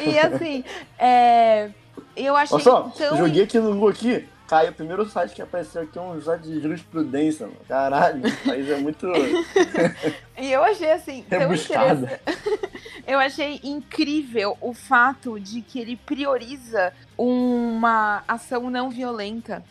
[0.00, 0.64] E assim,
[0.98, 1.70] é,
[2.16, 3.16] eu achei Olha só, tão.
[3.16, 6.42] joguei aqui no Google aqui, caiu o primeiro site que apareceu aqui, é um site
[6.42, 7.58] de jurisprudência, mano.
[7.66, 9.06] Caralho, Thaís é muito
[10.38, 12.20] E eu achei assim, tão interessante.
[13.04, 19.64] Eu achei incrível o fato de que ele prioriza uma ação não violenta.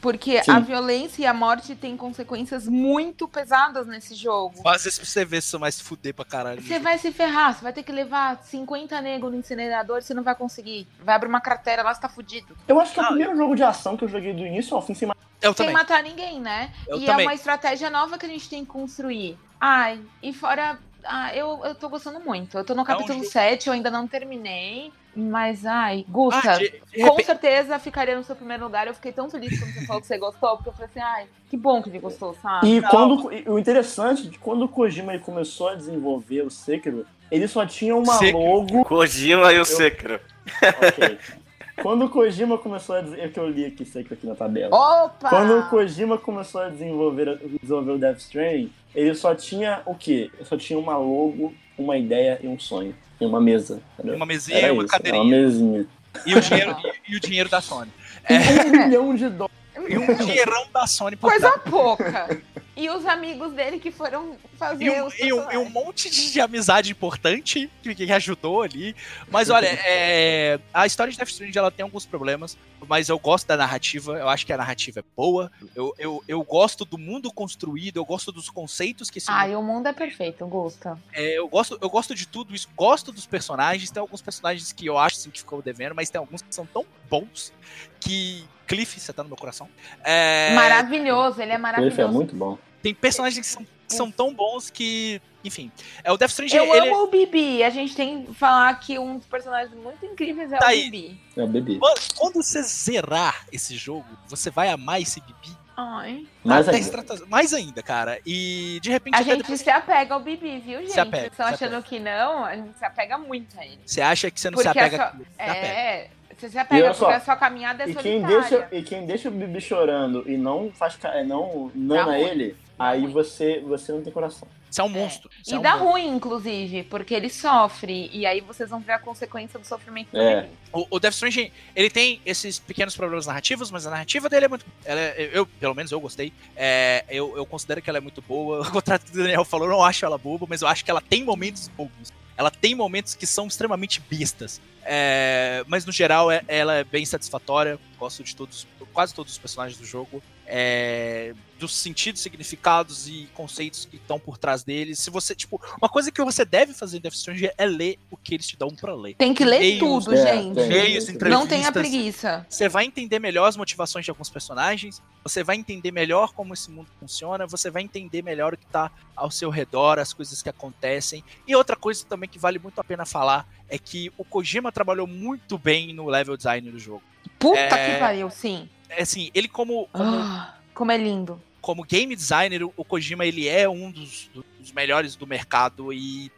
[0.00, 0.50] Porque Sim.
[0.50, 4.62] a violência e a morte têm consequências muito pesadas nesse jogo.
[4.62, 6.62] Faz isso pra você ver se você vai se fuder pra caralho.
[6.62, 10.22] Você vai se ferrar, você vai ter que levar 50 negros no incinerador, você não
[10.22, 10.86] vai conseguir.
[11.02, 12.56] Vai abrir uma cratera lá, você tá fudido.
[12.68, 14.82] Eu acho que é o primeiro jogo de ação que eu joguei do início ao
[14.82, 15.10] fim sem
[15.40, 16.72] Eu Sem matar ninguém, né?
[16.86, 17.24] Eu e também.
[17.24, 19.38] é uma estratégia nova que a gente tem que construir.
[19.60, 20.78] Ai, e fora.
[21.08, 22.56] Ah, eu, eu tô gostando muito.
[22.58, 24.92] Eu tô no capítulo jogo- 7, eu ainda não terminei.
[25.18, 28.86] Mas, ai, Gusta, Ah, de- de com repente- certeza ficaria no seu primeiro lugar.
[28.86, 31.26] Eu fiquei tão feliz quando você falou que você gostou, porque eu falei assim, ai,
[31.48, 32.68] que bom que ele gostou, sabe?
[32.68, 32.88] E Não.
[32.90, 37.06] quando, e o interessante é que quando o Kojima ele começou a desenvolver o Sekiro,
[37.30, 38.38] ele só tinha uma Sekiro.
[38.38, 38.84] logo.
[38.84, 40.20] Kojima e o Sekiro.
[40.62, 41.18] Ok.
[41.82, 43.20] quando o Kojima começou a dizer.
[43.20, 44.74] É que eu li aqui Sekiro aqui na tabela.
[44.74, 45.28] Opa!
[45.28, 50.30] Quando o Kojima começou a desenvolver, desenvolver o Death Stranding, ele só tinha o quê?
[50.34, 52.94] Ele só tinha uma logo, uma ideia e um sonho.
[53.20, 53.80] E uma mesa.
[53.94, 54.16] entendeu?
[54.16, 55.24] Uma mesinha Era e uma isso, era cadeirinha.
[55.24, 55.86] uma mesinha.
[56.26, 56.76] E o dinheiro,
[57.08, 57.90] e, e o dinheiro da Sony.
[58.28, 59.56] É, E um milhão de dólares.
[59.88, 61.70] e um dinheirão da Sony por Coisa trás.
[61.70, 62.40] pouca.
[62.76, 66.10] E os amigos dele que foram fazer E um, os e, um, e um monte
[66.10, 68.94] de, de amizade importante que, que ajudou ali.
[69.30, 72.56] Mas olha, é, a história de Death Stranding ela tem alguns problemas,
[72.86, 75.50] mas eu gosto da narrativa, eu acho que a narrativa é boa.
[75.74, 79.56] Eu, eu, eu gosto do mundo construído, eu gosto dos conceitos que esse mundo Ai,
[79.56, 80.98] o mundo é perfeito, Gusta.
[81.14, 83.90] É, eu, gosto, eu gosto de tudo isso, gosto dos personagens.
[83.90, 86.66] Tem alguns personagens que eu acho assim, que ficou devendo, mas tem alguns que são
[86.66, 87.52] tão bons
[88.00, 88.44] que.
[88.66, 89.68] Cliff, você tá no meu coração.
[90.02, 92.00] É, Maravilhoso, ele é maravilhoso.
[92.00, 92.58] é muito bom.
[92.82, 95.20] Tem personagens que são, que são tão bons que.
[95.44, 95.70] Enfim.
[96.02, 96.88] É, o Death Stranding, Eu ele.
[96.88, 97.62] amo o Bibi.
[97.62, 100.90] A gente tem que falar que um dos personagens muito incríveis é Tá o aí.
[100.90, 101.20] Bibi.
[101.36, 101.78] É o bebê.
[101.78, 105.56] Quando- Quando você zerar esse jogo, você vai amar esse Bibi.
[105.76, 106.26] Ai.
[106.42, 107.26] Mais ainda.
[107.28, 108.18] mais ainda, cara.
[108.26, 110.92] E de repente A gente depois se apega ao Bibi, viu, gente?
[110.92, 113.78] Se apega, Vocês estão se achando que não, a gente se apega muito a ele.
[113.84, 114.96] você acha que você não Porque se apega.
[115.04, 115.66] a sua- se apega.
[115.66, 118.40] É, você se apega só, porque a sua caminhada é E quem, solitária.
[118.40, 122.20] deixa, e quem deixa o bebê chorando e não faz ca- não nana ruim.
[122.22, 124.46] ele, aí você, você não tem coração.
[124.70, 125.30] Você é um monstro.
[125.48, 125.90] É E um dá monstro.
[125.92, 128.10] ruim, inclusive, porque ele sofre.
[128.12, 130.42] E aí vocês vão ver a consequência do sofrimento do É.
[130.42, 130.52] Bibi.
[130.72, 134.48] O, o Death Stranding, ele tem esses pequenos problemas narrativos, mas a narrativa dele é
[134.48, 134.66] muito.
[134.84, 136.32] Ela é- eu, pelo menos eu gostei.
[136.54, 138.60] É, eu, eu considero que ela é muito boa.
[138.68, 140.90] O contrato que o Daniel falou, eu não acho ela boba, mas eu acho que
[140.90, 142.12] ela tem momentos bobos.
[142.36, 144.60] Ela tem momentos que são extremamente bestas.
[144.84, 147.78] É, mas no geral, é- ela é bem satisfatória.
[147.98, 150.22] Gosto de todos, quase todos os personagens do jogo.
[150.46, 154.98] É, dos sentidos, significados e conceitos que estão por trás deles.
[154.98, 158.16] Se você, tipo, uma coisa que você deve fazer em Death Stranding é ler o
[158.16, 159.14] que eles te dão pra ler.
[159.14, 160.60] Tem que ler tudo, é, gente.
[160.60, 162.46] E-mails, Não tenha preguiça.
[162.48, 166.70] Você vai entender melhor as motivações de alguns personagens, você vai entender melhor como esse
[166.70, 170.48] mundo funciona, você vai entender melhor o que tá ao seu redor, as coisas que
[170.48, 171.24] acontecem.
[171.46, 175.06] E outra coisa também que vale muito a pena falar é que o Kojima trabalhou
[175.06, 177.02] muito bem no level design do jogo.
[177.38, 177.94] Puta É.
[177.94, 178.68] que pariu, sim.
[178.88, 181.40] É assim, ele como, como, Ah, como é lindo.
[181.60, 186.30] como game designer, o Kojima ele é um dos, dos melhores do mercado e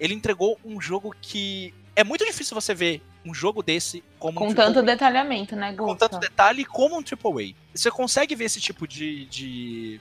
[0.00, 4.46] ele entregou um jogo que é muito difícil você ver um jogo desse como um
[4.46, 6.08] Com triple tanto detalhamento, né, com Gusta?
[6.08, 7.54] tanto detalhe como um AAA.
[7.72, 10.00] Você consegue ver esse tipo de, de,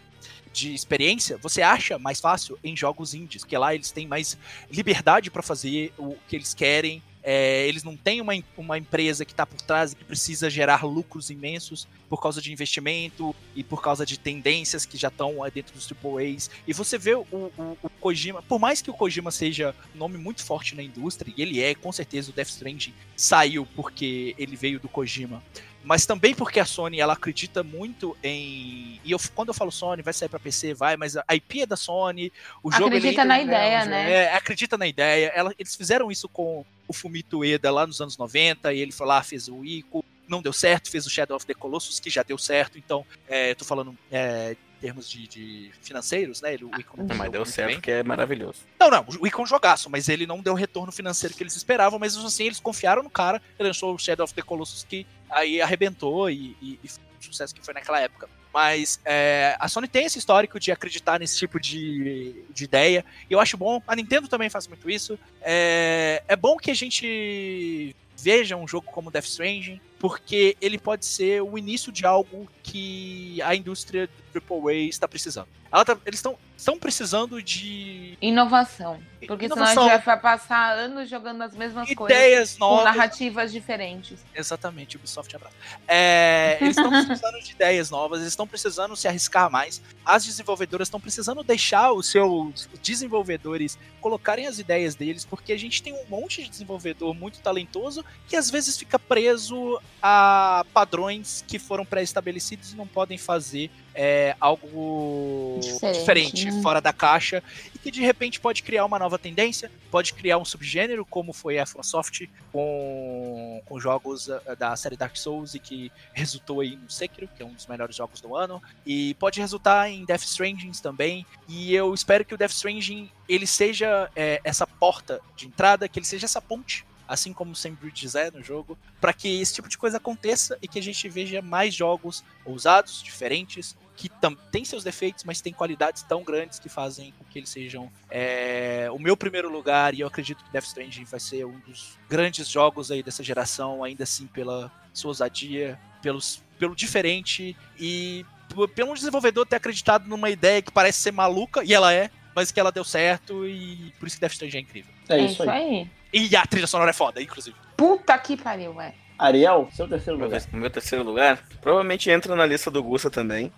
[0.52, 4.36] de experiência, você acha mais fácil em jogos indies, porque lá eles têm mais
[4.72, 7.04] liberdade para fazer o que eles querem.
[7.24, 10.84] É, eles não têm uma, uma empresa que está por trás e que precisa gerar
[10.84, 15.74] lucros imensos por causa de investimento e por causa de tendências que já estão dentro
[15.74, 16.50] dos AAAs.
[16.68, 20.18] E você vê o, o, o Kojima, por mais que o Kojima seja um nome
[20.18, 24.56] muito forte na indústria, e ele é, com certeza, o Death Stranding saiu porque ele
[24.56, 25.42] veio do Kojima
[25.84, 30.02] mas também porque a Sony ela acredita muito em e eu, quando eu falo Sony
[30.04, 32.32] vai sair para PC vai mas a IP é da Sony
[32.64, 34.12] o jogo ele Acredita na ideia, né?
[34.12, 38.18] é, acredita na ideia Ela- eles fizeram isso com o Fumito Ueda lá nos anos
[38.18, 41.46] 90 e ele foi lá fez o Ico não deu certo fez o Shadow of
[41.46, 45.72] the Colossus que já deu certo então é, eu tô falando é, termos de, de
[45.82, 46.56] financeiros, né?
[46.56, 47.76] Ele, o Icon não mas deu certo bem.
[47.76, 48.60] porque é maravilhoso.
[48.80, 52.00] Não, não, o Icon jogaço, mas ele não deu o retorno financeiro que eles esperavam,
[52.00, 55.62] mas assim eles confiaram no cara, ele lançou o Shadow of the Colossus que aí
[55.62, 58.28] arrebentou e, e, e foi o sucesso que foi naquela época.
[58.54, 63.34] Mas é, a Sony tem esse histórico de acreditar nesse tipo de, de ideia, e
[63.34, 65.18] eu acho bom, a Nintendo também faz muito isso.
[65.42, 71.06] É, é bom que a gente veja um jogo como Death Stranding, porque ele pode
[71.06, 75.48] ser o início de algo que a indústria do AAA está precisando.
[75.70, 79.02] Tá- eles estão estão precisando de Inovação.
[79.28, 79.68] Porque Inovação.
[79.84, 82.18] senão a gente vai passar anos jogando as mesmas coisas.
[82.18, 82.84] ideias Com novas.
[82.86, 84.20] narrativas diferentes.
[84.36, 85.56] Exatamente, Ubisoft abraço.
[85.88, 89.82] É, eles estão precisando de ideias novas, eles estão precisando se arriscar mais.
[90.06, 95.82] As desenvolvedoras estão precisando deixar os seus desenvolvedores colocarem as ideias deles, porque a gente
[95.82, 101.60] tem um monte de desenvolvedor muito talentoso que às vezes fica preso a padrões que
[101.60, 106.62] foram pré-estabelecidos e não podem fazer é, algo Diferente, diferente, né?
[106.62, 107.44] fora da caixa,
[107.76, 111.60] e que de repente pode criar uma nova tendência, pode criar um subgênero, como foi
[111.60, 116.90] a FromSoft com, com jogos ah, da série Dark Souls e que resultou aí no
[116.90, 120.72] Sekiro, que é um dos melhores jogos do ano, e pode resultar em Death Stranding
[120.82, 125.88] também, e eu espero que o Death Stranding ele seja é, essa porta de entrada,
[125.88, 129.42] que ele seja essa ponte assim como o Sam Bridges é no jogo, para que
[129.42, 134.10] esse tipo de coisa aconteça e que a gente veja mais jogos ousados, diferentes, que
[134.50, 138.88] têm seus defeitos, mas têm qualidades tão grandes que fazem com que eles sejam é,
[138.94, 139.94] o meu primeiro lugar.
[139.94, 143.84] E eu acredito que Death Stranding vai ser um dos grandes jogos aí dessa geração,
[143.84, 148.26] ainda assim pela sua ousadia, pelos, pelo diferente e
[148.74, 152.60] pelo desenvolvedor ter acreditado numa ideia que parece ser maluca, e ela é, mas que
[152.60, 154.94] ela deu certo e por isso que Death Stranding é incrível.
[155.10, 155.90] É, isso aí.
[156.14, 157.56] E a trilha sonora é foda, inclusive.
[157.78, 158.94] Puta que pariu, é.
[159.18, 160.42] Ariel, seu terceiro Meu, lugar.
[160.42, 163.52] ter- meu terceiro lugar provavelmente entra na lista do Gusta também.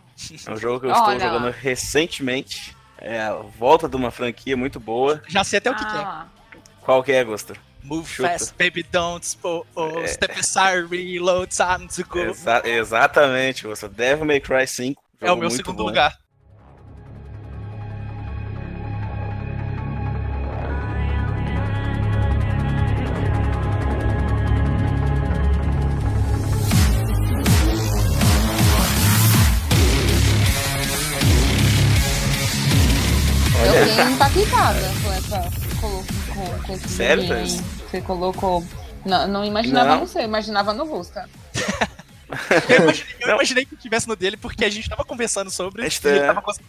[0.46, 2.76] É um jogo que eu estou Olha jogando recentemente.
[2.98, 5.22] É a volta de uma franquia muito boa.
[5.28, 6.00] Já sei até o que, que é.
[6.00, 6.28] Ah,
[6.82, 7.54] Qual que é, Gusta?
[7.82, 8.30] Move Chuta.
[8.30, 9.66] fast, baby, don't oh,
[10.00, 10.08] É.
[10.08, 12.20] step aside, reload, time to go.
[12.20, 13.90] Exa- exatamente, Gusta.
[13.90, 15.02] Devil May Cry 5.
[15.20, 15.84] É o meu segundo bom.
[15.86, 16.18] lugar.
[36.88, 37.28] Sério.
[37.28, 37.54] Thaís?
[37.90, 38.64] Você colocou.
[39.06, 40.08] Não, não imaginava Não.
[40.08, 41.30] seu, imaginava no Gusta.
[42.70, 45.86] Eu imaginei, eu imaginei que tivesse no dele porque a gente tava conversando sobre e
[45.86, 46.60] ele é- tava cons-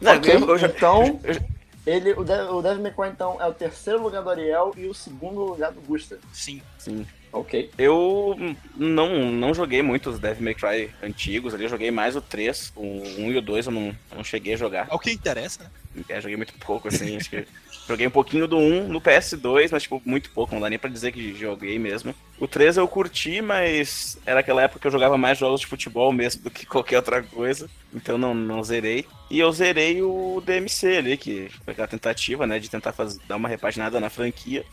[0.00, 1.40] Não, Ok, eu- eu já- então, eu já-
[1.86, 4.86] ele, o, Dev, o Devil May Cry, então, é o terceiro lugar do Ariel e
[4.86, 6.18] o segundo lugar do Gusta.
[6.32, 6.62] Sim.
[6.78, 7.06] Sim.
[7.32, 7.70] Ok.
[7.78, 8.36] Eu
[8.76, 12.72] não, não joguei muito os Devil May Cry antigos ali, eu joguei mais o 3,
[12.74, 14.88] o 1 e o 2 eu não, não cheguei a jogar.
[14.90, 16.04] É o que interessa, né?
[16.08, 17.46] É, joguei muito pouco, assim, acho que.
[17.92, 20.88] Joguei um pouquinho do 1 no PS2, mas tipo, muito pouco, não dá nem pra
[20.88, 22.14] dizer que joguei mesmo.
[22.40, 26.10] O 3 eu curti, mas era aquela época que eu jogava mais jogos de futebol
[26.10, 29.04] mesmo do que qualquer outra coisa, então não, não zerei.
[29.30, 33.36] E eu zerei o DMC ali, que foi aquela tentativa, né, de tentar fazer, dar
[33.36, 34.64] uma repaginada na franquia.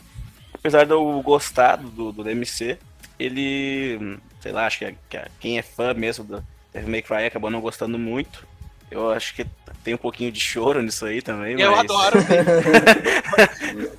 [0.54, 2.78] Apesar de eu gostar do, do DMC,
[3.20, 6.42] ele, sei lá, acho que, que quem é fã mesmo do
[6.72, 8.48] Devil May Cry acabou não gostando muito.
[8.92, 9.46] Eu acho que
[9.84, 11.80] tem um pouquinho de choro nisso aí também, Eu mas...
[11.82, 12.18] adoro.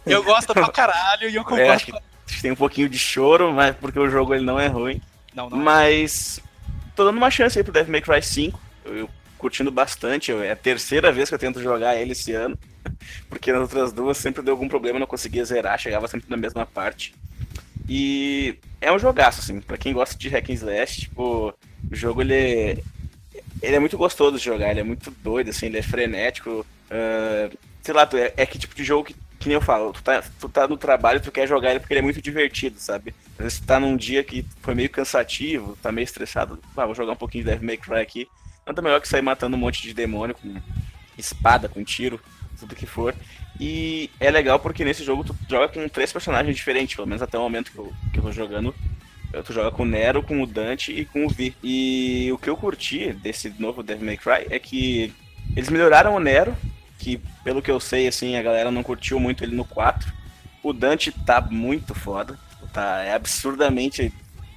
[0.07, 1.73] eu gosto pra caralho e eu É, concordo.
[1.73, 4.59] acho que acho que tem um pouquinho de choro, mas porque o jogo ele não
[4.59, 5.01] é ruim.
[5.35, 5.59] Não, não.
[5.59, 6.41] Mas
[6.95, 8.61] tô dando uma chance aí pro Devil May Cry 5.
[8.85, 10.31] Eu, eu curtindo bastante.
[10.31, 12.59] eu- é a terceira vez que eu tento jogar ele esse ano.
[13.29, 16.65] Porque nas outras duas sempre deu algum problema, não conseguia zerar, chegava sempre na mesma
[16.67, 17.15] parte.
[17.89, 21.53] E é um jogaço, assim, pra quem gosta de hack and slash, tipo,
[21.91, 22.79] o jogo ele é,
[23.63, 26.67] ele é muito gostoso de jogar, ele é muito doido, assim, ele é frenético.
[26.91, 27.51] ah,
[27.83, 30.23] sei lá, é, é que tipo de jogo que, que nem eu falo, tu tá,
[30.39, 33.15] tu tá no trabalho, tu quer jogar ele porque ele é muito divertido, sabe?
[33.39, 36.95] Às vezes tu tá num dia que foi meio cansativo, tá meio estressado, ah, vou
[36.95, 38.29] jogar um pouquinho de Devil May Cry aqui.
[38.67, 40.55] Nada melhor que sair matando um monte de demônio com
[41.17, 42.21] espada, com tiro,
[42.59, 43.15] tudo que for.
[43.59, 47.39] E é legal porque nesse jogo tu joga com três personagens diferentes, pelo menos até
[47.39, 48.75] o momento que eu, que eu tô jogando.
[49.45, 51.55] Tu joga com o Nero, com o Dante e com o Vi.
[51.63, 55.13] E o que eu curti desse novo Devil May Cry é que
[55.57, 56.57] eles melhoraram o Nero,
[56.99, 60.13] que pelo que eu sei, assim, a galera não curtiu muito ele no 4.
[60.63, 62.39] O Dante tá muito foda.
[62.73, 64.13] Tá, é absurdamente.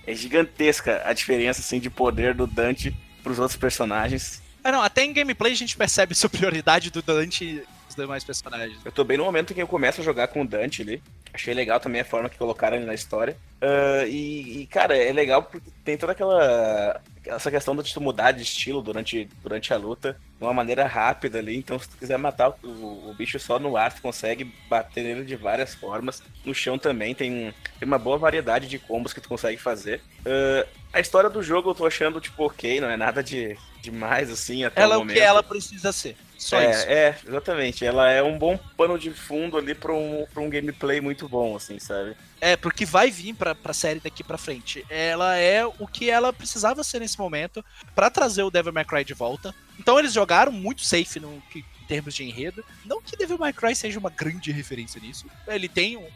[0.06, 2.94] É gigantesca a diferença assim, de poder do Dante
[3.24, 4.42] pros outros personagens.
[4.64, 8.78] Ah, não, até em gameplay a gente percebe superioridade do Dante dos demais personagens.
[8.84, 11.02] Eu tô bem no momento em que eu começo a jogar com o Dante ali.
[11.34, 13.36] Achei legal também a forma que colocaram ele na história.
[13.60, 17.02] Ah, e, e, cara, é legal porque tem toda aquela.
[17.26, 20.18] Essa questão de tu mudar de estilo durante, durante a luta.
[20.38, 21.56] de uma maneira rápida ali.
[21.56, 25.04] Então, se tu quiser matar o, o, o bicho só no ar, tu consegue bater
[25.04, 26.22] nele de várias formas.
[26.44, 30.02] No chão também tem, tem uma boa variedade de combos que tu consegue fazer.
[30.20, 34.30] Uh, a história do jogo eu tô achando, tipo, ok, não é nada de demais,
[34.30, 35.16] assim, até Ela o é o momento.
[35.16, 36.16] que ela precisa ser.
[36.44, 36.86] Só é, isso.
[36.88, 37.86] é, exatamente.
[37.86, 41.56] Ela é um bom pano de fundo ali pra um, pra um gameplay muito bom,
[41.56, 42.16] assim, sabe?
[42.42, 44.86] É, porque vai vir pra, pra série daqui pra frente.
[44.90, 47.64] Ela é o que ela precisava ser nesse momento
[47.96, 49.56] pra trazer o Devil May Cry de volta.
[49.80, 52.64] Então eles jogaram muito safe no, que- em termos de enredo.
[52.86, 55.26] Não que Devil May Cry seja uma grande referência nisso.
[55.48, 56.08] Ele tem um,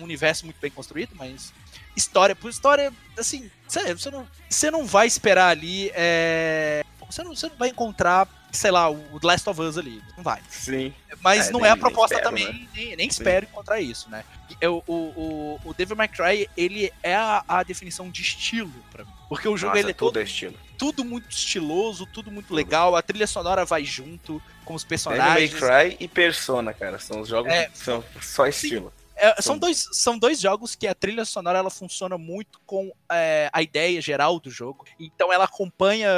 [0.00, 1.52] um universo muito bem construído, mas
[1.96, 5.90] história por história, assim, sério, você não, você não vai esperar ali.
[5.94, 10.02] é, Você, não, você não vai encontrar, sei lá, o The Last of Us ali.
[10.16, 10.40] Não vai.
[10.48, 10.92] Sim.
[11.22, 12.68] Mas É, não nem- é a proposta espero, também, né?
[12.74, 14.24] nem, nem espero encontrar isso, né?
[14.60, 19.04] Eu, o, o, o Devil May Cry, ele é a, a definição de estilo pra
[19.04, 19.10] mim.
[19.28, 20.54] Porque o jogo Nossa, ele é tudo todo, é estilo.
[20.78, 25.48] tudo muito estiloso, tudo muito legal, a trilha sonora vai junto com os Devil May
[25.48, 25.54] personagens.
[25.54, 26.98] Cry e Persona, cara.
[26.98, 27.66] São os jogos É.
[27.66, 28.92] que são só estilo.
[29.16, 32.92] É, são, São- dois, são dois jogos que a trilha sonora ela funciona muito com
[33.10, 34.84] é, a ideia geral do jogo.
[35.00, 36.08] Então ela acompanha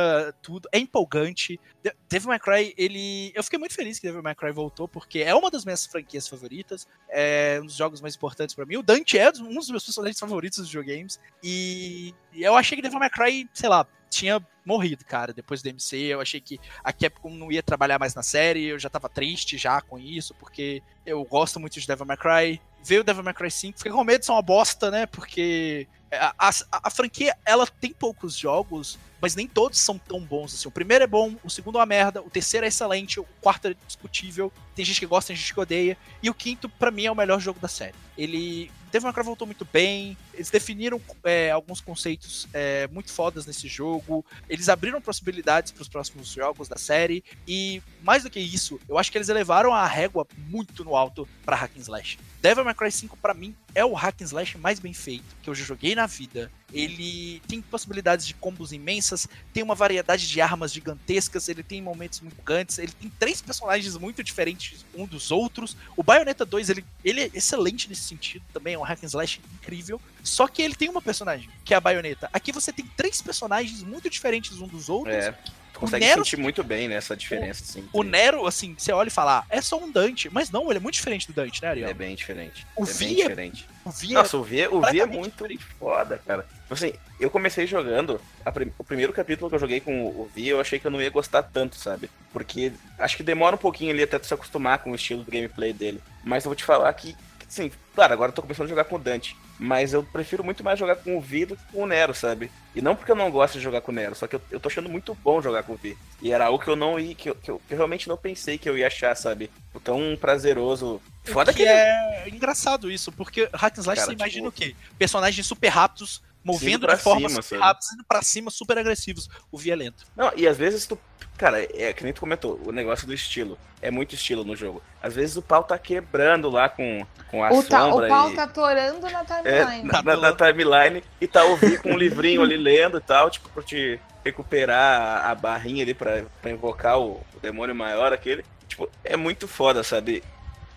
[0.42, 1.60] tudo, é empolgante.
[1.82, 3.30] De- Devil May Cry, ele.
[3.34, 6.26] Eu fiquei muito feliz que Devil May Cry voltou, porque é uma das minhas franquias
[6.26, 6.86] favoritas.
[7.08, 8.76] É um dos jogos mais importantes pra mim.
[8.76, 11.20] O Dante é um dos meus personagens favoritos dos videogames.
[11.42, 15.68] E e eu achei que Devil May Cry, sei lá, tinha morrido, cara, depois do
[15.68, 15.96] MC.
[15.96, 18.66] Eu achei que a Capcom não ia trabalhar mais na série.
[18.66, 22.60] Eu já tava triste já com isso, porque eu gosto muito de Devil May Cry.
[22.84, 25.06] Veio o Devil May Cry 5, fiquei com medo de ser uma bosta, né?
[25.06, 26.50] Porque a, a,
[26.84, 30.68] a franquia, ela tem poucos jogos, mas nem todos são tão bons assim.
[30.68, 33.68] O primeiro é bom, o segundo é uma merda, o terceiro é excelente, o quarto
[33.68, 37.06] é discutível, tem gente que gosta, tem gente que odeia, e o quinto, pra mim,
[37.06, 37.94] é o melhor jogo da série.
[38.18, 38.70] Ele.
[39.02, 44.24] May Cry voltou muito bem, eles definiram é, alguns conceitos é, muito fodas nesse jogo,
[44.48, 48.96] eles abriram possibilidades para os próximos jogos da série, e mais do que isso, eu
[48.96, 52.18] acho que eles elevaram a régua muito no alto pra Hack and Slash.
[52.40, 55.50] Devil May Cry 5, pra mim, é o Hack and Slash mais bem feito que
[55.50, 56.50] eu já joguei na vida.
[56.72, 62.20] Ele tem possibilidades de combos imensas, tem uma variedade de armas gigantescas, ele tem momentos
[62.20, 65.76] muito gigantes, ele tem três personagens muito diferentes um dos outros.
[65.96, 69.40] O Bayonetta 2, ele, ele é excelente nesse sentido também, é um hack and slash
[69.54, 70.00] incrível.
[70.22, 72.28] Só que ele tem uma personagem, que é a Bayonetta.
[72.32, 75.14] Aqui você tem três personagens muito diferentes um dos outros.
[75.14, 75.34] É.
[75.72, 77.88] Tu consegue Nero- sentir muito bem, né, essa diferença, assim.
[77.92, 80.28] O Nero, assim, você olha e fala, ah, é só um Dante.
[80.28, 81.88] Mas não, ele é muito diferente do Dante, né, Ariel?
[81.88, 82.66] É bem diferente.
[82.74, 83.66] O é bem Vi é- diferente.
[83.84, 85.44] O Vi é- Nossa, o V, o v é muito
[85.78, 86.42] foda, cara.
[86.42, 88.20] Tipo Assim, eu comecei jogando,
[88.52, 91.00] prim- o primeiro capítulo que eu joguei com o V, eu achei que eu não
[91.00, 92.10] ia gostar tanto, sabe?
[92.32, 95.30] Porque acho que demora um pouquinho ali até tu se acostumar com o estilo do
[95.30, 96.00] gameplay dele.
[96.24, 97.16] Mas eu vou te falar que,
[97.48, 99.36] assim, claro, agora eu tô começando a jogar com o Dante.
[99.58, 102.48] Mas eu prefiro muito mais jogar com o V do que com o Nero, sabe?
[102.76, 104.60] E não porque eu não gosto de jogar com o Nero, só que eu, eu
[104.60, 105.96] tô achando muito bom jogar com o V.
[106.22, 108.16] E era algo que eu não ia, que eu, que eu- que eu realmente não
[108.16, 109.50] pensei que eu ia achar, sabe?
[109.82, 111.00] Tão prazeroso.
[111.24, 114.52] Foda que que é engraçado isso, porque hack and slash Cara, você imagina tipo- o
[114.52, 114.76] quê?
[114.98, 117.62] Personagens super rápidos, movendo pra de forma cima, super sabe?
[117.68, 119.28] rápidas, indo pra cima, super agressivos.
[119.52, 120.04] O Vi é lento.
[120.16, 120.98] Não, e às vezes tu.
[121.36, 123.56] Cara, é que nem tu comentou, o negócio do estilo.
[123.80, 124.82] É muito estilo no jogo.
[125.00, 128.30] Às vezes o pau tá quebrando lá com, com a O, ta- o sombra pau
[128.32, 128.34] e.
[128.34, 129.82] tá atorando na É, timeline.
[129.84, 133.48] na, na- na timeline e tá ouvindo com um livrinho ali lendo e tal, tipo,
[133.50, 138.44] pra te recuperar a, a barrinha ali pra, pra invocar o, o demônio maior, aquele.
[138.66, 140.24] Tipo, é muito foda, sabe?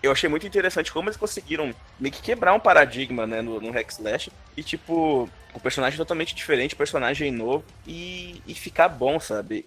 [0.02, 3.70] Eu achei muito interessante como eles conseguiram meio que quebrar um paradigma, né, no, no
[3.70, 4.32] Hack Slash.
[4.56, 9.66] E, tipo, o personagem totalmente diferente, personagem novo e, e ficar bom, sabe?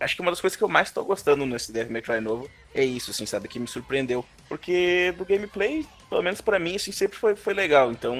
[0.00, 2.48] Acho que uma das coisas que eu mais tô gostando nesse Devil May Cry novo
[2.74, 3.48] é isso, assim, sabe?
[3.48, 4.24] Que me surpreendeu.
[4.48, 7.92] Porque do gameplay, pelo menos pra mim, assim, sempre foi, foi legal.
[7.92, 8.16] Então,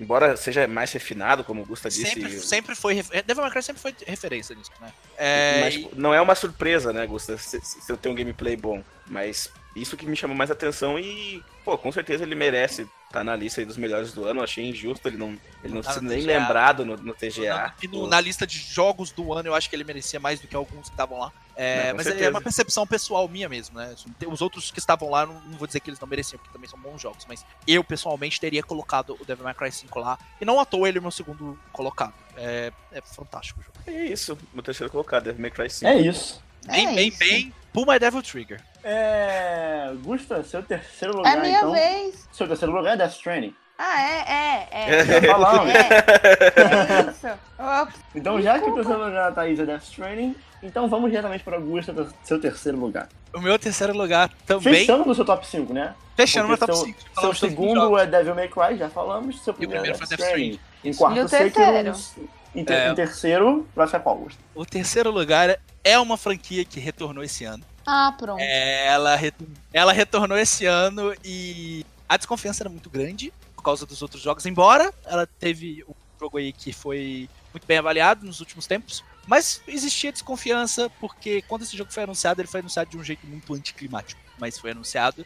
[0.00, 2.06] embora seja mais refinado, como o Gusta disse.
[2.06, 2.94] Sempre, sempre foi.
[2.94, 4.92] refer- Devil May Cry sempre foi referência nisso, né?
[5.16, 8.56] É, mas, tipo, não é uma surpresa, né, Gusta, se, se eu tenho um gameplay
[8.56, 8.82] bom.
[9.06, 13.36] Mas isso que me chamou mais atenção e, pô, com certeza ele merece estar na
[13.36, 14.40] lista aí dos melhores do ano.
[14.40, 17.72] Eu achei injusto ele não, ele não Tá nem lembrado no, no TGA.
[17.80, 20.48] E no- na lista de jogos do ano, eu acho que ele merecia mais do
[20.48, 21.32] que alguns que estavam lá.
[21.60, 22.30] É, Não, mas é certeza.
[22.30, 23.92] uma percepção pessoal minha mesmo, né?
[24.30, 26.70] Os outros que estavam lá, não, não vou dizer que eles não mereciam, porque também
[26.70, 30.44] são bons jogos, mas eu pessoalmente teria colocado o Devil May Cry 5 lá, e
[30.44, 32.14] não à toa ele é o meu segundo colocado.
[32.36, 33.76] É, é fantástico o jogo.
[33.88, 35.90] É isso, meu terceiro colocado, Devil May Cry 5.
[35.90, 36.40] É isso.
[36.64, 37.18] Bem, É bem, isso.
[37.18, 37.52] bem.
[37.72, 38.62] Pull My Devil Trigger.
[38.84, 39.92] É.
[40.02, 41.72] Gusta, seu terceiro lugar, É minha então.
[41.72, 42.28] vez.
[42.32, 43.54] Seu terceiro lugar é Death Stranding.
[43.80, 45.04] Ah, é, é, é.
[45.04, 45.72] Já falamos.
[45.72, 47.38] É, é isso.
[47.58, 47.94] Ops.
[48.14, 51.58] Então, já que o terceiro lugar da Thaís é Death Stranding, então vamos diretamente para
[51.58, 53.08] o Gusta, do seu terceiro lugar.
[53.32, 54.74] O meu terceiro lugar também.
[54.74, 55.94] Fechando no seu top 5, né?
[56.16, 57.20] Fechando meu Porque top seu, 5.
[57.20, 59.40] Seu os segundo é Devil May Cry, já falamos.
[59.44, 60.60] Seu primeiro, primeiro é foi Death Death Stranding.
[60.84, 61.52] Em quarto, E o Sekiro.
[61.54, 62.28] terceiro?
[62.54, 62.90] Em, ter- É.
[62.90, 64.40] em terceiro, vai ser qual, Gusta?
[64.54, 67.62] O terceiro lugar é uma franquia que retornou esse ano.
[67.86, 68.40] Ah, pronto.
[68.40, 73.32] É, ela, retor- ela retornou esse ano e a desconfiança era muito grande
[73.68, 78.26] causa dos outros jogos, embora ela teve um jogo aí que foi muito bem avaliado
[78.26, 79.04] nos últimos tempos.
[79.26, 83.26] Mas existia desconfiança, porque quando esse jogo foi anunciado, ele foi anunciado de um jeito
[83.26, 84.20] muito anticlimático.
[84.38, 85.24] Mas foi anunciado.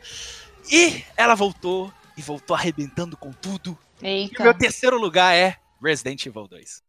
[0.71, 3.79] E ela voltou, e voltou arrebentando com tudo.
[4.01, 4.43] E o Eita.
[4.43, 6.82] meu terceiro lugar é Resident Evil 2.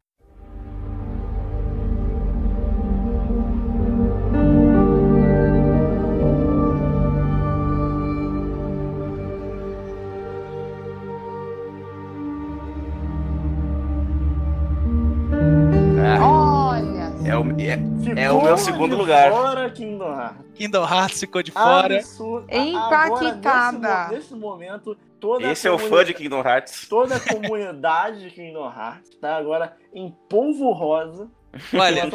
[17.73, 19.31] É, o, é, É o meu segundo de lugar.
[19.31, 20.45] Fora Kingdom Hearts.
[20.55, 21.95] Kingdom Hearts ficou de fora.
[21.97, 22.47] Absurdo.
[22.49, 23.87] Empaquitada.
[23.87, 26.87] Agora, nesse, nesse momento, toda esse a é o fã de Kingdom Hearts.
[26.87, 31.29] Toda a comunidade de Kingdom Hearts tá agora em polvo rosa.
[31.73, 32.09] Olha,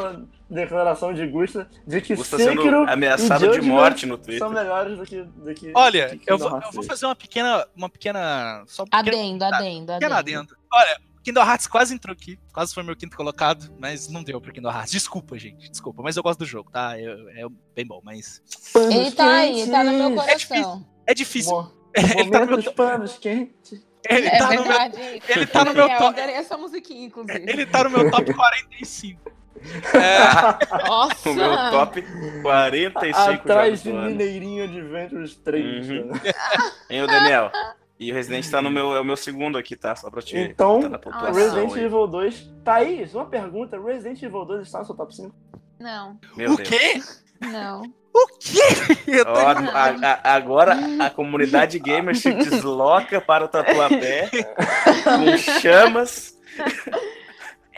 [0.51, 4.51] declaração de Gusta de que Gusta sendo Sekiro ameaçado de morte no são Twitter.
[4.51, 6.87] melhores do que, do que olha, que eu vou, eu vou 3.
[6.87, 7.65] fazer uma pequena.
[7.77, 8.65] Uma pequena.
[8.67, 10.15] Só um pequeno, Adendo, adendo, adendo.
[10.15, 10.57] adendo.
[10.73, 12.39] Olha, Kingdom Hearts quase entrou aqui.
[12.53, 14.91] Quase foi meu quinto colocado, mas não deu pro Kingdom Hearts.
[14.93, 15.71] Desculpa, gente.
[15.71, 16.99] Desculpa, mas eu gosto do jogo, tá?
[16.99, 18.43] Eu- é bem bom, mas.
[18.75, 20.87] Ele tá aí, ele tá no meu coração.
[21.07, 21.53] É difícil.
[21.53, 23.83] Mo- Ele tá no meu panos quentes.
[24.09, 25.23] Ele É tá no meu, verdade.
[25.29, 26.19] ele tá no meu É, eu top.
[26.21, 27.45] adorei essa musiquinha, inclusive.
[27.51, 29.33] Ele tá no meu top 45.
[29.95, 31.31] É, Nossa!
[31.31, 32.03] O meu top
[32.43, 34.11] 45 Atrás jogos de do ano.
[34.11, 35.91] Mineirinho Adventures 3.
[35.91, 36.07] Uhum.
[36.13, 36.21] né?
[36.91, 37.51] Hein, o Daniel?
[37.99, 39.97] E o Resident tá no meu, é o meu segundo aqui, tá?
[39.97, 41.85] Só pra te Então, pontuação Resident aí.
[41.85, 42.51] Evil 2.
[42.65, 43.81] Thaís, uma pergunta.
[43.81, 45.35] Resident Evil 2 está no seu top 5?
[45.81, 46.69] Não, Meu o Deus.
[46.69, 47.01] quê?
[47.41, 47.83] não.
[48.15, 48.63] O quê?
[49.07, 54.29] Eu tô- Ó, a- a- agora a comunidade gamer se desloca para o Tatuapé
[55.05, 56.37] com chamas.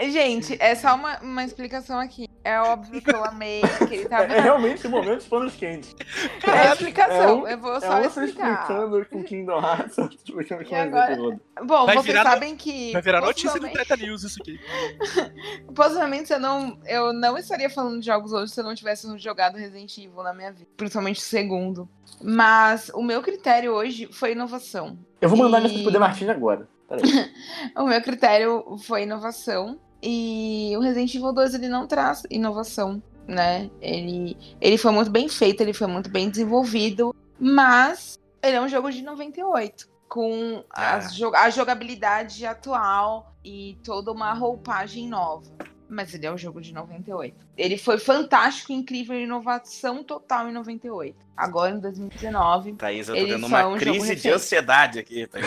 [0.09, 2.29] Gente, é só uma, uma explicação aqui.
[2.43, 4.25] É óbvio que eu amei, que ele tava.
[4.33, 5.95] É realmente momentos panos quentes.
[6.43, 8.63] É a explicação, É um- eu vou É só um você explicar.
[8.63, 11.67] explicando com Kingdom Hearts, outro explicando com agora- Resident Evil 2.
[11.69, 12.93] Bom, Vai vocês no- sabem que.
[12.93, 14.59] Vai virar notícia do Treta News isso aqui.
[15.75, 19.57] Possivelmente eu não, eu não estaria falando de jogos hoje se eu não tivesse jogado
[19.57, 20.69] Resident Evil na minha vida.
[20.77, 21.89] Principalmente o segundo.
[22.23, 24.99] Mas o meu critério hoje foi inovação.
[25.21, 26.67] Eu vou mandar E- mensagem pro Demartini agora.
[26.89, 27.03] Peraí.
[27.77, 29.79] O meu critério foi inovação.
[30.03, 33.71] E o Resident Evil 2 ele não traz inovação, né?
[33.81, 38.69] Ele, ele foi muito bem feito, ele foi muito bem desenvolvido, mas ele é um
[38.69, 40.97] jogo de 98, com Ah.
[40.97, 45.45] as jo- a jogabilidade atual e toda uma roupagem nova.
[45.93, 47.35] Mas ele é um jogo de 98.
[47.57, 51.17] Ele foi fantástico, incrível, inovação total em 98.
[51.37, 52.75] Agora em 2019.
[52.75, 55.47] Thaís, eu tô tendo só é uma um crise de ansiedade aqui, Thaís.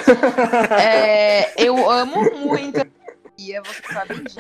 [0.72, 2.86] É, eu amo muito
[3.34, 4.40] a Bia, vocês sabem disso.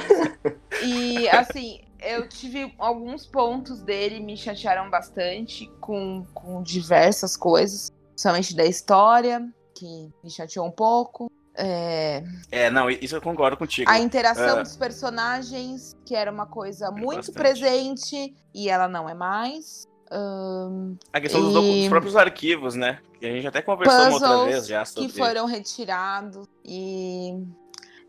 [0.83, 8.55] E assim, eu tive alguns pontos dele me chatearam bastante com, com diversas coisas, principalmente
[8.55, 11.31] da história, que me chateou um pouco.
[11.55, 13.89] É, É, não, isso eu concordo contigo.
[13.89, 14.63] a interação É.
[14.63, 17.35] dos personagens, que era uma coisa muito Bastante.
[17.35, 19.88] presente, e ela não é mais.
[20.11, 22.99] Ahn, A questão dos, e- dos próprios arquivos, né?
[23.19, 25.09] Que a gente até conversou uma outra Puzzles vez já sobre.
[25.09, 27.33] que foram retirados e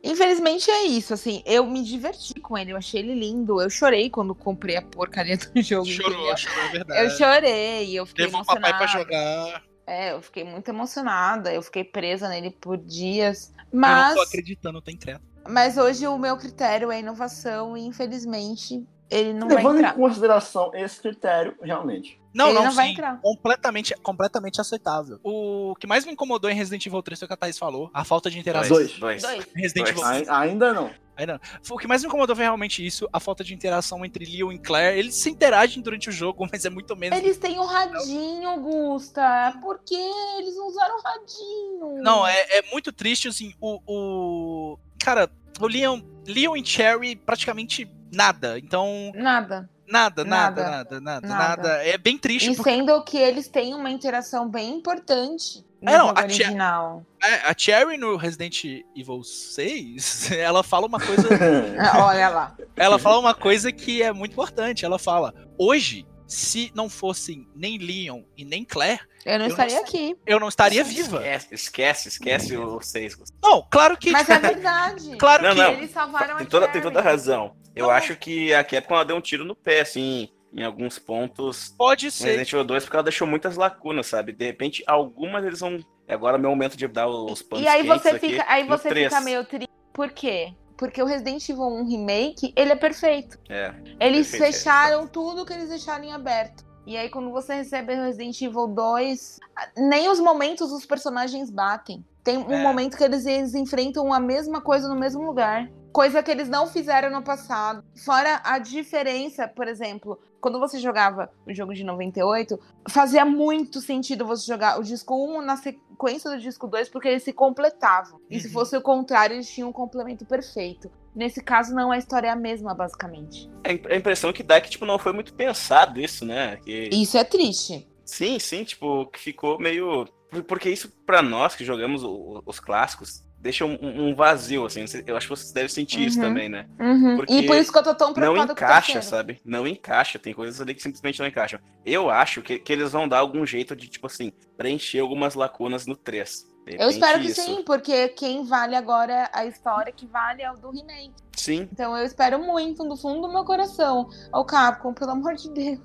[0.05, 4.10] infelizmente é isso assim eu me diverti com ele eu achei ele lindo eu chorei
[4.10, 6.36] quando comprei a porcaria do jogo Chorou, entendeu?
[6.36, 7.00] chorou, é verdade.
[7.05, 9.65] eu chorei eu fiquei Levou o papai emocionada pra jogar.
[9.86, 14.23] é eu fiquei muito emocionada eu fiquei presa nele por dias Eu mas não tô
[14.23, 15.23] acreditando, tem treta.
[15.49, 19.94] mas hoje o meu critério é inovação e infelizmente ele não vai Levando em entrar
[19.94, 22.20] consideração esse critério, realmente.
[22.34, 22.92] Não, Ele não, não vai sim.
[22.94, 23.20] entrar.
[23.20, 25.20] Completamente, completamente aceitável.
[25.23, 27.91] O que mais me incomodou em Resident Evil 3 foi o que a Thaís falou.
[27.94, 28.76] A falta de interação.
[28.76, 28.99] Dois.
[28.99, 29.23] Dois.
[29.23, 30.08] dois Resident Dois.
[30.10, 30.91] Evil Ai- Ainda não.
[31.16, 31.41] Ainda não.
[31.70, 34.58] O que mais me incomodou foi realmente isso, a falta de interação entre Leon e
[34.58, 34.99] Claire.
[34.99, 37.16] Eles se interagem durante o jogo, mas é muito menos.
[37.16, 42.62] eles têm o radinho Gusta por que eles não usaram o radinho Não, é, é
[42.73, 44.78] muito triste, assim, o, o...
[44.99, 48.59] Cara, o Leon, Leon e Cherry praticamente nada.
[48.59, 51.01] Então, nada nada, nada, Nada.
[51.01, 51.68] nada, nada.
[51.86, 56.09] É bem triste, E sendo que eles têm uma interação bem importante no É, não,
[56.09, 57.05] a original.
[57.23, 58.65] é, a Cherry no Resident
[58.97, 61.28] Evil 6, ela fala uma coisa...
[61.78, 62.57] Ah, Olha lá.
[62.76, 64.84] ela fala uma coisa que é muito importante.
[64.84, 69.77] Ela fala, hoje, se não fossem nem Leon e nem Claire, Eu não Eu estaria
[69.77, 70.17] não aqui.
[70.27, 71.23] eu não estaria viva.
[71.51, 73.19] Esquece, esquece, o 6.
[73.43, 74.11] Não, claro que...
[74.11, 75.17] Mas é verdade.
[75.17, 75.57] Claro Não, que...
[75.61, 75.73] não.
[75.73, 76.73] Eles salvaram Tem a toda, Carrie.
[76.81, 77.57] tem toda a razão.
[77.75, 81.75] Eu acho que a Capcom ela deu um tiro no pé, assim, em alguns pontos.
[81.77, 82.27] Pode ser.
[82.27, 84.33] Resident Evil 2, porque ela deixou muitas lacunas, sabe?
[84.33, 85.78] De repente, algumas eles vão.
[86.09, 88.89] Agora é meu momento de dar os panos E aí você aqui fica, aí você
[88.94, 89.69] fica meio triste.
[89.93, 90.53] Por quê?
[90.77, 93.39] Porque o Resident Evil 1 Remake, ele é perfeito.
[93.49, 93.73] É.
[94.01, 94.53] Eles Perfeito, é.
[94.53, 96.65] fecharam tudo que eles deixaram em aberto.
[96.86, 99.39] E aí, quando você recebe Resident Evil 2,
[99.77, 102.05] nem os momentos os personagens batem.
[102.23, 102.62] Tem um É.
[102.62, 105.70] momento que eles, eles enfrentam a mesma coisa no mesmo lugar.
[105.93, 107.85] Coisa que eles não fizeram no passado.
[108.05, 114.26] Fora a diferença, por exemplo, quando você jogava o jogo de 98, fazia muito sentido
[114.26, 118.20] você jogar o disco 1 na sequência do disco 2, porque eles se completavam.
[118.31, 118.52] E se Uhum.
[118.52, 120.90] fosse o contrário, eles tinham um complemento perfeito.
[121.14, 123.50] Nesse caso, não, a história é a mesma, basicamente.
[123.64, 126.58] A im- a impressão que dá é que, tipo, não foi muito pensado isso, né?
[126.58, 126.90] Que...
[126.92, 127.89] Isso é triste.
[128.05, 130.06] Sim, sim, tipo, que ficou meio.
[130.47, 134.84] Porque isso, pra nós que jogamos os clássicos, deixa um, um vazio, assim.
[135.06, 136.24] Eu acho que vocês devem sentir isso Uhum.
[136.24, 136.66] também, né?
[136.81, 137.16] Uhum.
[137.16, 139.40] Porque E por isso que eu tô tão Não preocupada com o encaixa, sabe?
[139.44, 140.18] Não encaixa.
[140.18, 141.60] Tem coisas ali que simplesmente não encaixam.
[141.84, 145.86] Eu acho que, que eles vão dar algum jeito de, tipo assim, preencher algumas lacunas
[145.86, 146.52] no 3.
[146.66, 147.42] De Eu espero que isso.
[147.42, 151.12] sim, porque quem vale agora a história que vale é o do remake.
[151.36, 151.68] Sim.
[151.70, 154.08] Então eu espero muito, do fundo do meu coração.
[154.32, 155.78] Ô Capcom, pelo amor de Deus.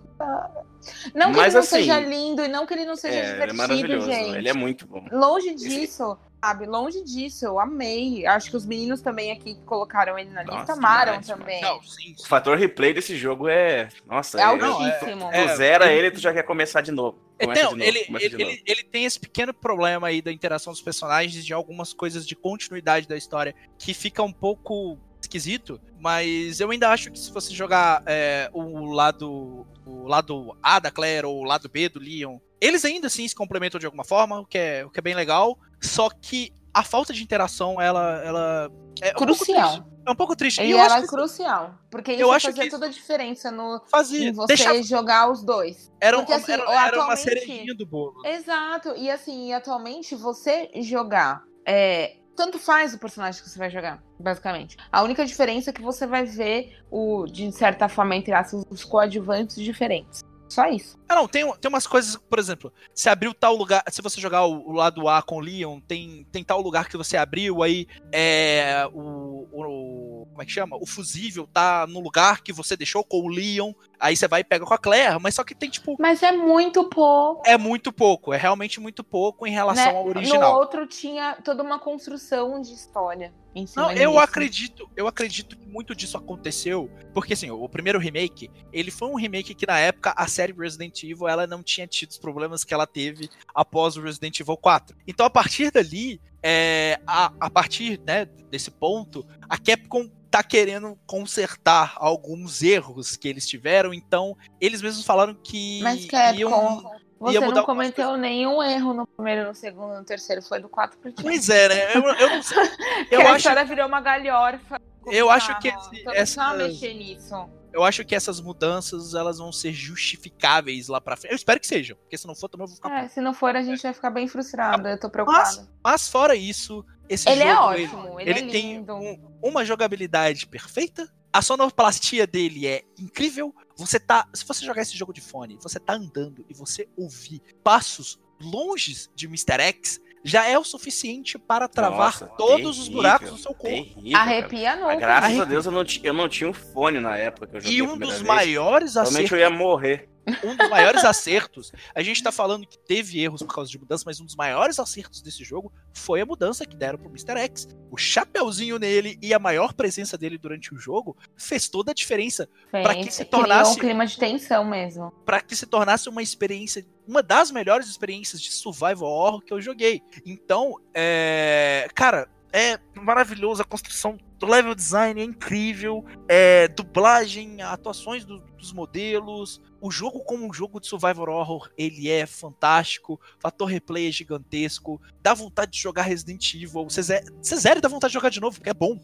[1.14, 3.20] Não que Mas ele não assim, seja lindo e não que ele não seja É,
[3.20, 4.08] ele é divertido, maravilhoso.
[4.10, 4.38] gente.
[4.38, 5.06] Ele é muito bom.
[5.12, 6.66] Longe disso, sabe?
[6.66, 8.26] Longe disso, eu amei.
[8.26, 11.62] Acho que os meninos também aqui que colocaram ele na lista amaram demais, também.
[11.62, 12.16] Não, sim.
[12.20, 13.90] O fator replay desse jogo é.
[14.06, 14.46] Nossa, É é.
[14.46, 15.30] altíssimo.
[15.30, 17.20] Tu É, zera ele- ele, tu já quer começar de novo.
[17.40, 18.52] Começa Então, de novo, ele, ele, novo.
[18.52, 22.36] ele, ele tem esse pequeno problema aí da interação dos personagens, de algumas coisas de
[22.36, 27.54] continuidade da história, que fica um pouco esquisito, mas eu ainda acho que se você
[27.54, 32.38] jogar é, o lado o lado A da Claire ou o lado B do Leon,
[32.62, 35.16] eles ainda assim se complementam de alguma forma, o que é, o que é bem
[35.16, 39.70] legal, só que a falta de interação, ela, ela é um pouco Crucial.
[39.72, 39.90] triste.
[40.08, 40.62] É um pouco triste.
[40.62, 41.76] E E eu ela acho é que crucial.
[41.92, 45.30] Porque isso eu acho fazer que- toda a diferença no, fazia, em você deixava, jogar
[45.32, 45.92] os dois.
[46.02, 48.26] era, um- porque, assim, era, era uma atualmente- cerejinha do bolo.
[48.26, 48.94] Exato.
[48.96, 51.44] E assim, atualmente, você jogar.
[51.66, 54.78] É, tanto faz o personagem que você vai jogar, basicamente.
[54.92, 58.84] A única diferença é que você vai ver o, de certa forma, entre aspas, os
[58.84, 60.22] coadjuvantes diferentes.
[60.50, 60.98] Só isso.
[61.08, 64.46] Ah, não, tem, tem umas coisas, por exemplo, se abriu tal lugar, se você jogar
[64.46, 67.88] o, o lado A com o Leon, tem, tem tal lugar que você abriu, aí
[68.12, 70.78] é o, o- Como é que chama?
[70.78, 74.44] O fusível tá no lugar que você deixou com o Leon, aí você vai e
[74.46, 77.44] pega com a Claire, mas só que tem, tipo, Mas é muito pouco.
[77.46, 79.98] é muito pouco, é realmente muito pouco em relação né?
[79.98, 80.56] ao No original.
[80.56, 84.24] outro tinha toda uma construção de história em cima Não, eu disso.
[84.24, 89.16] acredito, eu acredito que muito disso aconteceu, porque assim, o primeiro remake, ele foi um
[89.16, 92.74] remake que na época a série Resident Evil, ela não tinha tido os problemas que
[92.74, 94.96] ela teve após o Resident Evil 4.
[95.06, 100.98] Então a partir dali, é, a, a partir né, desse ponto, a Capcom tá querendo
[101.08, 106.92] consertar alguns erros que eles tiveram, então eles mesmos falaram que Mas Capcom, iam...
[107.20, 110.42] você não cometeu nenhum erro no primeiro, no segundo, no terceiro.
[110.42, 111.22] Foi do 4 pro 5.
[111.24, 111.94] Pois é, né?
[111.96, 112.58] Eu, eu não sei.
[113.10, 114.80] Que Eu a acho, história virou uma galhorfa.
[115.08, 117.34] eu acho que esse- essa- mexer nisso.
[117.74, 121.32] eu acho que essas mudanças elas vão ser justificáveis lá pra frente.
[121.32, 123.34] Eu espero que sejam, porque se não for também eu vou ficar É, se não
[123.34, 124.92] for, a gente vai ficar bem frustrada.
[124.92, 125.44] Eu tô preocupada.
[125.44, 128.96] Mas, mas fora isso, esse ele é jogo ótimo, ele, ele, é tem lindo.
[128.96, 131.12] um- uma jogabilidade perfeita.
[131.32, 133.54] A sonoplastia dele é incrível.
[133.78, 137.42] Você tá, se você jogar esse jogo de fone, você tá andando e você ouvir
[137.64, 139.62] passos longes de Mr.
[139.62, 143.70] X, já é o suficiente para travar Nossa, todos os terrível, buracos do seu corpo.
[143.94, 144.18] terrível.
[144.20, 144.98] Arrepia Mas não.
[145.00, 145.42] graças Arrepia.
[145.44, 147.82] a Deus eu não, eu não tinha um fone na época que eu joguei E
[147.82, 148.22] um dos vez.
[148.24, 150.10] maiores Realmente acertos eu ia morrer.
[150.44, 151.72] Um dos maiores acertos.
[151.94, 154.80] A gente tá falando que teve erros por causa de mudança, mas um dos maiores
[154.80, 157.38] acertos desse jogo foi a mudança que deram pro Mr.
[157.40, 157.68] X.
[157.92, 162.48] O chapeuzinho nele e a maior presença dele durante o jogo fez toda a diferença
[162.72, 165.12] pra que se tornasse- um clima de tensão mesmo.
[165.26, 169.62] para que se tornasse uma experiência, uma das melhores experiências de survival horror que eu
[169.62, 170.02] joguei.
[170.26, 178.24] Então, é, cara, é maravilhoso a construção do level design é incrível, é, dublagem, atuações
[178.24, 183.68] do- dos modelos, o jogo como um jogo de survival horror, ele é fantástico, fator
[183.68, 188.16] replay é gigantesco, dá vontade de jogar Resident Evil, você zera e dá vontade de
[188.16, 189.00] jogar de novo, porque é bom.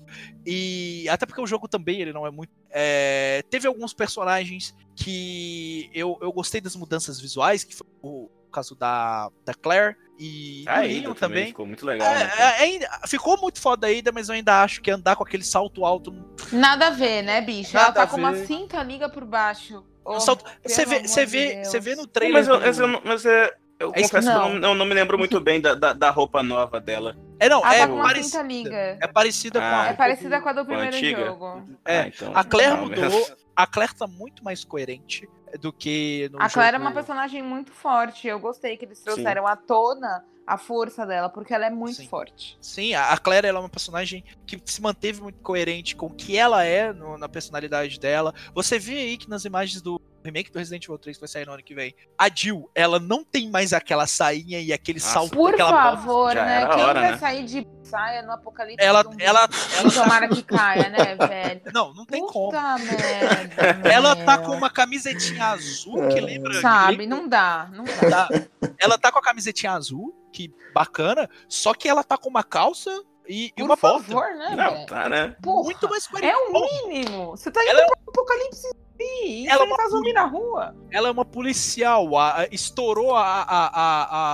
[0.46, 2.52] E até porque o jogo também, ele não é muito...
[2.70, 8.75] é, teve alguns personagens que eu, eu gostei das mudanças visuais, que foi o caso
[8.75, 11.48] da, da Claire e Ah, do ainda Leon também também.
[11.48, 12.08] ficou muito legal.
[12.08, 15.43] É, né, é, ficou muito foda ainda, mas eu ainda acho que andar com aquele
[15.43, 16.11] salto alto.
[16.11, 17.74] não- Nada a ver, né, bicho?
[17.74, 19.84] Nada Ela tá a com uma cinta liga por baixo.
[20.06, 22.34] Oh, salto você vê, você vê, você vê no Não, trailer.
[22.34, 24.50] mas eu, mas eu, não- mas é- eu É confesso que eu não.
[24.53, 27.17] não, não, não me lembro muito bem da, da, da roupa nova dela.
[27.40, 28.98] É, não, Ela é, tá com uma parecida, liga.
[29.01, 29.88] é parecida com Ah, a.
[29.88, 31.25] É parecida com a do com a primeiro antiga?
[31.25, 31.64] jogo.
[31.84, 33.27] É, Ah, então, A Claire não, mudou.
[33.56, 35.27] A Claire tá muito mais coerente
[35.59, 38.27] do que no A Claire é jogo- uma personagem muito forte.
[38.27, 42.08] Eu gostei que eles trouxeram à tona a força dela, porque ela é muito Sim.
[42.08, 42.56] forte.
[42.61, 46.14] Sim, a a Claire ela é uma personagem que se manteve muito coerente com o
[46.14, 48.32] que ela é no- na personalidade dela.
[48.53, 51.45] Você vê aí que nas imagens do, remake do Resident Evil 3 que vai sair
[51.48, 55.14] no ano que vem, a Jill, ela não tem mais aquela sainha e aquele Nossa,
[55.14, 56.67] salto Por favor, né?
[56.67, 57.17] Quem hora, vai né?
[57.17, 58.83] sair de saia no apocalipse?
[58.85, 59.24] Ela, zumbi?
[59.24, 61.61] ela, ela, Tomara que caia, né, velho?
[61.74, 62.51] não, não tem como.
[62.51, 63.90] Puta merda.
[63.90, 66.51] Ela tá com uma camisetinha azul que lembra.
[66.51, 68.27] que Sabe, lembra- não dá, não dá.
[68.27, 72.43] tá- ela tá com a camisetinha azul, que bacana, só que ela tá com uma
[72.43, 72.90] calça
[73.27, 74.03] e, e Por uma bota.
[74.03, 75.35] favor, né, Não, tá, né?
[75.41, 77.32] Porra, Muito mais é o mínimo.
[77.32, 79.48] Você tá indo Ela é- pro apocalipse zumbi.
[79.48, 80.75] Ela é uma tá zumbi na rua.
[80.91, 83.69] Ela é uma policial, a- a- estourou a, a,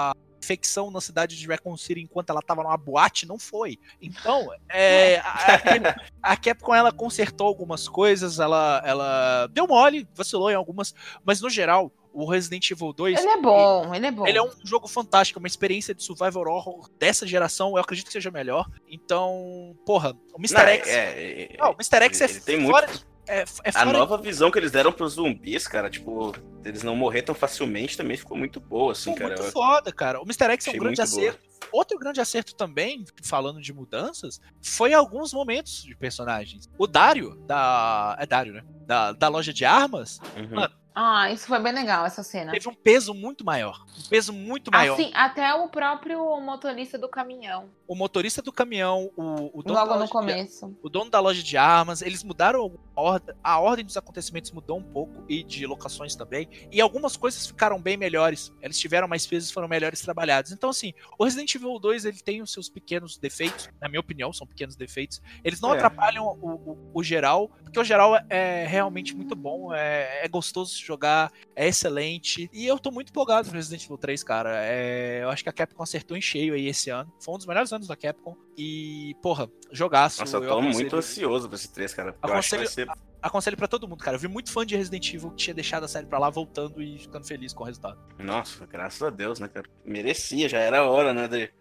[0.10, 3.78] a infecção na cidade de Raccoon City enquanto ela tava numa boate, não foi.
[4.02, 5.96] Então, é, a,
[6.34, 11.50] a Capcom ela consertou algumas coisas, ela, ela deu mole, vacilou em algumas, mas no
[11.50, 14.28] geral, o Resident Evil 2 Ele é bom, ele é bom.
[14.28, 18.14] Ele é um jogo fantástico, uma experiência de survival horror dessa geração, eu acredito que
[18.14, 18.68] seja melhor.
[18.90, 20.56] Então, porra, o Mr.
[20.56, 20.88] Não, X.
[20.90, 22.04] é- é- Não, o Mr.
[22.06, 24.92] X é ele tem fora, muito- é, é A fora nova visão que eles deram
[24.92, 26.34] pros zumbis, cara, tipo,
[26.66, 29.36] eles não morrer tão facilmente também ficou muito boa, assim, Pô, cara.
[29.36, 30.20] muito foda, cara.
[30.20, 30.52] O Mr.
[30.54, 31.30] X é um grande muito boa.
[31.30, 31.52] acerto.
[31.72, 36.70] Outro grande acerto também, falando de mudanças, foi alguns momentos de personagens.
[36.78, 38.18] O Dario, da.
[38.20, 38.64] É Dario, né?
[38.86, 40.56] Da, da loja de armas, Uhum.
[40.56, 42.52] Mano, Ah, isso foi bem legal, essa cena.
[42.52, 43.86] teve um peso muito maior.
[44.06, 44.94] Um peso muito maior.
[44.94, 47.70] Assim, até o próprio motorista do caminhão.
[47.88, 50.78] O motorista do caminhão, o, o dono Logo da no loja de- começo.
[50.84, 54.78] o dono da loja de armas, eles mudaram a ordem, a ordem dos acontecimentos mudou
[54.78, 58.52] um pouco e de locações também, e algumas coisas ficaram bem melhores.
[58.62, 60.52] Eles tiveram mais pesos e foram melhores trabalhados.
[60.52, 64.32] Então assim, o Resident Evil 2 ele tem os seus pequenos defeitos, na minha opinião,
[64.34, 65.22] são pequenos defeitos.
[65.44, 65.78] Eles não É.
[65.78, 70.81] atrapalham o, o- o geral, porque o geral é realmente muito bom, é, é gostoso
[70.82, 72.50] de jogar, é excelente.
[72.54, 74.52] E eu tô muito empolgado no Resident Evil 3, cara.
[74.66, 77.12] É, eu acho que a Capcom acertou em cheio aí esse ano.
[77.20, 78.36] Foi um dos melhores anos da Capcom.
[78.58, 80.20] E, porra, jogaço.
[80.22, 82.16] Nossa, eu tô aconselho- muito ansioso pra esse 3, cara.
[82.24, 82.88] Eu acho que vai ser.
[83.22, 84.16] aconselho pra todo mundo, cara.
[84.18, 86.82] Eu vi muito fã de Resident Evil que tinha deixado a série pra lá, voltando
[86.82, 87.98] e ficando feliz com o resultado.
[88.20, 89.66] Nossa, graças a Deus, né, cara?
[89.86, 91.28] Merecia, já era hora, né?
[91.28, 91.52] De,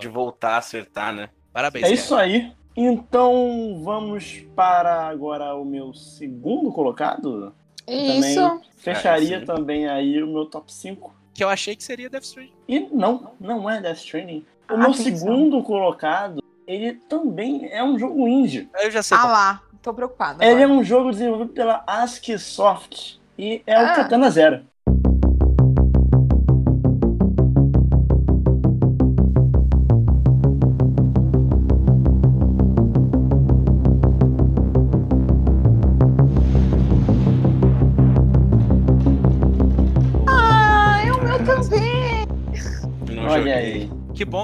[0.00, 1.30] de voltar a acertar, né?
[1.52, 1.94] Parabéns, É cara.
[2.00, 2.52] isso aí.
[2.76, 7.54] Então vamos para agora o meu segundo colocado.
[7.94, 8.60] Isso.
[8.78, 11.14] Fecharia também aí o meu top 5.
[11.34, 12.52] Que eu achei que seria Death Stranding.
[12.68, 14.44] E não, não é Death Stranding.
[14.70, 15.04] O Ah, meu atenção.
[15.04, 18.68] segundo colocado, ele também é um jogo indie.
[18.82, 19.16] Eu já sei.
[19.16, 20.44] Ah qual- lá, tô preocupada.
[20.44, 23.94] Ele é um jogo desenvolvido pela ASCII Soft e é o Ah.
[23.96, 24.64] Katana Zero.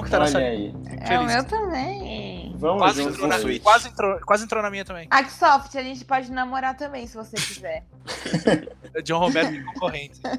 [0.07, 0.37] Que tá olha nessa.
[0.39, 0.73] aí.
[1.09, 2.55] É o meu também.
[2.57, 5.07] Vamos Quase juntos entrou, na, quase, entrou, quase entrou na minha também.
[5.11, 7.83] Axsoft, a gente pode namorar também, se você quiser.
[9.03, 10.19] John Romero e concorrente.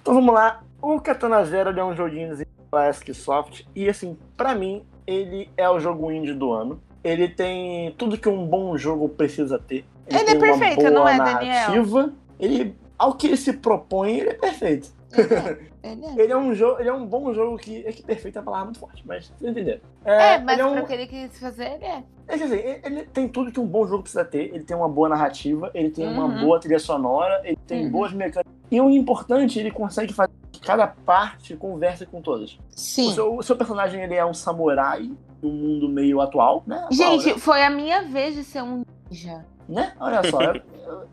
[0.00, 0.62] Então vamos lá.
[0.80, 2.34] O Katana Zero ele é um joguinho
[2.70, 6.80] pela ASCII Soft e assim, pra mim, ele é o jogo indie do ano.
[7.04, 9.84] Ele tem tudo que um bom jogo precisa ter.
[10.06, 11.44] Ele é tem uma perfeito, boa não é, Daniel?
[11.44, 12.12] narrativa.
[12.40, 14.88] Ele, ao que ele se propõe, ele é perfeito.
[15.16, 15.58] Ele é.
[15.82, 16.22] Ele é.
[16.24, 18.44] Ele é um jogo, ele é um bom jogo que é que perfeito é uma
[18.44, 19.80] palavra muito forte, mas vocês entenderam.
[20.04, 22.02] É, mas ele é um, que ele quis fazer, ele é.
[22.28, 24.54] é assim, ele ele tem tudo que um bom jogo precisa ter.
[24.54, 26.40] Ele tem uma boa narrativa, ele tem uma Uhum.
[26.44, 27.90] boa trilha sonora, ele tem Uhum.
[27.90, 28.52] boas mecânicas.
[28.70, 32.52] E o importante, ele consegue fazer que cada parte converse com todas.
[32.52, 33.12] O Sim.
[33.14, 35.10] seu, o seu personagem ele é um samurai
[35.42, 36.76] num mundo meio atual, né?
[36.76, 37.38] Atual, Gente, né?
[37.38, 39.44] foi a minha vez de ser um ninja.
[39.68, 39.92] né?
[40.00, 40.60] Olha só, eu,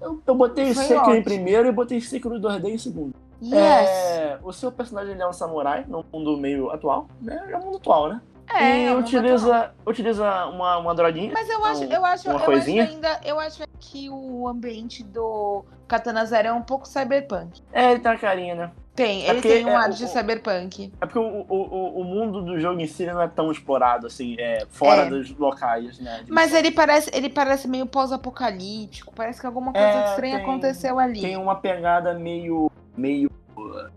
[0.01, 3.14] eu, eu botei Sekiro em primeiro e botei Sekiro 2D em segundo.
[3.45, 3.90] Yes.
[3.90, 7.43] É, o seu personagem ele é um samurai num mundo meio atual, né?
[7.49, 8.22] É um mundo atual, né?
[8.53, 11.32] É, e é um utiliza, utiliza uma, uma droguinha.
[11.33, 12.83] Mas eu acho, um- eu acho, eu coisinha?
[12.83, 17.61] acho ainda, eu acho que o ambiente do Katana Zero é um pouco cyberpunk.
[17.74, 18.72] É, ele tem a carinha, né?
[18.95, 20.93] Tem, É ele tem um é, ar o- de o- cyberpunk.
[21.01, 24.06] É porque o, o, o, o mundo do jogo em si não é tão explorado,
[24.07, 25.09] assim, é, fora É.
[25.09, 26.24] dos locais, né?
[26.30, 29.11] Mas ele parece, ele parece meio pós-apocalíptico.
[29.14, 31.19] Parece que alguma coisa É, estranha tem- aconteceu ali.
[31.22, 33.30] tem uma pegada meio, meio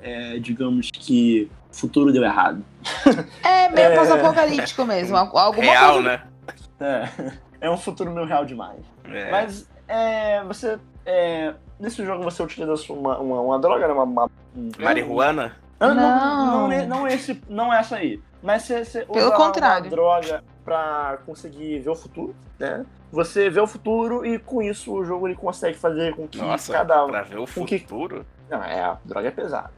[0.01, 2.63] é, digamos que futuro deu errado.
[3.45, 3.97] É meio É.
[3.97, 5.17] pós-apocalíptico mesmo.
[5.17, 6.09] al- Alguma Real, coisa.
[6.09, 6.23] né?
[6.81, 8.81] É, é um futuro meio real demais.
[9.05, 9.31] É.
[9.31, 10.79] Mas é, você.
[11.05, 13.93] É, nesse jogo você utiliza uma, uma, uma droga, né?
[13.95, 15.57] Uma, uma, um- Marihuana?
[15.81, 16.47] Não, não, Não.
[16.47, 18.21] não, não, não esse, não essa aí.
[18.43, 19.85] Mas você, você usa Pelo contrário.
[19.87, 22.85] uma droga pra conseguir ver o futuro, né?
[23.11, 26.73] Você vê o futuro e com isso o jogo ele consegue fazer com que Nossa,
[26.73, 28.25] cada pra ver o com que- futuro?
[28.51, 29.71] Não, é, a droga é pesada.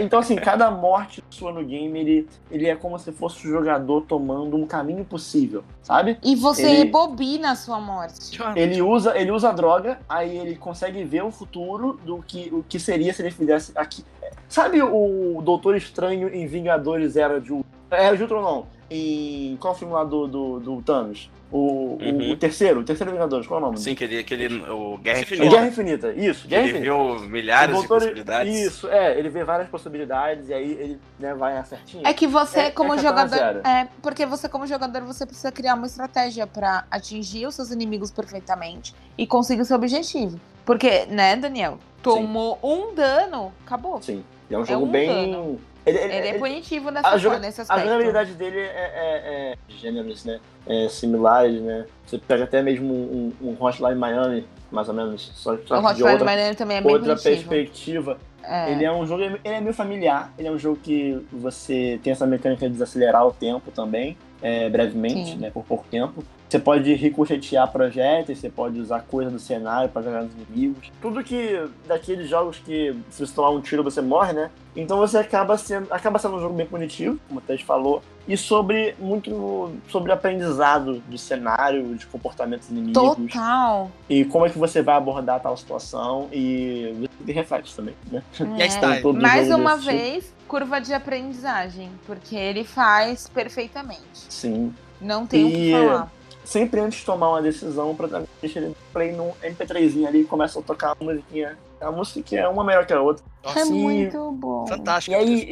[0.00, 4.02] Então, assim, cada morte sua no game, ele, ele é como se fosse o jogador
[4.02, 6.18] tomando um caminho possível, sabe?
[6.22, 8.38] E você Ele- rebobina a sua morte.
[8.54, 12.62] Ele usa, ele usa a droga, aí ele consegue ver o futuro do que, o
[12.68, 14.04] que seria se ele fizesse aqui.
[14.48, 17.70] Sabe o Doutor Estranho em Vingadores Era de Ultron?
[17.90, 18.66] Era de Ultron não.
[18.90, 21.28] Em qual filme lá do, do, do Thanos?
[21.50, 22.32] O, o- Uhum.
[22.32, 23.78] o terceiro, o terceiro Vingadores, qual é o nome?
[23.78, 25.48] Sim, aquele, aquele o Guerra Infinita.
[25.48, 26.94] Guerra Infinita, isso, Guerra Ele Infinita.
[27.18, 28.54] viu milhares O de possibilidades.
[28.54, 32.02] Isso, é, ele vê várias possibilidades e aí ele né, vai na certinha.
[32.06, 33.36] É que você, É- como é jogador.
[33.66, 38.10] É, porque você, como jogador, você precisa criar uma estratégia pra atingir os seus inimigos
[38.10, 40.40] perfeitamente e conseguir o seu objetivo.
[40.64, 41.78] Porque, né, Daniel?
[42.02, 44.02] Tomou um dano, acabou.
[44.02, 45.30] Sim, ele é um É jogo um bem.
[45.30, 45.60] dano.
[45.86, 47.84] Ele, Ele é punitivo nessa, a, joga- nesse a aspecto.
[47.84, 50.40] jogabilidade dele é, é, é gêneros, né?
[50.66, 51.86] É, similares, né?
[52.04, 56.10] Você pega até mesmo um, um Hotline Miami, mais ou menos, só, só O Hotline
[56.10, 57.48] outra, Miami também é bem outra punitivo.
[57.48, 58.18] perspectiva.
[58.42, 58.72] É.
[58.72, 62.12] Ele é um jogo, ele é meio familiar, ele é um jogo que você tem
[62.12, 65.36] essa mecânica de desacelerar o tempo também, é, brevemente, Sim.
[65.36, 66.22] né, por pouco tempo.
[66.48, 70.90] Você pode ricochetear projetos, você pode usar coisa do cenário para jogar nos inimigos.
[71.02, 74.50] Tudo que daqueles jogos que se você tomar um tiro você morre, né?
[74.76, 78.36] Então você acaba sendo, acaba sendo um jogo bem punitivo, como o Tess falou, e
[78.36, 83.90] sobre muito sobre aprendizado de cenário, de comportamentos inimigos Total.
[84.08, 88.22] e como é que você vai abordar tal situação e você tem reflexos também, né?
[88.58, 89.00] E É.
[89.00, 89.86] Todo Mais uma tipo.
[89.90, 91.90] vez, curva de aprendizagem.
[92.06, 94.00] Porque ele faz perfeitamente.
[94.28, 94.72] Sim.
[95.00, 96.12] Não tem o que E- falar.
[96.46, 100.24] Sempre antes de tomar uma decisão, o protagonista deixa ele play no MP3zinho ali e
[100.24, 101.58] começa a tocar a musiquinha.
[101.80, 103.24] A música que é uma melhor que a outra.
[103.44, 103.82] Nossa, É Sim.
[103.82, 104.64] muito bom.
[104.66, 105.12] fantástico.
[105.12, 105.42] E aí,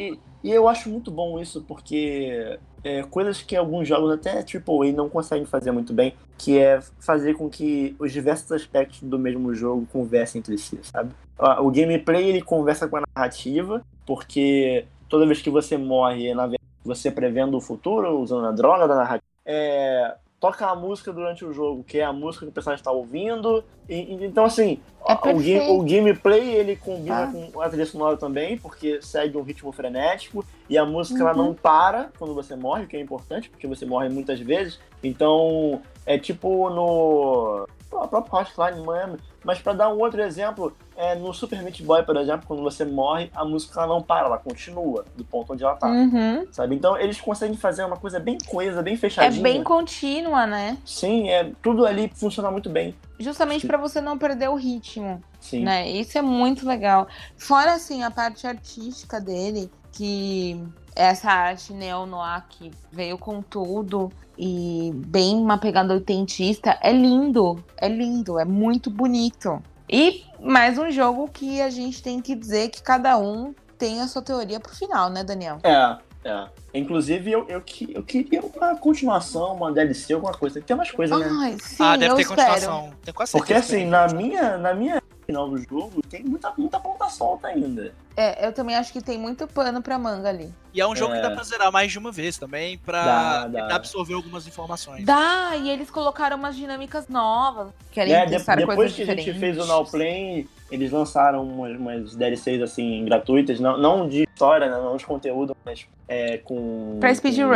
[0.43, 4.93] e, e eu acho muito bom isso, porque é, coisas que alguns jogos, até AAA,
[4.93, 9.53] não conseguem fazer muito bem, que é fazer com que os diversos aspectos do mesmo
[9.53, 11.11] jogo conversem entre si, sabe?
[11.59, 16.63] O gameplay, ele conversa com a narrativa, porque toda vez que você morre, na verdade,
[16.85, 20.15] você prevendo o futuro, usando a droga da narrativa, é,
[20.45, 23.63] toca a música durante o jogo, que é a música que o personagem está ouvindo.
[23.89, 27.31] E- e- então, assim, É o, game- o gameplay ele combina Ah.
[27.51, 31.45] com a trilha sonora também, porque segue um ritmo frenético e a música ela Uhum.
[31.45, 34.79] não para quando você morre, o que é importante, porque você morre muitas vezes.
[35.03, 37.67] Então, é tipo no
[38.01, 42.03] no próprio Hotline Miami, mas para dar um outro exemplo, é no Super Meat Boy,
[42.03, 45.63] por exemplo, quando você morre, a música ela não para, ela continua do ponto onde
[45.63, 46.45] ela tá, Uhum.
[46.51, 46.75] sabe?
[46.75, 49.41] Então, eles conseguem fazer uma coisa bem coesa, bem É fechadinha.
[49.43, 50.77] bem contínua, né?
[50.85, 52.95] Sim, é tudo ali funciona muito bem.
[53.19, 55.21] Justamente pra você não perder o ritmo.
[55.39, 55.63] Sim.
[55.63, 55.87] né?
[55.89, 57.07] Isso é muito legal.
[57.37, 60.59] Fora assim a parte artística dele, que
[60.95, 67.87] essa arte neo-noir que veio com tudo e bem uma pegada oitentista, é lindo, é
[67.87, 69.61] lindo, é muito bonito.
[69.89, 74.07] E mais um jogo que a gente tem que dizer que cada um tem a
[74.07, 75.57] sua teoria pro final, né, Daniel?
[75.63, 76.47] É, é.
[76.73, 80.55] Inclusive, eu, eu, que- eu queria uma continuação, uma DLC, alguma coisa.
[80.55, 81.29] Tem que ter mais coisa, né?
[81.29, 82.41] Ai, sim, ah, deve eu ter espero.
[82.51, 82.89] continuação.
[83.03, 86.79] Tenho quase Porque assim, tem na minha, na minha final do jogo, tem muita, muita
[86.79, 87.91] ponta solta ainda.
[88.15, 90.53] É, eu também acho que tem muito pano pra manga ali.
[90.73, 91.17] E é um jogo É.
[91.17, 93.61] que dá pra zerar mais de uma vez também, pra Dá, dá.
[93.61, 95.03] tentar absorver algumas informações.
[95.05, 97.69] Dá, e eles colocaram umas dinâmicas novas.
[97.91, 102.15] Querem É, de- depois que a gente fez o Now Play, eles lançaram umas, umas
[102.15, 106.97] DLCs assim, gratuitas, não, não de história, né, não de conteúdo, mas é, com.
[106.99, 107.53] Pra speedrun.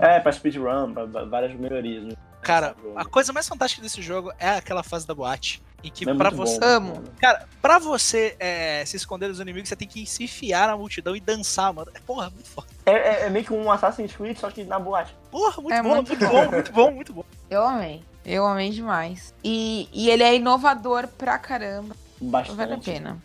[0.00, 2.04] É, pra speedrun, pra, pra várias melhorias.
[2.04, 2.12] né?
[2.42, 2.98] Cara, Jogo.
[2.98, 5.62] a coisa mais fantástica desse jogo é aquela fase da boate.
[5.84, 6.58] Em que É pra você.
[6.58, 7.04] bom, Amo.
[7.20, 11.14] Cara, pra você é, se esconder dos inimigos, você tem que se enfiar na multidão
[11.14, 11.88] e dançar, mano.
[11.94, 12.66] É, Porra, muito foda.
[12.84, 15.14] É, é- é meio que um Assassin's Creed, só que na boate.
[15.30, 16.32] Porra, muito É bom, muito muito, bom.
[16.46, 17.24] bom, muito bom, muito bom.
[17.48, 18.02] Eu amei.
[18.26, 19.32] Eu amei demais.
[19.44, 21.94] E, e ele é inovador pra caramba.
[22.20, 22.56] Bastante.
[22.56, 23.22] Vale a pena.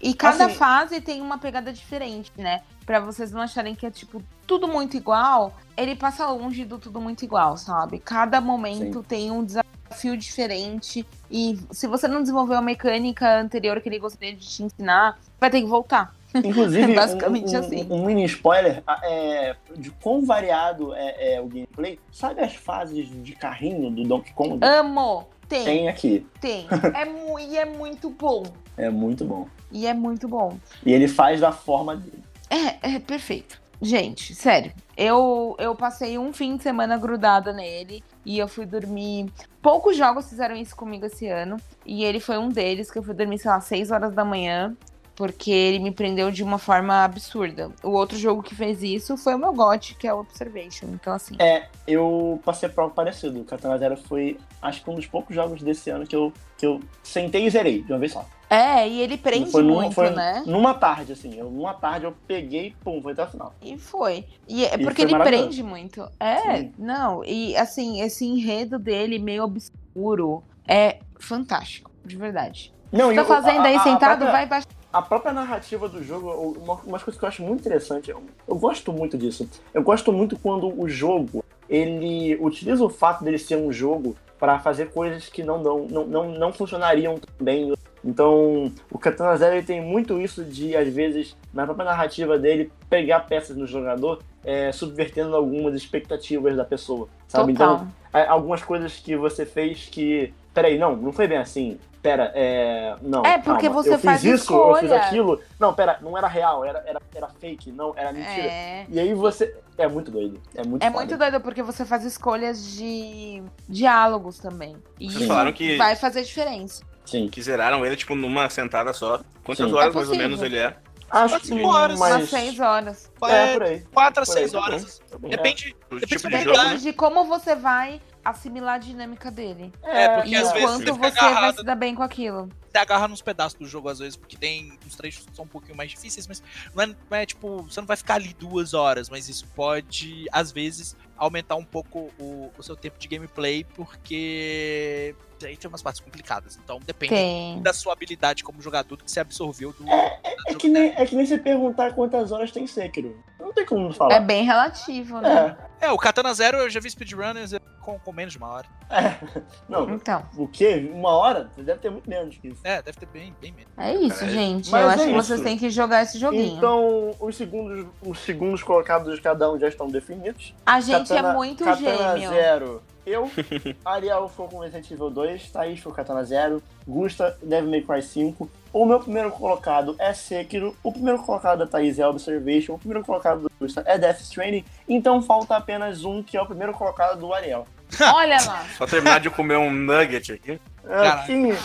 [0.00, 2.62] E cada Assim- fase tem uma pegada diferente, né?
[2.84, 5.54] Pra vocês não acharem que é, tipo, tudo muito igual.
[5.76, 7.98] Ele passa longe do tudo muito igual, sabe?
[7.98, 11.06] Cada momento tem um desafio diferente.
[11.30, 15.48] E se você não desenvolveu a mecânica anterior que ele gostaria de te ensinar, vai
[15.50, 16.14] ter que voltar.
[16.34, 17.86] Inclusive, É basicamente um, um- assim.
[17.90, 21.98] um mini spoiler é, de quão variado é, é o gameplay.
[22.12, 24.58] Sabe as fases de carrinho do Donkey Kong?
[24.62, 25.28] Amo!
[25.54, 26.26] Tem, Tem aqui.
[26.40, 26.66] tem.
[26.94, 28.42] É mu- e é muito bom.
[28.76, 29.46] É muito bom.
[29.70, 30.58] E é muito bom.
[30.84, 32.24] E ele faz da forma dele.
[32.50, 33.62] É, é perfeito.
[33.80, 34.72] Gente, sério.
[34.96, 39.30] Eu, eu passei um fim de semana grudada nele e eu fui dormir.
[39.60, 41.56] Poucos jogos fizeram isso comigo esse ano.
[41.84, 44.76] E ele foi um deles, que eu fui dormir, sei lá, 6 horas da manhã.
[45.16, 47.70] Porque ele me prendeu de uma forma absurda.
[47.84, 50.86] O outro jogo que fez isso foi o meu GOT, que é o Observation.
[50.88, 51.36] Então, assim.
[51.38, 53.40] É, eu passei por algo parecido.
[53.40, 56.66] O Katana Zero foi, acho que um dos poucos jogos desse ano que eu, que
[56.66, 58.26] eu sentei e zerei de uma vez só.
[58.50, 60.42] É, e ele prende foi numa, muito, foi né?
[60.46, 61.34] Numa tarde, assim.
[61.38, 63.54] Eu, numa tarde eu peguei pum, foi até o final.
[63.62, 64.24] E foi.
[64.48, 66.08] E é E porque foi ele prende muito.
[66.18, 66.72] É, Sim.
[66.78, 67.24] não.
[67.24, 72.72] E assim, esse enredo dele meio obscuro é fantástico, de verdade.
[72.92, 74.68] Não, e Tá fazendo a- aí a- a sentado, própria- vai baixar.
[74.94, 78.54] A própria narrativa do jogo, uma, umas coisas que eu acho muito interessante, eu, eu
[78.54, 79.48] gosto muito disso.
[79.72, 84.60] Eu gosto muito quando o jogo, ele utiliza o fato dele ser um jogo para
[84.60, 87.74] fazer coisas que não, não, não, não funcionariam tão bem.
[88.04, 92.70] Então, o Katana Zero ele tem muito isso de, às vezes, na própria narrativa dele,
[92.88, 97.52] pegar peças no jogador, é, subvertendo algumas expectativas da pessoa, sabe?
[97.54, 97.86] Total.
[98.12, 100.32] Então, algumas coisas que você fez que.
[100.54, 101.78] Peraí, não, não foi bem assim.
[102.00, 102.94] Pera, é.
[103.02, 103.24] Não.
[103.24, 105.02] É, porque calma, você eu fiz faz isso, eu fiz escolha.
[105.02, 105.40] aquilo.
[105.58, 108.46] Não, pera, não era real, era, era, era fake, não, era mentira.
[108.46, 108.86] É.
[108.90, 109.56] E aí você.
[109.76, 110.40] É muito doido.
[110.54, 110.98] É muito É foda.
[110.98, 114.76] muito doido porque você faz escolhas de diálogos também.
[115.00, 116.84] E Vocês falaram que- vai fazer diferença.
[117.04, 117.28] Sim.
[117.28, 119.20] Que zeraram ele, tipo, numa sentada só.
[119.42, 119.74] Quantas Sim.
[119.74, 120.76] horas, É mais ou menos, ele é?
[121.10, 122.14] Acho que Cinco horas, mais.
[122.16, 123.10] Umas seis horas.
[123.24, 123.80] É, por aí.
[123.92, 124.64] 4 a Por aí, 6 tá bom.
[124.64, 125.02] horas.
[125.10, 125.28] Tá bom.
[125.28, 125.76] Depende.
[125.90, 126.74] O Depende tipo do de jogo, jogo, né?
[126.74, 126.80] né?
[126.80, 129.72] de como você vai assimilar a dinâmica dele.
[129.82, 132.48] É, porque e às o vezes quanto você vai se dar bem com aquilo.
[132.70, 134.76] Você agarra nos pedaços do jogo, às vezes, porque tem.
[134.86, 136.42] Os trechos são um pouquinho mais difíceis, mas
[136.74, 137.62] não é, não é, tipo.
[137.62, 142.10] Você não vai ficar ali duas horas, mas isso pode, às vezes, aumentar um pouco
[142.18, 145.14] o, o seu tempo de gameplay, porque.
[145.44, 146.58] Aí tem umas partes complicadas.
[146.62, 147.60] Então depende Tem.
[147.62, 149.88] da sua habilidade como jogador, do que você absorveu do.
[149.88, 153.16] É que, nem, é que nem você perguntar quantas horas tem Sekiro.
[153.40, 154.20] Não tem como É falar.
[154.20, 155.56] bem relativo, né?
[155.80, 158.66] É, É, o Katana Zero eu já vi speedrunners com, com menos de uma hora.
[158.90, 159.14] é.
[159.68, 160.90] Não, Então, o quê?
[160.94, 161.50] Uma hora?
[161.56, 162.60] Deve ter muito menos que isso.
[162.64, 163.70] É, deve ter bem, bem menos.
[163.76, 164.70] é isso, Cara, gente.
[164.70, 165.22] mas Eu é acho que isso.
[165.28, 166.56] vocês têm que jogar esse joguinho.
[166.56, 170.54] Então, os segundos, os segundos colocados de cada um já estão definidos.
[170.64, 172.30] a gente Katana- é muito Katana gêmeo.
[172.30, 172.82] Zero.
[173.06, 173.30] Eu,
[173.84, 178.02] Ariel ficou com Resident Evil 2, Thaís foi com Katana Zero, Gusta, Devil May Cry
[178.02, 178.50] 5.
[178.72, 183.04] O meu primeiro colocado é Sekiro, o primeiro colocado da Thaís é Observation, o primeiro
[183.04, 187.18] colocado do Gusta é Death Stranding, então falta apenas um, que é o primeiro colocado
[187.18, 187.66] do Ariel.
[188.14, 188.64] Olha lá.
[188.76, 190.60] Só terminar de comer um nugget aqui.
[190.82, 191.22] Caraca.
[191.22, 191.56] Assim,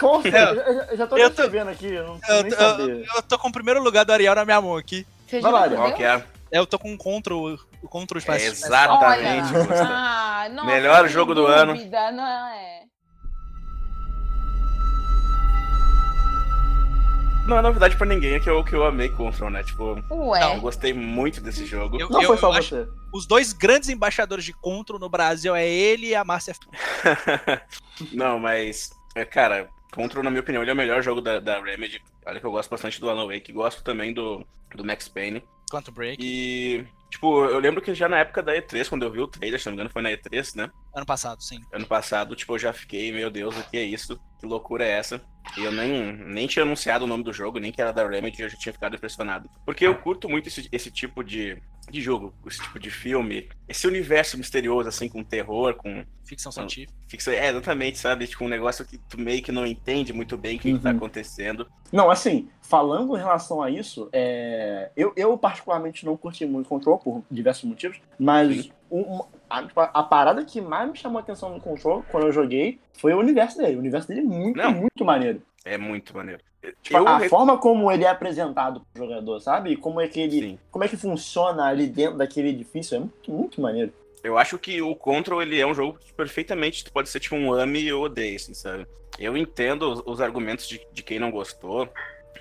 [0.00, 3.22] com certeza, eu, eu já tô Eu tô- aqui, eu não Eu, nem eu- eu
[3.22, 5.06] tô com o primeiro lugar do Ariel na minha mão aqui.
[5.26, 5.68] Você Vai já lá?
[5.76, 6.24] Qual que é?
[6.50, 8.64] Eu tô com o control, o control É espaço.
[8.64, 9.64] exatamente, Olha.
[10.38, 11.74] Ah, nossa, Melhor jogo do ano.
[11.74, 12.82] Não é.
[17.48, 19.64] Não é novidade pra ninguém que eu, que eu amei Control, né?
[19.64, 20.54] Tipo, Ué.
[20.54, 21.98] eu gostei muito desse jogo.
[21.98, 22.86] Eu- Não foi só eu você.
[23.12, 26.54] Os dois grandes embaixadores de Control no Brasil é ele e a Márcia.
[28.12, 31.60] Não, mas, é, cara, Control, na minha opinião, ele é o melhor jogo da, da
[31.60, 32.00] Remedy.
[32.24, 35.42] Olha que eu gosto bastante do Alan Wake, gosto também do, do Max Payne.
[35.70, 39.20] Quanto Break, E, tipo, eu lembro que já na época da E3, quando eu vi
[39.20, 40.70] o trailer, se não me engano, foi na E3, né?
[40.94, 41.60] ano passado, sim.
[41.72, 44.18] Ano passado, tipo, eu já fiquei, meu Deus, o que é isso?
[44.40, 45.20] Que loucura é essa?
[45.56, 48.42] E eu nem, nem tinha anunciado o nome do jogo, nem que era da Remedy,
[48.42, 49.48] eu já tinha ficado impressionado.
[49.64, 51.60] Porque eu curto muito esse, esse tipo de,
[51.90, 56.92] de jogo, esse tipo de filme, esse universo misterioso, assim, com terror, com Ficção científica.
[57.08, 57.32] ficção.
[57.32, 58.26] É, exatamente, sabe?
[58.26, 60.90] Tipo, um negócio que tu meio que não entende muito bem o que, que tá
[60.90, 60.96] Uhum.
[60.96, 61.66] acontecendo.
[61.90, 66.98] Não, assim, falando em relação a isso, é, eu, eu particularmente não curti muito Control
[66.98, 71.60] por diversos motivos, mas um- a, a parada que mais me chamou a atenção no
[71.60, 73.76] Control quando eu joguei foi o universo dele.
[73.76, 74.72] O universo dele é muito, Não.
[74.72, 75.40] muito maneiro.
[75.64, 76.42] É muito maneiro.
[76.82, 79.76] Tipo, eu a forma como ele é apresentado pro jogador, sabe?
[79.76, 80.40] Como é que ele.
[80.40, 80.58] Sim.
[80.70, 83.92] Como é que funciona ali dentro daquele edifício é muito, muito maneiro.
[84.22, 87.52] Eu acho que o Control, ele é um jogo que perfeitamente pode ser tipo um
[87.52, 88.86] ame ou odeie, assim, sabe?
[89.18, 91.88] Eu entendo os, os argumentos de, de quem não gostou.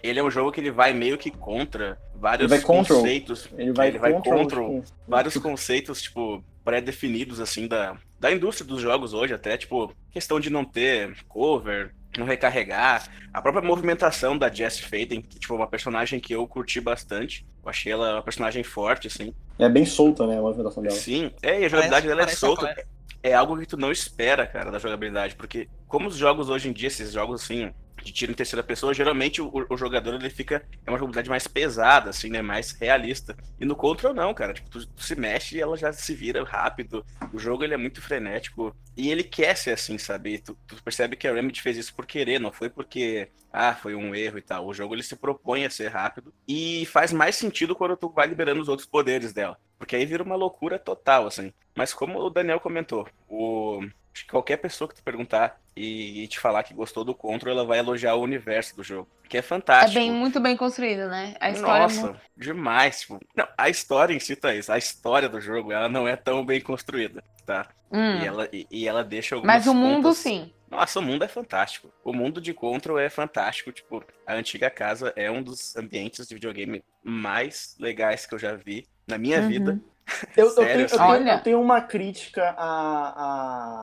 [0.04, 3.00] Ele é um jogo que ele vai meio que contra vários Ele control.
[3.00, 3.50] conceitos.
[3.58, 8.68] Ele vai, Ele vai contra contra os- vários conceitos, tipo, pré-definidos, assim, da, da indústria
[8.68, 14.38] dos jogos hoje, até, tipo, questão de não ter cover, não recarregar, a própria movimentação
[14.38, 17.46] da Jess Faden, que, tipo, é uma personagem que eu curti bastante.
[17.64, 19.34] Eu achei ela uma personagem forte, assim.
[19.60, 20.38] É bem solta, né?
[20.38, 20.96] A movimentação dela.
[20.96, 22.88] Sim, é, e a jogabilidade dela é parece solta.
[23.24, 26.74] É algo que tu não espera, cara, da jogabilidade, porque como os jogos hoje em
[26.74, 27.72] dia, esses jogos assim,
[28.08, 31.48] de tiro em terceira pessoa, geralmente o, o jogador ele fica é uma jogabilidade mais
[31.48, 33.36] pesada, assim, né, mais realista.
[33.60, 36.44] E no Control não, cara, tipo, tu, tu se mexe e ela já se vira
[36.44, 37.06] rápido.
[37.34, 40.40] O jogo ele é muito frenético e ele quer ser assim, sabe?
[40.40, 43.94] Tu, tu percebe que a Remedy fez isso por querer, não foi porque ah, foi
[43.96, 44.66] um erro e tal.
[44.66, 48.28] O jogo ele se propõe a ser rápido e faz mais sentido quando tu vai
[48.28, 49.58] liberando os outros poderes dela.
[49.78, 51.54] Porque aí vira uma loucura total, assim.
[51.76, 53.82] Mas como o Daniel comentou, o
[54.18, 57.54] acho que qualquer pessoa que tu perguntar e, e te falar que gostou do Control,
[57.54, 59.08] ela vai elogiar o universo do jogo.
[59.30, 59.94] Que é É fantástico.
[59.94, 61.36] bem, muito bem construído, né?
[61.40, 62.20] A história é Nossa, muito...
[62.36, 63.02] demais.
[63.02, 66.44] Tipo, não, a história em si, Thaís, a história do jogo, ela não é tão
[66.46, 67.70] bem construída, tá?
[67.92, 70.54] Hum, E, ela, e, e ela deixa algumas Mas o mundo, pontas- sim.
[70.70, 71.90] Nossa, o mundo é fantástico.
[72.04, 73.72] O mundo de Control é fantástico.
[73.72, 78.56] Tipo, a antiga casa é um dos ambientes de videogame mais legais que eu já
[78.56, 79.48] vi na minha Uhum.
[79.48, 79.80] vida.
[80.38, 80.98] Eu, eu tenho, eu, assim?
[80.98, 83.82] tenho, eu tenho uma crítica à, à,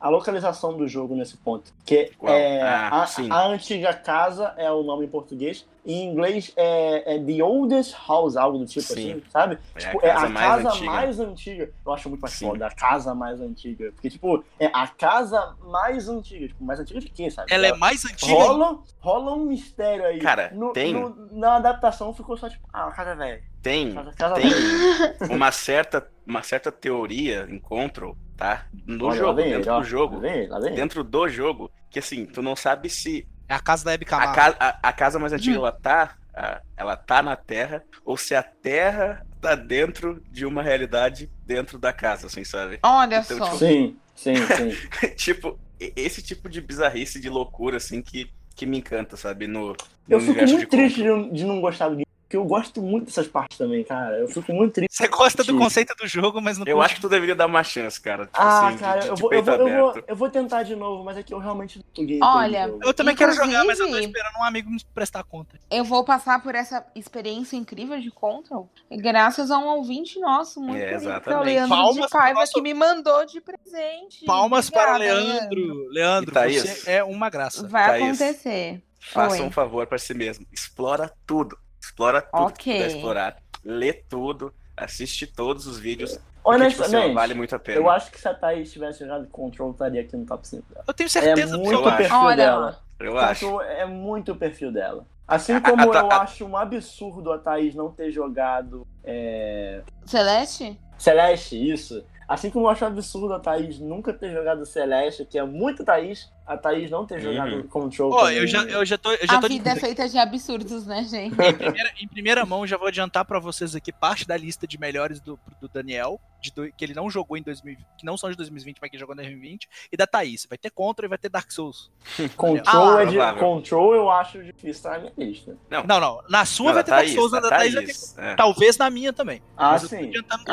[0.00, 1.72] à localização do jogo nesse ponto.
[1.84, 5.66] Que é, Ah, a, a antiga casa é o nome em português.
[5.86, 8.92] Em inglês é, é The Oldest House, algo do tipo Sim.
[9.12, 9.58] assim, sabe?
[9.74, 10.90] É Tipo, a é casa a mais casa antiga.
[10.90, 11.70] mais antiga.
[11.84, 12.46] Eu acho muito mais Sim.
[12.48, 13.92] foda, a casa mais antiga.
[13.92, 16.48] Porque, tipo, é a casa mais antiga.
[16.48, 17.52] Tipo, mais antiga de quê, sabe?
[17.52, 18.32] Ela é mais antiga.
[18.32, 20.18] Rola, rola um mistério aí.
[20.20, 20.94] Cara, No- tem.
[20.94, 23.42] no- na adaptação ficou só tipo, ah, casa velha.
[23.60, 25.16] Tem, Casa, casa tem velha.
[25.30, 28.66] uma certa, uma certa teoria em Control, tá?
[28.86, 29.78] No Olha, jogo, vem dentro ó.
[29.80, 30.14] do jogo.
[30.16, 30.74] Lá vem lá vem.
[30.74, 34.32] Dentro do jogo, que assim, tu não sabe se É a casa da Hebe a,
[34.32, 38.34] ca- a- a casa mais antiga ela tá, a- ela tá na Terra, ou se
[38.34, 42.78] a Terra tá dentro de uma realidade dentro da casa, assim, sabe?
[42.82, 43.44] Olha Então, só.
[43.44, 44.70] tipo, Sim, sim, sim.
[45.16, 49.46] tipo, esse tipo de bizarrice, de loucura, assim, que, que me encanta, sabe?
[49.46, 49.76] No, no
[50.08, 52.82] Eu fico muito de triste de, não- de não gostar do game, porque eu gosto
[52.82, 54.18] muito dessas partes também, cara.
[54.18, 54.94] Eu fico muito triste.
[54.94, 57.62] Você gosta do conceito do jogo, mas não Eu acho que tu deveria dar uma
[57.62, 58.26] chance, cara.
[58.26, 60.62] Tipo Ah, assim, cara, de, eu de vou, eu, vou, eu, vou, eu vou tentar
[60.64, 62.20] de novo, mas é que eu realmente não game.
[62.22, 62.72] Olha.
[62.82, 65.58] Eu também quero jogar, mas eu tô esperando um amigo me prestar conta.
[65.70, 70.78] Eu vou passar por essa experiência incrível de Control graças a um ouvinte nosso, muito
[70.82, 71.44] É, é o exatamente.
[71.44, 74.24] Leandro Palmas de Paiva, nosso- que me mandou de presente.
[74.24, 75.88] Palmas para Obrigada, Leandro.
[75.90, 76.62] Leandro, E Thaís?
[76.62, 77.66] você é uma graça.
[77.68, 78.82] Vai Thaís, acontecer.
[79.00, 79.42] Faça Oi.
[79.42, 80.46] um favor pra si mesmo.
[80.50, 81.58] Explora tudo.
[81.94, 82.72] Explora tudo que Ok.
[82.74, 83.36] puder explorar.
[83.64, 84.52] Lê tudo.
[84.76, 86.18] Assiste todos os vídeos.
[86.42, 87.78] Porque, tipo assim, Honestamente, vale muito a pena.
[87.78, 90.84] eu acho que se a Thaís tivesse jogado Control, estaria aqui no top 5 dela.
[90.86, 91.96] Eu tenho É certeza muito eu o acho.
[91.96, 92.80] perfil Olha dela.
[92.98, 93.60] Eu acho.
[93.62, 95.06] É muito o perfil dela.
[95.26, 99.82] Assim A- como a- eu a- acho um absurdo a Thaís não ter jogado é,
[100.04, 100.78] Celeste?
[100.98, 102.04] Celeste, isso.
[102.26, 106.32] Assim como eu acho absurdo a Thaís nunca ter jogado Celeste, que é muito Thaís,
[106.46, 107.20] a Thaís não ter Uhum.
[107.20, 108.12] jogado Control.
[108.12, 108.36] Ó, também.
[108.38, 110.86] eu já, eu já tô, eu já a tô de- vida é feita de absurdos,
[110.86, 111.34] né, gente?
[111.34, 114.78] em, primeira, em primeira mão, já vou adiantar pra vocês aqui parte da lista de
[114.78, 118.30] melhores do, do Daniel, de do- que ele não jogou em 2020, que não são
[118.30, 120.46] de 2020, mas que jogou em 2020, e da Thaís.
[120.48, 121.90] Vai ter Contra e vai ter Dark Souls.
[122.36, 123.40] Control, Ah, é de, provável.
[123.40, 125.56] Control eu acho difícil estar na minha lista.
[125.70, 126.20] Não, não.
[126.28, 127.92] Na sua Não, vai ter Dark Thaís, Souls, na da da Thaís vai ter.
[127.92, 128.34] Thaís, é.
[128.34, 129.42] Talvez na minha também.
[129.56, 130.08] Ah, Mas eu tô sim.
[130.08, 130.44] adiantando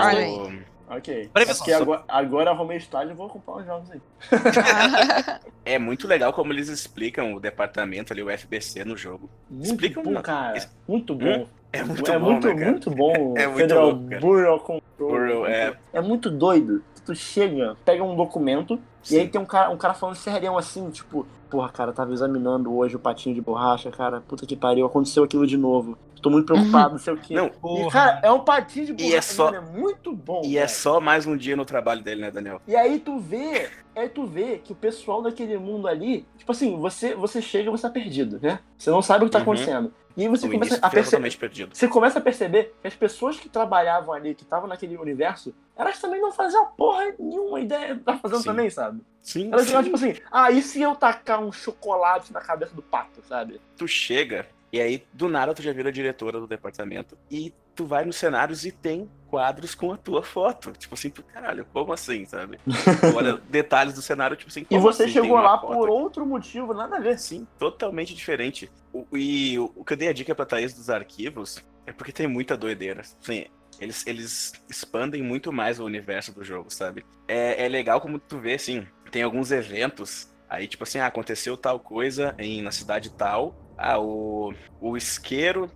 [0.97, 1.29] Ok.
[1.33, 1.57] Previsão.
[1.57, 4.01] Porque agora, agora arrumei estágio e vou comprar uns jogos aí.
[5.63, 9.29] É muito legal como eles explicam o departamento ali, o FBC no jogo.
[9.49, 10.59] Muito Explica bom, uma- cara.
[10.87, 11.47] Muito bom.
[11.71, 12.71] É muito é bom, muito, né, cara?
[12.71, 13.13] muito bom.
[13.37, 14.21] É muito Federal louco, cara.
[14.21, 14.81] Bureau Control.
[15.09, 15.77] Bureau, é.
[15.93, 16.83] É muito doido.
[17.05, 18.79] Tu chega, pega um documento,
[19.09, 22.75] e aí tem um cara, um cara falando serião assim, tipo, porra, cara, tava examinando
[22.75, 25.97] hoje o patinho de borracha, cara, puta que pariu, aconteceu aquilo de novo.
[26.21, 27.33] Tô muito preocupado, não sei o quê.
[27.33, 30.41] Não, E, cara, é um patinho de E borracha, é só- mano, é muito bom.
[30.45, 30.69] E é velho.
[30.69, 32.61] só mais um dia no trabalho dele, né, Daniel?
[32.67, 36.77] E aí tu vê, aí tu vê que o pessoal daquele mundo ali, tipo assim,
[36.77, 38.59] você, você chega e você tá perdido, né?
[38.77, 39.43] Você não sabe o que tá Uhum.
[39.43, 39.93] acontecendo.
[40.15, 41.37] E aí você No começa a perceber.
[41.37, 41.73] perdido.
[41.75, 45.99] Você começa a perceber que as pessoas que trabalhavam ali, que estavam naquele universo, elas
[46.01, 48.45] também não faziam porra nenhuma ideia tá fazendo Sim.
[48.49, 49.01] também, sabe?
[49.21, 49.67] Sim, Elas sim.
[49.67, 53.61] ficavam tipo assim, ah, e se eu tacar um chocolate na cabeça do pato, sabe?
[53.77, 58.05] tu chega e aí do nada tu já vira diretora do departamento e tu vai
[58.05, 60.71] nos cenários e tem quadros com a tua foto.
[60.73, 62.59] Tipo assim, tu, caralho, como assim, sabe?
[63.15, 66.97] Olha detalhes do cenário, tipo assim, E você assim chegou lá por outro motivo, nada
[66.97, 67.17] a ver.
[67.17, 68.71] Sim, totalmente diferente.
[68.93, 72.11] O, e o, o que eu dei a dica pra Thaís dos arquivos é porque
[72.11, 73.01] tem muita doideira.
[73.19, 73.45] Sim,
[73.79, 77.05] eles, eles expandem muito mais o universo do jogo, sabe?
[77.27, 81.57] É, é legal como tu vê, assim, tem alguns eventos, aí tipo assim, ah, aconteceu
[81.57, 85.69] tal coisa em, na cidade tal, ah, o, o isqueiro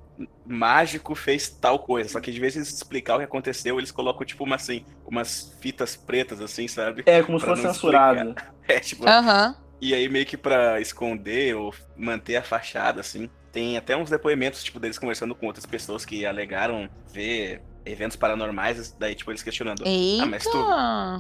[0.46, 3.92] mágico fez tal coisa, só que de vez em eles explicar o que aconteceu, eles
[3.92, 7.04] colocam tipo uma, assim, umas fitas pretas, assim, sabe?
[7.06, 8.36] É, como se fosse censurado.
[8.68, 9.56] É, tipo, Aham.
[9.80, 14.64] e aí, meio que pra esconder ou manter a fachada, assim, tem até uns depoimentos,
[14.64, 19.84] tipo, deles conversando com outras pessoas que alegaram ver eventos paranormais, daí, tipo, eles questionando.
[19.86, 20.24] Eita!
[20.24, 20.66] Ah, mas tu-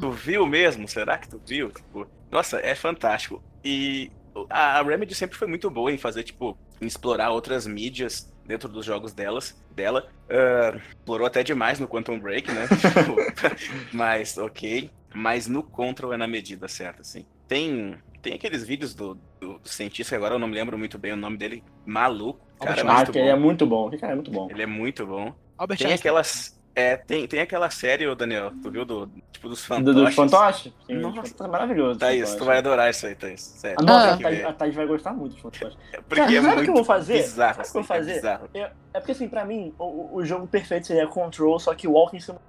[0.02, 0.88] Tu viu mesmo?
[0.88, 1.70] Será que tu viu?
[1.72, 3.44] Tipo, nossa, é fantástico.
[3.64, 4.12] E
[4.50, 8.86] a Remedy sempre foi muito boa em fazer, tipo, em explorar outras mídias dentro dos
[8.86, 10.08] jogos delas, dela.
[10.30, 12.68] Ah, explorou até demais no Quantum Break, né?
[12.76, 13.16] Tipo,
[13.96, 14.90] mas, ok.
[15.14, 17.26] Mas no Control é na medida certa, assim.
[17.48, 21.16] Tem, tem aqueles vídeos do, do, cientista, agora eu não me lembro muito bem o
[21.16, 22.46] nome dele, maluco.
[22.60, 23.42] Cara, é Albert Ah, muito que ele é bom.
[23.42, 23.90] muito bom.
[23.90, 24.48] Que cara é muito bom.
[24.50, 25.34] Ele é muito bom.
[25.58, 26.00] Albert Tem Einstein.
[26.00, 26.55] aquelas.
[26.76, 28.84] É, tem, tem aquela série, ô Daniel, tu viu?
[28.84, 29.94] Do, tipo, dos Do, fantoches.
[29.94, 30.74] dos fantoches?
[30.86, 31.44] Sim, Nossa.
[31.44, 32.00] é maravilhoso.
[32.00, 33.42] Thaís, tu vai adorar isso aí, Thaís.
[33.42, 33.78] Sério.
[33.88, 35.78] Ah, a que Thaís, a Thaís vai gostar muito dos fantoches.
[36.08, 37.24] Porque Cara, é sabe o muito que eu vou fazer?
[37.24, 38.26] bizarro, Sabe o que eu vou assim, é fazer?
[38.54, 42.20] É, é porque assim, pra mim, o, o jogo perfeito seria Control, só que Walking
[42.20, 42.46] Simulator.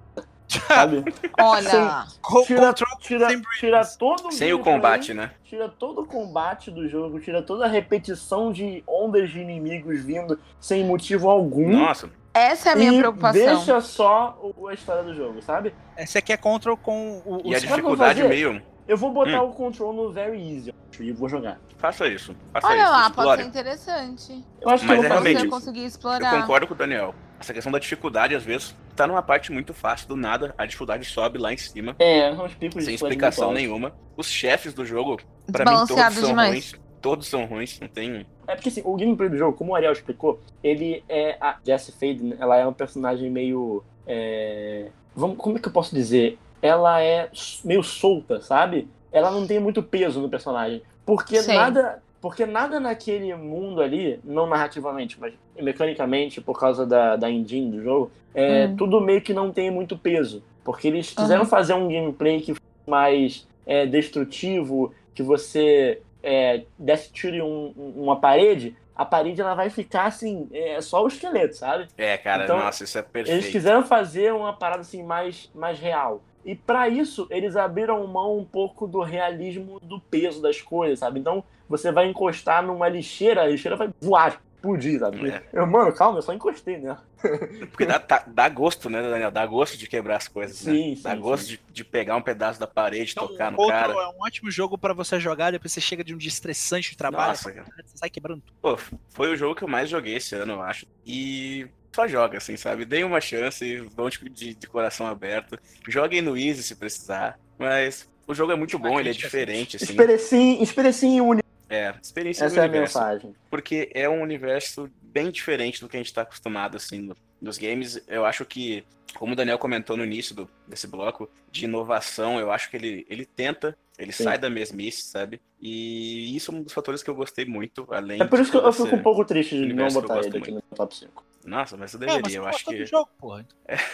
[0.67, 1.03] Sabe?
[1.39, 5.31] Olha, Co- Tira, tira, sem tira todo Sem o combate, né?
[5.43, 10.39] Tira todo o combate do jogo, tira toda a repetição de ondas de inimigos vindo
[10.59, 11.69] sem motivo algum.
[11.71, 12.09] Nossa,
[12.39, 13.55] essa é a minha e preocupação.
[13.55, 15.73] deixa só o- a história do jogo, sabe?
[15.97, 18.61] Esse aqui é Control com o, o e a que eu dificuldade meio.
[18.87, 19.49] Eu vou botar Hum.
[19.49, 21.59] o control no Very Easy eu acho, e vou jogar.
[21.77, 22.33] Faça isso.
[22.53, 22.91] Faça Olha isso.
[22.91, 23.41] lá, pode explore.
[23.43, 24.45] ser interessante.
[24.61, 25.49] Eu acho que Mas eu é vou realmente- isso.
[25.49, 26.41] conseguir Eu explorar.
[26.41, 27.13] concordo com o Daniel.
[27.37, 31.03] Essa questão da dificuldade, às vezes, tá numa parte muito fácil, do nada, a dificuldade
[31.05, 33.93] sobe lá em cima, É, são os picos sem explicação nenhuma.
[34.15, 35.19] Os chefes do jogo,
[35.51, 36.51] pra mim, todos são demais.
[36.71, 36.75] ruins.
[37.01, 38.25] Todos são ruins, não tem.
[38.47, 41.37] É porque assim, o gameplay do jogo, como o Ariel explicou, ele é.
[41.41, 43.83] A Jessie Faden, ela é um personagem meio.
[44.05, 46.37] é, Vamos, como é que eu posso dizer?
[46.61, 47.29] Ela é
[47.63, 48.87] meio solta, sabe?
[49.11, 50.81] Ela não tem muito peso no personagem.
[51.05, 51.55] Porque Sei.
[51.55, 52.01] nada.
[52.19, 57.83] Porque nada naquele mundo ali, não narrativamente, mas mecanicamente, por causa da, da engine do
[57.83, 58.75] jogo, é Hum.
[58.75, 60.43] tudo meio que não tem muito peso.
[60.63, 61.49] Porque eles quiseram Aham.
[61.49, 67.73] fazer um gameplay que fosse mais é, destrutivo, que você é, desse tiro em um-
[67.77, 71.87] um- uma parede, a parede ela vai ficar assim, é só o esqueleto, sabe?
[71.97, 73.51] É, cara, Então, nossa, isso é Eles perfeito.
[73.51, 76.21] quiseram fazer uma parada assim mais, mais real.
[76.43, 81.19] E pra isso, eles abriram mão um pouco do realismo do peso das coisas, sabe?
[81.19, 85.29] Então, você vai encostar numa lixeira, a lixeira vai voar, explodir, sabe?
[85.29, 85.43] É.
[85.53, 86.97] Eu, mano, calma, eu só encostei, né?
[87.71, 89.31] Porque dá, tá- dá gosto, né, Daniel?
[89.31, 90.73] Dá gosto de quebrar as coisas, né?
[90.73, 91.51] Sim, Dá sim, gosto sim.
[91.51, 93.93] de, de pegar um pedaço da parede, Então, tocar no cara.
[93.93, 96.97] é um ótimo jogo pra você jogar, depois você chega de um dia estressante de
[96.97, 97.65] trabalho, Nossa, cara.
[97.85, 98.57] você sai quebrando tudo.
[98.61, 98.77] Pô,
[99.09, 100.85] foi o jogo que eu mais joguei esse ano, eu acho.
[101.05, 102.85] E só joga, assim, sabe?
[102.85, 105.57] Dei uma chance, vão de, de, de coração aberto.
[105.87, 107.39] Joguem no Easy se precisar.
[107.57, 109.85] Mas o jogo é muito bom, ele é diferente, assim.
[109.85, 111.46] Experienciem, experienciem o universo.
[111.69, 112.97] É, experiência Essa do é a universo.
[112.99, 113.35] mensagem.
[113.49, 117.57] Porque é um universo bem diferente do que a gente tá acostumado, assim, no- nos
[117.57, 118.01] games.
[118.07, 118.83] Eu acho que,
[119.15, 123.05] como o Daniel comentou no início do- desse bloco, de inovação, eu acho que ele,
[123.09, 124.23] ele tenta, ele Sim.
[124.23, 125.41] sai da mesmice, sabe?
[125.61, 128.57] E isso é um dos fatores que eu gostei muito, além É por isso que
[128.57, 131.25] eu, fico um pouco triste de não botar ele aqui no top 5.
[131.45, 132.77] Nossa, mas eu É, mas deveria, eu acho que...
[132.77, 133.45] do jogo, porra.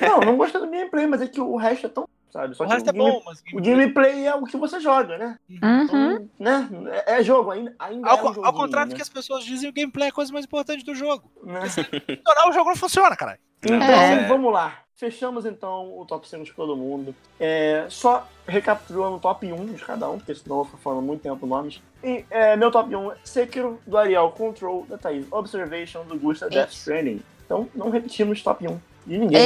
[0.01, 2.07] Não, não gostei do gameplay, mas é que o resto é tão.
[2.33, 2.55] Sabe?
[2.55, 3.43] Só o que resto é game- bom, mas...
[3.53, 5.37] O gameplay é o que você joga, né?
[5.47, 5.83] Uhum.
[5.83, 6.69] Então, né?
[7.05, 8.93] É é jogo, ainda, ainda Ao, é um co- ao joguinho, contrário né?
[8.93, 11.31] do que as pessoas dizem, o gameplay é a coisa mais importante do jogo.
[11.43, 11.61] Né?
[11.69, 13.37] Funcionar, o jogo não funciona, caralho.
[13.63, 14.79] Então, é- vamos lá.
[14.95, 17.13] Fechamos então o top 5 de todo mundo.
[17.39, 21.21] É, só recapitulando o top 1 de cada um, porque senão eu vou falando muito
[21.21, 21.81] tempo nomes.
[22.03, 26.49] E, é, meu top 1 é Sekiro, do Ariel, Control, da Thaís, Observation, do Gusta,
[26.49, 26.71] Death.
[26.71, 27.21] Stranding.
[27.45, 29.41] Então, não repetimos top 1 de ninguém.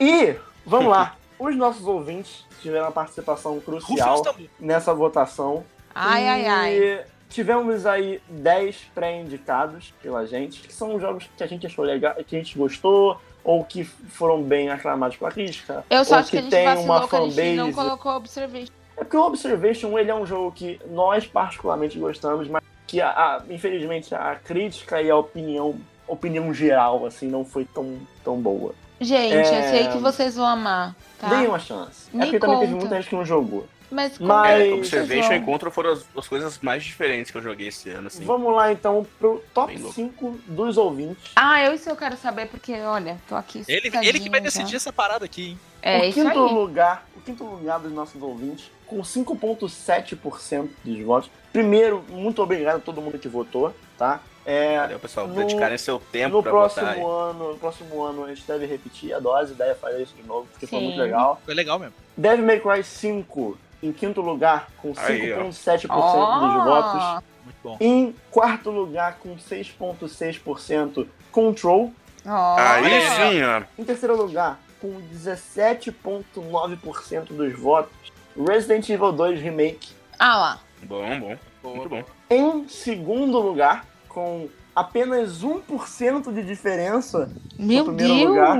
[0.00, 0.34] E,
[0.66, 1.16] vamos lá.
[1.40, 4.22] Os nossos ouvintes tiveram uma participação crucial
[4.60, 5.64] nessa votação.
[5.94, 6.74] Ai, ai, ai.
[6.78, 12.14] E tivemos aí 10 pré-indicados pela gente, que são jogos que a gente achou legal,
[12.26, 15.82] que a gente gostou, ou que foram bem aclamados pela crítica.
[15.88, 17.88] Eu só ou acho que a gente tem vacilou uma que a gente não fanbase.
[17.88, 18.72] colocou Observation.
[18.98, 23.08] É porque o Observation ele é um jogo que nós particularmente gostamos, mas que a-
[23.10, 28.74] a- infelizmente a crítica e a opinião, opinião geral assim não foi tão, tão boa.
[29.00, 29.70] Gente, eu É.
[29.70, 31.28] sei que vocês vão amar, tá?
[31.28, 32.08] Deem uma chance.
[32.12, 32.84] Me é porque também teve conta.
[32.84, 33.66] muita gente que não jogou.
[33.90, 37.36] Mas, como Mas- que É, Observation e Control foram as, as coisas mais diferentes que
[37.38, 38.22] eu joguei esse ano, assim.
[38.24, 39.94] Vamos lá então pro top Bem louco.
[39.94, 41.32] 5 dos ouvintes.
[41.34, 43.64] Ah, eu isso eu quero saber, porque, olha, tô aqui.
[43.66, 45.60] Ele, ele que vai decidir essa parada aqui, hein?
[45.82, 46.54] É o isso quinto aí.
[46.54, 51.30] lugar, o quinto lugar dos nossos ouvintes, com 5.7% dos votos.
[51.52, 54.20] Primeiro, muito obrigado a todo mundo que votou, tá?
[54.44, 58.28] É, Valeu, pessoal, no- dedicarem seu tempo no pra próximo ano, no próximo ano a
[58.28, 60.84] gente deve repetir a dose, deve fazer isso de novo, porque foi Sim.
[60.86, 61.40] muito legal.
[61.44, 61.94] Foi legal mesmo.
[62.16, 65.36] Devil May Cry 5 em quinto lugar com Aí, ó.
[65.44, 67.22] 5.7% dos votos.
[67.44, 67.76] Muito bom.
[67.80, 71.92] Em quarto lugar com 6.6% Control.
[72.26, 72.56] ó.
[72.58, 73.62] Aí sim, ó.
[73.78, 77.92] Em terceiro lugar, com 17,9% dos votos,
[78.36, 79.90] Resident Evil 2 Remake.
[80.18, 80.60] Ah lá.
[80.82, 81.36] Bom, bom.
[81.76, 82.02] Muito bom.
[82.30, 88.28] Em segundo lugar, com apenas 1% de diferença, Meu primeiro Deus.
[88.28, 88.58] lugar.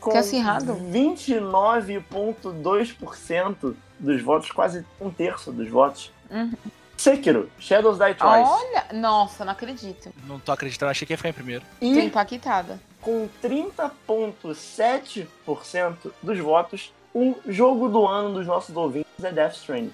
[0.00, 0.74] com Que acirrado.
[0.74, 6.10] 29,2% dos votos, quase um terço dos votos.
[6.30, 6.52] Uhum.
[6.96, 8.48] Sekiro, Shadows Die Twice.
[8.50, 10.10] Olha, nossa, não acredito.
[10.26, 11.64] Não tô acreditando, achei que ia ficar em primeiro.
[11.80, 12.78] Tô E impactada.
[13.00, 19.92] com 30,7% dos votos, o jogo do ano dos nossos ouvintes é Death Stranding.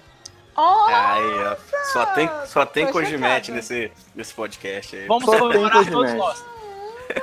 [0.61, 1.55] Olha, Aí, ó.
[1.93, 2.91] Só tem, só tem chocada.
[3.53, 5.07] nesse, nesse podcast aí.
[5.07, 6.45] Vamos Só tem comemorar todos nós.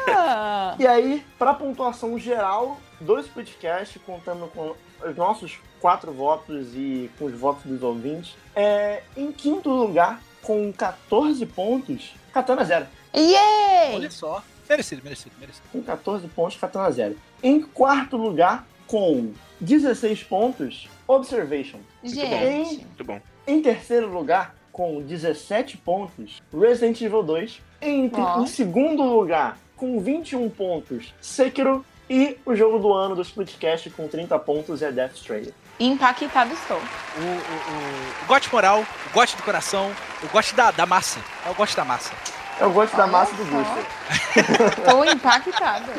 [0.08, 0.74] Ah!
[0.78, 4.74] E aí, pra pontuação geral do Splitcast, contando com
[5.06, 10.72] os nossos quatro votos e com os votos dos ouvintes, é, em quinto lugar, com
[10.72, 12.86] 14 pontos, Katana Zero.
[13.14, 13.94] Yay!
[13.94, 14.42] Olha só.
[14.66, 15.68] Merecido, merecido, merecido.
[15.70, 17.16] Com 14 pontos, Katana Zero.
[17.42, 21.78] Em quarto lugar, com 16 pontos, Observation.
[22.02, 22.84] Gente.
[22.84, 23.20] Muito bom.
[23.46, 27.62] Em terceiro lugar, com 17 pontos, Resident Evil 2.
[27.80, 28.10] Em,
[28.40, 31.84] em segundo lugar, com 21 pontos, Sekiro.
[32.08, 35.52] E o jogo do ano do Splitcast com 30 pontos é Death Stranding.
[35.80, 36.76] Impactado estou.
[36.76, 39.90] O, o, o, o gote moral, o gote do coração,
[40.22, 41.20] o gote da, da massa.
[41.44, 42.12] É o gote da massa.
[42.60, 43.44] Eu gosto da Olha massa do.
[43.44, 44.82] Gusto.
[44.88, 45.92] Tô impactada.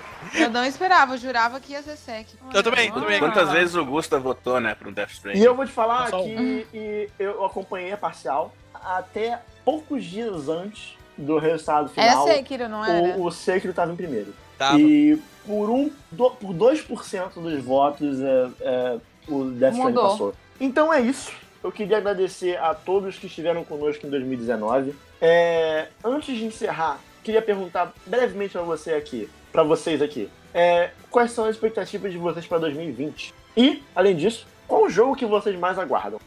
[0.34, 2.28] Eu não esperava, eu jurava que ia ser sec.
[2.52, 3.18] Eu também, eu também.
[3.18, 5.40] Quantas vezes o Gusta votou, né, pro Death Stranding?
[5.40, 10.48] E eu vou te falar Só que e eu acompanhei a parcial até poucos dias
[10.48, 12.26] antes do resultado final.
[12.26, 13.18] Sekiro, não era?
[13.18, 14.34] o, o Sekiro estava em primeiro.
[14.56, 14.78] Tava.
[14.78, 20.10] E por, um, do, por 2% dos votos é, é, o Death Stranding Mudou.
[20.10, 20.34] passou.
[20.60, 21.32] Então é isso.
[21.62, 24.94] Eu queria agradecer a todos que estiveram conosco em 2019.
[25.20, 31.32] É, antes de encerrar, queria perguntar brevemente para você aqui, para vocês aqui, é, quais
[31.32, 33.34] são as expectativas de vocês para 2020?
[33.56, 36.20] E, além disso, qual o jogo que vocês mais aguardam?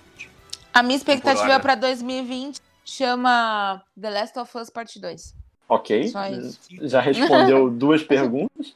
[0.73, 5.35] A minha expectativa pra 2020 chama The Last of Us Parte 2.
[5.69, 6.59] Ok, Só isso.
[6.81, 8.75] já respondeu duas perguntas.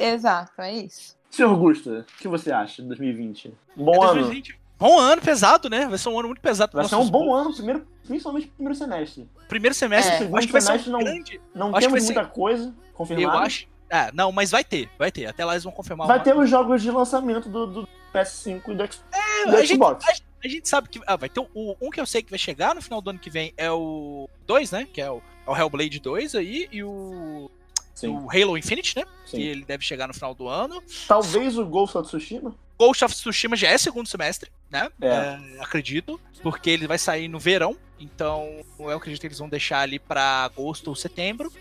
[0.00, 1.16] Exato, é isso.
[1.30, 3.52] Senhor Gusta, o que você acha de 2020?
[3.76, 4.14] Um bom É ano.
[4.14, 4.58] 2020.
[4.78, 5.86] Bom ano pesado, né?
[5.86, 6.72] Vai ser um ano muito pesado.
[6.72, 9.28] Vai ser um bom ano, primeiro, principalmente primeiro semestre.
[9.48, 10.36] Primeiro semestre, É.
[10.38, 11.40] acho que vai ser Segundo um semestre, grande.
[11.54, 13.36] Não Acho que temos vai ser- muita coisa confirmada.
[13.38, 13.66] Eu acho.
[13.90, 15.26] Ah, não, mas vai ter, vai ter.
[15.26, 16.06] Até lá eles vão confirmar.
[16.06, 19.56] Vai uma- ter os jogos de lançamento do, do PS5 e do, X- É, do
[19.56, 20.04] a, gente, Xbox.
[20.08, 20.12] a,
[20.44, 21.00] a gente sabe que.
[21.06, 23.18] Ah, vai ter o, um que eu sei que vai chegar no final do ano
[23.18, 24.86] que vem é o 2, né?
[24.92, 27.50] Que é o, é o Hellblade 2 aí, e o,
[27.94, 29.04] Sim, o Halo Infinite, né?
[29.26, 29.36] sim.
[29.38, 30.82] Que ele deve chegar no final do ano.
[31.08, 32.54] Talvez o Ghost of Tsushima.
[32.78, 34.88] Ghost of Tsushima já é segundo semestre, né?
[35.02, 35.06] É.
[35.08, 36.18] É, acredito.
[36.42, 37.76] Porque ele vai sair no verão.
[37.98, 41.52] Então, eu acredito que eles vão deixar ali pra agosto ou setembro.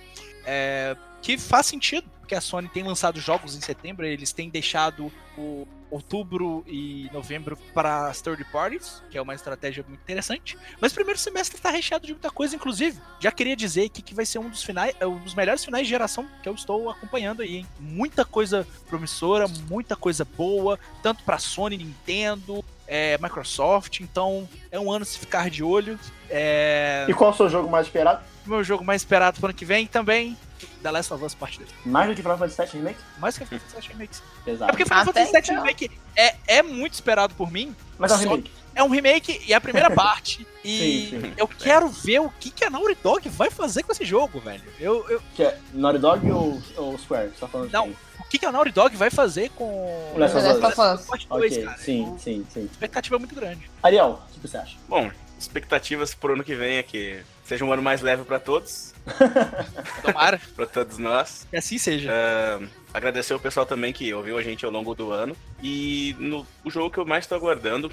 [0.46, 5.12] É, que faz sentido, porque a Sony tem lançado jogos em setembro, eles têm deixado
[5.38, 10.56] o outubro e novembro para as third parties, que é uma estratégia muito interessante.
[10.80, 13.00] Mas o primeiro semestre está recheado de muita coisa, inclusive.
[13.20, 15.86] Já queria dizer aqui que vai ser um dos finais, é um dos melhores finais
[15.86, 17.68] de geração que eu estou acompanhando aí, hein?
[17.80, 24.02] Muita coisa promissora, muita coisa boa, tanto para Sony, Nintendo, é, Microsoft.
[24.02, 26.00] Então é um ano se ficar de olho.
[26.30, 28.24] É, E qual é o seu jogo mais esperado?
[28.46, 30.38] o meu jogo mais esperado pro ano que vem também.
[30.82, 31.70] The Last of Us Part 2.
[31.86, 33.00] Mais do que Final Fantasy VII Remake?
[33.20, 34.20] Mais que Final Fantasy VII Remake.
[34.46, 34.72] É Exato.
[34.72, 35.56] porque Final Fantasy VII.
[35.58, 37.76] Remake é, é muito esperado por mim.
[37.98, 38.52] Mas é um remake.
[38.76, 40.48] É um remake e é a primeira parte.
[40.64, 41.34] E Sim, sim.
[41.36, 44.64] eu quero ver o que, que a Naughty Dog vai fazer com esse jogo, velho.
[44.80, 47.30] Eu, eu- Que é Naughty Dog ou, ou Square?
[47.30, 47.90] Você tá falando de Não.
[47.90, 49.66] o que, que a Naughty Dog vai fazer com
[50.14, 50.60] O Last of Us.
[50.60, 51.08] Last of Us.
[51.08, 51.78] Part 2, Ok, cara.
[51.78, 52.62] sim, sim, sim.
[52.62, 53.70] A expectativa é muito grande.
[53.84, 54.78] Ariel, o que você acha?
[54.88, 58.94] Bom, expectativas pro ano que vem é que seja um ano mais leve pra todos,
[60.04, 61.48] Tomara pra todos nós.
[61.50, 62.12] que assim seja.
[62.14, 62.60] Ah,
[62.94, 65.36] agradecer o pessoal também que ouviu a gente ao longo do ano.
[65.62, 67.92] E no, o jogo que eu mais tô aguardando,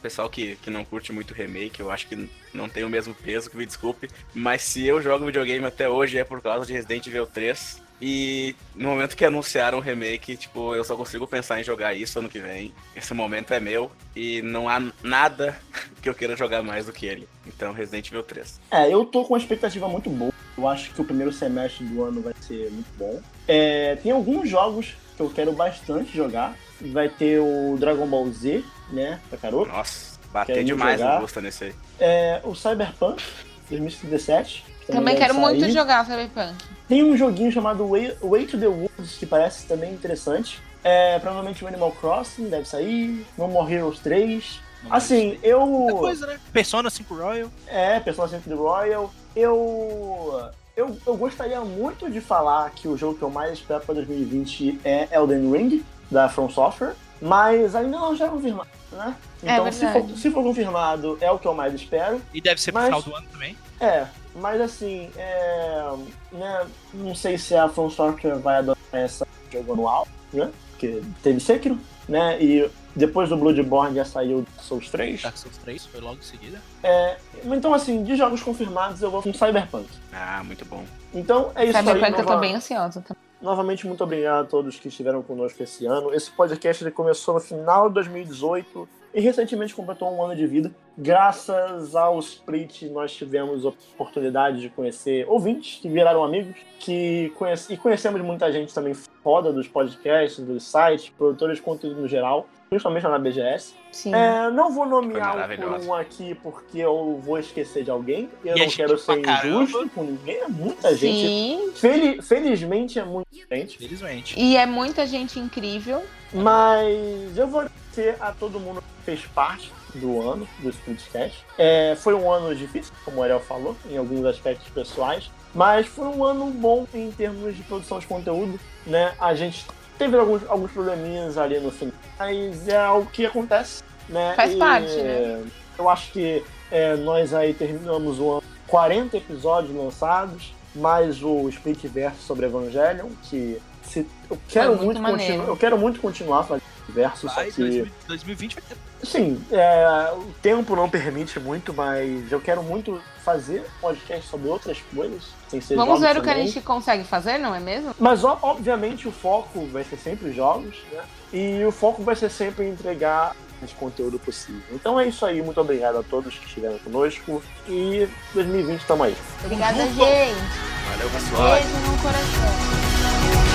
[0.00, 3.50] pessoal que, que não curte muito remake, eu acho que não tem o mesmo peso,
[3.50, 4.08] que me desculpe.
[4.32, 7.82] Mas se eu jogo videogame até hoje é por causa de Resident Evil 3.
[8.06, 12.18] E no momento que anunciaram o remake, tipo, eu só consigo pensar em jogar isso
[12.18, 12.70] ano que vem.
[12.94, 15.58] Esse momento é meu e não há nada
[16.02, 17.26] que eu queira jogar mais do que ele.
[17.46, 18.60] Então, Resident Evil 3.
[18.70, 20.30] É, eu tô com uma expectativa muito boa.
[20.58, 23.22] Eu acho que o primeiro semestre do ano vai ser muito bom.
[23.48, 26.54] É, tem alguns jogos que eu quero bastante jogar.
[26.92, 29.66] Vai ter o Dragon Ball Z, né, Kakarot.
[29.66, 31.14] Nossa, muito demais jogar.
[31.14, 31.74] no Gusta nesse aí.
[31.98, 33.22] É, o Cyberpunk
[33.70, 34.73] 2077.
[34.86, 35.72] Também deve quero muito sair.
[35.72, 36.54] jogar Cyberpunk.
[36.88, 40.60] Tem um joguinho chamado Way, Way to the Woods, que parece também interessante.
[40.82, 43.26] É, provavelmente o Animal Crossing deve sair.
[43.38, 44.60] No More Heroes 3.
[44.90, 45.96] Assim, Muita eu.
[45.98, 46.38] coisa, né?
[46.52, 47.48] Persona 5 Royal.
[47.66, 49.10] É, Persona 5 The Royal.
[49.34, 50.98] Eu, eu.
[51.06, 55.08] Eu gostaria muito de falar que o jogo que eu mais espero para 2020 é
[55.10, 56.94] Elden Ring, da From Software.
[57.22, 59.14] Mas ainda não já é confirmado, né?
[59.42, 60.08] É Então, se, verdade.
[60.12, 62.20] for, se for confirmado, é o que eu mais espero.
[62.34, 63.56] E deve ser pro Mas- final do ano também.
[63.80, 65.92] É, mas assim, é,
[66.32, 70.50] né, não sei se a From Software vai adotar esse jogo anual, né?
[70.70, 72.42] Porque teve Sekiro, né?
[72.42, 75.22] E depois do Bloodborne já saiu Dark Souls 3.
[75.22, 76.60] Dark Souls 3 foi logo em seguida.
[76.82, 79.88] É, então, assim, de jogos confirmados, eu vou com Cyberpunk.
[80.12, 80.84] Ah, muito bom.
[81.12, 81.84] Então, é isso aí.
[81.84, 83.22] Cyberpunk eu tô bem ansiosa também.
[83.40, 86.14] Novamente, muito obrigado a todos que estiveram conosco esse ano.
[86.14, 90.70] Esse podcast ele começou no final de 2018 e recentemente completou um ano de vida.
[90.98, 97.72] Graças ao Split, nós tivemos a oportunidade de conhecer ouvintes que viraram amigos, que conhece,
[97.72, 102.48] e conhecemos muita gente também foda dos podcasts, dos sites, produtores de conteúdo no geral,
[102.68, 103.74] principalmente na BGS.
[103.92, 104.14] Sim.
[104.14, 105.48] É, não vou nomear
[105.86, 108.28] um aqui porque eu vou esquecer de alguém.
[108.44, 110.36] Eu E é não gente quero ser injusto com ninguém.
[110.38, 111.28] É muita gente.
[111.28, 111.72] Sim.
[111.74, 113.78] Fel- felizmente é muita gente.
[113.78, 114.38] Felizmente.
[114.38, 116.02] E é muita gente incrível.
[116.32, 121.44] Mas eu vou agradecer a todo mundo que fez parte do ano do Splitcast.
[121.56, 125.30] É, foi um ano difícil, como o Ariel falou, em alguns aspectos pessoais.
[125.54, 128.58] Mas foi um ano bom em termos de produção de conteúdo.
[128.86, 129.14] Né?
[129.20, 129.64] A gente
[129.96, 131.94] teve alguns, alguns probleminhas ali no final.
[132.18, 133.82] Mas é algo que acontece.
[134.08, 134.34] Né?
[134.34, 135.44] Faz E, parte, né?
[135.78, 141.84] Eu acho que é, nós aí terminamos o ano 40 episódios lançados, mais o Split
[141.86, 145.20] Verso sobre Evangelion, que se, eu quero muito muito, maneiro.
[145.24, 149.06] continuar, eu quero muito continuar fazendo verso, só Vai, que 2000 2020 vai ter.
[149.06, 154.78] sim, é, o tempo não permite muito, mas eu quero muito fazer podcast sobre outras
[154.94, 157.94] coisas, sem ser Vamos ver o que a gente consegue fazer, não é mesmo?
[157.98, 161.02] Mas ó, obviamente o foco vai ser sempre os jogos, né?
[161.32, 164.62] E o foco vai ser sempre entregar de conteúdo possível.
[164.72, 169.16] Então é isso aí, muito obrigado a todos que estiveram conosco e 2020 tamo aí.
[169.42, 169.96] Obrigada, gente.
[169.96, 171.54] Valeu, pessoal.
[171.54, 173.53] Beijo no coração.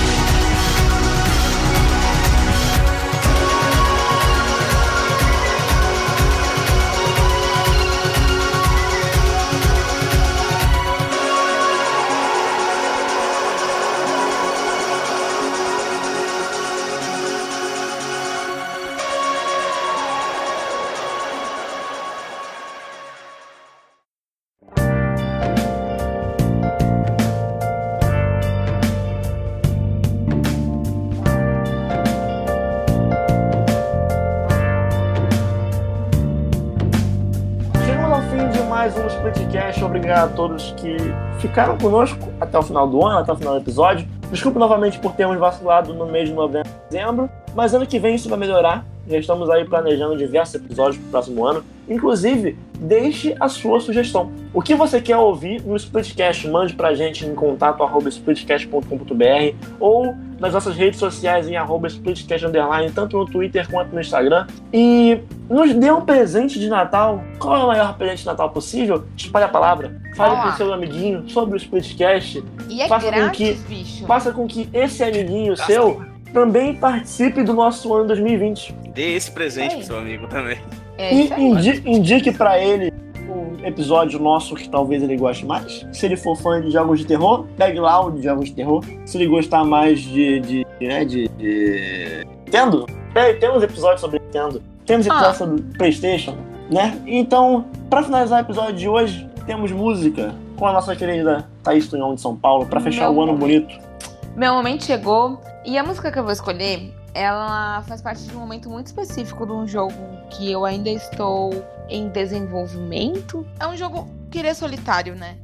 [40.24, 40.96] A todos que
[41.38, 44.06] ficaram conosco até o final do ano, até o final do episódio.
[44.30, 48.14] Desculpe novamente por termos vacilado no mês de novembro e dezembro, mas ano que vem
[48.14, 48.84] isso vai melhorar.
[49.08, 51.64] Já estamos aí planejando diversos episódios para o próximo ano.
[51.88, 54.30] Inclusive, deixe a sua sugestão.
[54.54, 56.48] O que você quer ouvir no Splitcast?
[56.48, 62.46] Mande pra gente em contato arroba splitcast.com.br ou nas nossas redes sociais em arroba splitcast
[62.46, 64.46] underline, tanto no Twitter quanto no Instagram.
[64.72, 67.22] E nos dê um presente de Natal.
[67.38, 69.04] Qual é o maior presente de Natal possível?
[69.16, 70.00] Espalhe a palavra.
[70.16, 70.42] Fale Olá.
[70.48, 72.42] pro seu amiguinho sobre o Splitcast.
[72.68, 74.06] E é Faça com grátis, que- bicho.
[74.06, 76.02] Faça com que esse amiguinho seu
[76.32, 78.74] também participe do nosso ano 2020.
[78.94, 79.76] Dê esse presente Ei.
[79.78, 80.58] pro seu amigo também.
[80.96, 82.92] É E indique pra ele
[83.30, 85.86] um episódio nosso que talvez ele goste mais.
[85.92, 88.84] Se ele for fã de jogos de terror, pegue lá o de jogos de terror.
[89.04, 90.40] Se ele gostar mais de.
[90.40, 92.26] de, né, de, de...
[92.44, 94.62] Nintendo, tem- temos episódios sobre Nintendo.
[94.86, 95.10] Temos Ah.
[95.14, 96.36] episódios sobre Playstation,
[96.70, 97.00] né?
[97.06, 102.14] Então, pra finalizar o episódio de hoje, temos música com a nossa querida Thaís Tunhão
[102.14, 103.66] de São Paulo, pra fechar Meu o ano momento.
[103.68, 103.90] bonito.
[104.36, 108.40] Meu momento chegou e a música que eu vou escolher, ela faz parte de um
[108.40, 109.92] momento muito específico de um jogo
[110.30, 113.46] que eu ainda estou em desenvolvimento.
[113.58, 115.36] É um jogo que ele é solitário, né?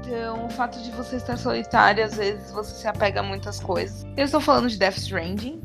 [0.00, 4.04] Então, o fato de você estar solitário, às vezes você se apega a muitas coisas.
[4.16, 5.60] Eu estou falando de Death Stranding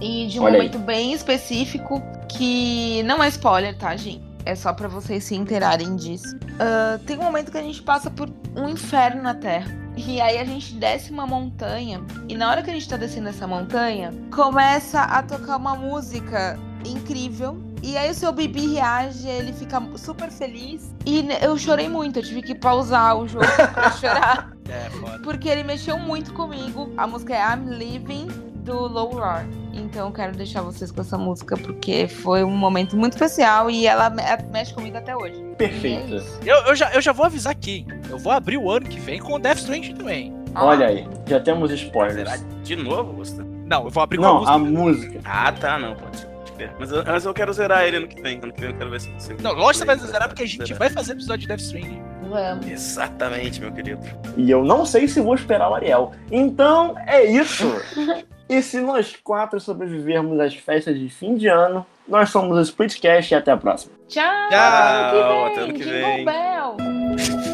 [0.00, 0.58] e de um Olha aí.
[0.58, 4.24] momento bem específico que não é spoiler, tá, gente?
[4.44, 6.36] É só pra vocês se inteirarem disso.
[6.58, 9.66] Ah, tem um momento que a gente passa por um inferno na Terra.
[9.96, 12.02] E aí a gente desce uma montanha.
[12.28, 16.58] E na hora que a gente tá descendo essa montanha, começa a tocar uma música
[16.84, 17.58] incrível.
[17.86, 20.92] E aí o seu Bibi reage, ele fica super feliz.
[21.06, 24.52] E eu chorei muito, eu tive que pausar o jogo pra chorar.
[24.68, 25.20] É, foda.
[25.22, 26.92] Porque ele mexeu muito comigo.
[26.96, 28.26] A música é I'm Living
[28.64, 29.46] do Low Roar.
[29.72, 33.86] Então eu quero deixar vocês com essa música porque foi um momento muito especial e
[33.86, 35.40] ela me- mexe comigo até hoje.
[35.40, 36.16] É Perfeito.
[36.16, 36.40] isso.
[36.44, 37.86] Eu, eu, já, eu já vou avisar aqui.
[38.10, 40.34] Eu vou abrir o ano que vem com o Death Stranding também.
[40.56, 42.30] Olha aí, já temos spoilers.
[42.30, 43.48] Será de novo, Gustavo?
[43.66, 44.52] Não, eu vou abrir com a Não, música.
[44.54, 45.20] a música.
[45.24, 46.35] Ah, tá, não, pode ser.
[46.78, 48.38] Mas eu, mas eu quero zerar ele ano que vem.
[48.42, 49.34] Ano que vem eu quero ver se você.
[49.34, 52.02] Não, lógico que você vai zerar porque a gente vai fazer episódio de Death Stranding.
[52.28, 52.66] Vamos.
[52.66, 54.00] Exatamente, meu querido.
[54.36, 56.12] E eu não sei se vou esperar o Ariel.
[56.30, 57.66] Então é isso.
[58.48, 63.32] e se nós quatro sobrevivermos às festas de fim de ano, nós somos o Splitcast
[63.32, 63.92] e até a próxima.
[64.08, 64.48] Tchau!
[64.48, 67.44] Tchau, ano até ano que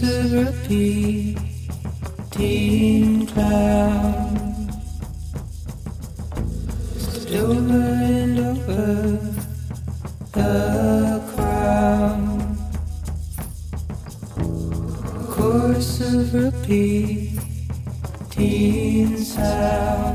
[0.00, 1.36] faces repeating
[3.26, 4.76] clouds,
[6.94, 9.18] just over and over
[10.32, 12.56] the crowd.
[15.30, 17.36] Chorus of repeating
[19.16, 20.05] sounds.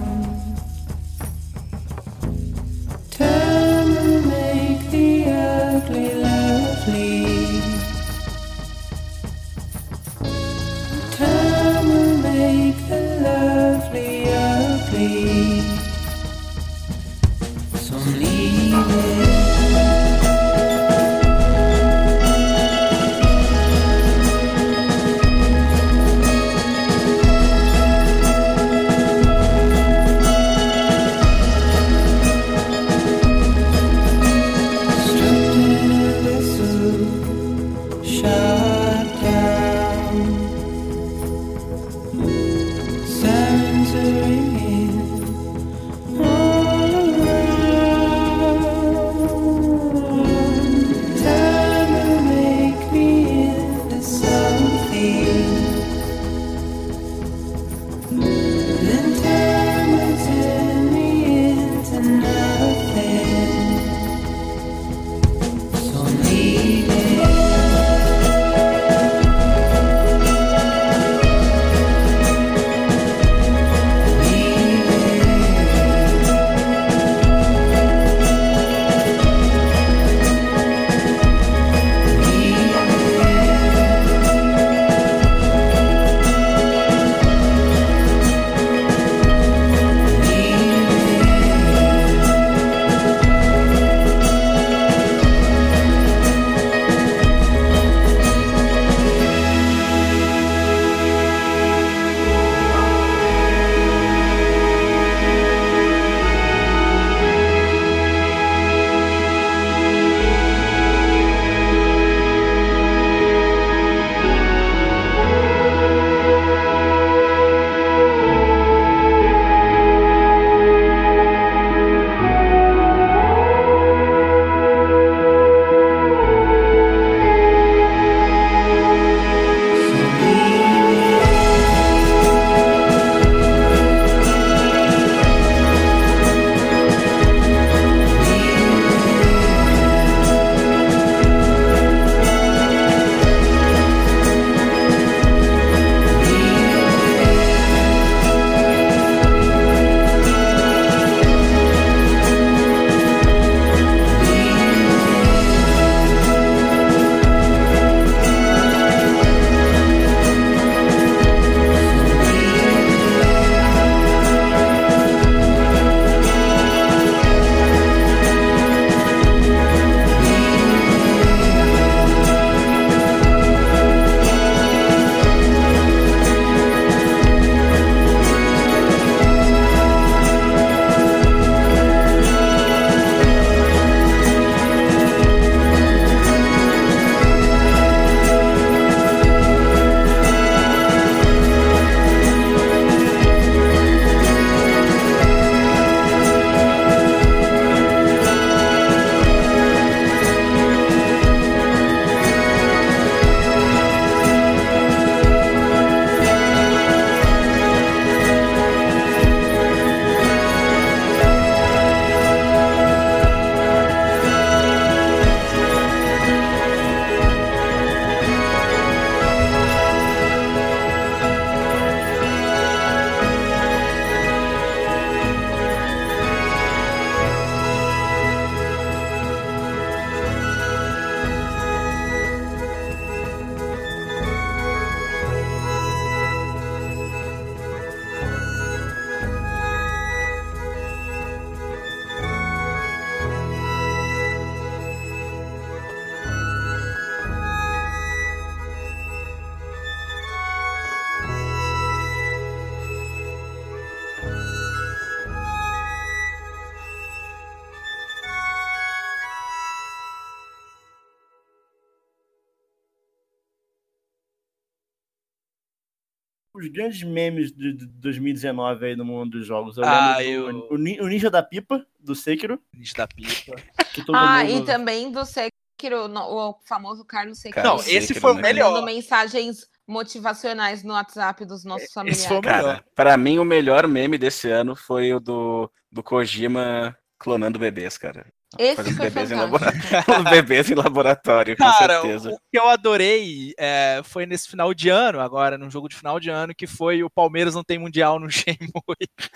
[266.91, 269.77] grandes memes de, de 2019 aí no mundo dos jogos.
[269.77, 270.51] Eu ah, eu...
[270.51, 272.61] Do, o, o, Ninja da Pipa, do Sekiro.
[272.73, 273.55] Ninja da Pipa.
[274.13, 274.63] ah, mundo...
[274.63, 277.65] e também do Sekiro, o famoso Carlos Sekiro.
[277.65, 278.71] Não, esse Sekiro foi o é melhor.
[278.71, 282.19] Mandando mensagens motivacionais no WhatsApp dos nossos familiares.
[282.19, 282.61] Esse foi o melhor.
[282.61, 287.97] Cara, pra mim, o melhor meme desse ano foi o do, do Kojima clonando bebês,
[287.97, 288.25] cara.
[288.57, 289.35] Esse foi bebês em.
[290.17, 292.31] Os bebês em laboratório, com Cara, certeza.
[292.31, 296.19] o que eu adorei é, foi nesse final de ano, agora, num jogo de final
[296.19, 298.57] de ano, que foi o Palmeiras não tem mundial no Shenmue.